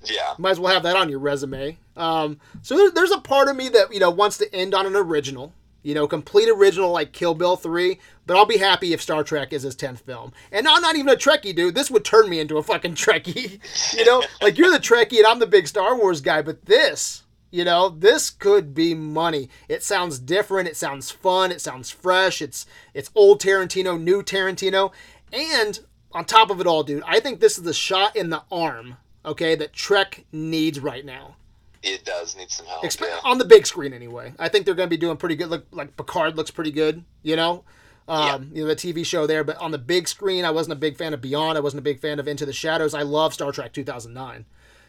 Yeah. 0.05 0.35
Might 0.39 0.51
as 0.51 0.61
well 0.61 0.73
have 0.73 0.83
that 0.85 0.97
on 0.97 1.09
your 1.09 1.19
resume. 1.19 1.79
Um, 1.97 2.39
so 2.63 2.91
there's 2.91 3.11
a 3.11 3.21
part 3.21 3.49
of 3.49 3.57
me 3.57 3.69
that 3.71 3.93
you 3.93 4.01
know 4.01 4.11
wants 4.11 4.39
to 4.39 4.55
end 4.55 4.75
on 4.75 4.87
an 4.87 4.97
original. 4.97 5.53
You 5.83 5.95
know, 5.95 6.07
complete 6.07 6.49
original 6.49 6.93
like 6.93 7.13
Kill 7.13 7.35
Bill 7.35 7.57
3, 7.57 7.99
but 8.25 8.37
I'll 8.37 8.47
be 8.47 8.59
happy 8.59 8.93
if 8.93 9.03
Star 9.03 9.25
Trek 9.25 9.53
is 9.53 9.65
his 9.65 9.75
10th 9.75 9.99
film. 10.03 10.33
And 10.53 10.69
I'm 10.69 10.81
not 10.81 10.95
even 10.95 11.09
a 11.13 11.17
Trekkie, 11.17 11.57
dude. 11.57 11.75
This 11.75 11.91
would 11.91 12.05
turn 12.05 12.31
me 12.31 12.39
into 12.39 12.57
a 12.57 12.63
fucking 12.63 12.95
Trekkie. 12.95 13.59
you 13.99 14.05
know, 14.05 14.23
like 14.41 14.59
you're 14.59 14.71
the 14.71 14.79
Trekkie 14.79 15.19
and 15.19 15.27
I'm 15.27 15.41
the 15.41 15.47
big 15.47 15.67
Star 15.67 15.97
Wars 15.97 16.21
guy, 16.21 16.41
but 16.41 16.67
this, 16.67 17.25
you 17.51 17.65
know, 17.65 17.89
this 17.89 18.31
could 18.31 18.75
be 18.75 18.95
money. 18.95 19.49
It 19.69 19.83
sounds 19.83 20.21
different, 20.21 20.69
it 20.69 20.77
sounds 20.77 21.11
fun, 21.11 21.51
it 21.51 21.61
sounds 21.61 21.91
fresh. 21.91 22.41
It's 22.41 22.65
it's 22.95 23.11
old 23.17 23.41
Tarantino, 23.41 24.01
new 24.01 24.23
Tarantino. 24.23 24.93
And 25.33 25.81
on 26.13 26.25
top 26.25 26.51
of 26.51 26.61
it 26.61 26.67
all, 26.67 26.85
dude, 26.85 27.03
I 27.07 27.19
think 27.19 27.41
this 27.41 27.59
is 27.59 27.65
the 27.65 27.75
shot 27.75 28.15
in 28.15 28.31
the 28.31 28.43
arm, 28.53 28.99
okay, 29.25 29.55
that 29.55 29.73
Trek 29.73 30.25
needs 30.33 30.81
right 30.81 31.05
now. 31.05 31.37
It 31.83 32.05
does 32.05 32.37
need 32.37 32.51
some 32.51 32.67
help. 32.67 32.85
Yeah. 33.01 33.19
On 33.25 33.39
the 33.39 33.45
big 33.45 33.67
screen, 33.67 33.93
anyway. 33.93 34.35
I 34.39 34.49
think 34.49 34.67
they're 34.67 34.75
going 34.75 34.89
to 34.89 34.91
be 34.91 34.97
doing 34.97 35.17
pretty 35.17 35.35
good. 35.35 35.49
Look, 35.49 35.67
like 35.73 35.97
Picard 35.97 36.37
looks 36.37 36.51
pretty 36.51 36.71
good, 36.71 37.05
you 37.23 37.35
know? 37.35 37.65
Um, 38.07 38.51
You 38.53 38.63
know, 38.63 38.69
the 38.69 38.77
TV 38.77 39.05
show 39.05 39.27
there. 39.27 39.43
But 39.43 39.57
on 39.57 39.73
the 39.73 39.79
big 39.79 40.07
screen, 40.07 40.45
I 40.45 40.53
wasn't 40.53 40.75
a 40.75 40.77
big 40.77 40.97
fan 40.97 41.13
of 41.13 41.21
Beyond. 41.21 41.59
I 41.59 41.61
wasn't 41.61 41.81
a 41.81 41.83
big 41.83 41.99
fan 41.99 42.21
of 42.21 42.29
Into 42.29 42.47
the 42.47 42.53
Shadows. 42.53 42.95
I 42.95 43.03
love 43.03 43.35
Star 43.35 43.51
Trek 43.51 43.73
2009. 43.73 44.45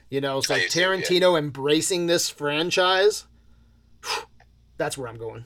You 0.09 0.21
know, 0.21 0.41
so 0.41 0.53
I 0.53 0.59
do 0.59 0.67
too, 0.67 0.79
yeah. 0.79 0.85
Tarantino 0.85 1.39
embracing 1.39 2.05
this 2.05 2.29
franchise, 2.29 3.25
that's 4.77 4.95
where 4.95 5.07
I'm 5.07 5.17
going. 5.17 5.45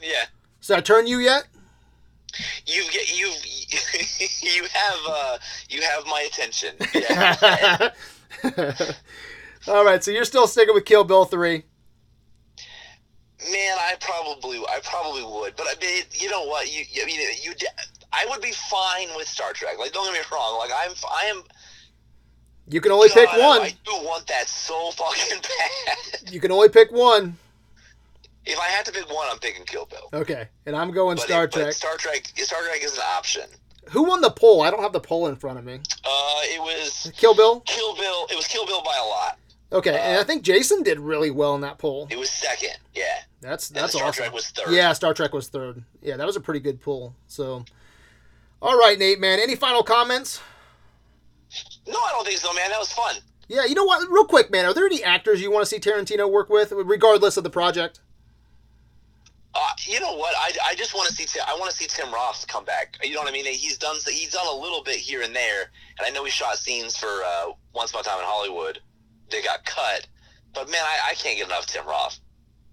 Yeah. 0.00 0.26
So 0.60 0.76
I 0.76 0.80
turn 0.80 1.08
you 1.08 1.18
yet? 1.18 1.48
You 2.66 2.84
get 2.90 3.16
you 3.16 3.26
you 4.42 4.64
have 4.72 4.98
uh 5.08 5.38
you 5.68 5.82
have 5.82 6.06
my 6.06 6.22
attention. 6.22 6.76
Yeah. 6.94 7.88
All 9.68 9.84
right, 9.84 10.02
so 10.02 10.10
you're 10.10 10.24
still 10.24 10.46
sticking 10.46 10.72
with 10.72 10.84
Kill 10.86 11.04
Bill 11.04 11.24
3. 11.26 11.62
Man, 13.50 13.76
I 13.78 13.94
probably 14.00 14.58
I 14.58 14.80
probably 14.82 15.24
would, 15.24 15.56
but 15.56 15.66
I 15.68 15.74
mean, 15.80 16.04
you 16.12 16.30
know 16.30 16.44
what? 16.44 16.72
You 16.72 16.84
I 17.02 17.06
mean 17.06 17.20
you 17.42 17.52
I 18.12 18.26
would 18.28 18.40
be 18.40 18.52
fine 18.52 19.08
with 19.16 19.28
Star 19.28 19.52
Trek. 19.52 19.78
Like 19.78 19.92
don't 19.92 20.06
get 20.06 20.14
me 20.14 20.20
wrong. 20.32 20.58
Like 20.58 20.70
I'm 20.72 20.92
I 21.10 21.24
am 21.26 21.42
You 22.68 22.80
can 22.80 22.92
only 22.92 23.08
pick 23.08 23.28
one. 23.32 23.62
I 23.62 23.74
do 23.84 23.92
want 24.04 24.26
that 24.28 24.48
so 24.48 24.90
fucking 24.92 25.42
bad. 25.42 26.32
You 26.32 26.40
can 26.40 26.52
only 26.52 26.68
pick 26.68 26.92
one. 26.92 27.36
If 28.50 28.58
I 28.58 28.66
had 28.68 28.84
to 28.86 28.92
pick 28.92 29.08
one, 29.08 29.26
I'm 29.30 29.38
picking 29.38 29.64
Kill 29.64 29.86
Bill. 29.86 30.08
Okay, 30.12 30.48
and 30.66 30.74
I'm 30.76 30.90
going 30.90 31.16
But 31.16 31.24
Star 31.26 31.44
it- 31.44 31.52
Trek. 31.52 31.72
Star 31.72 31.96
Trek. 31.96 32.30
Star 32.36 32.60
Trek 32.62 32.82
is 32.82 32.94
an 32.96 33.04
option. 33.16 33.44
Who 33.90 34.04
won 34.04 34.20
the 34.20 34.30
poll? 34.30 34.62
I 34.62 34.70
don't 34.70 34.82
have 34.82 34.92
the 34.92 35.00
poll 35.00 35.26
in 35.26 35.36
front 35.36 35.58
of 35.58 35.64
me. 35.64 35.74
Uh, 35.74 36.40
it 36.44 36.60
was 36.60 37.10
Kill 37.16 37.34
Bill? 37.34 37.60
Kill 37.60 37.96
Bill. 37.96 38.26
It 38.30 38.36
was 38.36 38.46
Kill 38.46 38.66
Bill 38.66 38.82
by 38.82 38.94
a 39.00 39.04
lot. 39.04 39.38
Okay, 39.72 39.98
and 39.98 40.18
I 40.18 40.24
think 40.24 40.42
Jason 40.42 40.82
did 40.82 40.98
really 40.98 41.30
well 41.30 41.54
in 41.54 41.60
that 41.60 41.78
poll. 41.78 42.08
It 42.10 42.18
was 42.18 42.28
second. 42.30 42.76
Yeah. 42.94 43.04
That's 43.40 43.68
that's 43.68 43.92
Star 43.92 44.08
awesome. 44.08 44.24
Trek 44.24 44.32
was 44.34 44.48
third. 44.48 44.74
Yeah, 44.74 44.92
Star 44.92 45.14
Trek 45.14 45.32
was 45.32 45.48
third. 45.48 45.82
Yeah, 46.02 46.16
that 46.16 46.26
was 46.26 46.36
a 46.36 46.40
pretty 46.40 46.60
good 46.60 46.80
poll. 46.80 47.14
So, 47.26 47.64
all 48.60 48.76
right, 48.78 48.98
Nate, 48.98 49.18
man. 49.20 49.38
Any 49.40 49.56
final 49.56 49.82
comments? 49.82 50.40
No, 51.86 51.94
I 51.98 52.10
don't 52.12 52.24
think 52.26 52.38
so, 52.38 52.52
man. 52.52 52.70
That 52.70 52.78
was 52.78 52.92
fun. 52.92 53.16
Yeah, 53.48 53.64
you 53.64 53.74
know 53.74 53.84
what? 53.84 54.08
Real 54.10 54.24
quick, 54.26 54.50
man. 54.50 54.64
Are 54.66 54.74
there 54.74 54.86
any 54.86 55.02
actors 55.02 55.40
you 55.40 55.50
want 55.50 55.62
to 55.64 55.66
see 55.66 55.80
Tarantino 55.80 56.30
work 56.30 56.48
with, 56.50 56.70
regardless 56.72 57.36
of 57.36 57.42
the 57.44 57.50
project? 57.50 58.00
Uh, 59.52 59.58
you 59.84 59.98
know 59.98 60.14
what? 60.14 60.34
I, 60.38 60.52
I 60.70 60.74
just 60.76 60.94
want 60.94 61.08
to 61.08 61.14
see 61.14 61.24
Tim, 61.24 61.42
I 61.46 61.54
want 61.58 61.70
to 61.72 61.76
see 61.76 61.86
Tim 61.88 62.12
Roth 62.14 62.46
come 62.46 62.64
back. 62.64 62.96
You 63.02 63.14
know 63.14 63.20
what 63.20 63.28
I 63.28 63.32
mean? 63.32 63.46
He's 63.46 63.76
done 63.78 63.96
he's 64.06 64.32
done 64.32 64.46
a 64.46 64.54
little 64.56 64.82
bit 64.84 64.96
here 64.96 65.22
and 65.22 65.34
there, 65.34 65.62
and 65.98 66.06
I 66.06 66.10
know 66.10 66.24
he 66.24 66.30
shot 66.30 66.56
scenes 66.58 66.96
for 66.96 67.08
uh, 67.08 67.52
Once 67.74 67.90
Upon 67.90 68.02
a 68.02 68.04
Time 68.04 68.18
in 68.20 68.24
Hollywood. 68.26 68.78
They 69.30 69.42
got 69.42 69.64
cut, 69.64 70.06
but 70.54 70.70
man, 70.70 70.80
I, 70.82 71.10
I 71.10 71.14
can't 71.14 71.36
get 71.36 71.46
enough 71.46 71.66
Tim 71.66 71.84
Roth. 71.86 72.20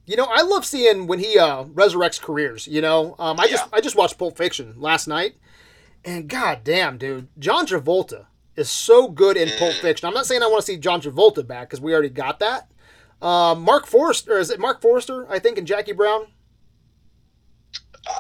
You 0.06 0.16
know, 0.18 0.28
I 0.30 0.44
love 0.44 0.66
seeing 0.66 1.08
when 1.08 1.20
he 1.20 1.38
uh, 1.40 1.64
resurrects 1.66 2.22
careers. 2.22 2.68
You 2.68 2.82
know, 2.82 3.16
um, 3.18 3.40
I 3.40 3.48
just 3.48 3.68
I 3.74 3.82
just 3.82 3.96
watched 3.96 4.18
Pulp 4.20 4.38
Fiction 4.38 4.76
last 4.78 5.08
night, 5.08 5.36
and 6.06 6.28
god 6.28 6.60
damn, 6.64 6.98
dude, 7.00 7.28
John 7.40 7.66
Travolta 7.66 8.28
is 8.56 8.70
so 8.70 9.08
good 9.08 9.36
in 9.36 9.50
Pulp 9.58 9.74
Mm. 9.74 9.82
Fiction. 9.82 10.08
I'm 10.08 10.14
not 10.14 10.28
saying 10.28 10.44
I 10.44 10.48
want 10.48 10.62
to 10.62 10.66
see 10.66 10.78
John 10.78 11.02
Travolta 11.02 11.46
back 11.46 11.70
because 11.70 11.82
we 11.82 11.92
already 11.94 12.10
got 12.10 12.40
that. 12.40 12.70
Um, 13.20 13.64
Mark 13.64 13.88
Forrester, 13.88 14.36
or 14.36 14.40
is 14.40 14.52
it 14.52 14.60
Mark 14.60 14.80
Forrester? 14.82 15.26
I 15.30 15.40
think 15.40 15.58
in 15.58 15.66
Jackie 15.66 15.92
Brown. 15.94 16.28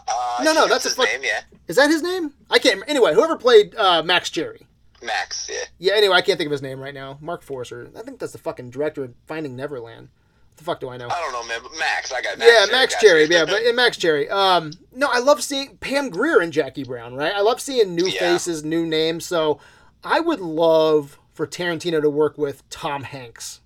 Uh, 0.07 0.43
No, 0.43 0.53
no, 0.53 0.67
that's 0.67 0.85
a 0.85 0.89
his 0.89 0.95
fuck- 0.97 1.07
name. 1.07 1.21
Yeah, 1.23 1.41
Is 1.67 1.75
that 1.77 1.89
his 1.89 2.01
name? 2.01 2.33
I 2.49 2.59
can't. 2.59 2.83
Anyway, 2.87 3.13
whoever 3.13 3.35
played 3.37 3.75
uh, 3.75 4.03
Max 4.03 4.29
Cherry. 4.29 4.67
Max. 5.01 5.49
Yeah. 5.51 5.63
Yeah. 5.77 5.93
Anyway, 5.95 6.15
I 6.15 6.21
can't 6.21 6.37
think 6.37 6.47
of 6.47 6.51
his 6.51 6.61
name 6.61 6.79
right 6.79 6.93
now. 6.93 7.17
Marc 7.21 7.43
Forster. 7.43 7.89
I 7.95 8.01
think 8.01 8.19
that's 8.19 8.31
the 8.31 8.37
fucking 8.39 8.71
director 8.71 9.03
of 9.03 9.13
Finding 9.27 9.55
Neverland. 9.55 10.09
What 10.49 10.57
the 10.57 10.63
fuck 10.63 10.79
do 10.79 10.89
I 10.89 10.97
know? 10.97 11.07
I 11.07 11.19
don't 11.21 11.33
know, 11.33 11.43
man, 11.47 11.59
but 11.61 11.71
Max. 11.77 12.11
I 12.11 12.21
got 12.21 12.39
Max. 12.39 12.51
yeah, 12.51 12.65
Max 12.75 12.95
Cherry. 12.99 13.25
Yeah, 13.25 13.45
but 13.45 13.61
in 13.63 13.75
Max 13.75 13.95
Cherry. 13.97 14.27
Um, 14.29 14.71
no, 14.91 15.07
I 15.11 15.19
love 15.19 15.43
seeing 15.43 15.77
Pam 15.77 16.09
Grier 16.09 16.39
and 16.39 16.51
Jackie 16.51 16.83
Brown. 16.83 17.13
Right, 17.15 17.31
I 17.33 17.41
love 17.41 17.61
seeing 17.61 17.93
new 17.93 18.07
Yeah. 18.07 18.19
faces, 18.19 18.63
new 18.63 18.85
names. 18.87 19.23
So, 19.25 19.59
I 20.03 20.19
would 20.19 20.39
love 20.41 21.19
for 21.33 21.45
Tarantino 21.45 22.01
to 22.01 22.09
work 22.09 22.39
with 22.39 22.67
Tom 22.71 23.03
Hanks, 23.03 23.61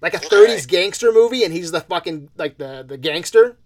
like 0.00 0.14
a 0.14 0.18
Okay. 0.18 0.28
'30s 0.28 0.66
gangster 0.68 1.10
movie, 1.10 1.42
and 1.42 1.52
he's 1.52 1.72
the 1.72 1.80
fucking 1.80 2.28
like 2.36 2.58
the 2.58 2.84
the 2.86 2.96
gangster. 2.96 3.56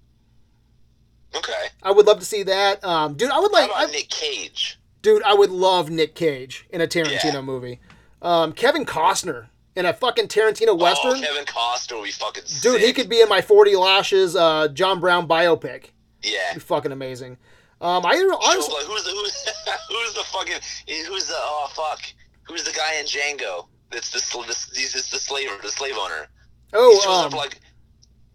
Okay. 1.36 1.68
I 1.82 1.90
would 1.90 2.06
love 2.06 2.18
to 2.20 2.24
see 2.24 2.42
that. 2.44 2.84
Um, 2.84 3.14
dude, 3.14 3.30
I 3.30 3.38
would 3.38 3.52
like. 3.52 3.70
I, 3.74 3.86
Nick 3.86 4.08
Cage? 4.08 4.78
dude, 5.02 5.22
I 5.22 5.34
would 5.34 5.50
love 5.50 5.90
Nick 5.90 6.14
Cage 6.14 6.66
in 6.70 6.80
a 6.80 6.86
Tarantino 6.86 7.34
Yeah. 7.34 7.40
movie. 7.40 7.80
Um, 8.20 8.52
Kevin 8.52 8.84
Costner 8.84 9.48
in 9.76 9.86
a 9.86 9.92
fucking 9.92 10.28
Tarantino 10.28 10.78
western. 10.78 11.12
Oh, 11.12 11.20
Kevin 11.20 11.44
Costner 11.44 11.96
would 11.96 12.04
be 12.04 12.10
fucking. 12.10 12.44
Dude, 12.62 12.80
he 12.80 12.92
could 12.92 13.08
be 13.08 13.20
in 13.20 13.28
my 13.28 13.40
40 13.40 13.76
Lashes 13.76 14.34
uh, 14.34 14.68
John 14.68 15.00
Brown 15.00 15.28
biopic. 15.28 15.90
Yeah. 16.22 16.54
Be 16.54 16.60
fucking 16.60 16.92
amazing. 16.92 17.38
Um, 17.80 18.04
I 18.04 18.14
honestly, 18.42 18.74
who's 18.86 19.04
the 19.04 19.10
who's 19.10 19.48
who's 19.88 20.14
the 20.14 20.24
fucking 20.24 20.58
who's 21.06 21.28
the 21.28 21.34
oh 21.36 21.70
fuck 21.74 22.00
who's 22.42 22.64
the 22.64 22.72
guy 22.72 22.98
in 22.98 23.06
Django 23.06 23.66
that's 23.90 24.10
the 24.10 24.44
this 24.46 24.68
he's 24.74 24.92
just 24.92 25.12
the 25.12 25.18
slave 25.18 25.48
the 25.62 25.70
slave 25.70 25.94
owner. 25.96 26.26
he 26.72 26.76
shows 26.76 27.04
oh, 27.06 27.26
up 27.26 27.32
um, 27.32 27.38
like 27.38 27.60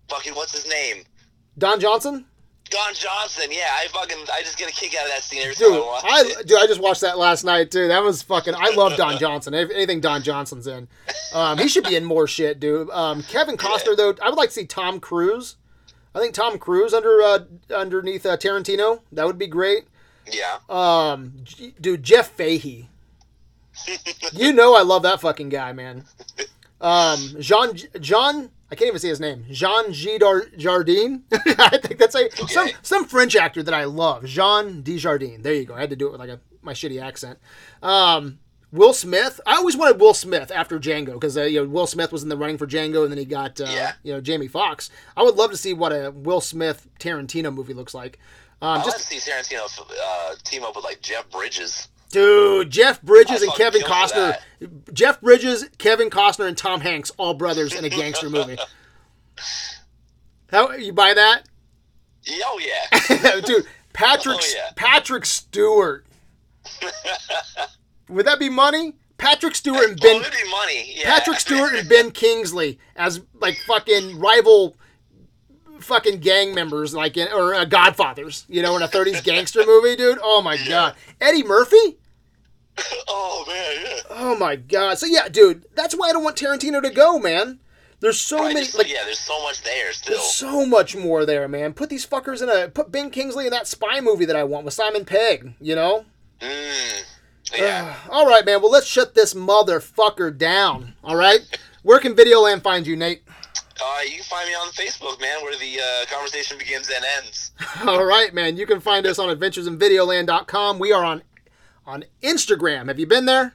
fucking 0.07 0.33
what's 0.33 0.53
his 0.53 0.65
name? 0.69 1.03
Don 1.57 1.79
Johnson, 1.81 2.25
Don 2.73 2.93
Johnson. 2.93 3.45
Yeah, 3.51 3.69
I 3.71 3.87
fucking 3.87 4.17
I 4.33 4.41
just 4.41 4.57
get 4.57 4.69
a 4.69 4.73
kick 4.73 4.95
out 4.95 5.05
of 5.05 5.11
that 5.11 5.23
scene 5.23 5.41
every 5.43 5.55
time. 5.55 5.73
I 5.73 5.79
watch 5.79 6.03
I 6.05 6.21
it. 6.39 6.47
dude, 6.47 6.57
I 6.59 6.67
just 6.67 6.81
watched 6.81 7.01
that 7.01 7.17
last 7.17 7.43
night 7.43 7.71
too. 7.71 7.87
That 7.87 8.03
was 8.03 8.21
fucking. 8.23 8.55
I 8.57 8.71
love 8.75 8.95
Don 8.97 9.17
Johnson. 9.19 9.53
Anything 9.53 10.01
Don 10.01 10.23
Johnson's 10.23 10.67
in, 10.67 10.87
um, 11.33 11.57
he 11.57 11.67
should 11.67 11.83
be 11.83 11.95
in 11.95 12.03
more 12.03 12.27
shit, 12.27 12.59
dude. 12.59 12.89
Um, 12.89 13.21
Kevin 13.23 13.55
Costner 13.57 13.95
though, 13.95 14.15
I 14.21 14.29
would 14.29 14.37
like 14.37 14.49
to 14.49 14.55
see 14.55 14.65
Tom 14.65 14.99
Cruise. 14.99 15.55
I 16.15 16.19
think 16.19 16.33
Tom 16.33 16.57
Cruise 16.59 16.93
under 16.93 17.21
uh, 17.21 17.39
underneath 17.73 18.25
uh, 18.25 18.37
Tarantino. 18.37 19.01
That 19.11 19.25
would 19.25 19.37
be 19.37 19.47
great. 19.47 19.85
Yeah. 20.31 20.57
Um, 20.69 21.43
dude, 21.79 22.03
Jeff 22.03 22.31
Fahey. 22.31 22.89
You 24.33 24.53
know 24.53 24.75
I 24.75 24.81
love 24.81 25.03
that 25.03 25.21
fucking 25.21 25.49
guy, 25.49 25.73
man. 25.73 26.05
Um, 26.81 27.35
Jean 27.39 27.75
Jean, 27.99 28.49
I 28.73 28.75
can't 28.75 28.87
even 28.89 28.99
say 28.99 29.07
his 29.09 29.19
name. 29.19 29.45
Jean 29.51 29.93
G. 29.93 30.19
Jardine. 30.57 31.23
I 31.31 31.77
think 31.77 31.99
that's 31.99 32.15
a 32.15 32.29
some 32.47 32.65
Okay. 32.67 32.75
some 32.81 33.05
French 33.05 33.35
actor 33.35 33.61
that 33.63 33.73
I 33.73 33.85
love. 33.85 34.25
Jean 34.25 34.83
Dujardin. 34.83 35.43
There 35.43 35.53
you 35.53 35.65
go. 35.65 35.75
I 35.75 35.79
had 35.81 35.89
to 35.91 35.95
do 35.95 36.07
it 36.07 36.11
with 36.11 36.19
like 36.19 36.29
a 36.29 36.39
my 36.61 36.73
shitty 36.73 37.01
accent. 37.01 37.39
Um, 37.81 38.39
Will 38.71 38.93
Smith. 38.93 39.39
I 39.45 39.57
always 39.57 39.77
wanted 39.77 39.99
Will 40.01 40.15
Smith 40.15 40.51
after 40.51 40.79
Django 40.79 41.13
because 41.13 41.37
uh, 41.37 41.43
you 41.43 41.61
know 41.61 41.69
Will 41.69 41.85
Smith 41.87 42.11
was 42.11 42.23
in 42.23 42.29
the 42.29 42.37
running 42.37 42.57
for 42.57 42.65
Django 42.65 43.03
and 43.03 43.11
then 43.11 43.19
he 43.19 43.25
got 43.25 43.61
uh, 43.61 43.65
Yeah. 43.69 43.91
you 44.01 44.11
know 44.13 44.19
Jamie 44.21 44.47
Foxx. 44.47 44.89
I 45.15 45.21
would 45.23 45.35
love 45.35 45.51
to 45.51 45.57
see 45.57 45.73
what 45.73 45.91
a 45.91 46.09
Will 46.11 46.41
Smith 46.41 46.87
Tarantino 46.99 47.53
movie 47.53 47.73
looks 47.75 47.93
like. 47.93 48.17
Um, 48.61 48.79
I'd 48.79 48.85
just 48.85 48.99
to 49.09 49.19
see 49.19 49.29
Tarantino 49.31 49.67
uh, 50.01 50.35
team 50.43 50.63
up 50.63 50.75
with 50.75 50.85
like 50.85 51.01
Jeff 51.01 51.29
Bridges. 51.29 51.89
Dude, 52.13 52.69
Jeff 52.69 53.01
Bridges 53.01 53.41
I 53.41 53.45
and 53.45 53.53
Kevin 53.55 53.81
Costner. 53.81 54.37
Jeff 54.93 55.19
Bridges, 55.19 55.67
Kevin 55.79 56.11
Costner, 56.11 56.47
and 56.47 56.55
Tom 56.55 56.81
Hanks, 56.81 57.11
all 57.17 57.33
brothers 57.33 57.73
in 57.73 57.83
a 57.83 57.89
gangster 57.89 58.29
movie. 58.29 58.57
How 60.51 60.71
you 60.73 60.93
buy 60.93 61.15
that, 61.15 61.49
Oh 62.29 62.59
yeah. 62.63 63.39
dude? 63.45 63.65
Patrick 63.93 64.37
Oh, 64.39 64.53
yeah. 64.55 64.71
Patrick 64.75 65.25
Stewart. 65.25 66.05
Would 68.09 68.27
that 68.27 68.39
be 68.39 68.49
money? 68.49 68.93
Patrick 69.17 69.55
Stewart 69.55 69.89
and 69.89 69.99
Ben 69.99 70.17
oh, 70.17 70.19
it'd 70.21 70.31
be 70.33 70.49
money. 70.51 70.93
Yeah. 70.97 71.05
Patrick 71.05 71.39
Stewart 71.39 71.73
and 71.73 71.89
Ben 71.89 72.11
Kingsley 72.11 72.77
as 72.95 73.21
like 73.39 73.57
fucking 73.65 74.19
rival 74.19 74.75
fucking 75.79 76.19
gang 76.19 76.53
members 76.53 76.93
like 76.93 77.17
in 77.17 77.27
or 77.33 77.55
uh, 77.55 77.65
Godfathers, 77.65 78.45
you 78.47 78.61
know, 78.61 78.75
in 78.75 78.83
a 78.83 78.87
30s 78.87 79.23
gangster 79.23 79.65
movie, 79.65 79.95
dude. 79.95 80.19
Oh 80.21 80.41
my 80.43 80.57
god. 80.67 80.95
Eddie 81.19 81.43
Murphy? 81.43 81.97
oh 83.07 83.43
man, 83.47 83.85
yeah. 83.85 84.01
Oh 84.09 84.37
my 84.37 84.55
god. 84.55 84.97
So 84.97 85.05
yeah, 85.05 85.27
dude, 85.29 85.65
that's 85.75 85.95
why 85.95 86.09
I 86.09 86.13
don't 86.13 86.23
want 86.23 86.35
Tarantino 86.37 86.81
to 86.81 86.89
go, 86.89 87.19
man. 87.19 87.59
There's 87.99 88.19
so 88.19 88.37
Right, 88.39 88.53
many 88.53 88.65
just- 88.65 88.77
like 88.77 88.89
yeah, 88.91 89.03
there's 89.05 89.19
so 89.19 89.41
much 89.43 89.61
there 89.63 89.93
still. 89.93 90.15
there's 90.17 90.29
so 90.33 90.65
much 90.65 90.95
more 90.95 91.25
there, 91.25 91.47
man. 91.47 91.73
Put 91.73 91.89
these 91.89 92.05
fuckers 92.05 92.41
in 92.41 92.49
a 92.49 92.67
put 92.69 92.91
Ben 92.91 93.09
Kingsley 93.11 93.45
in 93.45 93.51
that 93.51 93.67
spy 93.67 94.01
movie 94.01 94.25
that 94.25 94.35
I 94.35 94.43
want 94.43 94.65
with 94.65 94.73
Simon 94.73 95.05
Pegg, 95.05 95.53
you 95.61 95.75
know? 95.75 96.05
Mm. 96.41 97.03
Yeah. 97.55 97.95
all 98.09 98.25
right, 98.27 98.43
man. 98.45 98.61
Well, 98.61 98.71
let's 98.71 98.87
shut 98.87 99.13
this 99.15 99.33
motherfucker 99.33 100.35
down. 100.37 100.95
All 101.03 101.15
right? 101.15 101.39
Where 101.83 101.99
can 101.99 102.15
Videoland 102.15 102.63
find 102.63 102.87
you, 102.87 102.95
Nate? 102.95 103.21
Uh, 103.81 103.99
you 104.05 104.15
can 104.15 104.23
find 104.23 104.47
me 104.47 104.53
on 104.55 104.67
Facebook, 104.69 105.19
man, 105.21 105.41
where 105.43 105.55
the 105.57 105.79
uh, 105.79 106.05
conversation 106.13 106.57
begins 106.57 106.89
and 106.89 107.03
ends. 107.17 107.51
All 107.87 108.05
right, 108.05 108.33
man. 108.33 108.57
You 108.57 108.65
can 108.65 108.79
find 108.79 109.05
us 109.05 109.19
on 109.19 109.35
adventuresinvideoland.com. 109.35 110.79
We 110.79 110.91
are 110.91 111.03
on 111.03 111.21
on 111.85 112.05
Instagram. 112.21 112.87
Have 112.87 112.99
you 112.99 113.07
been 113.07 113.25
there? 113.25 113.53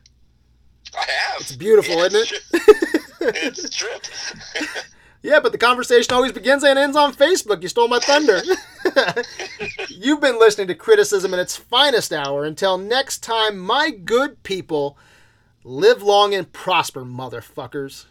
I 0.96 1.04
have. 1.10 1.40
It's 1.40 1.56
beautiful, 1.56 1.96
Yeah, 1.96 2.04
isn't 2.06 2.32
it? 2.32 3.02
it's 3.20 3.64
a 3.64 3.68
trip. 3.70 4.06
Yeah, 5.20 5.40
but 5.40 5.50
the 5.50 5.58
conversation 5.58 6.14
always 6.14 6.30
begins 6.30 6.62
and 6.62 6.78
ends 6.78 6.96
on 6.96 7.12
Facebook. 7.12 7.60
You 7.60 7.68
stole 7.68 7.88
my 7.88 7.98
thunder. 7.98 8.40
You've 9.88 10.20
been 10.20 10.38
listening 10.38 10.68
to 10.68 10.76
Criticism 10.76 11.34
in 11.34 11.40
its 11.40 11.56
finest 11.56 12.12
hour. 12.12 12.44
Until 12.44 12.78
next 12.78 13.18
time, 13.18 13.58
my 13.58 13.90
good 13.90 14.44
people, 14.44 14.96
live 15.64 16.04
long 16.04 16.34
and 16.34 16.52
prosper, 16.52 17.04
motherfuckers. 17.04 18.04